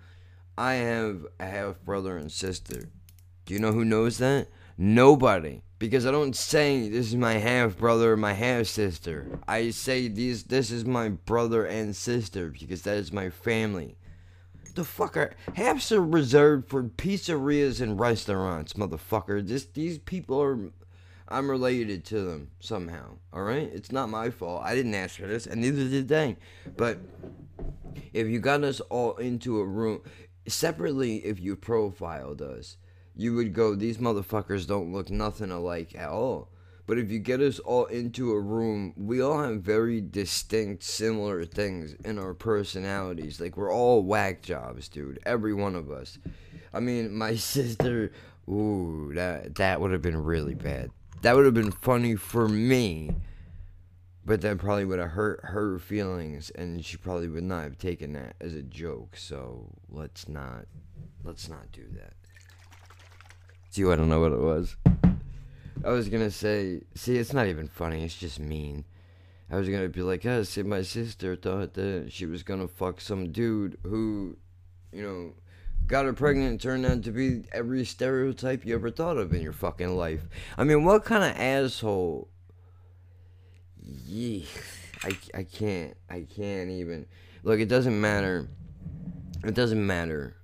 I 0.58 0.74
have 0.74 1.26
a 1.40 1.46
half 1.46 1.82
brother 1.82 2.18
and 2.18 2.32
sister. 2.32 2.90
Do 3.46 3.54
you 3.54 3.60
know 3.60 3.72
who 3.72 3.86
knows 3.86 4.18
that? 4.18 4.48
Nobody. 4.78 5.62
Because 5.80 6.06
I 6.06 6.12
don't 6.12 6.36
say 6.36 6.90
this 6.90 7.08
is 7.08 7.16
my 7.16 7.34
half 7.34 7.78
brother 7.78 8.14
or 8.14 8.18
my 8.18 8.34
half 8.34 8.68
sister. 8.68 9.40
I 9.48 9.72
say 9.72 10.08
these 10.08 10.44
this 10.44 10.72
is 10.72 10.86
my 10.86 11.10
brother 11.10 11.66
and 11.66 11.96
sister 11.96 12.50
because 12.50 12.84
that 12.84 12.98
is 12.98 13.12
my 13.12 13.30
family 13.30 13.98
the 14.76 14.84
fucker. 14.84 15.34
Halves 15.56 15.92
are 15.92 16.04
reserved 16.04 16.70
for 16.70 16.84
pizzerias 16.84 17.82
and 17.82 18.00
restaurants, 18.00 18.74
motherfucker. 18.74 19.46
This 19.46 19.66
these 19.66 20.00
people 20.00 20.42
are. 20.42 20.72
I'm 21.28 21.50
related 21.50 22.06
to 22.06 22.22
them 22.22 22.52
somehow. 22.60 23.18
All 23.32 23.44
right, 23.44 23.70
it's 23.74 23.92
not 23.92 24.10
my 24.10 24.30
fault. 24.30 24.62
I 24.64 24.76
didn't 24.76 24.94
ask 24.94 25.20
for 25.20 25.28
this, 25.28 25.48
and 25.48 25.62
neither 25.62 25.88
did 25.88 26.08
they. 26.08 26.38
But 26.78 27.00
if 28.12 28.28
you 28.28 28.40
got 28.40 28.64
us 28.64 28.80
all 28.82 29.16
into 29.18 29.60
a 29.60 29.66
room 29.66 30.02
separately, 30.48 31.18
if 31.26 31.40
you 31.40 31.56
profiled 31.56 32.42
us, 32.42 32.78
you 33.16 33.34
would 33.36 33.54
go, 33.54 33.74
"These 33.74 33.98
motherfuckers 33.98 34.68
don't 34.68 34.92
look 34.92 35.10
nothing 35.10 35.52
alike 35.52 35.96
at 35.96 36.10
all." 36.10 36.50
But 36.86 36.98
if 36.98 37.10
you 37.10 37.20
get 37.20 37.40
us 37.40 37.60
all 37.60 37.86
into 37.86 38.34
a 38.34 38.40
room, 38.40 38.94
we 38.98 39.22
all 39.22 39.42
have 39.42 39.62
very 39.62 40.02
distinct, 40.02 40.84
similar 40.84 41.46
things 41.46 41.96
in 42.04 42.20
our 42.20 42.34
personalities. 42.34 43.40
Like 43.40 43.56
we're 43.56 43.74
all 43.74 44.04
whack 44.04 44.42
jobs, 44.42 44.90
dude. 44.90 45.20
Every 45.26 45.54
one 45.54 45.76
of 45.76 45.90
us. 45.90 46.20
I 46.74 46.80
mean, 46.80 47.14
my 47.14 47.36
sister. 47.38 48.12
Ooh, 48.50 49.12
that 49.16 49.56
that 49.56 49.80
would 49.80 49.92
have 49.92 50.02
been 50.02 50.22
really 50.22 50.56
bad. 50.56 50.92
That 51.22 51.38
would 51.38 51.46
have 51.46 51.54
been 51.54 51.72
funny 51.72 52.18
for 52.18 52.50
me, 52.50 53.12
but 54.26 54.42
that 54.42 54.58
probably 54.58 54.84
would 54.84 55.00
have 55.00 55.12
hurt 55.12 55.40
her 55.44 55.80
feelings, 55.80 56.50
and 56.50 56.84
she 56.84 56.98
probably 56.98 57.30
would 57.30 57.46
not 57.46 57.64
have 57.64 57.78
taken 57.78 58.12
that 58.14 58.36
as 58.42 58.54
a 58.54 58.62
joke. 58.62 59.16
So 59.16 59.70
let's 59.90 60.28
not, 60.28 60.66
let's 61.24 61.48
not 61.48 61.72
do 61.72 61.86
that. 61.94 62.14
See, 63.70 63.86
I 63.86 63.96
don't 63.96 64.10
know 64.10 64.20
what 64.20 64.34
it 64.34 64.42
was. 64.42 64.76
I 65.84 65.90
was 65.90 66.10
gonna 66.10 66.32
say, 66.32 66.82
see, 66.96 67.18
it's 67.18 67.34
not 67.34 67.48
even 67.48 67.68
funny. 67.68 68.04
It's 68.04 68.18
just 68.18 68.40
mean. 68.40 68.86
I 69.50 69.58
was 69.58 69.70
gonna 69.70 69.90
be 69.90 70.02
like, 70.02 70.24
yeah, 70.24 70.44
see, 70.44 70.64
my 70.64 70.82
sister 70.82 71.36
thought 71.36 71.74
that 71.74 72.12
she 72.12 72.26
was 72.26 72.44
gonna 72.44 72.68
fuck 72.68 73.02
some 73.02 73.32
dude 73.32 73.78
who, 73.84 74.38
you 74.92 75.02
know, 75.04 75.34
got 75.88 76.06
her 76.06 76.14
pregnant 76.14 76.52
and 76.52 76.62
turned 76.62 76.86
out 76.86 77.04
to 77.04 77.12
be 77.12 77.44
every 77.52 77.86
stereotype 77.86 78.66
you 78.66 78.76
ever 78.76 78.90
thought 78.90 79.18
of 79.18 79.34
in 79.34 79.42
your 79.42 79.54
fucking 79.54 79.96
life. 79.96 80.22
I 80.58 80.64
mean, 80.64 80.84
what 80.86 81.06
kind 81.06 81.24
of 81.24 81.40
asshole? 81.40 82.30
Yeah, 83.82 84.46
I, 85.04 85.18
I 85.34 85.44
can't, 85.44 85.96
I 86.10 86.26
can't 86.36 86.70
even. 86.70 87.06
Look, 87.44 87.60
it 87.60 87.68
doesn't 87.68 88.00
matter. 88.00 88.48
It 89.44 89.54
doesn't 89.54 89.86
matter 89.86 90.38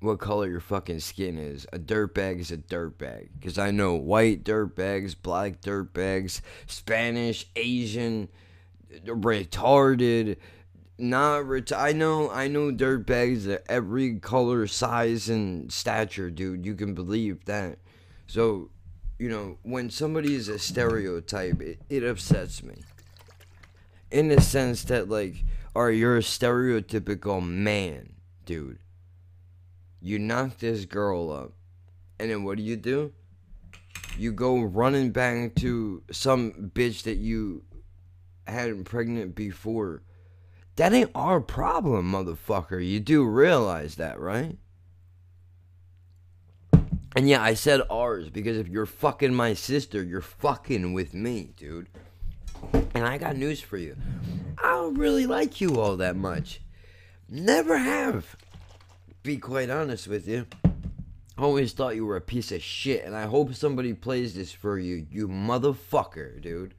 what 0.00 0.18
color 0.20 0.48
your 0.48 0.60
fucking 0.60 1.00
skin 1.00 1.38
is. 1.38 1.66
A 1.72 1.78
dirtbag 1.78 2.40
is 2.40 2.50
a 2.50 2.56
dirtbag. 2.56 3.28
Because 3.38 3.58
I 3.58 3.70
know 3.70 3.94
white 3.94 4.44
dirtbags, 4.44 5.14
black 5.20 5.60
dirtbags, 5.60 6.40
Spanish, 6.66 7.46
Asian, 7.56 8.28
retarded, 9.04 10.36
not 10.98 11.46
ret- 11.46 11.72
I 11.72 11.92
know, 11.92 12.30
I 12.30 12.48
know 12.48 12.70
dirtbags 12.70 13.46
of 13.46 13.62
every 13.68 14.18
color, 14.18 14.66
size, 14.66 15.28
and 15.28 15.72
stature, 15.72 16.30
dude. 16.30 16.64
You 16.64 16.74
can 16.74 16.94
believe 16.94 17.44
that. 17.46 17.78
So, 18.26 18.70
you 19.18 19.28
know, 19.28 19.58
when 19.62 19.90
somebody 19.90 20.34
is 20.34 20.48
a 20.48 20.58
stereotype, 20.58 21.60
it, 21.60 21.80
it 21.88 22.04
upsets 22.04 22.62
me. 22.62 22.82
In 24.10 24.28
the 24.28 24.40
sense 24.40 24.84
that, 24.84 25.08
like, 25.08 25.44
are 25.74 25.90
you're 25.90 26.16
a 26.16 26.20
stereotypical 26.20 27.46
man, 27.46 28.14
dude. 28.44 28.78
You 30.00 30.18
knock 30.18 30.58
this 30.58 30.84
girl 30.84 31.32
up, 31.32 31.52
and 32.18 32.30
then 32.30 32.44
what 32.44 32.56
do 32.56 32.62
you 32.62 32.76
do? 32.76 33.12
You 34.16 34.32
go 34.32 34.60
running 34.60 35.10
back 35.10 35.54
to 35.56 36.02
some 36.10 36.70
bitch 36.74 37.02
that 37.02 37.16
you 37.16 37.64
had 38.46 38.84
pregnant 38.84 39.34
before 39.34 40.02
that 40.78 40.92
ain't 40.92 41.10
our 41.12 41.40
problem, 41.40 42.12
motherfucker. 42.12 42.86
You 42.86 43.00
do 43.00 43.24
realize 43.24 43.96
that, 43.96 44.20
right? 44.20 44.56
And 47.16 47.28
yeah, 47.28 47.42
I 47.42 47.54
said 47.54 47.80
ours 47.90 48.30
because 48.30 48.56
if 48.56 48.68
you're 48.68 48.86
fucking 48.86 49.34
my 49.34 49.54
sister, 49.54 50.04
you're 50.04 50.20
fucking 50.20 50.92
with 50.92 51.14
me, 51.14 51.50
dude. 51.56 51.88
And 52.94 53.04
I 53.04 53.18
got 53.18 53.36
news 53.36 53.60
for 53.60 53.76
you. 53.76 53.96
I 54.62 54.70
don't 54.70 54.94
really 54.94 55.26
like 55.26 55.60
you 55.60 55.80
all 55.80 55.96
that 55.96 56.14
much. 56.14 56.60
Never 57.28 57.76
have. 57.76 58.36
Be 59.22 59.36
quite 59.38 59.70
honest 59.70 60.08
with 60.08 60.28
you. 60.28 60.46
I 60.64 61.42
Always 61.42 61.72
thought 61.72 61.94
you 61.94 62.06
were 62.06 62.16
a 62.16 62.20
piece 62.20 62.50
of 62.50 62.62
shit, 62.62 63.04
and 63.04 63.14
I 63.14 63.26
hope 63.26 63.54
somebody 63.54 63.94
plays 63.94 64.34
this 64.34 64.52
for 64.52 64.78
you, 64.78 65.06
you 65.10 65.28
motherfucker, 65.28 66.40
dude. 66.40 66.74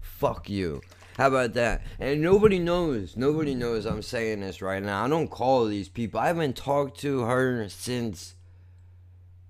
Fuck 0.00 0.50
you. 0.50 0.80
How 1.16 1.28
about 1.28 1.52
that? 1.54 1.82
And 1.98 2.22
nobody 2.22 2.58
knows. 2.58 3.16
Nobody 3.16 3.54
knows 3.54 3.84
I'm 3.84 4.02
saying 4.02 4.40
this 4.40 4.62
right 4.62 4.82
now. 4.82 5.04
I 5.04 5.08
don't 5.08 5.30
call 5.30 5.66
these 5.66 5.88
people. 5.88 6.18
I 6.18 6.28
haven't 6.28 6.56
talked 6.56 6.98
to 7.00 7.20
her 7.20 7.68
since 7.68 8.34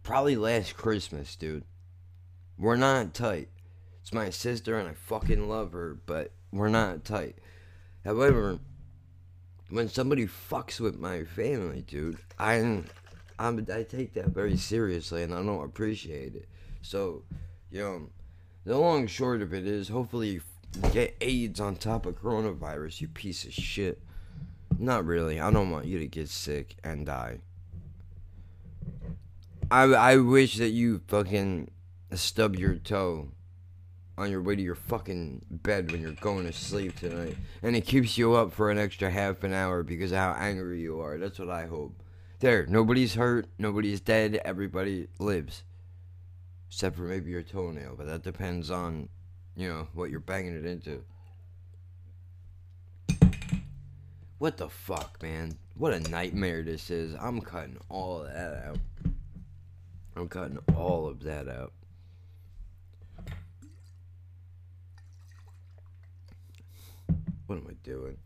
probably 0.03 0.37
last 0.37 0.77
Christmas, 0.77 1.37
dude. 1.37 1.65
We're 2.59 2.77
not 2.77 3.15
tight. 3.15 3.49
It's 4.01 4.13
my 4.13 4.31
sister 4.31 4.79
and 4.79 4.89
I 4.89 4.95
fucking 4.95 5.49
love 5.49 5.73
her, 5.73 5.97
but 6.05 6.33
we're 6.51 6.69
not 6.69 7.05
tight. 7.05 7.39
However, 8.05 8.59
when 9.73 9.89
somebody 9.89 10.27
fucks 10.27 10.79
with 10.81 10.99
my 10.99 11.25
family, 11.25 11.81
dude, 11.81 12.19
I 12.39 12.57
I'm, 13.39 13.67
I 13.73 13.83
take 13.83 14.13
that 14.15 14.29
very 14.29 14.59
seriously 14.59 15.23
and 15.23 15.33
I 15.33 15.43
don't 15.43 15.65
appreciate 15.65 16.35
it. 16.35 16.47
So, 16.83 17.23
you 17.71 17.81
know, 17.81 18.11
the 18.67 18.77
long 18.77 19.07
short 19.07 19.41
of 19.41 19.55
it 19.55 19.67
is 19.67 19.89
hopefully 19.89 20.29
you 20.29 20.43
get 20.93 21.17
AIDS 21.23 21.59
on 21.59 21.77
top 21.77 22.05
of 22.05 22.21
coronavirus, 22.23 23.01
you 23.01 23.09
piece 23.09 23.45
of 23.45 23.55
shit. 23.55 24.03
Not 24.79 25.07
really. 25.07 25.41
I 25.41 25.51
don't 25.51 25.71
want 25.71 25.87
you 25.87 25.99
to 26.01 26.07
get 26.07 26.29
sick 26.29 26.77
and 26.85 27.07
die. 27.07 27.39
I, 29.71 29.85
I 29.85 30.17
wish 30.19 30.59
that 30.59 30.69
you 30.69 31.01
fucking 31.09 31.71
stub 32.13 32.57
your 32.57 32.75
toe 32.75 33.29
on 34.19 34.31
your 34.31 34.43
way 34.43 34.57
to 34.57 34.63
your 34.63 34.75
fucking 34.75 35.45
bed 35.51 35.91
when 35.91 36.01
you're 36.01 36.13
going 36.13 36.47
to 36.47 36.53
sleep 36.53 36.99
tonight. 36.99 37.37
And 37.63 37.75
it 37.75 37.83
keeps 37.83 38.19
you 38.19 38.35
up 38.35 38.53
for 38.53 38.71
an 38.71 38.79
extra 38.79 39.11
half 39.11 39.43
an 39.43 39.53
hour 39.53 39.83
because 39.83 40.13
of 40.13 40.19
how 40.19 40.37
angry 40.39 40.81
you 40.81 41.01
are. 41.01 41.19
That's 41.19 41.39
what 41.39 41.51
I 41.51 41.67
hope. 41.67 42.03
There, 42.41 42.67
nobody's 42.67 43.15
hurt, 43.15 43.47
nobody's 43.59 44.01
dead, 44.01 44.41
everybody 44.45 45.09
lives. 45.19 45.63
Except 46.69 46.97
for 46.97 47.03
maybe 47.03 47.31
your 47.31 47.43
toenail, 47.43 47.95
but 47.97 48.07
that 48.07 48.23
depends 48.23 48.71
on 48.71 49.09
you 49.57 49.69
know, 49.69 49.89
what 49.93 50.11
you're 50.11 50.21
banging 50.21 50.57
it 50.57 50.67
into. 50.67 51.05
What 54.39 54.57
the 54.57 54.69
fuck, 54.69 55.23
man? 55.23 55.57
What 55.77 55.93
a 55.93 56.01
nightmare 56.01 56.63
this 56.63 56.91
is. 56.91 57.15
I'm 57.21 57.41
cutting 57.41 57.79
all 57.89 58.25
that 58.25 58.65
out. 58.67 58.79
I'm 60.17 60.29
cutting 60.29 60.59
all 60.75 61.07
of 61.07 61.23
that 61.23 61.49
out. 61.49 61.73
What 67.53 67.59
am 67.59 67.69
I 67.69 67.75
doing? 67.85 68.17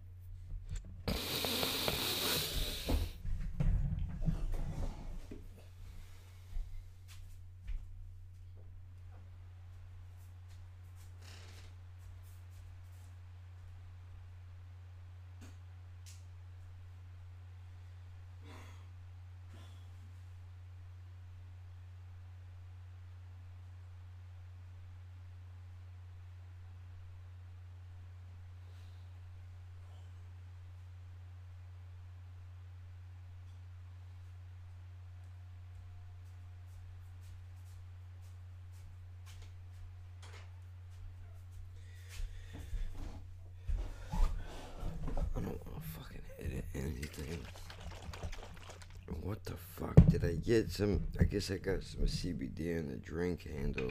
I 50.56 50.68
some? 50.68 51.02
I 51.20 51.24
guess 51.24 51.50
I 51.50 51.56
got 51.56 51.82
some 51.82 52.06
CBD 52.06 52.78
in 52.78 52.88
the 52.88 52.96
drink 52.96 53.42
handle. 53.42 53.90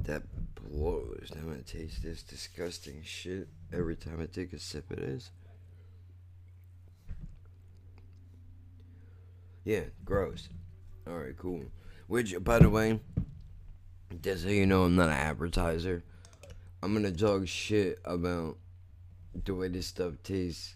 That 0.00 0.22
blows. 0.54 1.30
I'm 1.36 1.48
gonna 1.48 1.62
taste 1.62 2.02
this 2.02 2.22
disgusting 2.22 3.02
shit 3.04 3.48
every 3.72 3.96
time 3.96 4.20
I 4.20 4.26
take 4.26 4.52
a 4.52 4.58
sip 4.58 4.90
of 4.90 4.98
this. 4.98 5.30
Yeah, 9.64 9.84
gross. 10.04 10.48
Alright, 11.08 11.36
cool. 11.36 11.64
Which, 12.08 12.34
by 12.42 12.58
the 12.58 12.68
way, 12.68 12.98
just 14.20 14.42
so 14.42 14.48
you 14.48 14.66
know, 14.66 14.84
I'm 14.84 14.96
not 14.96 15.08
an 15.08 15.14
advertiser. 15.14 16.02
I'm 16.82 16.92
gonna 16.94 17.12
talk 17.12 17.46
shit 17.46 18.00
about 18.04 18.56
the 19.44 19.54
way 19.54 19.68
this 19.68 19.86
stuff 19.86 20.14
tastes. 20.24 20.74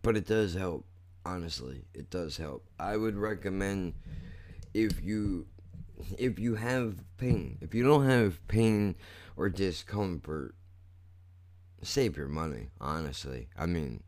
But 0.00 0.16
it 0.16 0.26
does 0.26 0.54
help 0.54 0.86
honestly 1.24 1.84
it 1.94 2.10
does 2.10 2.36
help. 2.36 2.64
I 2.78 2.96
would 2.96 3.16
recommend 3.16 3.94
if 4.74 5.02
you 5.02 5.46
if 6.18 6.38
you 6.38 6.54
have 6.54 6.96
pain 7.18 7.58
if 7.60 7.74
you 7.74 7.82
don't 7.84 8.08
have 8.08 8.46
pain 8.48 8.94
or 9.36 9.48
discomfort 9.48 10.54
save 11.82 12.16
your 12.16 12.28
money 12.28 12.68
honestly. 12.80 13.48
I 13.58 13.66
mean 13.66 14.02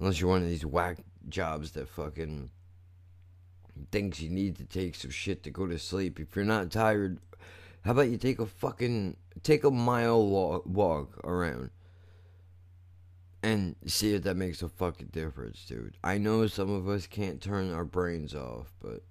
unless 0.00 0.20
you're 0.20 0.30
one 0.30 0.42
of 0.42 0.48
these 0.48 0.66
whack 0.66 0.98
jobs 1.28 1.72
that 1.72 1.88
fucking 1.88 2.50
thinks 3.90 4.20
you 4.20 4.30
need 4.30 4.56
to 4.56 4.64
take 4.64 4.94
some 4.94 5.10
shit 5.10 5.42
to 5.42 5.50
go 5.50 5.66
to 5.66 5.78
sleep. 5.78 6.20
If 6.20 6.36
you're 6.36 6.44
not 6.44 6.70
tired 6.70 7.18
How 7.82 7.92
about 7.92 8.10
you 8.10 8.16
take 8.16 8.38
a 8.38 8.46
fucking 8.46 9.16
take 9.42 9.64
a 9.64 9.70
mile 9.70 10.26
walk, 10.26 10.64
walk 10.66 11.18
around 11.24 11.70
and 13.42 13.74
see 13.86 14.14
if 14.14 14.22
that 14.22 14.36
makes 14.36 14.62
a 14.62 14.68
fucking 14.68 15.08
difference, 15.08 15.64
dude. 15.66 15.96
I 16.04 16.18
know 16.18 16.46
some 16.46 16.70
of 16.70 16.88
us 16.88 17.06
can't 17.06 17.40
turn 17.40 17.72
our 17.72 17.84
brains 17.84 18.34
off, 18.34 18.72
but 18.80 19.02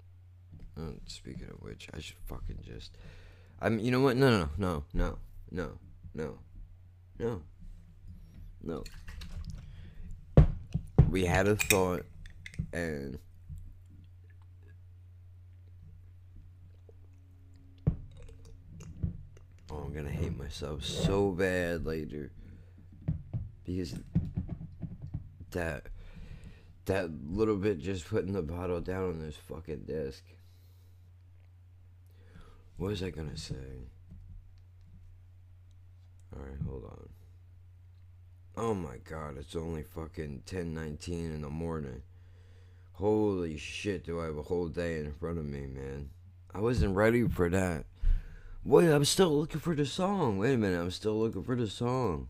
uh, 0.78 0.94
speaking 1.06 1.50
of 1.50 1.62
which, 1.62 1.90
I 1.94 2.00
should 2.00 2.16
fucking 2.26 2.60
just. 2.62 2.98
I 3.62 3.70
mean, 3.70 3.86
you 3.86 3.92
know 3.92 4.00
what? 4.00 4.16
No, 4.16 4.30
no, 4.30 4.50
no, 4.58 4.84
no, 4.94 5.18
no, 5.52 5.78
no, 6.14 6.38
no, 7.20 7.42
no. 8.64 8.84
We 11.10 11.26
had 11.26 11.48
a 11.48 11.58
thought, 11.58 12.06
and 12.72 13.20
oh, 19.70 19.76
I'm 19.76 19.94
gonna 19.94 20.10
hate 20.10 20.38
myself 20.38 20.86
so 20.86 21.32
bad 21.32 21.86
later 21.86 22.32
because 23.66 23.96
that 25.52 25.88
that 26.86 27.10
little 27.30 27.58
bit 27.58 27.80
just 27.80 28.08
putting 28.08 28.34
the 28.34 28.42
bottle 28.42 28.82
down 28.82 29.10
on 29.10 29.20
this 29.20 29.36
fucking 29.36 29.84
desk. 29.88 30.24
What 32.78 32.90
was 32.90 33.04
I 33.04 33.12
gonna 33.12 33.38
say? 33.38 33.90
Alright, 36.36 36.62
hold 36.66 36.86
on. 36.86 37.10
Oh 38.58 38.74
my 38.74 38.98
god, 38.98 39.38
it's 39.38 39.56
only 39.56 39.84
fucking 39.84 40.44
10:19 40.46 41.36
in 41.36 41.42
the 41.42 41.50
morning. 41.50 42.02
Holy 42.94 43.58
shit, 43.58 44.04
do 44.06 44.20
I 44.20 44.26
have 44.26 44.38
a 44.38 44.44
whole 44.44 44.68
day 44.68 45.00
in 45.00 45.14
front 45.14 45.38
of 45.38 45.46
me, 45.46 45.68
man. 45.68 46.10
I 46.54 46.60
wasn't 46.60 46.96
ready 46.96 47.28
for 47.28 47.50
that. 47.50 47.86
Wait, 48.64 48.90
I'm 48.90 49.06
still 49.06 49.36
looking 49.40 49.60
for 49.60 49.76
the 49.76 49.86
song. 49.86 50.38
Wait 50.38 50.54
a 50.54 50.58
minute, 50.58 50.80
I'm 50.80 50.92
still 50.92 51.18
looking 51.18 51.44
for 51.44 51.56
the 51.56 51.68
song. 51.68 52.30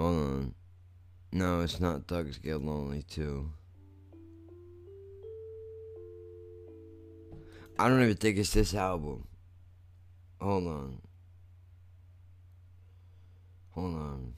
Hold 0.00 0.16
on. 0.16 0.54
No, 1.30 1.60
it's 1.60 1.78
not 1.78 2.08
Thugs 2.08 2.38
Get 2.38 2.62
Lonely 2.62 3.02
too. 3.02 3.50
I 7.78 7.86
don't 7.86 8.02
even 8.02 8.16
think 8.16 8.38
it's 8.38 8.54
this 8.54 8.74
album. 8.74 9.28
Hold 10.40 10.66
on. 10.68 11.02
Hold 13.72 13.94
on. 13.94 14.32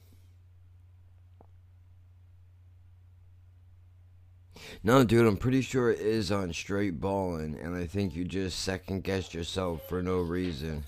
No, 4.83 5.05
dude, 5.05 5.25
I'm 5.25 5.37
pretty 5.37 5.61
sure 5.61 5.91
it 5.91 6.01
is 6.01 6.29
on 6.29 6.51
Straight 6.51 6.99
Ballin', 6.99 7.55
and 7.55 7.73
I 7.73 7.85
think 7.85 8.17
you 8.17 8.25
just 8.25 8.59
second 8.59 9.05
guessed 9.05 9.33
yourself 9.33 9.87
for 9.87 10.03
no 10.03 10.17
reason. 10.17 10.83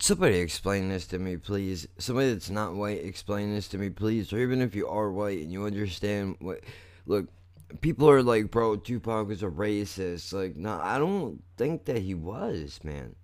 Somebody 0.00 0.36
explain 0.36 0.88
this 0.88 1.06
to 1.08 1.18
me, 1.18 1.36
please? 1.36 1.86
Somebody 1.98 2.32
that's 2.32 2.50
not 2.50 2.74
white, 2.74 3.04
explain 3.04 3.54
this 3.54 3.68
to 3.68 3.78
me, 3.78 3.90
please. 3.90 4.32
Or 4.32 4.38
even 4.38 4.60
if 4.62 4.74
you 4.74 4.88
are 4.88 5.10
white 5.10 5.40
and 5.40 5.52
you 5.52 5.64
understand 5.64 6.36
what. 6.40 6.60
Look, 7.06 7.28
people 7.80 8.10
are 8.10 8.22
like, 8.22 8.50
bro, 8.50 8.76
Tupac 8.76 9.26
was 9.28 9.42
a 9.42 9.46
racist. 9.46 10.32
Like, 10.32 10.56
no, 10.56 10.78
I 10.82 10.98
don't 10.98 11.42
think 11.56 11.84
that 11.86 12.02
he 12.02 12.14
was, 12.14 12.80
man. 12.82 13.16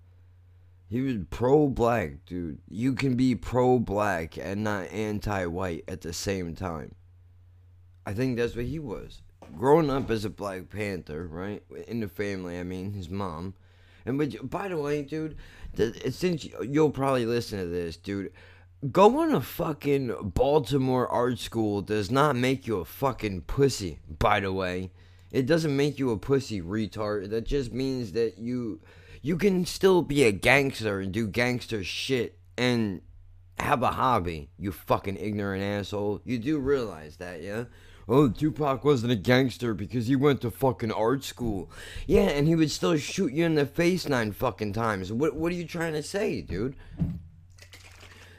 He 0.89 1.01
was 1.01 1.17
pro 1.31 1.69
black, 1.69 2.25
dude. 2.27 2.59
You 2.69 2.95
can 2.95 3.17
be 3.17 3.35
pro 3.35 3.79
black 3.79 4.39
and 4.39 4.65
not 4.65 4.91
anti 4.93 5.47
white 5.47 5.85
at 5.89 6.03
the 6.03 6.13
same 6.13 6.55
time. 6.55 6.95
I 8.07 8.13
think 8.13 8.37
that's 8.37 8.55
what 8.55 8.67
he 8.67 8.79
was. 8.79 9.23
Growing 9.57 9.91
up 9.91 10.11
as 10.11 10.25
a 10.25 10.31
Black 10.31 10.69
Panther, 10.69 11.27
right? 11.27 11.63
In 11.87 12.01
the 12.01 12.09
family, 12.09 12.59
I 12.59 12.65
mean, 12.65 12.93
his 12.93 13.09
mom. 13.09 13.55
And 14.07 14.19
but, 14.19 14.51
by 14.51 14.69
the 14.69 14.77
way, 14.77 15.03
dude, 15.03 15.37
since 16.11 16.47
you'll 16.63 16.91
probably 16.91 17.27
listen 17.27 17.59
to 17.59 17.67
this, 17.67 17.97
dude, 17.97 18.33
going 18.91 19.31
to 19.33 19.41
fucking 19.41 20.33
Baltimore 20.35 21.09
art 21.09 21.39
school 21.39 21.83
does 21.83 22.11
not 22.11 22.37
make 22.37 22.67
you 22.67 22.79
a 22.79 22.85
fucking 22.85 23.43
pussy, 23.43 24.01
by 24.19 24.41
the 24.41 24.53
way. 24.53 24.91
It 25.31 25.47
doesn't 25.47 25.77
make 25.77 25.99
you 25.99 26.11
a 26.11 26.19
pussy 26.19 26.61
retard. 26.61 27.31
That 27.31 27.45
just 27.45 27.73
means 27.73 28.13
that 28.13 28.39
you 28.39 28.81
you 29.21 29.37
can 29.37 29.65
still 29.65 30.03
be 30.03 30.25
a 30.25 30.33
gangster 30.33 31.01
and 31.01 31.11
do 31.11 31.27
gangster 31.27 31.83
shit 31.83 32.39
and 32.59 33.01
have 33.59 33.83
a 33.83 33.93
hobby, 33.93 34.51
you 34.59 34.71
fucking 34.71 35.17
ignorant 35.17 35.63
asshole. 35.63 36.21
You 36.25 36.39
do 36.39 36.59
realize 36.59 37.17
that, 37.17 37.43
yeah? 37.43 37.65
Oh, 38.09 38.29
Tupac 38.29 38.85
wasn't 38.85 39.13
a 39.13 39.17
gangster 39.17 39.75
because 39.75 40.07
he 40.07 40.17
went 40.17 40.41
to 40.43 40.51
fucking 40.51 40.93
art 40.93 41.25
school. 41.25 41.71
Yeah, 42.07 42.29
and 42.29 42.47
he 42.47 42.55
would 42.55 42.71
still 42.71 42.97
shoot 42.97 43.33
you 43.33 43.45
in 43.45 43.55
the 43.55 43.67
face 43.67 44.09
nine 44.09 44.33
fucking 44.33 44.73
times. 44.73 45.13
What 45.13 45.37
What 45.37 45.53
are 45.53 45.57
you 45.57 45.67
trying 45.67 45.95
to 45.95 46.03
say, 46.03 46.41
dude? 46.41 46.77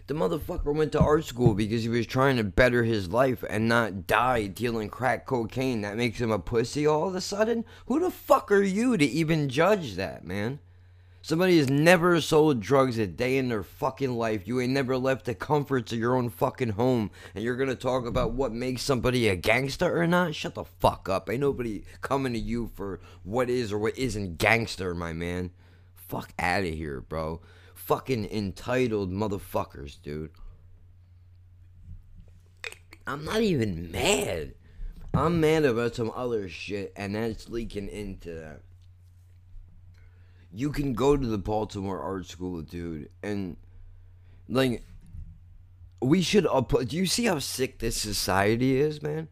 The 0.08 0.14
motherfucker 0.14 0.74
went 0.74 0.92
to 0.92 1.00
art 1.00 1.26
school 1.26 1.56
because 1.56 1.82
he 1.82 1.90
was 1.90 2.06
trying 2.06 2.38
to 2.38 2.44
better 2.44 2.84
his 2.84 3.10
life 3.10 3.44
and 3.50 3.68
not 3.68 4.06
die 4.06 4.46
dealing 4.46 4.88
crack 4.88 5.26
cocaine. 5.26 5.82
That 5.82 5.98
makes 5.98 6.22
him 6.22 6.30
a 6.30 6.38
pussy 6.38 6.86
all 6.86 7.08
of 7.08 7.16
a 7.16 7.22
sudden? 7.22 7.66
Who 7.88 8.00
the 8.00 8.12
fuck 8.12 8.52
are 8.52 8.62
you 8.62 8.98
to 8.98 9.06
even 9.06 9.50
judge 9.50 9.96
that, 9.96 10.24
man? 10.24 10.60
Somebody 11.26 11.58
has 11.58 11.72
never 11.72 12.22
sold 12.22 12.60
drugs 12.60 13.00
a 13.00 13.08
day 13.08 13.40
in 13.40 13.50
their 13.50 13.64
fucking 13.64 14.16
life. 14.16 14.48
You 14.48 14.62
ain't 14.62 14.74
never 14.74 14.96
left 14.96 15.26
the 15.26 15.34
comforts 15.34 15.92
of 15.92 15.98
your 15.98 16.16
own 16.16 16.30
fucking 16.30 16.74
home. 16.74 17.10
And 17.34 17.44
you're 17.44 17.56
gonna 17.56 17.74
talk 17.74 18.06
about 18.06 18.34
what 18.34 18.52
makes 18.52 18.84
somebody 18.84 19.28
a 19.28 19.36
gangster 19.36 20.00
or 20.00 20.06
not? 20.06 20.36
Shut 20.36 20.54
the 20.54 20.66
fuck 20.66 21.10
up. 21.10 21.28
Ain't 21.28 21.42
nobody 21.42 21.84
coming 22.02 22.34
to 22.34 22.40
you 22.40 22.70
for 22.76 23.00
what 23.24 23.50
is 23.50 23.74
or 23.74 23.80
what 23.80 23.98
isn't 23.98 24.38
gangster, 24.38 24.94
my 24.94 25.14
man. 25.14 25.50
Fuck 25.96 26.32
out 26.38 26.64
of 26.64 26.70
here, 26.72 27.02
bro. 27.02 27.42
Fucking 27.74 28.30
entitled 28.30 29.12
motherfuckers, 29.12 30.00
dude. 30.00 30.30
I'm 33.08 33.26
not 33.26 33.42
even 33.42 33.92
mad. 33.92 34.54
I'm 35.12 35.42
mad 35.42 35.66
about 35.66 35.96
some 35.96 36.12
other 36.14 36.48
shit, 36.50 36.94
and 36.96 37.16
that's 37.16 37.50
leaking 37.50 37.90
into 37.90 38.32
that 38.36 38.62
you 40.56 40.72
can 40.72 40.94
go 40.94 41.18
to 41.18 41.28
the 41.28 41.38
Baltimore 41.38 42.00
Art 42.00 42.28
School, 42.28 42.62
dude, 42.62 43.10
and 43.22 43.58
like 44.48 44.86
we 46.02 46.22
should 46.22 46.48
up. 46.48 46.70
Do 46.70 46.96
you 46.96 47.06
see 47.06 47.26
how 47.26 47.40
sick 47.40 47.80
this 47.80 47.98
society 47.98 48.80
is, 48.80 49.02
man? 49.02 49.28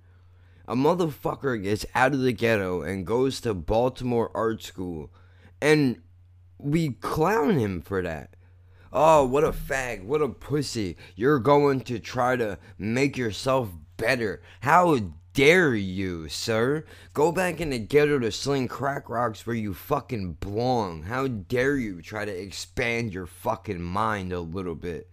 A 0.68 0.76
motherfucker 0.76 1.62
gets 1.62 1.86
out 1.95 2.14
of 2.14 2.20
the 2.20 2.34
ghetto 2.34 2.82
and 2.82 3.08
goes 3.08 3.40
to 3.41 3.54
Baltimore 3.54 4.32
Art 4.36 4.64
School, 4.64 5.12
and 5.62 6.02
we 6.58 6.90
clown 6.90 7.58
him 7.58 7.82
for 7.82 8.02
that. 8.02 8.36
Oh, 8.91 9.26
what 9.26 9.45
a 9.45 9.52
fag, 9.52 10.04
what 10.04 10.22
a 10.22 10.28
pussy. 10.28 10.98
You're 11.16 11.40
going 11.40 11.82
to 11.82 12.00
try 12.00 12.36
to 12.36 12.60
make 12.78 13.18
yourself 13.18 13.70
better. 13.95 14.41
How 14.60 15.00
dare 15.34 15.76
you, 15.76 16.30
sir? 16.30 16.85
Go 17.14 17.31
back 17.31 17.60
in 17.60 17.72
the 17.72 17.80
ghetto 17.80 18.19
to 18.19 18.31
sling 18.31 18.68
crack 18.68 19.10
rocks 19.10 19.45
where 19.45 19.55
you 19.55 19.73
fucking 19.73 20.34
belong. 20.34 21.03
How 21.03 21.27
dare 21.27 21.76
you 21.76 22.01
try 22.01 22.26
to 22.26 22.31
expand 22.31 23.14
your 23.14 23.26
fucking 23.26 23.81
mind 23.81 24.31
a 24.31 24.39
little 24.39 24.76
bit? 24.76 25.10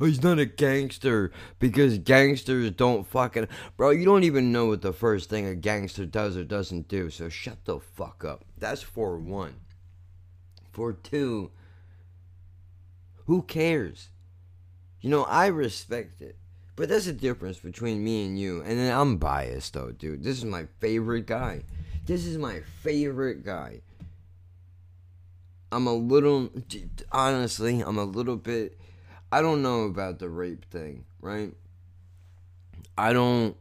Oh, 0.00 0.06
he's 0.06 0.22
not 0.22 0.38
a 0.38 0.46
gangster 0.46 1.30
because 1.58 1.98
gangsters 1.98 2.70
don't 2.72 3.06
fucking. 3.06 3.46
Bro, 3.76 3.90
you 3.90 4.04
don't 4.04 4.24
even 4.24 4.50
know 4.50 4.66
what 4.66 4.82
the 4.82 4.92
first 4.92 5.30
thing 5.30 5.46
a 5.46 5.54
gangster 5.54 6.04
does 6.04 6.36
or 6.36 6.44
doesn't 6.44 6.88
do, 6.88 7.10
so 7.10 7.28
shut 7.28 7.64
the 7.64 7.78
fuck 7.78 8.24
up. 8.24 8.44
That's 8.58 8.82
for 8.82 9.18
one. 9.18 9.60
For 10.72 10.92
two, 10.92 11.52
who 13.26 13.42
cares? 13.42 14.10
You 15.00 15.10
know, 15.10 15.24
I 15.24 15.46
respect 15.46 16.20
it. 16.20 16.36
But 16.76 16.88
there's 16.88 17.06
a 17.06 17.12
difference 17.12 17.58
between 17.58 18.02
me 18.02 18.26
and 18.26 18.38
you. 18.38 18.60
And 18.62 18.78
then 18.78 18.92
I'm 18.92 19.16
biased 19.16 19.74
though, 19.74 19.92
dude. 19.92 20.24
This 20.24 20.38
is 20.38 20.44
my 20.44 20.66
favorite 20.80 21.26
guy. 21.26 21.62
This 22.06 22.26
is 22.26 22.36
my 22.36 22.60
favorite 22.82 23.44
guy. 23.44 23.82
I'm 25.70 25.86
a 25.86 25.94
little 25.94 26.50
honestly, 27.12 27.80
I'm 27.80 27.98
a 27.98 28.04
little 28.04 28.36
bit 28.36 28.78
I 29.32 29.40
don't 29.40 29.62
know 29.62 29.84
about 29.84 30.18
the 30.18 30.28
rape 30.28 30.64
thing, 30.66 31.04
right? 31.20 31.52
I 32.96 33.12
don't 33.12 33.56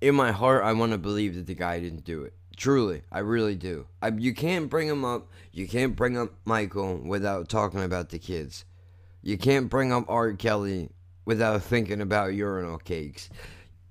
in 0.00 0.14
my 0.14 0.32
heart 0.32 0.64
I 0.64 0.72
want 0.72 0.92
to 0.92 0.98
believe 0.98 1.34
that 1.36 1.46
the 1.46 1.54
guy 1.54 1.80
didn't 1.80 2.04
do 2.04 2.22
it. 2.22 2.34
Truly, 2.56 3.02
I 3.12 3.18
really 3.18 3.54
do. 3.54 3.86
I, 4.00 4.08
you 4.08 4.34
can't 4.34 4.70
bring 4.70 4.88
him 4.88 5.04
up. 5.04 5.28
You 5.52 5.68
can't 5.68 5.94
bring 5.94 6.16
up 6.16 6.32
Michael 6.46 6.96
without 6.96 7.50
talking 7.50 7.82
about 7.82 8.08
the 8.08 8.18
kids. 8.18 8.64
You 9.22 9.36
can't 9.36 9.68
bring 9.68 9.92
up 9.92 10.06
R. 10.08 10.32
Kelly 10.32 10.88
without 11.26 11.62
thinking 11.62 12.00
about 12.00 12.32
urinal 12.32 12.78
cakes. 12.78 13.28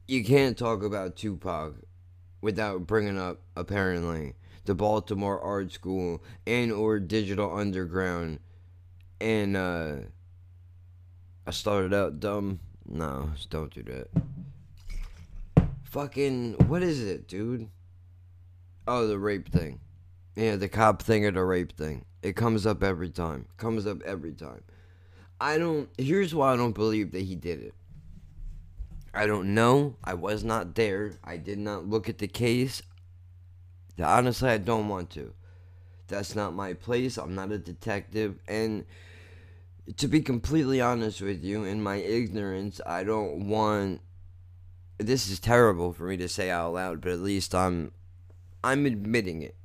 You 0.08 0.24
can't 0.24 0.58
talk 0.58 0.82
about 0.82 1.16
Tupac 1.16 1.76
without 2.42 2.88
bringing 2.88 3.20
up 3.20 3.42
apparently 3.56 4.34
the 4.66 4.74
Baltimore 4.74 5.40
Art 5.40 5.72
School 5.72 6.24
and 6.48 6.72
or 6.72 7.00
Digital 7.00 7.56
Underground 7.56 8.40
and 9.22 9.56
uh, 9.56 9.96
I 11.48 11.52
started 11.52 11.94
out 11.94 12.20
dumb. 12.20 12.60
No, 12.88 13.32
don't 13.50 13.74
do 13.74 13.84
that. 13.84 14.10
Fucking, 15.84 16.56
what 16.68 16.84
is 16.84 17.02
it, 17.02 17.28
dude? 17.28 17.70
Oh, 18.88 19.08
the 19.08 19.18
rape 19.18 19.50
thing. 19.50 19.80
Yeah, 20.36 20.58
the 20.58 20.68
cop 20.68 21.02
thing 21.02 21.26
or 21.26 21.32
the 21.32 21.44
rape 21.44 21.72
thing. 21.72 22.06
It 22.22 22.36
comes 22.36 22.66
up 22.66 22.84
every 22.84 23.10
time. 23.10 23.48
Comes 23.58 23.88
up 23.88 24.02
every 24.04 24.34
time. 24.34 24.64
I 25.40 25.58
don't. 25.58 25.90
Here's 25.98 26.34
why 26.34 26.54
I 26.54 26.58
don't 26.58 26.74
believe 26.74 27.12
that 27.12 27.24
he 27.24 27.36
did 27.36 27.62
it. 27.62 27.74
I 29.14 29.28
don't 29.28 29.54
know. 29.54 29.96
I 30.04 30.14
was 30.14 30.44
not 30.44 30.76
there. 30.76 31.14
I 31.24 31.38
did 31.38 31.58
not 31.58 31.88
look 31.88 32.10
at 32.10 32.18
the 32.18 32.28
case. 32.28 32.82
Honestly, 34.02 34.50
I 34.50 34.58
don't 34.58 34.90
want 34.90 35.10
to. 35.12 35.34
That's 36.08 36.36
not 36.36 36.54
my 36.54 36.74
place. 36.74 37.18
I'm 37.18 37.34
not 37.34 37.52
a 37.52 37.58
detective. 37.58 38.40
And 38.48 38.86
to 39.98 40.08
be 40.08 40.22
completely 40.22 40.82
honest 40.82 41.22
with 41.22 41.44
you, 41.44 41.64
in 41.64 41.82
my 41.82 41.96
ignorance, 41.96 42.82
I 42.86 43.04
don't 43.04 43.48
want. 43.48 44.02
This 44.98 45.30
is 45.30 45.40
terrible 45.40 45.94
for 45.94 46.04
me 46.04 46.18
to 46.18 46.30
say 46.30 46.50
out 46.50 46.74
loud, 46.74 47.02
but 47.02 47.12
at 47.12 47.20
least 47.20 47.54
I'm, 47.54 47.92
I'm 48.64 48.86
admitting 48.86 49.42
it, 49.42 49.56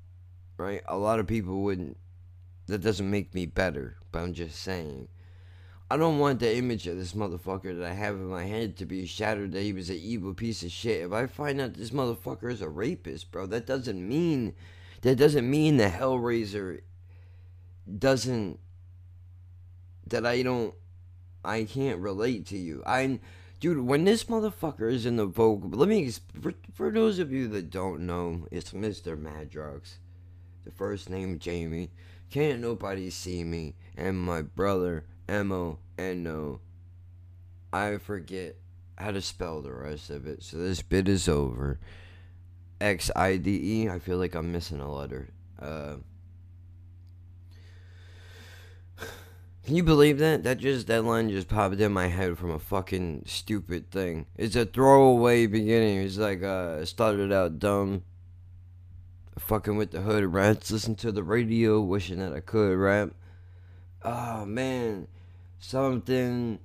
right? 0.56 0.82
A 0.88 0.96
lot 0.96 1.20
of 1.20 1.26
people 1.26 1.62
wouldn't. 1.62 1.96
That 2.66 2.82
doesn't 2.82 3.08
make 3.08 3.34
me 3.34 3.46
better, 3.46 3.96
but 4.10 4.20
I'm 4.20 4.32
just 4.32 4.60
saying. 4.60 5.08
I 5.92 5.96
don't 5.96 6.20
want 6.20 6.38
the 6.38 6.56
image 6.56 6.86
of 6.86 6.96
this 6.96 7.14
motherfucker 7.14 7.76
that 7.76 7.90
I 7.90 7.92
have 7.92 8.14
in 8.14 8.26
my 8.26 8.44
head 8.44 8.76
to 8.76 8.86
be 8.86 9.06
shattered 9.06 9.50
that 9.52 9.62
he 9.62 9.72
was 9.72 9.90
an 9.90 9.96
evil 9.96 10.32
piece 10.34 10.62
of 10.62 10.70
shit. 10.70 11.02
If 11.02 11.12
I 11.12 11.26
find 11.26 11.60
out 11.60 11.74
this 11.74 11.90
motherfucker 11.90 12.52
is 12.52 12.62
a 12.62 12.68
rapist, 12.68 13.32
bro, 13.32 13.46
that 13.46 13.66
doesn't 13.66 14.08
mean 14.08 14.54
that 15.02 15.16
doesn't 15.16 15.50
mean 15.50 15.78
the 15.78 15.88
Hellraiser 15.88 16.82
doesn't 17.98 18.60
that 20.06 20.24
I 20.24 20.42
don't 20.42 20.74
I 21.44 21.64
can't 21.64 21.98
relate 21.98 22.46
to 22.46 22.56
you. 22.56 22.84
I 22.86 23.18
dude, 23.58 23.80
when 23.84 24.04
this 24.04 24.24
motherfucker 24.24 24.92
is 24.92 25.06
in 25.06 25.16
the 25.16 25.26
vocal, 25.26 25.70
let 25.70 25.88
me 25.88 26.08
for, 26.40 26.54
for 26.72 26.92
those 26.92 27.18
of 27.18 27.32
you 27.32 27.48
that 27.48 27.68
don't 27.68 28.06
know, 28.06 28.46
it's 28.52 28.70
Mr. 28.70 29.20
Madrox. 29.20 29.94
The 30.64 30.70
first 30.70 31.10
name 31.10 31.40
Jamie. 31.40 31.90
Can't 32.30 32.60
nobody 32.60 33.10
see 33.10 33.42
me 33.42 33.74
and 33.96 34.20
my 34.20 34.42
brother 34.42 35.04
M 35.30 35.52
O 35.52 35.78
N 35.96 36.26
O. 36.26 36.60
I 37.72 37.98
forget 37.98 38.56
how 38.98 39.12
to 39.12 39.22
spell 39.22 39.62
the 39.62 39.72
rest 39.72 40.10
of 40.10 40.26
it, 40.26 40.42
so 40.42 40.58
this 40.58 40.82
bit 40.82 41.08
is 41.08 41.28
over. 41.28 41.78
X 42.80 43.10
I 43.14 43.36
D 43.36 43.84
E. 43.84 43.88
I 43.88 44.00
feel 44.00 44.18
like 44.18 44.34
I'm 44.34 44.50
missing 44.50 44.80
a 44.80 44.92
letter. 44.92 45.28
Uh, 45.60 45.96
can 49.64 49.76
you 49.76 49.84
believe 49.84 50.18
that? 50.18 50.42
That 50.42 50.58
just 50.58 50.88
that 50.88 51.04
line 51.04 51.30
just 51.30 51.46
popped 51.46 51.78
in 51.78 51.92
my 51.92 52.08
head 52.08 52.36
from 52.36 52.50
a 52.50 52.58
fucking 52.58 53.22
stupid 53.26 53.92
thing. 53.92 54.26
It's 54.36 54.56
a 54.56 54.66
throwaway 54.66 55.46
beginning. 55.46 55.98
It's 55.98 56.18
like 56.18 56.42
uh 56.42 56.84
started 56.84 57.32
out 57.32 57.60
dumb. 57.60 58.02
Fucking 59.38 59.76
with 59.76 59.92
the 59.92 60.00
hood 60.00 60.24
rats, 60.24 60.72
listen 60.72 60.96
to 60.96 61.12
the 61.12 61.22
radio, 61.22 61.80
wishing 61.80 62.18
that 62.18 62.32
I 62.32 62.40
could 62.40 62.76
rap. 62.76 63.10
Oh 64.04 64.44
man 64.44 65.06
something 65.60 66.58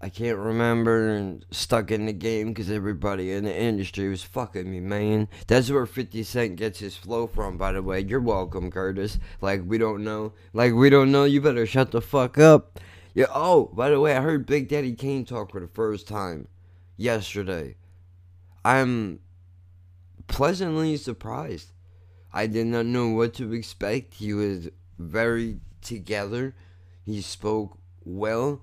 I 0.00 0.08
can't 0.10 0.38
remember 0.38 1.08
and 1.08 1.44
stuck 1.50 1.90
in 1.90 2.06
the 2.06 2.12
game 2.12 2.48
because 2.48 2.70
everybody 2.70 3.32
in 3.32 3.44
the 3.44 3.56
industry 3.56 4.08
was 4.08 4.22
fucking 4.22 4.70
me, 4.70 4.78
man. 4.78 5.28
That's 5.48 5.70
where 5.70 5.86
50 5.86 6.22
Cent 6.22 6.56
gets 6.56 6.78
his 6.78 6.96
flow 6.96 7.26
from, 7.26 7.58
by 7.58 7.72
the 7.72 7.82
way. 7.82 8.00
You're 8.00 8.20
welcome, 8.20 8.70
Curtis. 8.70 9.18
Like, 9.40 9.62
we 9.66 9.76
don't 9.76 10.04
know. 10.04 10.34
Like, 10.52 10.72
we 10.74 10.88
don't 10.88 11.10
know. 11.10 11.24
You 11.24 11.40
better 11.40 11.66
shut 11.66 11.90
the 11.90 12.00
fuck 12.00 12.38
up. 12.38 12.78
Yeah, 13.12 13.26
oh, 13.34 13.70
by 13.72 13.90
the 13.90 13.98
way, 13.98 14.16
I 14.16 14.20
heard 14.20 14.46
Big 14.46 14.68
Daddy 14.68 14.94
Kane 14.94 15.24
talk 15.24 15.50
for 15.50 15.58
the 15.58 15.66
first 15.66 16.06
time 16.06 16.46
yesterday. 16.96 17.74
I'm 18.64 19.18
pleasantly 20.28 20.96
surprised. 20.96 21.72
I 22.32 22.46
did 22.46 22.68
not 22.68 22.86
know 22.86 23.08
what 23.08 23.34
to 23.34 23.52
expect. 23.52 24.14
He 24.14 24.32
was 24.32 24.68
very 24.96 25.58
together 25.82 26.54
he 27.08 27.22
spoke 27.22 27.78
well. 28.04 28.62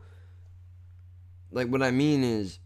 Like, 1.51 1.67
what 1.67 1.81
I 1.81 1.91
mean 1.91 2.23
is, 2.23 2.59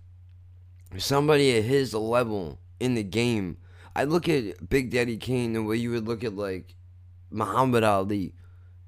somebody 0.97 1.57
at 1.57 1.63
his 1.63 1.93
level 1.93 2.59
in 2.79 2.95
the 2.95 3.03
game, 3.03 3.57
I 3.95 4.03
look 4.03 4.27
at 4.27 4.69
Big 4.69 4.91
Daddy 4.91 5.17
Kane 5.17 5.53
the 5.53 5.63
way 5.63 5.77
you 5.77 5.91
would 5.91 6.07
look 6.07 6.23
at, 6.23 6.35
like, 6.35 6.75
Muhammad 7.31 7.83
Ali. 7.83 8.33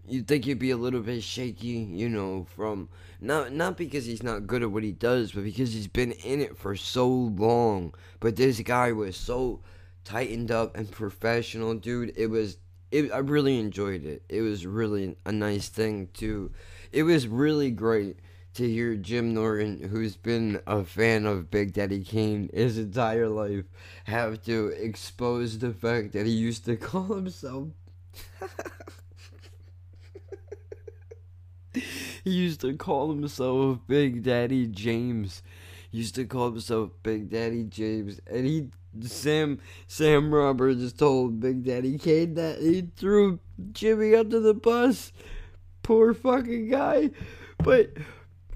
You'd 0.08 0.28
think 0.28 0.46
he'd 0.46 0.60
be 0.60 0.72
a 0.72 0.78
little 0.78 1.02
bit 1.02 1.24
shaky, 1.24 1.68
you 1.68 2.10
know, 2.10 2.46
from 2.56 2.90
not 3.22 3.54
not 3.54 3.78
because 3.78 4.06
he's 4.06 4.24
not 4.24 4.48
good 4.48 4.64
at 4.64 4.72
what 4.72 4.84
he 4.84 4.92
does, 4.92 5.32
but 5.32 5.44
because 5.44 5.74
he's 5.74 5.88
been 5.88 6.12
in 6.12 6.42
it 6.42 6.58
for 6.58 6.76
so 6.76 7.08
long. 7.08 7.94
But 8.20 8.36
this 8.36 8.60
guy 8.62 8.92
was 8.92 9.16
so 9.16 9.62
tightened 10.04 10.52
up 10.52 10.76
and 10.76 10.92
professional, 10.92 11.76
dude. 11.76 12.14
It 12.18 12.28
was 12.28 12.58
it, 12.92 13.12
I 13.12 13.20
really 13.20 13.60
enjoyed 13.60 14.04
it. 14.04 14.24
It 14.28 14.42
was 14.42 14.66
really 14.66 15.16
a 15.26 15.32
nice 15.32 15.70
thing 15.70 16.10
to 16.16 16.52
it 16.92 17.04
was 17.04 17.28
really 17.28 17.72
great 17.72 18.18
to 18.54 18.68
hear 18.68 18.96
Jim 18.96 19.34
Norton, 19.34 19.90
who's 19.90 20.18
been 20.18 20.60
a 20.68 20.84
fan 20.84 21.26
of 21.26 21.50
Big 21.50 21.72
Daddy 21.74 22.04
Kane 22.04 22.50
his 22.54 22.78
entire 22.78 23.30
life, 23.30 23.64
have 24.06 24.44
to 24.44 24.68
expose 24.68 25.58
the 25.60 25.72
fact 25.74 26.12
that 26.14 26.26
he 26.26 26.34
used 26.34 26.66
to 26.66 26.76
call 26.78 27.16
himself. 27.16 27.70
he 31.74 32.30
used 32.30 32.60
to 32.62 32.76
call 32.76 33.10
himself 33.10 33.80
Big 33.88 34.24
Daddy 34.24 34.68
James. 34.68 35.42
He 35.90 36.00
used 36.00 36.16
to 36.16 36.26
call 36.26 36.52
himself 36.52 36.92
Big 37.04 37.30
Daddy 37.30 37.64
James, 37.64 38.20
and 38.30 38.46
he 38.46 38.68
Sam 39.02 39.60
Sam 39.88 40.34
Roberts 40.34 40.92
told 40.92 41.40
Big 41.40 41.64
Daddy 41.64 41.98
Kane 41.98 42.34
that 42.34 42.60
he 42.60 42.90
threw 42.98 43.40
Jimmy 43.72 44.14
under 44.14 44.42
the 44.42 44.54
bus 44.54 45.14
poor 45.84 46.14
fucking 46.14 46.70
guy. 46.70 47.12
But 47.58 47.92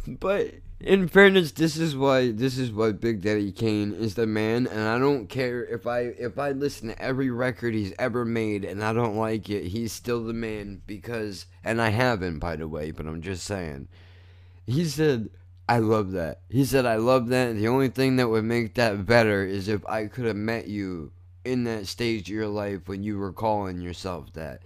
but 0.07 0.53
in 0.79 1.07
fairness, 1.07 1.51
this 1.51 1.77
is 1.77 1.95
why 1.95 2.31
this 2.31 2.57
is 2.57 2.71
why 2.71 2.91
Big 2.91 3.21
Daddy 3.21 3.51
Kane 3.51 3.93
is 3.93 4.15
the 4.15 4.27
man, 4.27 4.67
and 4.67 4.81
I 4.81 4.99
don't 4.99 5.27
care 5.27 5.63
if 5.65 5.87
I 5.87 6.01
if 6.01 6.37
I 6.37 6.51
listen 6.51 6.89
to 6.89 7.01
every 7.01 7.29
record 7.29 7.73
he's 7.73 7.93
ever 7.97 8.25
made 8.25 8.65
and 8.65 8.83
I 8.83 8.93
don't 8.93 9.15
like 9.15 9.49
it, 9.49 9.67
he's 9.67 9.93
still 9.93 10.23
the 10.23 10.33
man 10.33 10.81
because 10.85 11.45
and 11.63 11.81
I 11.81 11.89
haven't 11.89 12.39
by 12.39 12.55
the 12.55 12.67
way, 12.67 12.91
but 12.91 13.07
I'm 13.07 13.21
just 13.21 13.45
saying. 13.45 13.87
He 14.67 14.85
said 14.85 15.29
I 15.67 15.79
love 15.79 16.11
that. 16.11 16.41
He 16.49 16.65
said 16.65 16.85
I 16.85 16.97
love 16.97 17.29
that. 17.29 17.55
The 17.55 17.67
only 17.67 17.89
thing 17.89 18.17
that 18.17 18.29
would 18.29 18.43
make 18.43 18.75
that 18.75 19.05
better 19.05 19.43
is 19.43 19.67
if 19.67 19.85
I 19.87 20.07
could 20.07 20.25
have 20.25 20.35
met 20.35 20.67
you 20.67 21.11
in 21.43 21.63
that 21.63 21.87
stage 21.87 22.29
of 22.29 22.35
your 22.35 22.47
life 22.47 22.87
when 22.87 23.03
you 23.03 23.17
were 23.17 23.33
calling 23.33 23.79
yourself 23.79 24.33
that. 24.33 24.61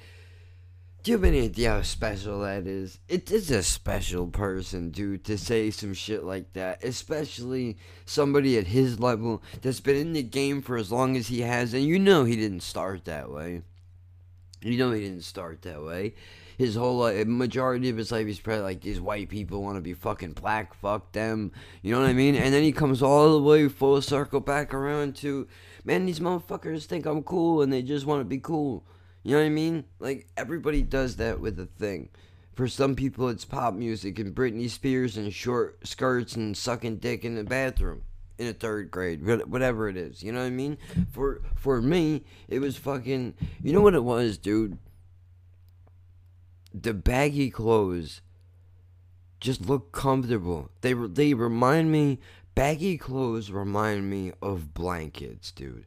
You 1.09 1.15
have 1.15 1.23
any 1.23 1.45
idea 1.45 1.71
how 1.71 1.81
special 1.81 2.41
that 2.41 2.67
is? 2.67 2.99
It 3.07 3.31
is 3.31 3.49
a 3.49 3.63
special 3.63 4.27
person, 4.27 4.91
dude, 4.91 5.23
to 5.23 5.39
say 5.39 5.71
some 5.71 5.95
shit 5.95 6.23
like 6.23 6.53
that. 6.53 6.83
Especially 6.83 7.79
somebody 8.05 8.59
at 8.59 8.67
his 8.67 8.99
level 8.99 9.41
that's 9.63 9.79
been 9.79 9.95
in 9.95 10.13
the 10.13 10.21
game 10.21 10.61
for 10.61 10.77
as 10.77 10.91
long 10.91 11.17
as 11.17 11.27
he 11.27 11.41
has. 11.41 11.73
And 11.73 11.83
you 11.83 11.97
know 11.97 12.25
he 12.25 12.35
didn't 12.35 12.59
start 12.59 13.05
that 13.05 13.31
way. 13.31 13.63
You 14.61 14.77
know 14.77 14.91
he 14.91 15.01
didn't 15.01 15.23
start 15.23 15.63
that 15.63 15.81
way. 15.81 16.13
His 16.59 16.75
whole 16.75 16.99
life, 16.99 17.25
majority 17.25 17.89
of 17.89 17.97
his 17.97 18.11
life, 18.11 18.27
he's 18.27 18.39
probably 18.39 18.61
like, 18.61 18.81
these 18.81 19.01
white 19.01 19.29
people 19.29 19.63
want 19.63 19.77
to 19.77 19.81
be 19.81 19.95
fucking 19.95 20.33
black, 20.33 20.75
fuck 20.75 21.11
them. 21.13 21.53
You 21.81 21.91
know 21.91 22.01
what 22.01 22.09
I 22.11 22.13
mean? 22.13 22.35
And 22.35 22.53
then 22.53 22.61
he 22.61 22.71
comes 22.71 23.01
all 23.01 23.31
the 23.31 23.41
way 23.41 23.67
full 23.67 23.99
circle 24.03 24.41
back 24.41 24.75
around 24.75 25.15
to, 25.15 25.47
man, 25.83 26.05
these 26.05 26.19
motherfuckers 26.19 26.85
think 26.85 27.07
I'm 27.07 27.23
cool 27.23 27.63
and 27.63 27.73
they 27.73 27.81
just 27.81 28.05
want 28.05 28.21
to 28.21 28.25
be 28.25 28.37
cool. 28.37 28.83
You 29.23 29.33
know 29.33 29.39
what 29.39 29.45
I 29.45 29.49
mean? 29.49 29.85
Like 29.99 30.27
everybody 30.37 30.81
does 30.81 31.17
that 31.17 31.39
with 31.39 31.59
a 31.59 31.65
thing. 31.65 32.09
For 32.53 32.67
some 32.67 32.95
people, 32.95 33.29
it's 33.29 33.45
pop 33.45 33.73
music 33.73 34.19
and 34.19 34.35
Britney 34.35 34.69
Spears 34.69 35.15
and 35.15 35.33
short 35.33 35.87
skirts 35.87 36.35
and 36.35 36.57
sucking 36.57 36.97
dick 36.97 37.23
in 37.23 37.35
the 37.35 37.43
bathroom 37.43 38.03
in 38.37 38.47
a 38.47 38.53
third 38.53 38.89
grade, 38.89 39.25
whatever 39.47 39.87
it 39.87 39.97
is. 39.97 40.23
You 40.23 40.31
know 40.31 40.39
what 40.39 40.47
I 40.47 40.51
mean? 40.51 40.77
For 41.11 41.41
for 41.55 41.81
me, 41.81 42.23
it 42.47 42.59
was 42.59 42.77
fucking. 42.77 43.35
You 43.61 43.73
know 43.73 43.81
what 43.81 43.93
it 43.93 44.03
was, 44.03 44.37
dude? 44.37 44.77
The 46.73 46.93
baggy 46.93 47.49
clothes 47.49 48.21
just 49.39 49.61
look 49.61 49.91
comfortable. 49.91 50.69
They 50.81 50.93
they 50.93 51.33
remind 51.33 51.91
me. 51.91 52.19
Baggy 52.55 52.97
clothes 52.97 53.51
remind 53.51 54.09
me 54.09 54.33
of 54.41 54.73
blankets, 54.73 55.51
dude. 55.51 55.85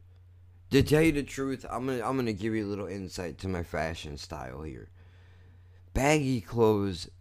To 0.73 0.81
tell 0.81 1.03
you 1.03 1.11
the 1.11 1.21
truth, 1.21 1.67
I'm 1.69 1.85
gonna 1.85 2.03
I'm 2.03 2.17
gonna 2.17 2.33
give 2.33 2.55
you 2.55 2.65
a 2.65 2.67
little 2.67 2.87
insight 2.87 3.37
to 3.39 3.47
my 3.47 3.61
fashion 3.61 4.17
style 4.17 4.63
here. 4.63 4.89
Baggy 5.93 6.41
clothes, 6.41 7.11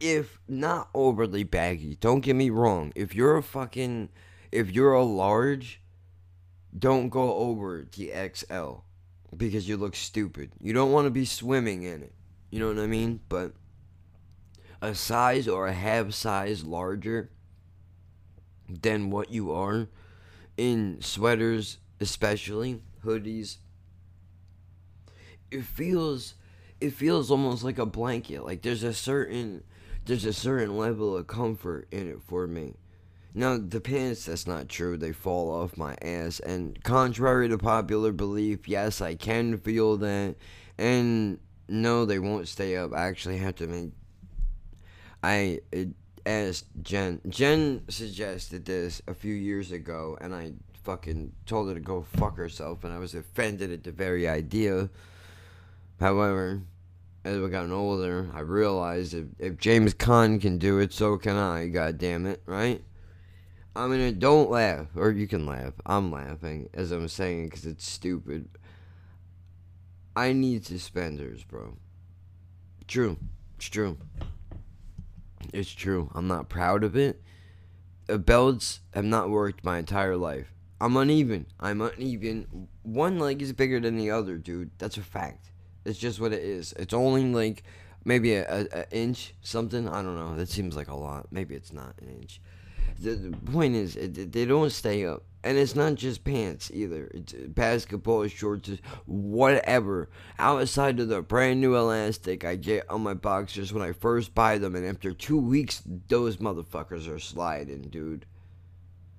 if 0.00 0.40
not 0.48 0.88
overly 0.94 1.42
baggy, 1.42 1.96
don't 1.96 2.20
get 2.20 2.34
me 2.34 2.48
wrong. 2.48 2.90
If 2.94 3.14
you're 3.14 3.36
a 3.36 3.42
fucking 3.42 4.08
if 4.50 4.72
you're 4.72 4.94
a 4.94 5.02
large, 5.02 5.82
don't 6.78 7.10
go 7.10 7.34
over 7.34 7.84
the 7.94 8.10
XL 8.32 8.76
because 9.36 9.68
you 9.68 9.76
look 9.76 9.94
stupid. 9.94 10.52
You 10.58 10.72
don't 10.72 10.90
want 10.90 11.04
to 11.04 11.10
be 11.10 11.26
swimming 11.26 11.82
in 11.82 12.02
it. 12.02 12.14
You 12.48 12.60
know 12.60 12.68
what 12.68 12.78
I 12.78 12.86
mean? 12.86 13.20
But 13.28 13.52
a 14.80 14.94
size 14.94 15.46
or 15.48 15.66
a 15.66 15.74
half 15.74 16.14
size 16.14 16.64
larger 16.64 17.28
than 18.70 19.10
what 19.10 19.30
you 19.30 19.52
are 19.52 19.88
in 20.56 21.02
sweaters, 21.02 21.76
especially 22.00 22.80
hoodies. 23.04 23.58
It 25.50 25.64
feels 25.64 26.34
it 26.80 26.92
feels 26.92 27.30
almost 27.30 27.64
like 27.64 27.78
a 27.78 27.86
blanket. 27.86 28.44
Like 28.44 28.62
there's 28.62 28.82
a 28.82 28.94
certain 28.94 29.64
there's 30.04 30.24
a 30.24 30.32
certain 30.32 30.76
level 30.76 31.16
of 31.16 31.26
comfort 31.26 31.88
in 31.90 32.08
it 32.08 32.20
for 32.26 32.46
me. 32.46 32.74
Now 33.32 33.58
the 33.58 33.80
pants 33.80 34.26
that's 34.26 34.46
not 34.46 34.68
true. 34.68 34.96
They 34.96 35.12
fall 35.12 35.50
off 35.50 35.76
my 35.76 35.96
ass 36.02 36.40
and 36.40 36.82
contrary 36.84 37.48
to 37.48 37.58
popular 37.58 38.12
belief, 38.12 38.68
yes, 38.68 39.00
I 39.00 39.14
can 39.14 39.58
feel 39.58 39.96
that 39.98 40.36
and 40.78 41.38
no, 41.68 42.04
they 42.04 42.18
won't 42.18 42.48
stay 42.48 42.76
up. 42.76 42.92
I 42.92 43.06
actually 43.06 43.38
have 43.38 43.56
to 43.56 43.66
make 43.66 43.92
I 45.22 45.60
asked 46.26 46.66
Jen. 46.82 47.20
Jen 47.28 47.82
suggested 47.88 48.66
this 48.66 49.00
a 49.08 49.14
few 49.14 49.32
years 49.32 49.72
ago, 49.72 50.18
and 50.20 50.34
I 50.34 50.52
fucking 50.84 51.32
told 51.46 51.68
her 51.68 51.74
to 51.74 51.80
go 51.80 52.02
fuck 52.02 52.36
herself, 52.36 52.84
and 52.84 52.92
I 52.92 52.98
was 52.98 53.14
offended 53.14 53.72
at 53.72 53.84
the 53.84 53.92
very 53.92 54.28
idea. 54.28 54.90
However, 55.98 56.62
as 57.24 57.40
we 57.40 57.48
gotten 57.48 57.72
older, 57.72 58.28
I 58.34 58.40
realized 58.40 59.14
if, 59.14 59.26
if 59.38 59.56
James 59.56 59.94
Caan 59.94 60.40
can 60.40 60.58
do 60.58 60.78
it, 60.78 60.92
so 60.92 61.16
can 61.16 61.36
I. 61.36 61.68
God 61.68 61.98
damn 61.98 62.26
it, 62.26 62.42
right? 62.46 62.82
I 63.74 63.86
mean, 63.86 64.18
don't 64.18 64.50
laugh, 64.50 64.86
or 64.94 65.10
you 65.10 65.26
can 65.26 65.46
laugh. 65.46 65.72
I'm 65.84 66.12
laughing 66.12 66.68
as 66.74 66.92
I'm 66.92 67.08
saying 67.08 67.44
it 67.44 67.50
because 67.50 67.66
it's 67.66 67.90
stupid. 67.90 68.48
I 70.14 70.32
need 70.32 70.64
suspenders, 70.64 71.42
bro. 71.42 71.76
True, 72.86 73.16
it's 73.56 73.66
true. 73.66 73.96
It's 75.52 75.72
true. 75.72 76.10
I'm 76.14 76.28
not 76.28 76.48
proud 76.48 76.84
of 76.84 76.96
it. 76.96 77.20
Belts 78.06 78.80
have 78.92 79.04
not 79.04 79.30
worked 79.30 79.64
my 79.64 79.78
entire 79.78 80.16
life. 80.16 80.53
I'm 80.80 80.96
uneven. 80.96 81.46
I'm 81.60 81.80
uneven. 81.80 82.68
One 82.82 83.18
leg 83.18 83.42
is 83.42 83.52
bigger 83.52 83.80
than 83.80 83.96
the 83.96 84.10
other, 84.10 84.36
dude. 84.36 84.70
That's 84.78 84.96
a 84.96 85.02
fact. 85.02 85.50
It's 85.84 85.98
just 85.98 86.20
what 86.20 86.32
it 86.32 86.42
is. 86.42 86.72
It's 86.78 86.94
only 86.94 87.24
like 87.32 87.62
maybe 88.04 88.34
a, 88.34 88.44
a, 88.48 88.66
a 88.72 88.90
inch 88.90 89.34
something. 89.42 89.88
I 89.88 90.02
don't 90.02 90.16
know. 90.16 90.36
That 90.36 90.48
seems 90.48 90.76
like 90.76 90.88
a 90.88 90.96
lot. 90.96 91.28
Maybe 91.30 91.54
it's 91.54 91.72
not 91.72 91.94
an 92.00 92.08
inch. 92.08 92.40
The, 92.98 93.10
the 93.10 93.36
point 93.52 93.74
is, 93.74 93.96
it, 93.96 94.32
they 94.32 94.44
don't 94.44 94.70
stay 94.70 95.04
up 95.06 95.24
and 95.44 95.58
it's 95.58 95.76
not 95.76 95.94
just 95.94 96.24
pants 96.24 96.70
either. 96.72 97.10
It's 97.12 97.34
uh, 97.34 97.46
basketball 97.48 98.26
shorts, 98.28 98.70
whatever. 99.04 100.08
Outside 100.38 100.98
of 100.98 101.08
the 101.08 101.20
brand 101.20 101.60
new 101.60 101.76
elastic 101.76 102.44
I 102.44 102.56
get 102.56 102.88
on 102.88 103.02
my 103.02 103.14
boxers 103.14 103.72
when 103.72 103.82
I 103.82 103.92
first 103.92 104.34
buy 104.34 104.56
them, 104.56 104.74
and 104.74 104.86
after 104.86 105.12
two 105.12 105.38
weeks, 105.38 105.82
those 106.08 106.38
motherfuckers 106.38 107.14
are 107.14 107.18
sliding, 107.18 107.82
dude. 107.82 108.24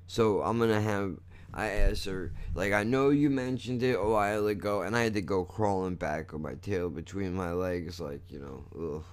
So 0.07 0.41
I'm 0.41 0.59
gonna 0.59 0.81
have. 0.81 1.17
I 1.55 1.69
asked 1.69 2.05
her, 2.05 2.33
like, 2.53 2.73
I 2.73 2.83
know 2.83 3.09
you 3.09 3.29
mentioned 3.29 3.81
it 3.81 3.97
a 3.97 4.03
while 4.03 4.47
ago, 4.47 4.81
and 4.81 4.95
I 4.95 5.03
had 5.03 5.13
to 5.13 5.21
go 5.21 5.45
crawling 5.45 5.95
back 5.95 6.33
with 6.33 6.41
my 6.41 6.55
tail 6.55 6.89
between 6.89 7.33
my 7.33 7.53
legs, 7.53 7.99
like, 8.01 8.29
you 8.29 8.39
know, 8.39 8.97
ugh. 8.97 9.03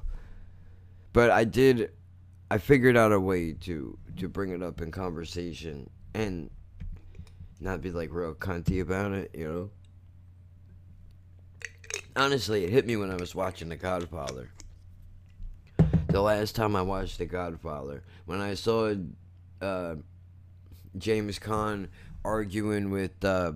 But 1.13 1.31
I 1.31 1.45
did, 1.45 1.93
I 2.51 2.59
figured 2.59 2.97
out 2.97 3.13
a 3.13 3.21
way 3.21 3.53
to 3.53 3.97
to 4.17 4.29
bring 4.29 4.51
it 4.51 4.63
up 4.63 4.81
in 4.81 4.91
conversation, 4.91 5.89
and 6.15 6.51
not 7.61 7.81
be 7.81 7.93
like 7.93 8.13
real 8.13 8.35
cunty 8.35 8.81
about 8.81 9.13
it, 9.13 9.31
you 9.35 9.49
know. 9.49 9.71
Honestly, 12.17 12.65
it 12.65 12.71
hit 12.71 12.87
me 12.87 12.97
when 12.97 13.11
I 13.11 13.17
was 13.17 13.35
watching 13.35 13.69
The 13.69 13.77
Godfather. 13.77 14.51
The 16.09 16.21
last 16.21 16.57
time 16.57 16.75
I 16.75 16.83
watched 16.83 17.19
The 17.19 17.27
Godfather, 17.27 18.03
when 18.27 18.41
I 18.41 18.55
saw 18.55 18.95
uh, 19.61 19.95
James 20.99 21.39
Caan 21.39 21.89
arguing 22.25 22.91
with 22.91 23.25
uh, 23.25 23.53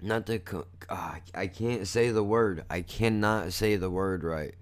not 0.00 0.26
the 0.26 0.64
uh, 0.88 1.14
I 1.34 1.46
can't 1.46 1.86
say 1.86 2.10
the 2.10 2.24
word. 2.24 2.64
I 2.68 2.82
cannot 2.82 3.52
say 3.52 3.76
the 3.76 3.90
word 3.90 4.24
right. 4.24 4.54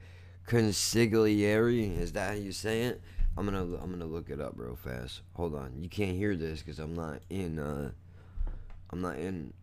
Consigliere, 0.47 1.99
is 1.99 2.13
that 2.13 2.31
how 2.31 2.35
you 2.35 2.53
say 2.53 2.83
it? 2.83 3.01
I'm 3.37 3.47
gonna 3.47 3.63
I'm 3.63 3.91
gonna 3.91 4.07
look 4.07 4.29
it 4.29 4.41
up 4.41 4.55
real 4.57 4.77
fast. 4.77 5.23
Hold 5.35 5.55
on. 5.55 5.75
You 5.79 5.89
can't 5.89 6.17
hear 6.17 6.37
this 6.37 6.61
because 6.61 6.79
I'm 6.79 6.95
not 6.95 7.21
in 7.31 7.59
uh 7.59 7.93
I'm 8.91 9.01
not 9.01 9.17
in 9.17 9.55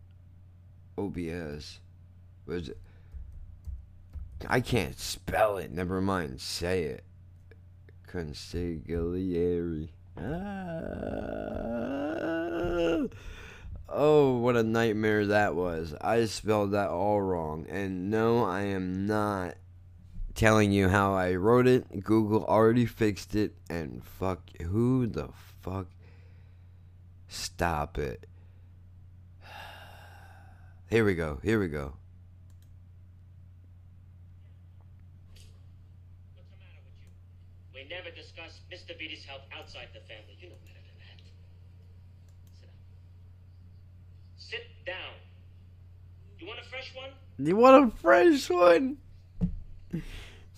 OBS. 0.96 1.80
It? 2.48 2.78
I 4.48 4.60
can't 4.60 4.98
spell 4.98 5.58
it. 5.58 5.70
Never 5.70 6.00
mind. 6.00 6.40
Say 6.40 6.84
it. 6.84 7.04
Consigliere. 8.10 9.90
Ah. 10.16 12.37
Oh, 13.90 14.36
what 14.36 14.54
a 14.54 14.62
nightmare 14.62 15.24
that 15.28 15.54
was. 15.54 15.94
I 16.02 16.26
spelled 16.26 16.72
that 16.72 16.90
all 16.90 17.22
wrong. 17.22 17.64
And 17.70 18.10
no, 18.10 18.44
I 18.44 18.64
am 18.64 19.06
not 19.06 19.54
telling 20.34 20.72
you 20.72 20.88
how 20.88 21.14
I 21.14 21.34
wrote 21.36 21.66
it. 21.66 22.04
Google 22.04 22.44
already 22.44 22.84
fixed 22.84 23.34
it. 23.34 23.54
And 23.70 24.04
fuck, 24.04 24.42
who 24.60 25.06
the 25.06 25.30
fuck? 25.62 25.86
Stop 27.28 27.98
it. 27.98 28.26
Here 30.90 31.04
we 31.04 31.14
go. 31.14 31.40
Here 31.42 31.58
we 31.58 31.68
go. 31.68 31.94
What's 36.34 36.48
the 36.50 36.56
matter 36.56 36.80
with 36.84 36.94
you? 37.00 37.08
We 37.74 37.88
never 37.88 38.14
discuss 38.14 38.60
Mr. 38.70 38.98
Beatty's 38.98 39.24
health 39.24 39.42
outside 39.58 39.88
the 39.94 40.00
family. 40.00 40.36
You 40.38 40.50
know 40.50 40.56
better 40.62 40.80
than 40.86 40.96
that. 41.00 41.20
Sit 44.36 44.77
down. 44.88 45.20
You 46.40 46.46
want 46.46 46.60
a 46.60 46.64
fresh 46.64 46.94
one? 46.94 47.10
You 47.36 47.56
want 47.56 47.84
a 47.84 47.96
fresh 47.98 48.48
one? 48.48 48.96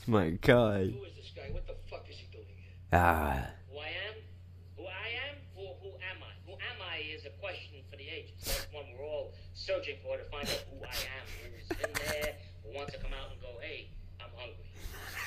My 0.07 0.31
God. 0.31 0.95
Who 0.95 1.03
is 1.03 1.17
this 1.17 1.33
guy? 1.35 1.51
What 1.51 1.67
the 1.67 1.75
fuck 1.91 2.07
is 2.09 2.15
he 2.15 2.27
doing 2.31 2.47
here? 2.47 2.71
Ah. 2.93 3.51
Who 3.69 3.79
I 3.79 3.91
am? 4.07 4.15
Who 4.77 4.85
I 4.87 5.09
am? 5.27 5.37
Or 5.57 5.75
who 5.83 5.89
am 5.99 6.23
I? 6.23 6.31
Who 6.47 6.53
am 6.53 6.79
I 6.79 7.03
is 7.13 7.27
a 7.27 7.31
question 7.43 7.83
for 7.91 7.97
the 7.97 8.07
ages. 8.07 8.39
That's 8.47 8.67
one 8.73 8.85
we're 8.97 9.05
all 9.05 9.35
searching 9.55 9.97
for 10.05 10.17
to 10.17 10.23
find 10.31 10.47
out 10.47 10.63
who 10.71 10.85
I 10.85 10.95
am, 11.11 11.27
who's 11.43 11.67
in 11.83 11.93
there, 12.07 12.35
who 12.63 12.77
wants 12.77 12.93
to 12.93 12.99
come 13.01 13.11
out 13.13 13.33
and 13.33 13.41
go, 13.43 13.59
hey, 13.61 13.89
I'm 14.21 14.31
hungry. 14.39 14.63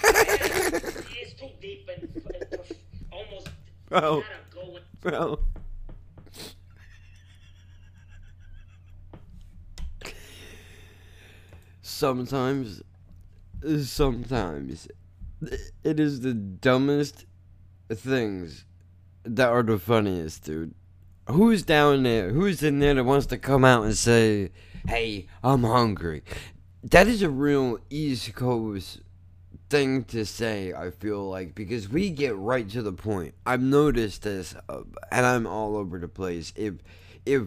it's 1.21 1.33
too 1.33 1.49
deep 1.61 1.89
and, 1.93 2.03
and 2.15 2.61
almost 3.11 3.49
Bro. 3.89 4.23
gotta 4.23 4.67
go 4.67 4.73
with 4.73 4.83
Bro. 5.01 5.39
Sometimes, 12.03 12.81
sometimes, 13.85 14.89
it 15.85 16.01
is 16.01 16.19
the 16.19 16.33
dumbest 16.33 17.23
things 17.89 18.65
that 19.23 19.47
are 19.47 19.63
the 19.63 19.79
funniest, 19.79 20.43
dude. 20.43 20.75
Who's 21.29 21.63
down 21.63 22.03
there? 22.03 22.31
Who's 22.31 22.61
in 22.61 22.79
there 22.79 22.93
that 22.95 23.05
wants 23.05 23.27
to 23.27 23.37
come 23.37 23.63
out 23.63 23.85
and 23.85 23.95
say, 23.95 24.51
hey, 24.85 25.27
I'm 25.41 25.63
hungry? 25.63 26.23
That 26.83 27.07
is 27.07 27.21
a 27.21 27.29
real 27.29 27.79
East 27.89 28.35
Coast 28.35 28.99
thing 29.69 30.03
to 30.03 30.25
say, 30.25 30.73
I 30.73 30.91
feel 30.91 31.29
like, 31.29 31.55
because 31.55 31.87
we 31.87 32.09
get 32.09 32.35
right 32.35 32.69
to 32.71 32.81
the 32.81 32.91
point. 32.91 33.33
I've 33.45 33.61
noticed 33.61 34.23
this, 34.23 34.53
uh, 34.67 34.81
and 35.09 35.25
I'm 35.25 35.47
all 35.47 35.77
over 35.77 35.99
the 35.99 36.09
place. 36.09 36.51
If, 36.57 36.73
if, 37.25 37.43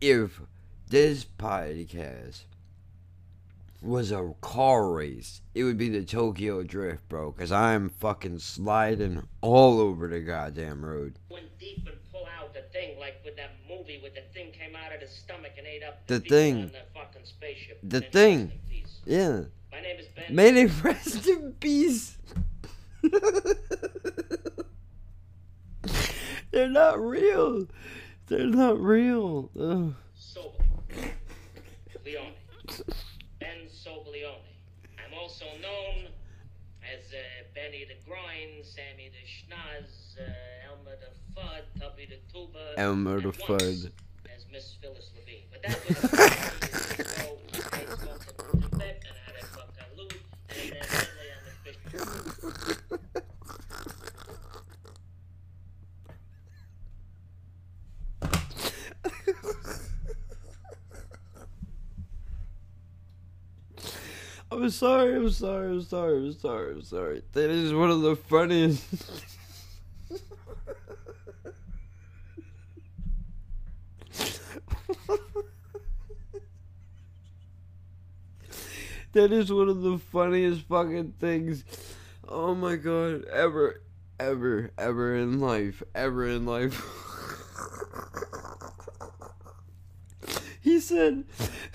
if 0.00 0.40
this 0.88 1.24
podcast 1.24 2.46
was 3.82 4.10
a 4.12 4.34
car 4.40 4.90
race, 4.90 5.40
it 5.54 5.64
would 5.64 5.76
be 5.78 5.88
the 5.88 6.04
Tokyo 6.04 6.62
Drift, 6.62 7.08
bro, 7.08 7.30
because 7.32 7.52
I'm 7.52 7.88
fucking 7.90 8.38
sliding 8.40 9.22
all 9.40 9.78
over 9.80 10.08
the 10.08 10.20
goddamn 10.20 10.84
road. 10.84 11.18
went 11.30 11.56
deep 11.58 11.86
and 11.86 11.96
pull 12.10 12.26
out 12.40 12.52
the 12.54 12.62
thing, 12.72 12.98
like 12.98 13.20
with 13.24 13.36
that 13.36 13.50
movie 13.68 13.98
where 14.00 14.10
the 14.10 14.22
thing 14.34 14.50
came 14.52 14.74
out 14.76 14.92
of 14.94 15.00
the 15.00 15.06
stomach 15.06 15.52
and 15.58 15.66
ate 15.66 15.82
up 15.82 16.06
The 16.06 16.20
people 16.20 16.36
thing. 16.36 16.56
on 16.62 16.66
the 16.68 16.82
fucking 16.94 17.22
spaceship. 17.24 17.78
The 17.82 18.00
thing. 18.00 18.40
rest 18.46 18.52
in 18.52 18.60
peace. 18.70 19.00
Yeah. 19.04 19.40
My 19.72 19.80
name 19.80 19.98
is 20.00 20.06
Ben. 20.16 20.34
May 20.34 20.50
they 20.52 20.66
rest 20.66 21.26
in 21.26 21.52
peace. 21.60 22.16
They're 26.50 26.68
not 26.68 26.98
real. 27.00 27.66
They're 28.28 28.46
not 28.46 28.80
real. 28.80 29.50
Ugh. 29.58 29.94
Leone. 32.04 32.32
I'm 33.88 35.14
also 35.16 35.44
known 35.62 36.08
as 36.82 37.12
uh, 37.12 37.18
Benny 37.54 37.84
the 37.86 37.94
Grind, 38.04 38.64
Sammy 38.64 39.10
the 39.10 39.24
Schnoz, 39.24 40.18
uh, 40.18 40.68
Elmer 40.68 40.96
the 40.98 41.40
Fudd, 41.40 41.62
Tubby 41.80 42.06
the 42.06 42.18
Tuba. 42.32 42.74
Elmer 42.78 43.20
the 43.20 43.28
Fudd. 43.32 43.92
As 44.34 44.44
Miss 44.50 44.76
Phyllis 44.82 45.10
Levine. 45.16 45.44
But 45.52 45.62
that 45.62 45.78
was 45.88 46.04
ago. 46.98 47.38
I 47.72 47.84
smoked 47.94 48.28
a 48.28 48.58
Tibet 48.60 49.04
and 49.06 49.16
had 49.24 49.36
a 49.40 49.46
Buckaloo, 49.54 50.10
and 50.48 50.72
then 50.72 50.82
finally 50.82 51.30
I'm 51.32 51.46
a 51.46 51.54
fish. 51.62 53.16
I'm 64.50 64.70
sorry, 64.70 65.16
I'm 65.16 65.30
sorry, 65.30 65.70
I'm 65.70 65.82
sorry, 65.82 66.16
I'm 66.18 66.32
sorry, 66.32 66.72
I'm 66.72 66.82
sorry. 66.82 67.22
That 67.32 67.50
is 67.50 67.74
one 67.74 67.90
of 67.90 68.02
the 68.02 68.14
funniest. 68.14 68.84
that 79.12 79.32
is 79.32 79.52
one 79.52 79.68
of 79.68 79.82
the 79.82 79.98
funniest 79.98 80.62
fucking 80.68 81.14
things. 81.18 81.64
Oh 82.28 82.54
my 82.54 82.76
god, 82.76 83.24
ever, 83.24 83.82
ever, 84.20 84.70
ever 84.78 85.16
in 85.16 85.40
life, 85.40 85.82
ever 85.94 86.26
in 86.28 86.46
life. 86.46 86.80
he 90.60 90.78
said. 90.78 91.24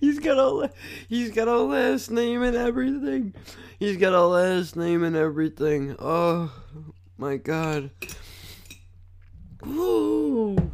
he's 0.01 0.19
got 0.19 0.39
a 0.39 0.70
he's 1.09 1.31
got 1.31 1.48
a 1.48 1.59
last 1.59 2.11
name 2.11 2.43
and 2.43 2.57
everything. 2.57 3.35
He's 3.78 3.97
got 3.97 4.12
a 4.12 4.27
last 4.27 4.77
name 4.77 5.05
and 5.05 5.16
everything. 5.16 5.97
Oh 5.98 6.53
my 7.19 7.36
god. 7.36 7.90
Ooh. 9.66 10.70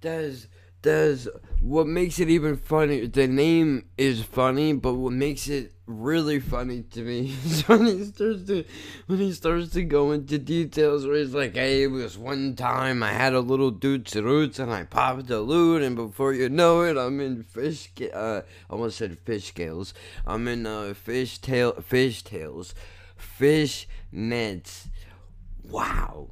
That's 0.00 0.46
that's 0.82 1.28
what 1.60 1.86
makes 1.86 2.18
it 2.18 2.28
even 2.28 2.56
funny. 2.56 3.06
The 3.06 3.28
name 3.28 3.86
is 3.96 4.22
funny, 4.22 4.72
but 4.72 4.94
what 4.94 5.12
makes 5.12 5.48
it 5.48 5.72
really 5.86 6.40
funny 6.40 6.82
to 6.82 7.02
me 7.02 7.34
is 7.44 7.66
when 7.68 7.86
he 7.86 8.04
starts 8.04 8.44
to 8.46 8.64
when 9.06 9.18
he 9.18 9.32
starts 9.32 9.70
to 9.70 9.84
go 9.84 10.10
into 10.12 10.38
details 10.38 11.06
where 11.06 11.16
he's 11.16 11.34
like, 11.34 11.54
"Hey, 11.54 11.84
it 11.84 11.90
was 11.90 12.18
one 12.18 12.56
time 12.56 13.02
I 13.02 13.12
had 13.12 13.32
a 13.32 13.40
little 13.40 13.70
doots 13.70 14.16
roots 14.16 14.58
and 14.58 14.72
I 14.72 14.84
popped 14.84 15.30
a 15.30 15.40
loot, 15.40 15.82
and 15.82 15.94
before 15.94 16.32
you 16.32 16.48
know 16.48 16.82
it, 16.82 16.96
I'm 16.96 17.20
in 17.20 17.44
fish. 17.44 17.90
Ca- 17.96 18.10
uh, 18.10 18.42
I 18.68 18.72
almost 18.72 18.98
said 18.98 19.18
fish 19.20 19.46
scales. 19.48 19.94
I'm 20.26 20.48
in 20.48 20.66
uh, 20.66 20.94
fish 20.94 21.38
tail, 21.38 21.72
fish 21.80 22.22
tails, 22.22 22.74
fish 23.16 23.86
nets. 24.10 24.88
Wow. 25.62 26.30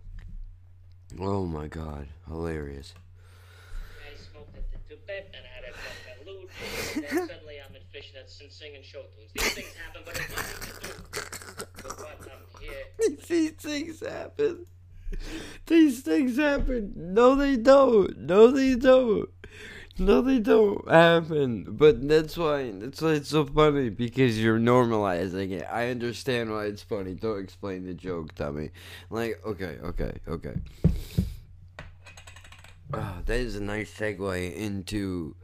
Oh 1.21 1.47
my 1.47 1.67
god, 1.67 2.09
hilarious. 2.27 2.95
I 5.11 5.23
smoked 5.23 5.35
at 5.35 5.35
the 5.35 5.35
Tibet, 5.35 5.35
and 5.35 5.45
I 5.45 5.53
had 5.57 6.21
a 6.21 6.31
loot, 6.31 6.51
and 6.95 7.05
then 7.05 7.29
suddenly 7.29 7.57
I'm 7.67 7.75
in 7.75 7.83
fishnets 7.95 8.41
and 8.41 8.51
singing 8.53 8.83
show 8.83 9.03
tunes. 9.03 9.33
These 9.35 9.55
things 9.55 9.75
happen, 9.75 10.03
but 10.05 10.17
it's 10.17 10.31
nothing 10.31 10.73
to 10.73 10.81
do 10.81 11.85
with 11.85 11.99
what 11.99 12.19
I'm 12.23 12.61
here. 12.61 13.19
These 13.29 13.51
things 13.53 14.01
happen. 14.01 14.67
These 15.67 16.01
things 16.01 16.37
happen. 16.37 16.93
No, 16.97 17.35
they 17.35 17.57
don't. 17.57 18.17
No, 18.19 18.51
they 18.51 18.75
don't. 18.77 19.29
No, 19.99 20.23
they 20.23 20.39
don't 20.39 20.89
happen. 20.89 21.67
But 21.69 22.07
that's 22.09 22.37
why 22.39 22.71
that's 22.71 23.03
why 23.03 23.11
it's 23.13 23.29
so 23.29 23.45
funny 23.45 23.91
because 23.91 24.41
you're 24.41 24.59
normalizing 24.59 25.51
it. 25.51 25.67
I 25.71 25.91
understand 25.91 26.51
why 26.51 26.67
it's 26.67 26.83
funny. 26.83 27.15
Don't 27.15 27.43
explain 27.43 27.85
the 27.85 27.95
joke, 27.95 28.35
dummy. 28.35 28.71
Like, 29.11 29.41
okay, 29.45 29.79
okay, 29.83 30.13
okay. 30.27 30.55
Ah, 32.93 33.19
that 33.25 33.39
is 33.39 33.57
a 33.57 33.63
nice 33.63 33.93
segue 33.93 34.55
into 34.55 35.37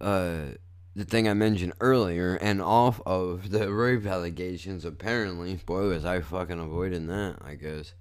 uh 0.00 0.46
the 0.94 1.04
thing 1.04 1.28
I 1.28 1.34
mentioned 1.34 1.74
earlier 1.80 2.36
and 2.36 2.62
off 2.62 3.02
of 3.04 3.50
the 3.50 3.70
rape 3.72 4.06
allegations 4.06 4.84
apparently. 4.84 5.56
Boy 5.56 5.88
was 5.88 6.04
I 6.04 6.20
fucking 6.20 6.58
avoiding 6.58 7.06
that, 7.08 7.36
I 7.42 7.54
guess. 7.54 7.92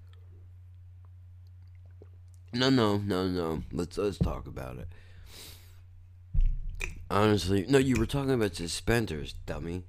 No 2.54 2.70
no, 2.70 2.98
no, 2.98 3.28
no. 3.28 3.64
Let's 3.74 3.98
let's 3.98 4.18
talk 4.18 4.48
about 4.48 4.78
it. 4.78 4.88
Honestly, 7.10 7.66
no, 7.68 7.78
you 7.78 7.98
were 7.98 8.06
talking 8.06 8.32
about 8.32 8.56
suspenders, 8.56 9.36
dummy. 9.46 9.84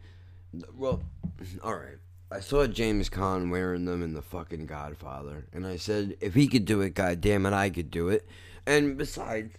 Well, 0.75 1.03
alright. 1.65 1.99
I 2.31 2.41
saw 2.41 2.67
James 2.67 3.09
Caan 3.09 3.51
wearing 3.51 3.85
them 3.85 4.03
in 4.03 4.15
the 4.15 4.21
fucking 4.21 4.67
Godfather, 4.67 5.47
and 5.53 5.65
I 5.65 5.77
said, 5.77 6.17
if 6.21 6.35
he 6.35 6.49
could 6.49 6.65
do 6.65 6.81
it, 6.81 6.95
god 6.95 7.21
damn 7.21 7.47
it, 7.47 7.53
I 7.53 7.71
could 7.71 7.89
do 7.89 8.09
it. 8.09 8.27
And 8.67 8.97
besides, 8.99 9.55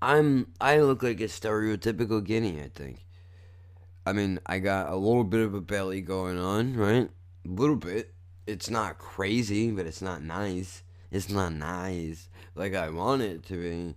I'm 0.00 0.52
I 0.60 0.80
look 0.80 1.02
like 1.02 1.20
a 1.20 1.24
stereotypical 1.24 2.24
guinea, 2.24 2.62
I 2.62 2.68
think. 2.68 3.04
I 4.06 4.12
mean, 4.12 4.40
I 4.46 4.58
got 4.58 4.90
a 4.90 4.96
little 4.96 5.24
bit 5.24 5.40
of 5.40 5.54
a 5.54 5.60
belly 5.60 6.00
going 6.00 6.38
on, 6.38 6.74
right? 6.74 7.10
A 7.44 7.48
little 7.48 7.76
bit. 7.76 8.14
It's 8.46 8.70
not 8.70 8.98
crazy, 8.98 9.70
but 9.70 9.86
it's 9.86 10.02
not 10.02 10.22
nice. 10.22 10.82
It's 11.10 11.28
not 11.28 11.52
nice 11.52 12.28
like 12.54 12.74
I 12.74 12.90
want 12.90 13.22
it 13.22 13.44
to 13.46 13.56
be. 13.56 13.94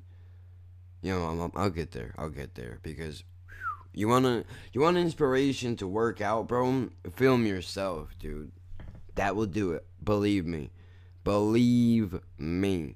You 1.01 1.13
know, 1.13 1.23
I'm, 1.23 1.51
I'll 1.55 1.69
get 1.69 1.91
there. 1.91 2.13
I'll 2.17 2.29
get 2.29 2.55
there 2.55 2.79
because 2.81 3.23
you 3.93 4.07
wanna 4.07 4.45
you 4.71 4.81
want 4.81 4.97
inspiration 4.97 5.75
to 5.77 5.87
work 5.87 6.21
out, 6.21 6.47
bro. 6.47 6.89
Film 7.13 7.45
yourself, 7.45 8.09
dude. 8.19 8.51
That 9.15 9.35
will 9.35 9.45
do 9.45 9.73
it. 9.73 9.85
Believe 10.03 10.45
me. 10.45 10.71
Believe 11.23 12.19
me. 12.37 12.95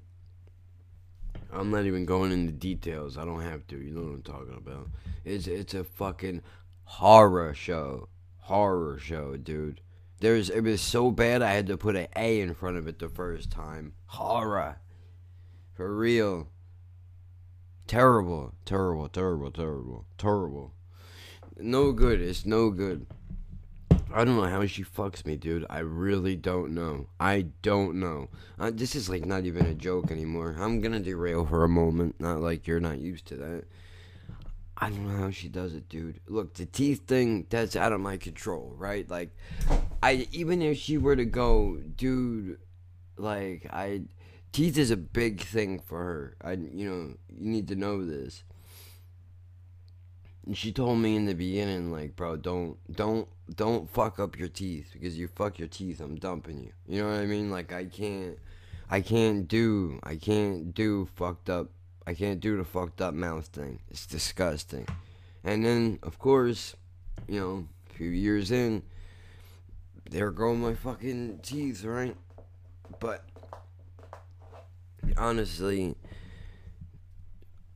I'm 1.52 1.70
not 1.70 1.84
even 1.84 2.04
going 2.04 2.32
into 2.32 2.52
details. 2.52 3.16
I 3.16 3.24
don't 3.24 3.42
have 3.42 3.66
to. 3.68 3.76
You 3.76 3.90
know 3.90 4.02
what 4.02 4.14
I'm 4.14 4.22
talking 4.22 4.56
about. 4.56 4.88
It's 5.24 5.46
it's 5.46 5.74
a 5.74 5.84
fucking 5.84 6.42
horror 6.84 7.54
show. 7.54 8.08
Horror 8.40 8.98
show, 8.98 9.36
dude. 9.36 9.80
There's 10.20 10.50
it 10.50 10.62
was 10.62 10.80
so 10.80 11.10
bad 11.10 11.42
I 11.42 11.52
had 11.52 11.66
to 11.68 11.76
put 11.76 11.96
an 11.96 12.08
A 12.16 12.40
in 12.40 12.54
front 12.54 12.76
of 12.76 12.86
it 12.86 12.98
the 12.98 13.08
first 13.08 13.50
time. 13.50 13.92
Horror. 14.06 14.80
For 15.74 15.94
real. 15.94 16.48
Terrible. 17.86 18.54
Terrible, 18.64 19.08
terrible, 19.08 19.50
terrible. 19.50 20.04
Terrible. 20.18 20.74
No 21.56 21.92
good. 21.92 22.20
It's 22.20 22.44
no 22.44 22.70
good. 22.70 23.06
I 24.12 24.24
don't 24.24 24.36
know 24.36 24.44
how 24.44 24.64
she 24.66 24.84
fucks 24.84 25.26
me, 25.26 25.36
dude. 25.36 25.66
I 25.68 25.80
really 25.80 26.34
don't 26.34 26.74
know. 26.74 27.08
I 27.20 27.46
don't 27.62 27.96
know. 27.96 28.28
Uh, 28.58 28.70
this 28.72 28.94
is 28.96 29.10
like 29.10 29.26
not 29.26 29.44
even 29.44 29.66
a 29.66 29.74
joke 29.74 30.10
anymore. 30.10 30.56
I'm 30.58 30.80
gonna 30.80 31.00
derail 31.00 31.44
for 31.44 31.62
a 31.62 31.68
moment. 31.68 32.16
Not 32.18 32.40
like 32.40 32.66
you're 32.66 32.80
not 32.80 32.98
used 32.98 33.26
to 33.26 33.36
that. 33.36 33.64
I 34.78 34.90
don't 34.90 35.06
know 35.06 35.18
how 35.18 35.30
she 35.30 35.48
does 35.48 35.74
it, 35.74 35.88
dude. 35.88 36.20
Look, 36.26 36.54
the 36.54 36.64
teeth 36.64 37.06
thing, 37.06 37.46
that's 37.50 37.76
out 37.76 37.92
of 37.92 38.00
my 38.00 38.16
control, 38.16 38.74
right? 38.78 39.08
Like, 39.10 39.36
I 40.02 40.26
even 40.32 40.62
if 40.62 40.78
she 40.78 40.96
were 40.96 41.16
to 41.16 41.24
go, 41.24 41.76
dude, 41.96 42.58
like 43.18 43.66
I, 43.70 44.02
teeth 44.52 44.78
is 44.78 44.90
a 44.90 44.96
big 44.96 45.42
thing 45.42 45.80
for 45.80 45.98
her. 45.98 46.36
I, 46.42 46.52
you 46.52 46.88
know, 46.88 47.14
you 47.28 47.50
need 47.50 47.68
to 47.68 47.76
know 47.76 48.04
this. 48.06 48.44
And 50.46 50.56
she 50.56 50.72
told 50.72 50.98
me 50.98 51.14
in 51.14 51.26
the 51.26 51.34
beginning, 51.34 51.92
like, 51.92 52.16
bro, 52.16 52.36
don't, 52.36 52.78
don't, 52.90 53.28
don't 53.54 53.88
fuck 53.90 54.18
up 54.18 54.38
your 54.38 54.48
teeth 54.48 54.90
because 54.92 55.18
you 55.18 55.28
fuck 55.28 55.58
your 55.58 55.68
teeth, 55.68 56.00
I'm 56.00 56.16
dumping 56.16 56.62
you. 56.62 56.72
You 56.86 57.02
know 57.02 57.10
what 57.10 57.20
I 57.20 57.26
mean? 57.26 57.50
Like, 57.50 57.72
I 57.72 57.84
can't, 57.84 58.38
I 58.90 59.00
can't 59.00 59.48
do, 59.48 59.98
I 60.02 60.16
can't 60.16 60.74
do 60.74 61.08
fucked 61.16 61.50
up, 61.50 61.68
I 62.06 62.14
can't 62.14 62.40
do 62.40 62.56
the 62.56 62.64
fucked 62.64 63.00
up 63.00 63.14
mouth 63.14 63.46
thing. 63.46 63.80
It's 63.90 64.06
disgusting. 64.06 64.86
And 65.44 65.64
then, 65.64 65.98
of 66.02 66.18
course, 66.18 66.74
you 67.26 67.40
know, 67.40 67.66
a 67.90 67.94
few 67.94 68.10
years 68.10 68.50
in, 68.50 68.82
there 70.10 70.30
go 70.30 70.54
my 70.54 70.74
fucking 70.74 71.40
teeth, 71.42 71.84
right? 71.84 72.16
But 73.00 73.24
honestly, 75.16 75.96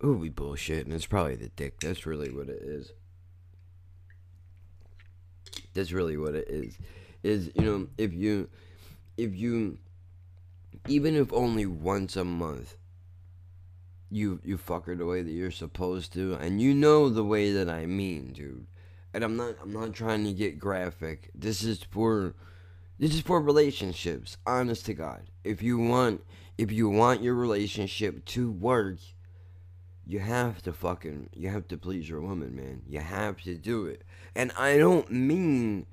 ooh, 0.05 0.16
we 0.16 0.28
bullshit, 0.28 0.86
and 0.86 0.94
it's 0.94 1.07
probably 1.07 1.36
the 1.36 1.49
dick. 1.49 1.81
That's 1.81 2.07
really 2.07 2.31
what 2.31 2.49
it 2.49 2.62
is. 2.62 2.93
That's 5.74 5.93
really 5.93 6.16
what 6.16 6.35
it 6.35 6.49
is. 6.49 6.78
Is 7.23 7.51
you 7.55 7.62
know, 7.62 7.89
if 7.99 8.12
you, 8.12 8.49
if 9.16 9.35
you, 9.35 9.78
even 10.89 11.15
if 11.15 11.32
only 11.32 11.66
once 11.66 12.16
a 12.16 12.24
month, 12.24 12.77
you 14.11 14.40
you 14.44 14.57
fuck 14.57 14.86
her 14.86 14.94
the 14.94 15.07
way 15.07 15.23
that 15.23 15.31
you're 15.31 15.51
supposed 15.51 16.12
to, 16.15 16.35
and 16.35 16.61
you 16.61 16.74
know 16.74 17.09
the 17.09 17.24
way 17.24 17.53
that 17.53 17.69
I 17.69 17.86
mean, 17.86 18.32
dude. 18.32 18.66
And 19.15 19.24
I'm 19.24 19.36
not 19.36 19.57
I'm 19.62 19.73
not 19.73 19.93
trying 19.93 20.24
to 20.24 20.32
get 20.32 20.59
graphic. 20.59 21.31
This 21.35 21.62
is 21.62 21.82
for 21.82 22.35
this 22.99 23.15
is 23.15 23.20
for 23.20 23.40
relationships, 23.40 24.36
honest 24.47 24.86
to 24.86 24.94
God. 24.94 25.23
If 25.44 25.62
you 25.62 25.78
want 25.78 26.24
if 26.59 26.70
you 26.70 26.89
want 26.89 27.23
your 27.23 27.35
relationship 27.35 28.24
to 28.27 28.51
work, 28.51 28.99
you 30.07 30.19
have 30.19 30.62
to 30.62 30.73
fucking 30.73 31.31
you 31.33 31.49
have 31.49 31.69
to 31.69 31.77
please 31.77 32.09
your 32.09 32.20
woman, 32.20 32.55
man. 32.55 32.83
You 32.89 33.01
have 33.01 33.41
to 33.43 33.55
do 33.55 33.87
it. 33.87 34.03
And 34.35 34.53
I 34.59 34.79
don't 34.79 35.11
mean 35.11 35.87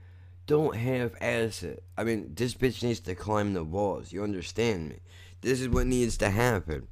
don't 0.48 0.76
have 0.76 1.14
ass 1.22 1.62
it. 1.62 1.84
I 1.96 2.04
mean, 2.04 2.34
this 2.34 2.56
bitch 2.56 2.82
needs 2.82 3.00
to 3.02 3.14
climb 3.14 3.54
the 3.54 3.64
walls. 3.64 4.12
You 4.12 4.24
understand 4.24 4.90
me? 4.90 5.00
This 5.42 5.62
is 5.62 5.70
what 5.70 5.86
needs 5.86 6.18
to 6.18 6.30
happen. 6.32 6.88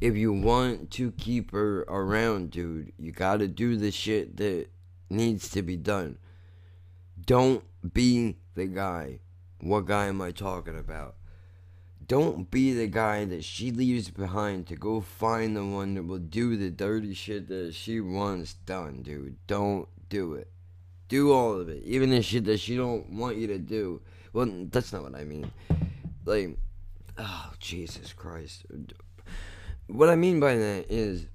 If 0.00 0.16
you 0.16 0.32
want 0.32 0.90
to 0.92 1.12
keep 1.12 1.50
her 1.52 1.82
around, 1.82 2.50
dude, 2.50 2.92
you 2.98 3.12
gotta 3.12 3.48
do 3.48 3.76
the 3.76 3.90
shit 3.90 4.36
that 4.36 4.68
needs 5.10 5.50
to 5.50 5.62
be 5.62 5.76
done. 5.76 6.18
Don't 7.24 7.64
be 7.92 8.36
the 8.54 8.66
guy. 8.66 9.20
What 9.60 9.86
guy 9.86 10.06
am 10.06 10.20
I 10.20 10.30
talking 10.30 10.78
about? 10.78 11.16
Don't 12.06 12.50
be 12.50 12.72
the 12.72 12.86
guy 12.86 13.24
that 13.26 13.44
she 13.44 13.70
leaves 13.70 14.10
behind 14.10 14.66
to 14.68 14.76
go 14.76 15.00
find 15.00 15.56
the 15.56 15.64
one 15.64 15.94
that 15.94 16.04
will 16.04 16.18
do 16.18 16.56
the 16.56 16.70
dirty 16.70 17.14
shit 17.14 17.48
that 17.48 17.74
she 17.74 18.00
wants 18.00 18.54
done, 18.54 19.02
dude. 19.02 19.36
Don't 19.46 19.88
do 20.08 20.34
it. 20.34 20.50
Do 21.08 21.32
all 21.32 21.60
of 21.60 21.68
it, 21.68 21.82
even 21.84 22.10
the 22.10 22.22
shit 22.22 22.44
that 22.46 22.60
she 22.60 22.76
don't 22.76 23.10
want 23.10 23.36
you 23.36 23.46
to 23.48 23.58
do. 23.58 24.00
Well, 24.32 24.50
that's 24.70 24.92
not 24.92 25.02
what 25.02 25.14
I 25.14 25.24
mean. 25.24 25.50
Like, 26.24 26.56
oh 27.18 27.52
Jesus 27.58 28.12
Christ. 28.12 28.64
What 29.88 30.08
I 30.08 30.16
mean 30.16 30.40
by 30.40 30.54
that 30.54 30.86
is, 30.88 31.26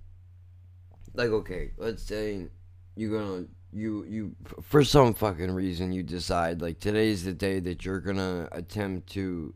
like, 1.13 1.29
okay, 1.29 1.71
let's 1.77 2.01
say 2.01 2.47
you're 2.95 3.19
gonna 3.19 3.45
you 3.71 4.05
you 4.05 4.35
for 4.61 4.83
some 4.83 5.13
fucking 5.13 5.51
reason 5.51 5.91
you 5.91 6.01
decide 6.01 6.61
like 6.61 6.79
today's 6.79 7.25
the 7.25 7.33
day 7.33 7.59
that 7.59 7.85
you're 7.85 7.99
gonna 7.99 8.47
attempt 8.51 9.09
to 9.11 9.53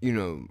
you 0.00 0.12
know 0.12 0.46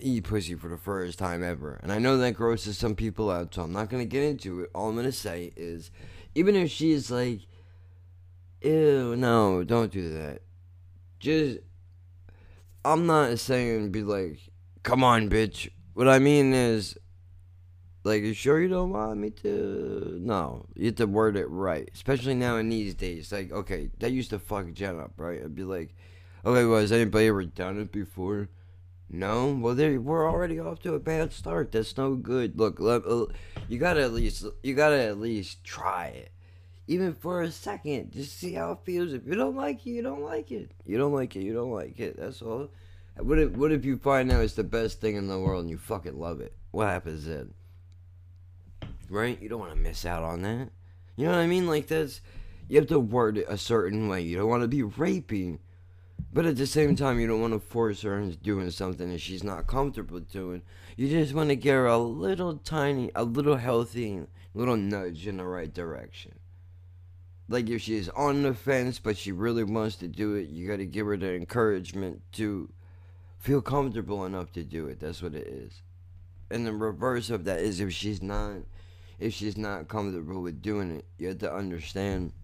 eat 0.00 0.24
pussy 0.24 0.54
for 0.54 0.68
the 0.68 0.76
first 0.76 1.18
time 1.18 1.44
ever 1.44 1.78
and 1.82 1.92
i 1.92 1.98
know 1.98 2.16
that 2.16 2.32
grosses 2.32 2.76
some 2.76 2.94
people 2.94 3.30
out 3.30 3.54
so 3.54 3.62
i'm 3.62 3.72
not 3.72 3.88
gonna 3.88 4.04
get 4.04 4.22
into 4.22 4.60
it 4.60 4.70
all 4.74 4.88
i'm 4.88 4.96
gonna 4.96 5.12
say 5.12 5.52
is 5.56 5.90
even 6.34 6.56
if 6.56 6.70
she's 6.70 7.10
like 7.10 7.40
ew 8.62 9.14
no 9.16 9.62
don't 9.62 9.92
do 9.92 10.12
that 10.12 10.40
just 11.20 11.58
i'm 12.84 13.06
not 13.06 13.38
saying 13.38 13.92
be 13.92 14.02
like 14.02 14.38
come 14.82 15.04
on 15.04 15.28
bitch 15.28 15.68
what 15.94 16.08
i 16.08 16.18
mean 16.18 16.52
is 16.52 16.98
like, 18.06 18.22
you 18.22 18.34
sure 18.34 18.60
you 18.60 18.68
don't 18.68 18.90
want 18.90 19.18
me 19.18 19.30
to? 19.30 20.16
No, 20.22 20.66
you 20.76 20.86
have 20.86 20.94
to 20.94 21.06
word 21.06 21.36
it 21.36 21.46
right. 21.46 21.90
Especially 21.92 22.34
now 22.34 22.56
in 22.56 22.68
these 22.68 22.94
days. 22.94 23.32
Like, 23.32 23.50
okay, 23.50 23.90
that 23.98 24.12
used 24.12 24.30
to 24.30 24.38
fuck 24.38 24.72
Jen 24.72 25.00
up, 25.00 25.14
right? 25.16 25.42
I'd 25.42 25.56
be 25.56 25.64
like, 25.64 25.92
okay, 26.46 26.64
well, 26.64 26.80
has 26.80 26.92
anybody 26.92 27.26
ever 27.26 27.44
done 27.44 27.80
it 27.80 27.92
before? 27.92 28.48
No? 29.10 29.52
Well, 29.52 29.74
they 29.74 29.98
we're 29.98 30.30
already 30.30 30.58
off 30.58 30.80
to 30.82 30.94
a 30.94 30.98
bad 30.98 31.32
start. 31.32 31.72
That's 31.72 31.96
no 31.96 32.14
good. 32.14 32.58
Look, 32.58 32.80
let, 32.80 33.06
uh, 33.06 33.26
you 33.68 33.78
gotta 33.78 34.02
at 34.02 34.12
least, 34.12 34.44
you 34.62 34.74
gotta 34.74 35.00
at 35.00 35.18
least 35.18 35.62
try 35.64 36.06
it. 36.06 36.30
Even 36.88 37.14
for 37.14 37.42
a 37.42 37.50
second, 37.50 38.12
just 38.12 38.38
see 38.38 38.54
how 38.54 38.72
it 38.72 38.78
feels. 38.84 39.12
If 39.12 39.26
you 39.26 39.34
don't 39.34 39.56
like 39.56 39.86
it, 39.86 39.90
you 39.90 40.02
don't 40.02 40.22
like 40.22 40.52
it. 40.52 40.70
You 40.84 40.98
don't 40.98 41.12
like 41.12 41.34
it, 41.36 41.42
you 41.42 41.52
don't 41.52 41.72
like 41.72 41.98
it. 41.98 42.16
That's 42.18 42.40
all. 42.42 42.70
What 43.18 43.38
if, 43.38 43.50
what 43.52 43.72
if 43.72 43.84
you 43.84 43.96
find 43.96 44.30
out 44.30 44.44
it's 44.44 44.54
the 44.54 44.64
best 44.64 45.00
thing 45.00 45.16
in 45.16 45.26
the 45.26 45.38
world 45.38 45.62
and 45.62 45.70
you 45.70 45.78
fucking 45.78 46.18
love 46.18 46.40
it? 46.40 46.54
What 46.70 46.88
happens 46.88 47.26
then? 47.26 47.54
right? 49.08 49.40
You 49.40 49.48
don't 49.48 49.60
want 49.60 49.72
to 49.72 49.80
miss 49.80 50.04
out 50.04 50.22
on 50.22 50.42
that. 50.42 50.70
You 51.16 51.26
know 51.26 51.32
what 51.32 51.38
I 51.38 51.46
mean? 51.46 51.66
Like 51.66 51.86
that's 51.86 52.20
you 52.68 52.78
have 52.78 52.88
to 52.88 53.00
word 53.00 53.38
it 53.38 53.46
a 53.48 53.58
certain 53.58 54.08
way. 54.08 54.22
You 54.22 54.38
don't 54.38 54.48
want 54.48 54.62
to 54.62 54.68
be 54.68 54.82
raping, 54.82 55.60
but 56.36 56.44
at 56.44 56.56
the 56.56 56.66
same 56.66 56.94
time, 56.94 57.18
you 57.18 57.26
don't 57.26 57.40
want 57.40 57.54
to 57.54 57.58
force 57.58 58.02
her 58.02 58.18
into 58.18 58.36
doing 58.36 58.70
something 58.70 59.10
that 59.10 59.22
she's 59.22 59.42
not 59.42 59.66
comfortable 59.66 60.20
doing. 60.20 60.60
You 60.94 61.08
just 61.08 61.32
want 61.32 61.48
to 61.48 61.56
give 61.56 61.72
her 61.72 61.86
a 61.86 61.96
little 61.96 62.58
tiny, 62.58 63.10
a 63.14 63.24
little 63.24 63.56
healthy, 63.56 64.20
little 64.52 64.76
nudge 64.76 65.26
in 65.26 65.38
the 65.38 65.46
right 65.46 65.72
direction. 65.72 66.34
Like 67.48 67.70
if 67.70 67.80
she's 67.80 68.10
on 68.10 68.42
the 68.42 68.52
fence, 68.52 68.98
but 68.98 69.16
she 69.16 69.32
really 69.32 69.64
wants 69.64 69.96
to 69.96 70.08
do 70.08 70.34
it, 70.34 70.50
you 70.50 70.68
got 70.68 70.76
to 70.76 70.84
give 70.84 71.06
her 71.06 71.16
the 71.16 71.32
encouragement 71.32 72.20
to 72.32 72.70
feel 73.38 73.62
comfortable 73.62 74.26
enough 74.26 74.52
to 74.52 74.62
do 74.62 74.88
it. 74.88 75.00
That's 75.00 75.22
what 75.22 75.34
it 75.34 75.46
is. 75.46 75.80
And 76.50 76.66
the 76.66 76.74
reverse 76.74 77.30
of 77.30 77.44
that 77.44 77.60
is 77.60 77.80
if 77.80 77.94
she's 77.94 78.20
not 78.20 78.56
if 79.18 79.32
she's 79.32 79.56
not 79.56 79.88
comfortable 79.88 80.42
with 80.42 80.60
doing 80.60 80.96
it. 80.98 81.06
You 81.16 81.28
have 81.28 81.38
to 81.38 81.50
understand 81.50 82.34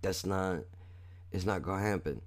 that's 0.00 0.24
not 0.24 0.60
it's 1.32 1.44
not 1.44 1.62
gonna 1.62 1.82
happen. 1.82 2.22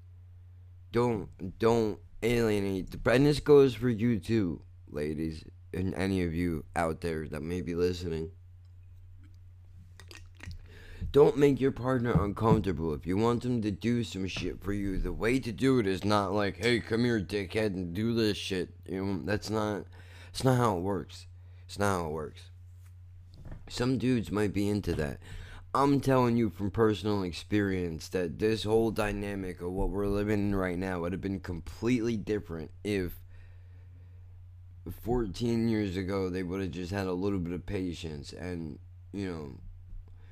Don't 0.95 1.59
don't 1.59 1.99
alienate 2.23 2.89
the 2.89 3.11
and 3.11 3.25
this 3.25 3.41
goes 3.41 3.75
for 3.75 3.89
you 3.89 4.17
too, 4.17 4.61
ladies, 4.89 5.43
and 5.73 5.93
any 5.93 6.23
of 6.23 6.33
you 6.33 6.63
out 6.73 7.01
there 7.01 7.27
that 7.27 7.41
may 7.41 7.59
be 7.59 7.75
listening. 7.75 8.31
Don't 11.11 11.35
make 11.35 11.59
your 11.59 11.73
partner 11.73 12.23
uncomfortable. 12.23 12.93
If 12.93 13.05
you 13.05 13.17
want 13.17 13.43
them 13.43 13.61
to 13.63 13.71
do 13.71 14.05
some 14.05 14.25
shit 14.27 14.63
for 14.63 14.71
you, 14.71 14.97
the 14.97 15.11
way 15.11 15.37
to 15.37 15.51
do 15.51 15.79
it 15.79 15.85
is 15.85 16.05
not 16.05 16.31
like, 16.31 16.55
"Hey, 16.55 16.79
come 16.79 17.03
here, 17.03 17.19
dickhead, 17.19 17.73
and 17.73 17.93
do 17.93 18.13
this 18.13 18.37
shit." 18.37 18.69
You 18.87 19.03
know, 19.03 19.21
that's 19.25 19.49
not. 19.49 19.87
It's 20.29 20.45
not 20.45 20.55
how 20.55 20.77
it 20.77 20.81
works. 20.81 21.27
It's 21.65 21.77
not 21.77 21.99
how 21.99 22.07
it 22.07 22.13
works. 22.13 22.43
Some 23.67 23.97
dudes 23.97 24.31
might 24.31 24.53
be 24.53 24.69
into 24.69 24.93
that. 24.93 25.19
I'm 25.75 25.99
telling 25.99 26.37
you 26.37 26.49
from 26.49 26.71
personal 26.71 27.23
experience 27.23 28.07
that 28.09 28.39
this 28.39 28.63
whole 28.63 28.91
dynamic 28.91 29.59
of 29.59 29.73
what 29.73 29.89
we're 29.89 30.07
living 30.07 30.39
in 30.39 30.55
right 30.55 30.77
now 30.77 31.01
would 31.01 31.11
have 31.11 31.19
been 31.19 31.41
completely 31.41 32.15
different 32.15 32.71
if 32.85 33.19
14 35.01 35.67
years 35.67 35.97
ago 35.97 36.29
they 36.29 36.43
would 36.43 36.61
have 36.61 36.71
just 36.71 36.93
had 36.93 37.07
a 37.07 37.11
little 37.11 37.39
bit 37.39 37.51
of 37.51 37.65
patience 37.65 38.31
and, 38.31 38.79
you 39.11 39.29
know, 39.29 39.59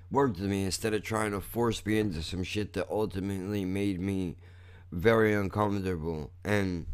worked 0.09 0.39
with 0.39 0.49
me 0.49 0.63
instead 0.63 0.93
of 0.93 1.03
trying 1.03 1.31
to 1.31 1.41
force 1.41 1.85
me 1.85 1.99
into 1.99 2.21
some 2.21 2.43
shit 2.43 2.71
that 2.71 2.89
ultimately 2.89 3.65
made 3.65 3.99
me 3.99 4.37
very 4.93 5.33
uncomfortable. 5.33 6.31
And 6.45 6.85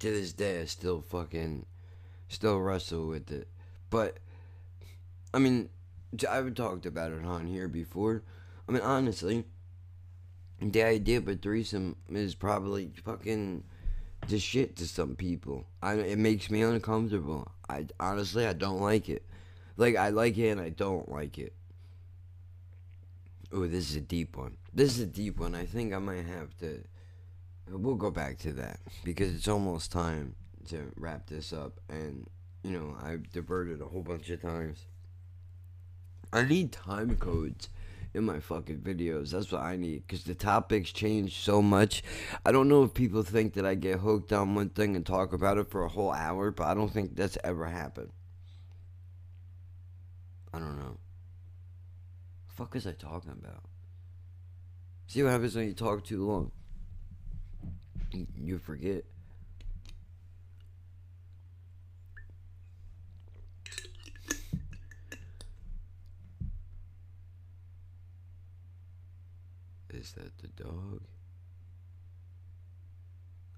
to 0.00 0.10
this 0.10 0.34
day, 0.34 0.60
I 0.60 0.66
still 0.66 1.00
fucking, 1.00 1.64
still 2.28 2.60
wrestle 2.60 3.06
with 3.06 3.32
it. 3.32 3.48
But 3.88 4.18
I 5.32 5.38
mean, 5.38 5.70
I've 6.28 6.54
talked 6.54 6.86
about 6.86 7.12
it 7.12 7.24
on 7.24 7.46
here 7.46 7.68
before. 7.68 8.22
I 8.68 8.72
mean, 8.72 8.82
honestly, 8.82 9.44
the 10.60 10.82
idea 10.82 11.18
of 11.18 11.28
a 11.28 11.36
threesome 11.36 11.96
is 12.10 12.34
probably 12.34 12.92
fucking 13.04 13.64
the 14.28 14.38
shit 14.38 14.76
to 14.76 14.86
some 14.86 15.16
people. 15.16 15.66
I 15.82 15.94
it 15.94 16.18
makes 16.18 16.50
me 16.50 16.62
uncomfortable. 16.62 17.50
I 17.68 17.86
honestly 17.98 18.46
I 18.46 18.52
don't 18.52 18.80
like 18.80 19.08
it. 19.08 19.24
Like 19.76 19.96
I 19.96 20.10
like 20.10 20.36
it 20.36 20.50
and 20.50 20.60
I 20.60 20.68
don't 20.68 21.10
like 21.10 21.38
it. 21.38 21.54
Oh, 23.52 23.66
this 23.66 23.90
is 23.90 23.96
a 23.96 24.00
deep 24.00 24.36
one. 24.36 24.56
This 24.72 24.96
is 24.96 25.00
a 25.00 25.06
deep 25.06 25.40
one. 25.40 25.54
I 25.54 25.66
think 25.66 25.92
I 25.92 25.98
might 25.98 26.26
have 26.26 26.56
to. 26.58 26.84
We'll 27.68 27.94
go 27.94 28.10
back 28.10 28.38
to 28.38 28.52
that 28.54 28.80
because 29.04 29.34
it's 29.34 29.48
almost 29.48 29.92
time 29.92 30.34
to 30.68 30.92
wrap 30.96 31.28
this 31.28 31.52
up, 31.52 31.80
and 31.88 32.28
you 32.62 32.72
know 32.72 32.96
I've 33.02 33.30
diverted 33.32 33.80
a 33.80 33.86
whole 33.86 34.02
bunch 34.02 34.28
of 34.30 34.42
times. 34.42 34.86
I 36.32 36.42
need 36.42 36.72
time 36.72 37.16
codes 37.16 37.68
in 38.14 38.24
my 38.24 38.40
fucking 38.40 38.78
videos. 38.78 39.30
That's 39.30 39.50
what 39.50 39.62
I 39.62 39.76
need 39.76 40.06
because 40.06 40.24
the 40.24 40.34
topics 40.34 40.90
change 40.92 41.36
so 41.36 41.60
much. 41.62 42.02
I 42.44 42.52
don't 42.52 42.68
know 42.68 42.84
if 42.84 42.94
people 42.94 43.22
think 43.22 43.54
that 43.54 43.66
I 43.66 43.74
get 43.74 44.00
hooked 44.00 44.32
on 44.32 44.54
one 44.54 44.70
thing 44.70 44.96
and 44.96 45.04
talk 45.04 45.32
about 45.32 45.58
it 45.58 45.70
for 45.70 45.84
a 45.84 45.88
whole 45.88 46.12
hour, 46.12 46.50
but 46.50 46.66
I 46.66 46.74
don't 46.74 46.92
think 46.92 47.16
that's 47.16 47.38
ever 47.42 47.66
happened. 47.66 48.10
I 50.52 50.58
don't 50.58 50.78
know. 50.78 50.98
The 52.48 52.54
fuck 52.54 52.76
is 52.76 52.86
I 52.86 52.92
talking 52.92 53.32
about? 53.32 53.62
See 55.06 55.22
what 55.22 55.32
happens 55.32 55.56
when 55.56 55.66
you 55.66 55.74
talk 55.74 56.04
too 56.04 56.26
long. 56.26 56.52
You 58.12 58.58
forget. 58.58 59.04
Is 70.00 70.12
that 70.12 70.38
the 70.38 70.48
dog? 70.62 71.02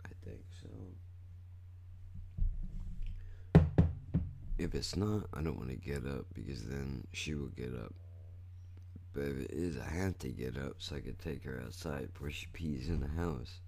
I 0.05 0.09
think 0.24 0.40
so. 0.60 0.69
If 4.59 4.74
it's 4.74 4.97
not, 4.97 5.28
I 5.32 5.43
don't 5.43 5.56
want 5.56 5.70
to 5.70 5.77
get 5.77 6.05
up 6.05 6.27
because 6.35 6.64
then 6.64 7.06
she 7.12 7.35
will 7.35 7.47
get 7.47 7.73
up. 7.73 7.94
But 9.12 9.23
if 9.23 9.36
it 9.43 9.52
is, 9.52 9.78
I 9.78 9.89
have 9.89 10.19
to 10.19 10.31
get 10.31 10.59
up 10.59 10.74
so 10.78 10.97
I 10.97 11.01
can 11.01 11.14
take 11.14 11.44
her 11.44 11.62
outside 11.64 12.12
before 12.12 12.32
she 12.32 12.48
pees 12.52 12.89
in 12.89 12.98
the 12.98 13.23
house. 13.23 13.60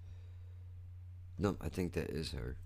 No, 1.39 1.55
I 1.61 1.69
think 1.69 1.93
that 1.93 2.09
is 2.09 2.33
her. 2.33 2.57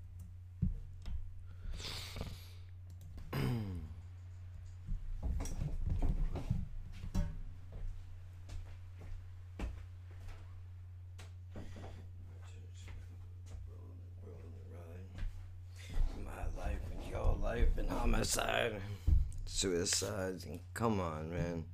Suicides, 19.60 20.45
and 20.45 20.61
come 20.73 21.02
on, 21.02 21.30
man. 21.30 21.65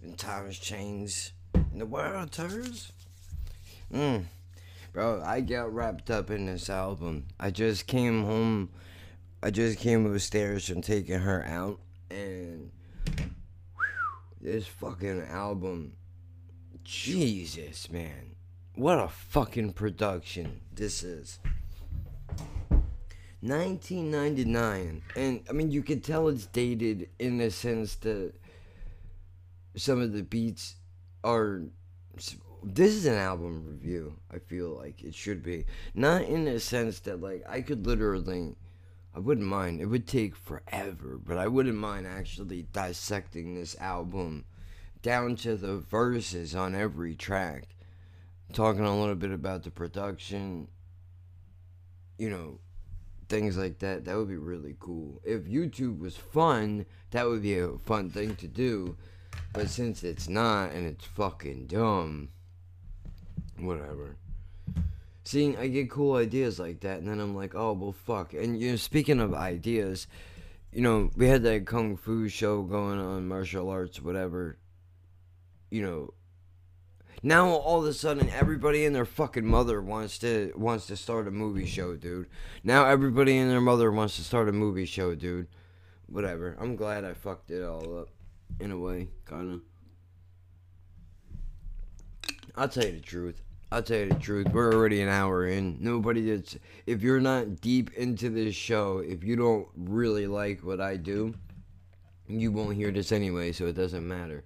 And 0.00 0.16
times 0.16 0.58
change. 0.58 1.32
And 1.54 1.80
the 1.80 1.86
world 1.86 2.30
turns. 2.30 2.92
Mm. 3.92 4.26
Bro, 4.92 5.22
I 5.24 5.40
got 5.40 5.74
wrapped 5.74 6.10
up 6.10 6.30
in 6.30 6.46
this 6.46 6.70
album. 6.70 7.26
I 7.40 7.50
just 7.50 7.86
came 7.86 8.24
home. 8.24 8.70
I 9.42 9.50
just 9.50 9.78
came 9.78 10.06
upstairs 10.06 10.68
from 10.68 10.82
taking 10.82 11.18
her 11.18 11.44
out, 11.44 11.80
and 12.10 12.70
this 14.40 14.66
fucking 14.66 15.22
album. 15.22 15.94
Jesus, 16.84 17.90
man. 17.90 18.36
What 18.74 18.98
a 18.98 19.08
fucking 19.08 19.72
production 19.72 20.60
this 20.72 21.02
is. 21.02 21.38
1999. 23.42 25.02
And, 25.16 25.40
I 25.50 25.52
mean, 25.52 25.70
you 25.70 25.82
can 25.82 26.00
tell 26.00 26.28
it's 26.28 26.46
dated 26.46 27.08
in 27.18 27.38
the 27.38 27.50
sense 27.50 27.96
that 27.96 28.32
some 29.76 30.00
of 30.00 30.12
the 30.12 30.22
beats 30.22 30.76
are. 31.24 31.62
This 32.64 32.94
is 32.94 33.06
an 33.06 33.14
album 33.14 33.66
review, 33.66 34.16
I 34.30 34.38
feel 34.38 34.76
like 34.76 35.02
it 35.02 35.14
should 35.14 35.42
be. 35.42 35.64
Not 35.94 36.22
in 36.22 36.44
the 36.44 36.60
sense 36.60 37.00
that, 37.00 37.20
like, 37.20 37.44
I 37.48 37.60
could 37.60 37.86
literally. 37.86 38.54
I 39.14 39.18
wouldn't 39.18 39.46
mind. 39.46 39.80
It 39.80 39.86
would 39.86 40.06
take 40.06 40.34
forever, 40.34 41.20
but 41.22 41.36
I 41.36 41.46
wouldn't 41.46 41.76
mind 41.76 42.06
actually 42.06 42.62
dissecting 42.72 43.54
this 43.54 43.76
album 43.78 44.46
down 45.02 45.36
to 45.36 45.56
the 45.56 45.76
verses 45.76 46.54
on 46.54 46.74
every 46.74 47.14
track. 47.14 47.76
Talking 48.52 48.86
a 48.86 48.98
little 48.98 49.14
bit 49.14 49.32
about 49.32 49.64
the 49.64 49.70
production, 49.70 50.68
you 52.16 52.30
know, 52.30 52.58
things 53.32 53.56
like 53.56 53.78
that. 53.78 54.04
That 54.04 54.16
would 54.18 54.28
be 54.28 54.36
really 54.36 54.76
cool. 54.78 55.18
If 55.24 55.44
YouTube 55.44 55.98
was 55.98 56.16
fun, 56.16 56.84
that 57.12 57.26
would 57.26 57.40
be 57.40 57.58
a 57.58 57.78
fun 57.86 58.10
thing 58.10 58.36
to 58.36 58.46
do. 58.46 58.94
But 59.54 59.70
since 59.70 60.04
it's 60.04 60.28
not 60.28 60.72
and 60.72 60.86
it's 60.86 61.06
fucking 61.06 61.68
dumb, 61.68 62.28
whatever. 63.58 64.16
Seeing, 65.24 65.56
I 65.56 65.68
get 65.68 65.90
cool 65.90 66.16
ideas 66.16 66.58
like 66.58 66.80
that, 66.80 66.98
and 66.98 67.08
then 67.08 67.20
I'm 67.20 67.34
like, 67.34 67.54
oh, 67.54 67.72
well, 67.72 67.92
fuck. 67.92 68.34
And, 68.34 68.60
you 68.60 68.72
know, 68.72 68.76
speaking 68.76 69.18
of 69.18 69.32
ideas, 69.32 70.06
you 70.70 70.82
know, 70.82 71.10
we 71.16 71.26
had 71.26 71.42
that 71.44 71.64
kung 71.64 71.96
fu 71.96 72.28
show 72.28 72.60
going 72.62 72.98
on, 72.98 73.28
martial 73.28 73.70
arts, 73.70 74.02
whatever. 74.02 74.58
You 75.70 75.82
know, 75.82 76.14
now 77.22 77.48
all 77.48 77.80
of 77.80 77.86
a 77.86 77.92
sudden 77.92 78.28
everybody 78.30 78.84
and 78.84 78.94
their 78.94 79.04
fucking 79.04 79.46
mother 79.46 79.80
wants 79.80 80.18
to 80.18 80.52
wants 80.56 80.86
to 80.86 80.96
start 80.96 81.28
a 81.28 81.30
movie 81.30 81.66
show, 81.66 81.96
dude. 81.96 82.28
Now 82.64 82.86
everybody 82.86 83.38
and 83.38 83.50
their 83.50 83.60
mother 83.60 83.92
wants 83.92 84.16
to 84.16 84.24
start 84.24 84.48
a 84.48 84.52
movie 84.52 84.86
show, 84.86 85.14
dude. 85.14 85.48
Whatever. 86.06 86.56
I'm 86.60 86.76
glad 86.76 87.04
I 87.04 87.14
fucked 87.14 87.50
it 87.50 87.62
all 87.62 87.98
up 87.98 88.08
in 88.60 88.70
a 88.70 88.78
way, 88.78 89.08
kind 89.24 89.54
of. 89.54 89.60
I'll 92.54 92.68
tell 92.68 92.84
you 92.84 92.92
the 92.92 93.00
truth. 93.00 93.42
I'll 93.70 93.82
tell 93.82 94.00
you 94.00 94.08
the 94.10 94.16
truth. 94.16 94.48
We're 94.52 94.74
already 94.74 95.00
an 95.00 95.08
hour 95.08 95.46
in. 95.46 95.78
Nobody 95.80 96.30
that's. 96.30 96.58
If 96.86 97.02
you're 97.02 97.20
not 97.20 97.62
deep 97.62 97.94
into 97.94 98.28
this 98.28 98.54
show, 98.54 98.98
if 98.98 99.24
you 99.24 99.36
don't 99.36 99.66
really 99.74 100.26
like 100.26 100.62
what 100.62 100.80
I 100.80 100.96
do, 100.96 101.34
you 102.28 102.52
won't 102.52 102.76
hear 102.76 102.90
this 102.90 103.12
anyway, 103.12 103.52
so 103.52 103.66
it 103.66 103.74
doesn't 103.74 104.06
matter. 104.06 104.44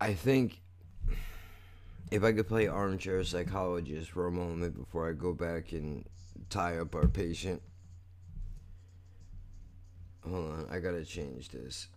I 0.00 0.14
think 0.14 0.62
if 2.10 2.24
I 2.24 2.32
could 2.32 2.48
play 2.48 2.66
armchair 2.66 3.22
psychologist 3.24 4.10
for 4.10 4.26
a 4.26 4.32
moment 4.32 4.76
before 4.76 5.08
I 5.08 5.12
go 5.12 5.32
back 5.32 5.72
and 5.72 6.04
tie 6.48 6.78
up 6.78 6.94
our 6.94 7.06
patient. 7.06 7.62
Hold 10.28 10.52
on, 10.52 10.66
I 10.70 10.80
gotta 10.80 11.04
change 11.04 11.50
this. 11.50 11.88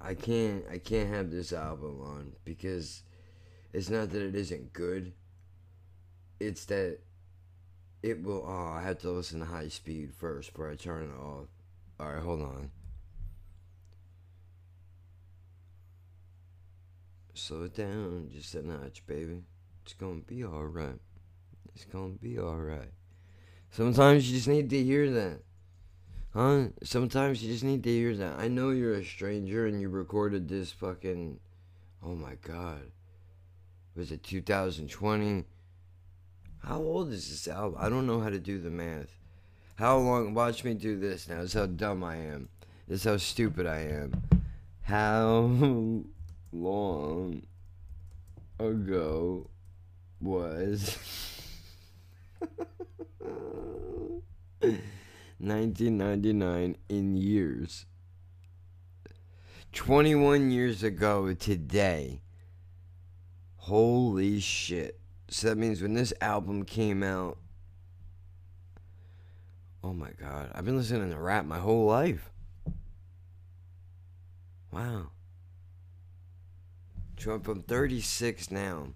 I 0.00 0.14
can't 0.14 0.64
I 0.70 0.78
can't 0.78 1.08
have 1.08 1.30
this 1.30 1.52
album 1.52 2.00
on 2.02 2.32
because 2.44 3.02
it's 3.72 3.90
not 3.90 4.10
that 4.10 4.22
it 4.22 4.34
isn't 4.34 4.72
good. 4.72 5.12
It's 6.40 6.64
that 6.66 6.98
it 8.02 8.22
will 8.22 8.44
oh 8.46 8.72
I 8.76 8.82
have 8.82 8.98
to 9.00 9.10
listen 9.10 9.40
to 9.40 9.46
high 9.46 9.68
speed 9.68 10.12
first 10.12 10.52
before 10.52 10.70
I 10.70 10.76
turn 10.76 11.04
it 11.04 11.20
off. 11.20 11.46
Alright, 12.00 12.22
hold 12.22 12.42
on. 12.42 12.70
Slow 17.38 17.62
it 17.62 17.76
down 17.76 18.30
just 18.34 18.54
a 18.56 18.66
notch, 18.66 19.06
baby. 19.06 19.44
It's 19.84 19.94
gonna 19.94 20.20
be 20.26 20.44
alright. 20.44 20.98
It's 21.74 21.84
gonna 21.84 22.14
be 22.20 22.38
alright. 22.38 22.90
Sometimes 23.70 24.28
you 24.28 24.36
just 24.36 24.48
need 24.48 24.68
to 24.70 24.82
hear 24.82 25.08
that. 25.12 25.40
Huh? 26.34 26.66
Sometimes 26.82 27.42
you 27.42 27.50
just 27.52 27.62
need 27.62 27.84
to 27.84 27.90
hear 27.90 28.16
that. 28.16 28.38
I 28.38 28.48
know 28.48 28.70
you're 28.70 28.94
a 28.94 29.04
stranger 29.04 29.66
and 29.66 29.80
you 29.80 29.88
recorded 29.88 30.48
this 30.48 30.72
fucking. 30.72 31.38
Oh 32.04 32.16
my 32.16 32.34
god. 32.42 32.90
Was 33.94 34.10
it 34.10 34.24
2020? 34.24 35.44
How 36.64 36.78
old 36.78 37.12
is 37.12 37.30
this 37.30 37.46
album? 37.46 37.78
I 37.80 37.88
don't 37.88 38.06
know 38.06 38.20
how 38.20 38.30
to 38.30 38.40
do 38.40 38.60
the 38.60 38.70
math. 38.70 39.16
How 39.76 39.96
long? 39.98 40.34
Watch 40.34 40.64
me 40.64 40.74
do 40.74 40.98
this 40.98 41.28
now. 41.28 41.42
This 41.42 41.54
is 41.54 41.60
how 41.60 41.66
dumb 41.66 42.02
I 42.02 42.16
am. 42.16 42.48
This 42.88 43.00
is 43.00 43.04
how 43.04 43.16
stupid 43.16 43.64
I 43.66 43.78
am. 43.78 44.12
How 44.82 46.04
long 46.52 47.42
ago 48.58 49.50
was 50.20 50.98
1999 55.38 56.76
in 56.88 57.16
years. 57.16 57.86
21 59.72 60.50
years 60.50 60.82
ago 60.82 61.32
today. 61.34 62.22
Holy 63.56 64.40
shit. 64.40 64.98
So 65.28 65.48
that 65.48 65.58
means 65.58 65.82
when 65.82 65.94
this 65.94 66.12
album 66.20 66.64
came 66.64 67.02
out. 67.02 67.38
Oh 69.84 69.92
my 69.92 70.10
god. 70.18 70.50
I've 70.54 70.64
been 70.64 70.76
listening 70.76 71.10
to 71.10 71.18
rap 71.18 71.44
my 71.44 71.58
whole 71.58 71.86
life. 71.86 72.30
Wow. 74.72 75.10
So 77.18 77.32
I'm 77.32 77.40
from 77.40 77.62
36 77.62 78.50
now. 78.52 78.88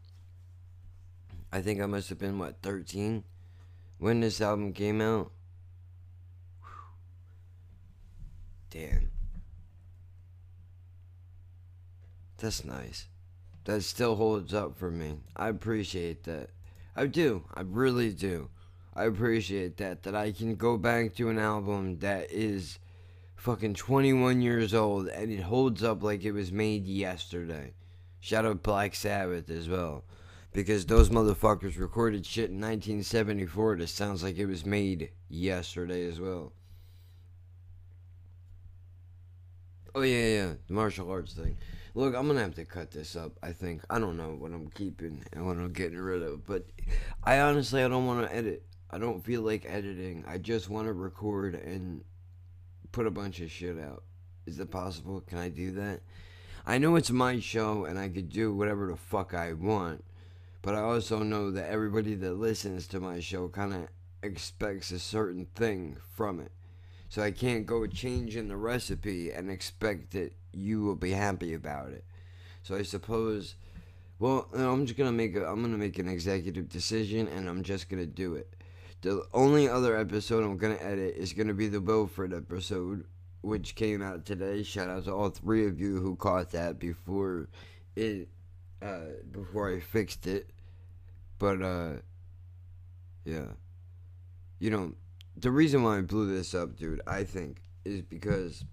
I 1.52 1.60
think 1.60 1.80
I 1.80 1.86
must 1.86 2.08
have 2.08 2.18
been, 2.18 2.38
what, 2.38 2.62
13 2.62 3.24
when 3.98 4.20
this 4.20 4.40
album 4.40 4.72
came 4.72 5.00
out? 5.00 5.32
Damn. 8.70 9.10
That's 12.38 12.64
nice. 12.64 13.06
That 13.64 13.82
still 13.82 14.16
holds 14.16 14.54
up 14.54 14.76
for 14.76 14.90
me. 14.90 15.18
I 15.36 15.48
appreciate 15.48 16.24
that. 16.24 16.50
I 16.96 17.06
do. 17.06 17.44
I 17.54 17.60
really 17.60 18.10
do. 18.10 18.50
I 18.94 19.04
appreciate 19.04 19.76
that. 19.78 20.02
That 20.04 20.14
I 20.14 20.32
can 20.32 20.54
go 20.56 20.76
back 20.76 21.14
to 21.16 21.28
an 21.28 21.38
album 21.38 21.98
that 22.00 22.30
is 22.30 22.78
fucking 23.36 23.74
21 23.74 24.42
years 24.42 24.74
old 24.74 25.08
and 25.08 25.30
it 25.30 25.42
holds 25.42 25.82
up 25.82 26.02
like 26.02 26.24
it 26.24 26.32
was 26.32 26.50
made 26.52 26.86
yesterday. 26.86 27.72
Shout 28.22 28.46
out 28.46 28.62
Black 28.62 28.94
Sabbath 28.94 29.50
as 29.50 29.68
well. 29.68 30.04
Because 30.52 30.86
those 30.86 31.08
motherfuckers 31.08 31.76
recorded 31.76 32.24
shit 32.24 32.50
in 32.50 32.60
1974 32.60 33.78
that 33.78 33.88
sounds 33.88 34.22
like 34.22 34.38
it 34.38 34.46
was 34.46 34.64
made 34.64 35.10
yesterday 35.28 36.06
as 36.06 36.20
well. 36.20 36.52
Oh, 39.92 40.02
yeah, 40.02 40.26
yeah, 40.26 40.52
the 40.68 40.72
martial 40.72 41.10
arts 41.10 41.34
thing. 41.34 41.56
Look, 41.96 42.14
I'm 42.14 42.28
gonna 42.28 42.40
have 42.40 42.54
to 42.54 42.64
cut 42.64 42.92
this 42.92 43.16
up. 43.16 43.32
I 43.42 43.52
think 43.52 43.82
I 43.90 43.98
don't 43.98 44.16
know 44.16 44.36
what 44.38 44.52
I'm 44.52 44.70
keeping 44.70 45.24
and 45.32 45.44
what 45.44 45.56
I'm 45.56 45.72
getting 45.72 45.98
rid 45.98 46.22
of, 46.22 46.46
but 46.46 46.64
I 47.24 47.40
honestly 47.40 47.82
I 47.82 47.88
don't 47.88 48.06
want 48.06 48.24
to 48.24 48.34
edit. 48.34 48.62
I 48.88 48.98
don't 48.98 49.22
feel 49.22 49.42
like 49.42 49.66
editing. 49.68 50.24
I 50.28 50.38
just 50.38 50.70
want 50.70 50.86
to 50.86 50.92
record 50.92 51.56
and 51.56 52.04
put 52.92 53.08
a 53.08 53.10
bunch 53.10 53.40
of 53.40 53.50
shit 53.50 53.78
out. 53.80 54.04
Is 54.46 54.60
it 54.60 54.70
possible? 54.70 55.20
Can 55.22 55.38
I 55.38 55.48
do 55.48 55.72
that? 55.72 56.02
I 56.64 56.78
know 56.78 56.94
it's 56.94 57.10
my 57.10 57.40
show 57.40 57.84
and 57.84 57.98
I 57.98 58.08
could 58.08 58.30
do 58.30 58.54
whatever 58.54 58.86
the 58.86 58.96
fuck 58.96 59.34
I 59.34 59.52
want, 59.52 60.04
but 60.62 60.76
I 60.76 60.80
also 60.80 61.18
know 61.24 61.50
that 61.50 61.68
everybody 61.68 62.14
that 62.14 62.34
listens 62.34 62.86
to 62.88 63.00
my 63.00 63.18
show 63.18 63.48
kind 63.48 63.74
of 63.74 63.88
expects 64.22 64.92
a 64.92 65.00
certain 65.00 65.46
thing 65.56 65.96
from 66.14 66.38
it. 66.38 66.52
So 67.08 67.20
I 67.20 67.32
can't 67.32 67.66
go 67.66 67.86
changing 67.86 68.48
the 68.48 68.56
recipe 68.56 69.32
and 69.32 69.50
expect 69.50 70.12
that 70.12 70.32
you 70.52 70.82
will 70.82 70.94
be 70.94 71.10
happy 71.10 71.52
about 71.52 71.90
it. 71.90 72.04
So 72.62 72.76
I 72.76 72.82
suppose, 72.82 73.56
well, 74.20 74.48
I'm 74.54 74.86
just 74.86 74.96
gonna 74.96 75.10
make 75.10 75.34
a, 75.34 75.44
I'm 75.44 75.62
gonna 75.62 75.76
make 75.76 75.98
an 75.98 76.08
executive 76.08 76.68
decision 76.68 77.26
and 77.26 77.48
I'm 77.48 77.64
just 77.64 77.88
gonna 77.88 78.06
do 78.06 78.36
it. 78.36 78.54
The 79.00 79.26
only 79.34 79.68
other 79.68 79.96
episode 79.96 80.44
I'm 80.44 80.56
gonna 80.58 80.78
edit 80.80 81.16
is 81.16 81.32
gonna 81.32 81.54
be 81.54 81.66
the 81.66 81.80
Wilfred 81.80 82.32
episode 82.32 83.04
which 83.42 83.74
came 83.74 84.02
out 84.02 84.24
today. 84.24 84.62
Shout 84.62 84.88
out 84.88 85.04
to 85.04 85.12
all 85.12 85.30
three 85.30 85.66
of 85.66 85.80
you 85.80 85.98
who 85.98 86.16
caught 86.16 86.50
that 86.52 86.78
before 86.78 87.48
it 87.96 88.28
uh, 88.80 89.00
before 89.30 89.74
I 89.74 89.80
fixed 89.80 90.26
it. 90.26 90.50
But 91.38 91.62
uh 91.62 91.92
yeah. 93.24 93.46
You 94.58 94.70
know, 94.70 94.92
the 95.36 95.50
reason 95.50 95.82
why 95.82 95.98
I 95.98 96.00
blew 96.02 96.34
this 96.34 96.54
up, 96.54 96.76
dude, 96.76 97.00
I 97.06 97.24
think 97.24 97.62
is 97.84 98.02
because 98.02 98.64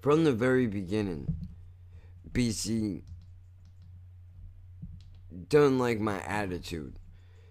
from 0.00 0.24
the 0.24 0.32
very 0.32 0.66
beginning 0.66 1.34
BC 2.32 3.02
doesn't 5.48 5.78
like 5.78 6.00
my 6.00 6.20
attitude. 6.22 6.96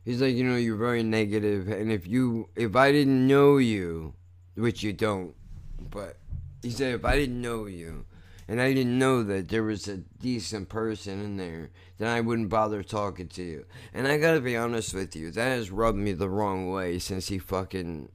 He's 0.03 0.21
like, 0.21 0.35
you 0.35 0.43
know, 0.43 0.55
you're 0.55 0.77
very 0.77 1.03
negative, 1.03 1.67
and 1.67 1.91
if 1.91 2.07
you, 2.07 2.49
if 2.55 2.75
I 2.75 2.91
didn't 2.91 3.27
know 3.27 3.57
you, 3.57 4.15
which 4.59 4.83
you 4.83 4.93
don't, 4.93 5.35
but 5.79 6.17
he 6.61 6.69
said 6.69 6.93
if 6.93 7.05
I 7.05 7.15
didn't 7.15 7.41
know 7.41 7.65
you, 7.65 8.05
and 8.47 8.59
I 8.59 8.73
didn't 8.73 8.97
know 8.97 9.21
that 9.23 9.49
there 9.49 9.63
was 9.63 9.87
a 9.87 9.97
decent 9.97 10.69
person 10.69 11.21
in 11.21 11.37
there, 11.37 11.69
then 11.99 12.07
I 12.07 12.21
wouldn't 12.21 12.49
bother 12.49 12.81
talking 12.81 13.27
to 13.29 13.43
you. 13.43 13.65
And 13.93 14.07
I 14.07 14.17
gotta 14.17 14.41
be 14.41 14.57
honest 14.57 14.93
with 14.93 15.15
you, 15.15 15.29
that 15.31 15.49
has 15.49 15.69
rubbed 15.69 15.99
me 15.99 16.13
the 16.13 16.29
wrong 16.29 16.71
way 16.71 16.97
since 16.97 17.27
he 17.27 17.37
fucking 17.37 18.09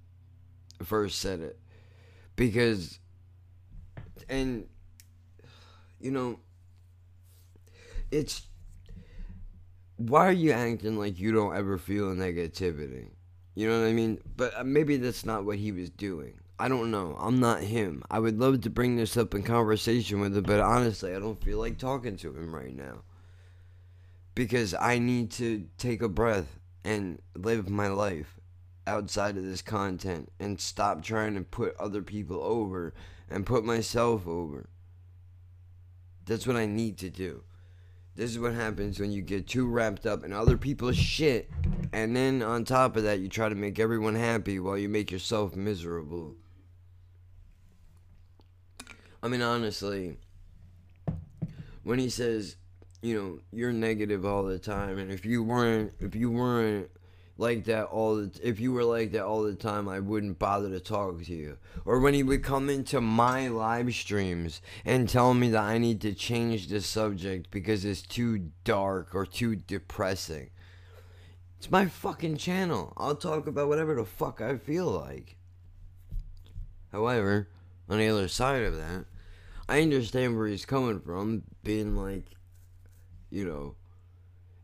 first 0.82 1.20
said 1.20 1.40
it. 1.40 1.58
Because, 2.34 2.98
and, 4.28 4.66
you 6.00 6.10
know, 6.10 6.40
it's, 8.10 8.42
why 9.96 10.26
are 10.26 10.32
you 10.32 10.50
acting 10.50 10.98
like 10.98 11.18
you 11.18 11.30
don't 11.30 11.56
ever 11.56 11.78
feel 11.78 12.06
negativity? 12.06 13.10
You 13.55 13.68
know 13.68 13.81
what 13.81 13.86
I 13.89 13.93
mean? 13.93 14.20
But 14.36 14.59
uh, 14.59 14.64
maybe 14.64 14.97
that's 14.97 15.24
not 15.24 15.44
what 15.44 15.59
he 15.59 15.72
was 15.72 15.90
doing. 15.90 16.40
I 16.59 16.68
don't 16.68 16.90
know. 16.90 17.16
I'm 17.18 17.40
not 17.40 17.62
him. 17.62 18.02
I 18.10 18.18
would 18.18 18.39
love 18.39 18.60
to 18.62 18.70
bring 18.70 18.97
this 18.97 19.16
up 19.16 19.35
in 19.35 19.43
conversation 19.43 20.20
with 20.20 20.36
him, 20.36 20.44
but 20.44 20.60
honestly, 20.60 21.14
I 21.14 21.18
don't 21.18 21.43
feel 21.43 21.59
like 21.59 21.78
talking 21.78 22.16
to 22.18 22.35
him 22.35 22.55
right 22.55 22.74
now. 22.74 23.02
Because 24.35 24.74
I 24.74 24.98
need 24.98 25.31
to 25.32 25.66
take 25.78 26.02
a 26.02 26.09
breath 26.09 26.59
and 26.85 27.20
live 27.36 27.68
my 27.68 27.89
life 27.89 28.40
outside 28.86 29.36
of 29.36 29.44
this 29.44 29.62
content 29.62 30.31
and 30.39 30.60
stop 30.60 31.02
trying 31.02 31.35
to 31.35 31.43
put 31.43 31.76
other 31.78 32.02
people 32.02 32.43
over 32.43 32.93
and 33.31 33.47
put 33.47 33.64
myself 33.64 34.26
over. 34.26 34.68
That's 36.26 36.47
what 36.47 36.56
I 36.56 36.66
need 36.66 36.98
to 36.98 37.10
do. 37.10 37.44
This 38.16 38.31
is 38.31 38.39
what 38.39 38.55
happens 38.55 39.01
when 39.01 39.11
you 39.11 39.23
get 39.23 39.49
too 39.49 39.66
wrapped 39.66 40.07
up 40.07 40.23
in 40.24 40.32
other 40.32 40.57
people's 40.57 40.97
shit, 40.97 41.51
and 41.93 42.15
then 42.15 42.43
on 42.43 42.65
top 42.65 42.97
of 42.97 43.03
that, 43.03 43.19
you 43.19 43.28
try 43.28 43.49
to 43.49 43.55
make 43.57 43.81
everyone 43.81 44.15
happy 44.15 44.61
while 44.61 44.78
you 44.78 44.89
make 44.89 45.11
yourself 45.11 45.57
miserable. 45.57 46.36
I 49.20 49.28
mean, 49.28 49.43
honestly, 49.43 50.19
when 51.82 51.99
he 51.99 52.09
says, 52.09 52.57
you 53.03 53.20
know, 53.20 53.39
you're 53.53 53.73
negative 53.73 54.24
all 54.24 54.45
the 54.45 54.59
time, 54.61 54.99
and 54.99 55.11
if 55.11 55.27
you 55.27 55.43
weren't, 55.43 55.93
if 55.99 56.15
you 56.15 56.31
weren't 56.31 56.91
like 57.36 57.65
that 57.65 57.86
all 57.86 58.16
the, 58.16 58.31
if 58.43 58.61
you 58.61 58.73
were 58.73 58.85
like 58.85 59.12
that 59.12 59.24
all 59.24 59.43
the 59.43 59.55
time, 59.55 59.89
I 59.89 60.01
wouldn't 60.01 60.39
bother 60.39 60.70
to 60.70 60.81
talk 60.81 61.23
to 61.24 61.35
you. 61.35 61.59
Or 61.85 61.98
when 61.98 62.15
he 62.15 62.23
would 62.23 62.44
come 62.44 62.70
into 62.70 63.01
my 63.01 63.48
live 63.48 63.93
streams 63.94 64.61
and 64.85 65.09
tell 65.09 65.35
me 65.35 65.51
that 65.51 65.62
I 65.62 65.78
need 65.78 66.01
to 66.02 66.15
change 66.15 66.69
the 66.69 66.81
subject 66.81 67.51
because 67.51 67.85
it's 67.85 68.02
too 68.02 68.51
dark 68.62 69.15
or 69.15 69.27
too 69.27 69.56
depressing. 69.56 70.51
It's 71.59 71.70
my 71.70 71.86
fucking 71.86 72.36
channel. 72.36 72.93
I'll 72.97 73.16
talk 73.16 73.47
about 73.47 73.69
whatever 73.69 73.94
the 73.94 74.05
fuck 74.05 74.40
I 74.40 74.56
feel 74.56 74.86
like. 74.86 75.36
However, 76.93 77.48
on 77.89 77.98
the 77.98 78.09
other 78.09 78.28
side 78.28 78.62
of 78.62 78.77
that, 78.77 79.06
I 79.69 79.82
understand 79.82 80.36
where 80.36 80.47
he's 80.47 80.66
coming 80.66 81.01
from, 81.01 81.43
being 81.62 81.97
like, 81.97 82.27
you 83.31 83.44
know, 83.44 83.74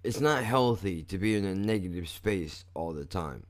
it's 0.03 0.21
not 0.21 0.45
healthy 0.45 1.03
to 1.05 1.19
be 1.19 1.37
in 1.37 1.45
a 1.45 1.55
negative 1.55 2.09
space 2.09 2.65
all 2.75 2.93
the 2.93 3.05
time. 3.05 3.45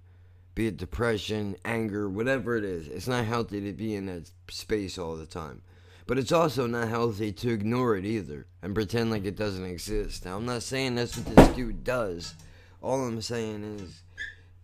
Be 0.54 0.66
it 0.66 0.76
depression, 0.76 1.56
anger, 1.64 2.08
whatever 2.08 2.56
it 2.56 2.64
is. 2.64 2.88
It's 2.88 3.06
not 3.06 3.24
healthy 3.24 3.60
to 3.60 3.72
be 3.72 3.94
in 3.94 4.06
that 4.06 4.30
space 4.48 4.98
all 4.98 5.16
the 5.16 5.26
time. 5.26 5.62
But 6.06 6.18
it's 6.18 6.32
also 6.32 6.66
not 6.66 6.88
healthy 6.88 7.30
to 7.32 7.52
ignore 7.52 7.96
it 7.96 8.04
either 8.04 8.46
and 8.62 8.74
pretend 8.74 9.12
like 9.12 9.24
it 9.24 9.36
doesn't 9.36 9.64
exist. 9.64 10.24
Now, 10.24 10.36
I'm 10.36 10.46
not 10.46 10.64
saying 10.64 10.96
that's 10.96 11.16
what 11.16 11.36
this 11.36 11.48
dude 11.56 11.84
does. 11.84 12.34
All 12.82 13.04
I'm 13.04 13.22
saying 13.22 13.62
is, 13.78 14.02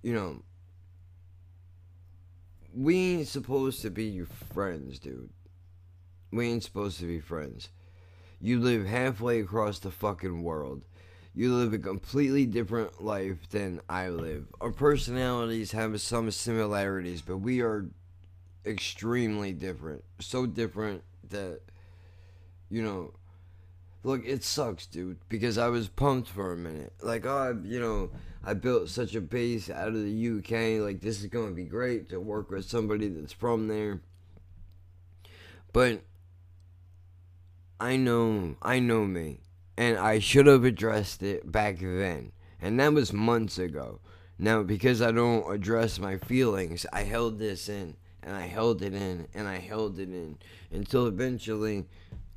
you 0.02 0.12
know, 0.12 0.42
we 2.74 3.18
ain't 3.18 3.28
supposed 3.28 3.80
to 3.82 3.90
be 3.90 4.04
your 4.04 4.26
friends, 4.26 4.98
dude. 4.98 5.30
We 6.32 6.48
ain't 6.48 6.64
supposed 6.64 6.98
to 6.98 7.06
be 7.06 7.20
friends. 7.20 7.68
You 8.40 8.60
live 8.60 8.84
halfway 8.84 9.40
across 9.40 9.78
the 9.78 9.90
fucking 9.90 10.42
world. 10.42 10.82
You 11.38 11.54
live 11.54 11.74
a 11.74 11.78
completely 11.78 12.46
different 12.46 13.04
life 13.04 13.46
than 13.50 13.82
I 13.90 14.08
live. 14.08 14.46
Our 14.58 14.72
personalities 14.72 15.72
have 15.72 16.00
some 16.00 16.30
similarities, 16.30 17.20
but 17.20 17.36
we 17.36 17.60
are 17.60 17.90
extremely 18.64 19.52
different. 19.52 20.02
So 20.18 20.46
different 20.46 21.02
that, 21.28 21.60
you 22.70 22.82
know, 22.82 23.12
look, 24.02 24.22
it 24.24 24.44
sucks, 24.44 24.86
dude, 24.86 25.18
because 25.28 25.58
I 25.58 25.68
was 25.68 25.88
pumped 25.88 26.30
for 26.30 26.54
a 26.54 26.56
minute. 26.56 26.94
Like, 27.02 27.26
oh, 27.26 27.36
I, 27.36 27.66
you 27.66 27.80
know, 27.80 28.12
I 28.42 28.54
built 28.54 28.88
such 28.88 29.14
a 29.14 29.20
base 29.20 29.68
out 29.68 29.88
of 29.88 29.94
the 30.02 30.38
UK. 30.38 30.82
Like, 30.82 31.02
this 31.02 31.20
is 31.20 31.26
going 31.26 31.50
to 31.50 31.54
be 31.54 31.64
great 31.64 32.08
to 32.08 32.18
work 32.18 32.50
with 32.50 32.64
somebody 32.64 33.08
that's 33.08 33.34
from 33.34 33.68
there. 33.68 34.00
But 35.74 36.00
I 37.78 37.96
know, 37.96 38.56
I 38.62 38.78
know 38.78 39.04
me, 39.04 39.40
and 39.76 39.98
I 39.98 40.18
should 40.18 40.46
have 40.46 40.64
addressed 40.64 41.22
it 41.22 41.50
back 41.50 41.78
then, 41.78 42.32
and 42.60 42.78
that 42.80 42.92
was 42.92 43.12
months 43.12 43.58
ago. 43.58 44.00
Now, 44.38 44.62
because 44.62 45.00
I 45.00 45.12
don't 45.12 45.50
address 45.50 45.98
my 45.98 46.18
feelings, 46.18 46.84
I 46.92 47.04
held 47.04 47.38
this 47.38 47.68
in, 47.68 47.96
and 48.22 48.36
I 48.36 48.42
held 48.42 48.82
it 48.82 48.92
in, 48.92 49.28
and 49.34 49.48
I 49.48 49.58
held 49.58 49.98
it 49.98 50.10
in, 50.10 50.38
until 50.70 51.06
eventually 51.06 51.86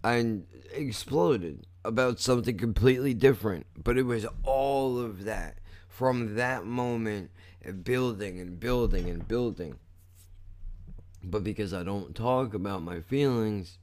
I 0.03 0.39
exploded 0.71 1.65
about 1.83 2.19
something 2.19 2.57
completely 2.57 3.13
different. 3.13 3.65
But 3.83 3.97
it 3.97 4.03
was 4.03 4.25
all 4.43 4.99
of 4.99 5.25
that 5.25 5.57
from 5.87 6.35
that 6.35 6.65
moment, 6.65 7.31
building 7.83 8.39
and 8.39 8.59
building 8.59 9.09
and 9.09 9.27
building. 9.27 9.77
But 11.21 11.43
because 11.43 11.73
I 11.73 11.83
don't 11.83 12.15
talk 12.15 12.53
about 12.53 12.81
my 12.81 13.01
feelings, 13.01 13.77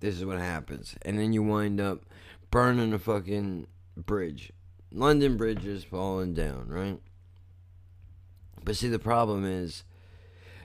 this 0.00 0.16
is 0.16 0.24
what 0.24 0.38
happens. 0.38 0.96
And 1.02 1.18
then 1.18 1.32
you 1.32 1.44
wind 1.44 1.80
up 1.80 2.04
burning 2.50 2.92
a 2.92 2.98
fucking 2.98 3.66
bridge. 3.96 4.52
London 4.92 5.36
Bridge 5.36 5.64
is 5.66 5.84
falling 5.84 6.34
down, 6.34 6.68
right? 6.68 7.00
But 8.64 8.76
see, 8.76 8.88
the 8.88 8.98
problem 8.98 9.44
is, 9.44 9.84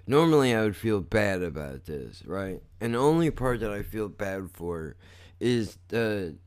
normally 0.08 0.54
I 0.54 0.62
would 0.62 0.76
feel 0.76 1.02
bad 1.02 1.44
about 1.44 1.86
this, 1.86 2.24
right? 2.26 2.62
And 2.82 2.94
the 2.94 3.00
only 3.00 3.32
part 3.32 3.60
that 3.60 3.72
I 3.72 3.84
feel 3.84 4.10
bad 4.10 4.50
for 4.54 4.96
is 5.40 5.78
to 5.90 6.38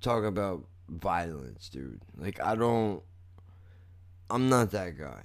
talk 0.00 0.24
about 0.24 0.66
violence, 0.88 1.68
dude. 1.68 2.02
Like, 2.16 2.40
I 2.40 2.54
don't. 2.54 3.02
I'm 4.30 4.48
not 4.48 4.70
that 4.70 4.98
guy. 4.98 5.22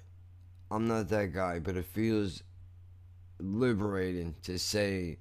I'm 0.69 0.87
not 0.87 1.09
that 1.09 1.33
guy, 1.33 1.59
but 1.59 1.77
it 1.77 1.85
feels 1.85 2.43
liberating 3.39 4.35
to 4.43 4.57
say 4.57 5.19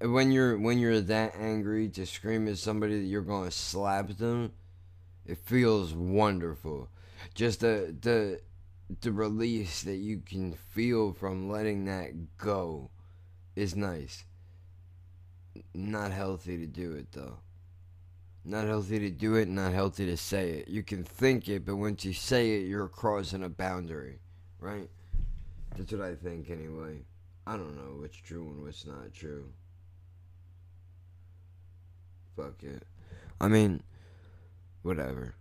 when 0.00 0.30
you're 0.32 0.58
when 0.58 0.78
you're 0.78 1.00
that 1.00 1.34
angry 1.36 1.88
to 1.90 2.06
scream 2.06 2.48
at 2.48 2.58
somebody 2.58 3.00
that 3.00 3.06
you're 3.06 3.22
going 3.22 3.44
to 3.44 3.50
slap 3.50 4.08
them 4.16 4.52
it 5.26 5.38
feels 5.38 5.92
wonderful. 5.92 6.88
Just 7.34 7.60
the 7.60 7.94
the 8.00 8.40
the 9.00 9.10
release 9.10 9.82
that 9.82 9.96
you 9.96 10.20
can 10.20 10.52
feel 10.52 11.12
from 11.12 11.50
letting 11.50 11.86
that 11.86 12.36
go 12.38 12.90
is 13.56 13.74
nice. 13.74 14.24
Not 15.74 16.12
healthy 16.12 16.58
to 16.58 16.66
do 16.66 16.92
it 16.92 17.10
though. 17.12 17.38
Not 18.44 18.66
healthy 18.66 19.00
to 19.00 19.10
do 19.10 19.34
it 19.34 19.48
not 19.48 19.72
healthy 19.72 20.06
to 20.06 20.16
say 20.16 20.50
it. 20.50 20.68
You 20.68 20.84
can 20.84 21.02
think 21.02 21.48
it 21.48 21.64
but 21.64 21.76
once 21.76 22.04
you 22.04 22.12
say 22.12 22.60
it 22.60 22.68
you're 22.68 22.88
crossing 22.88 23.42
a 23.42 23.48
boundary 23.48 24.20
right? 24.60 24.88
That's 25.76 25.92
what 25.92 26.02
i 26.02 26.14
think 26.14 26.50
anyway. 26.50 27.00
I 27.46 27.56
don't 27.56 27.76
know 27.76 28.00
what's 28.00 28.16
true 28.16 28.48
and 28.48 28.62
what's 28.62 28.86
not 28.86 29.12
true 29.12 29.48
fuck 32.36 32.62
it. 32.62 32.84
I 33.40 33.48
mean, 33.48 33.82
whatever. 34.82 35.34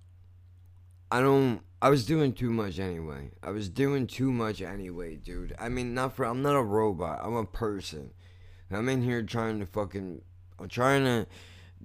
I 1.12 1.22
don't. 1.22 1.62
I 1.82 1.90
was 1.90 2.06
doing 2.06 2.34
too 2.34 2.50
much 2.50 2.80
anyway. 2.80 3.32
I 3.44 3.52
was 3.52 3.70
doing 3.70 4.08
too 4.08 4.32
much 4.32 4.62
anyway, 4.62 5.16
dude. 5.16 5.56
I 5.60 5.70
mean, 5.70 5.94
not 5.94 6.16
for. 6.16 6.26
I'm 6.26 6.42
not 6.42 6.56
a 6.56 6.64
robot. 6.64 7.20
I'm 7.22 7.36
a 7.36 7.46
person. 7.46 8.12
I'm 8.72 8.90
in 8.90 9.04
here 9.04 9.22
trying 9.22 9.60
to 9.60 9.66
fucking. 9.66 10.22
I'm 10.60 10.68
trying 10.68 11.04
to. 11.04 11.28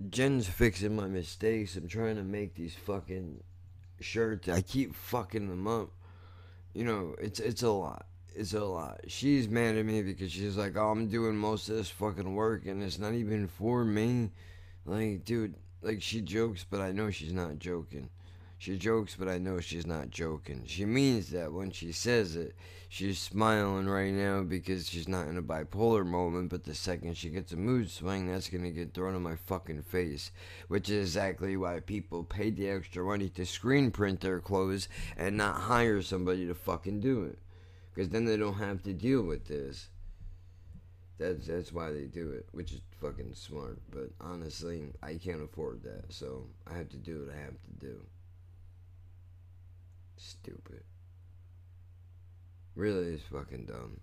Jen's 0.09 0.49
fixing 0.49 0.97
my 0.97 1.07
mistakes. 1.07 1.77
I'm 1.77 1.89
trying 1.89 2.17
to 2.17 2.23
make 2.23 2.55
these 2.55 2.75
fucking 2.75 3.43
shirts. 4.01 4.49
I 4.49 4.63
keep 4.63 4.95
fucking 4.95 5.49
them 5.49 5.67
up. 5.67 5.91
You 6.73 6.85
know, 6.85 7.15
it's 7.21 7.41
it's 7.41 7.63
a 7.63 7.71
lot. 7.71 8.07
It's 8.35 8.55
a 8.55 8.65
lot. 8.65 9.01
She's 9.09 9.49
mad 9.49 9.77
at 9.77 9.85
me 9.85 10.03
because 10.03 10.33
she's 10.33 10.57
like, 10.57 10.77
"Oh, 10.77 10.91
I'm 10.91 11.09
doing 11.09 11.37
most 11.37 11.69
of 11.69 11.77
this 11.77 11.91
fucking 11.91 12.35
work, 12.35 12.65
and 12.67 12.83
it's 12.83 12.99
not 12.99 13.13
even 13.13 13.49
for 13.49 13.85
me." 13.85 14.31
Like, 14.85 15.25
dude, 15.25 15.55
like 15.83 16.03
she 16.03 16.21
jokes, 16.21 16.65
but 16.69 16.81
I 16.81 16.93
know 16.93 17.11
she's 17.11 17.33
not 17.33 17.59
joking. 17.59 18.11
She 18.61 18.77
jokes, 18.77 19.17
but 19.19 19.27
I 19.27 19.39
know 19.39 19.59
she's 19.61 19.87
not 19.87 20.11
joking. 20.11 20.65
She 20.67 20.85
means 20.85 21.31
that 21.31 21.51
when 21.51 21.71
she 21.71 21.93
says 21.93 22.37
it. 22.37 22.55
She's 22.91 23.19
smiling 23.19 23.87
right 23.87 24.13
now 24.13 24.43
because 24.43 24.87
she's 24.87 25.09
not 25.09 25.29
in 25.29 25.39
a 25.39 25.43
bipolar 25.43 26.05
moment, 26.05 26.51
but 26.51 26.65
the 26.65 26.75
second 26.75 27.17
she 27.17 27.31
gets 27.31 27.53
a 27.53 27.57
mood 27.57 27.89
swing, 27.89 28.27
that's 28.27 28.51
gonna 28.51 28.71
get 28.71 28.93
thrown 28.93 29.15
in 29.15 29.23
my 29.23 29.37
fucking 29.37 29.85
face. 29.85 30.31
Which 30.69 30.91
is 30.91 31.07
exactly 31.07 31.57
why 31.57 31.81
people 31.81 32.23
pay 32.23 32.51
the 32.51 32.69
extra 32.69 33.03
money 33.03 33.31
to 33.31 33.47
screen 33.47 33.93
print 33.93 34.21
their 34.21 34.41
clothes 34.41 34.89
and 35.17 35.39
not 35.39 35.55
hire 35.55 36.03
somebody 36.03 36.47
to 36.47 36.55
fucking 36.55 37.01
do 37.01 37.25
it. 37.25 37.39
Because 37.95 38.11
then 38.11 38.27
they 38.27 38.37
don't 38.37 38.59
have 38.59 38.83
to 38.83 38.93
deal 38.93 39.23
with 39.23 39.47
this. 39.47 39.89
That's 41.21 41.49
that's 41.49 41.71
why 41.71 41.93
they 41.93 42.05
do 42.05 42.31
it, 42.31 42.47
which 42.53 42.73
is 42.73 42.81
fucking 42.99 43.35
smart. 43.35 43.79
But 43.91 44.09
honestly, 44.23 44.85
I 45.03 45.17
can't 45.23 45.43
afford 45.43 45.83
that, 45.83 46.15
so 46.15 46.47
I 46.67 46.79
have 46.79 46.89
to 46.89 46.97
do 46.97 47.21
what 47.21 47.35
I 47.35 47.39
have 47.39 47.61
to 47.63 47.73
do. 47.79 48.01
Stupid. 50.17 50.83
Really 52.75 53.09
is 53.09 53.21
fucking 53.31 53.67
dumb. 53.67 54.01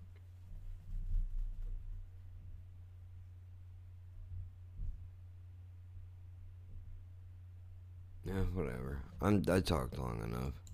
Yeah, 8.24 8.44
whatever. 8.54 9.00
I'm 9.20 9.42
I 9.50 9.58
talked 9.58 9.98
long 9.98 10.22
enough. 10.22 10.67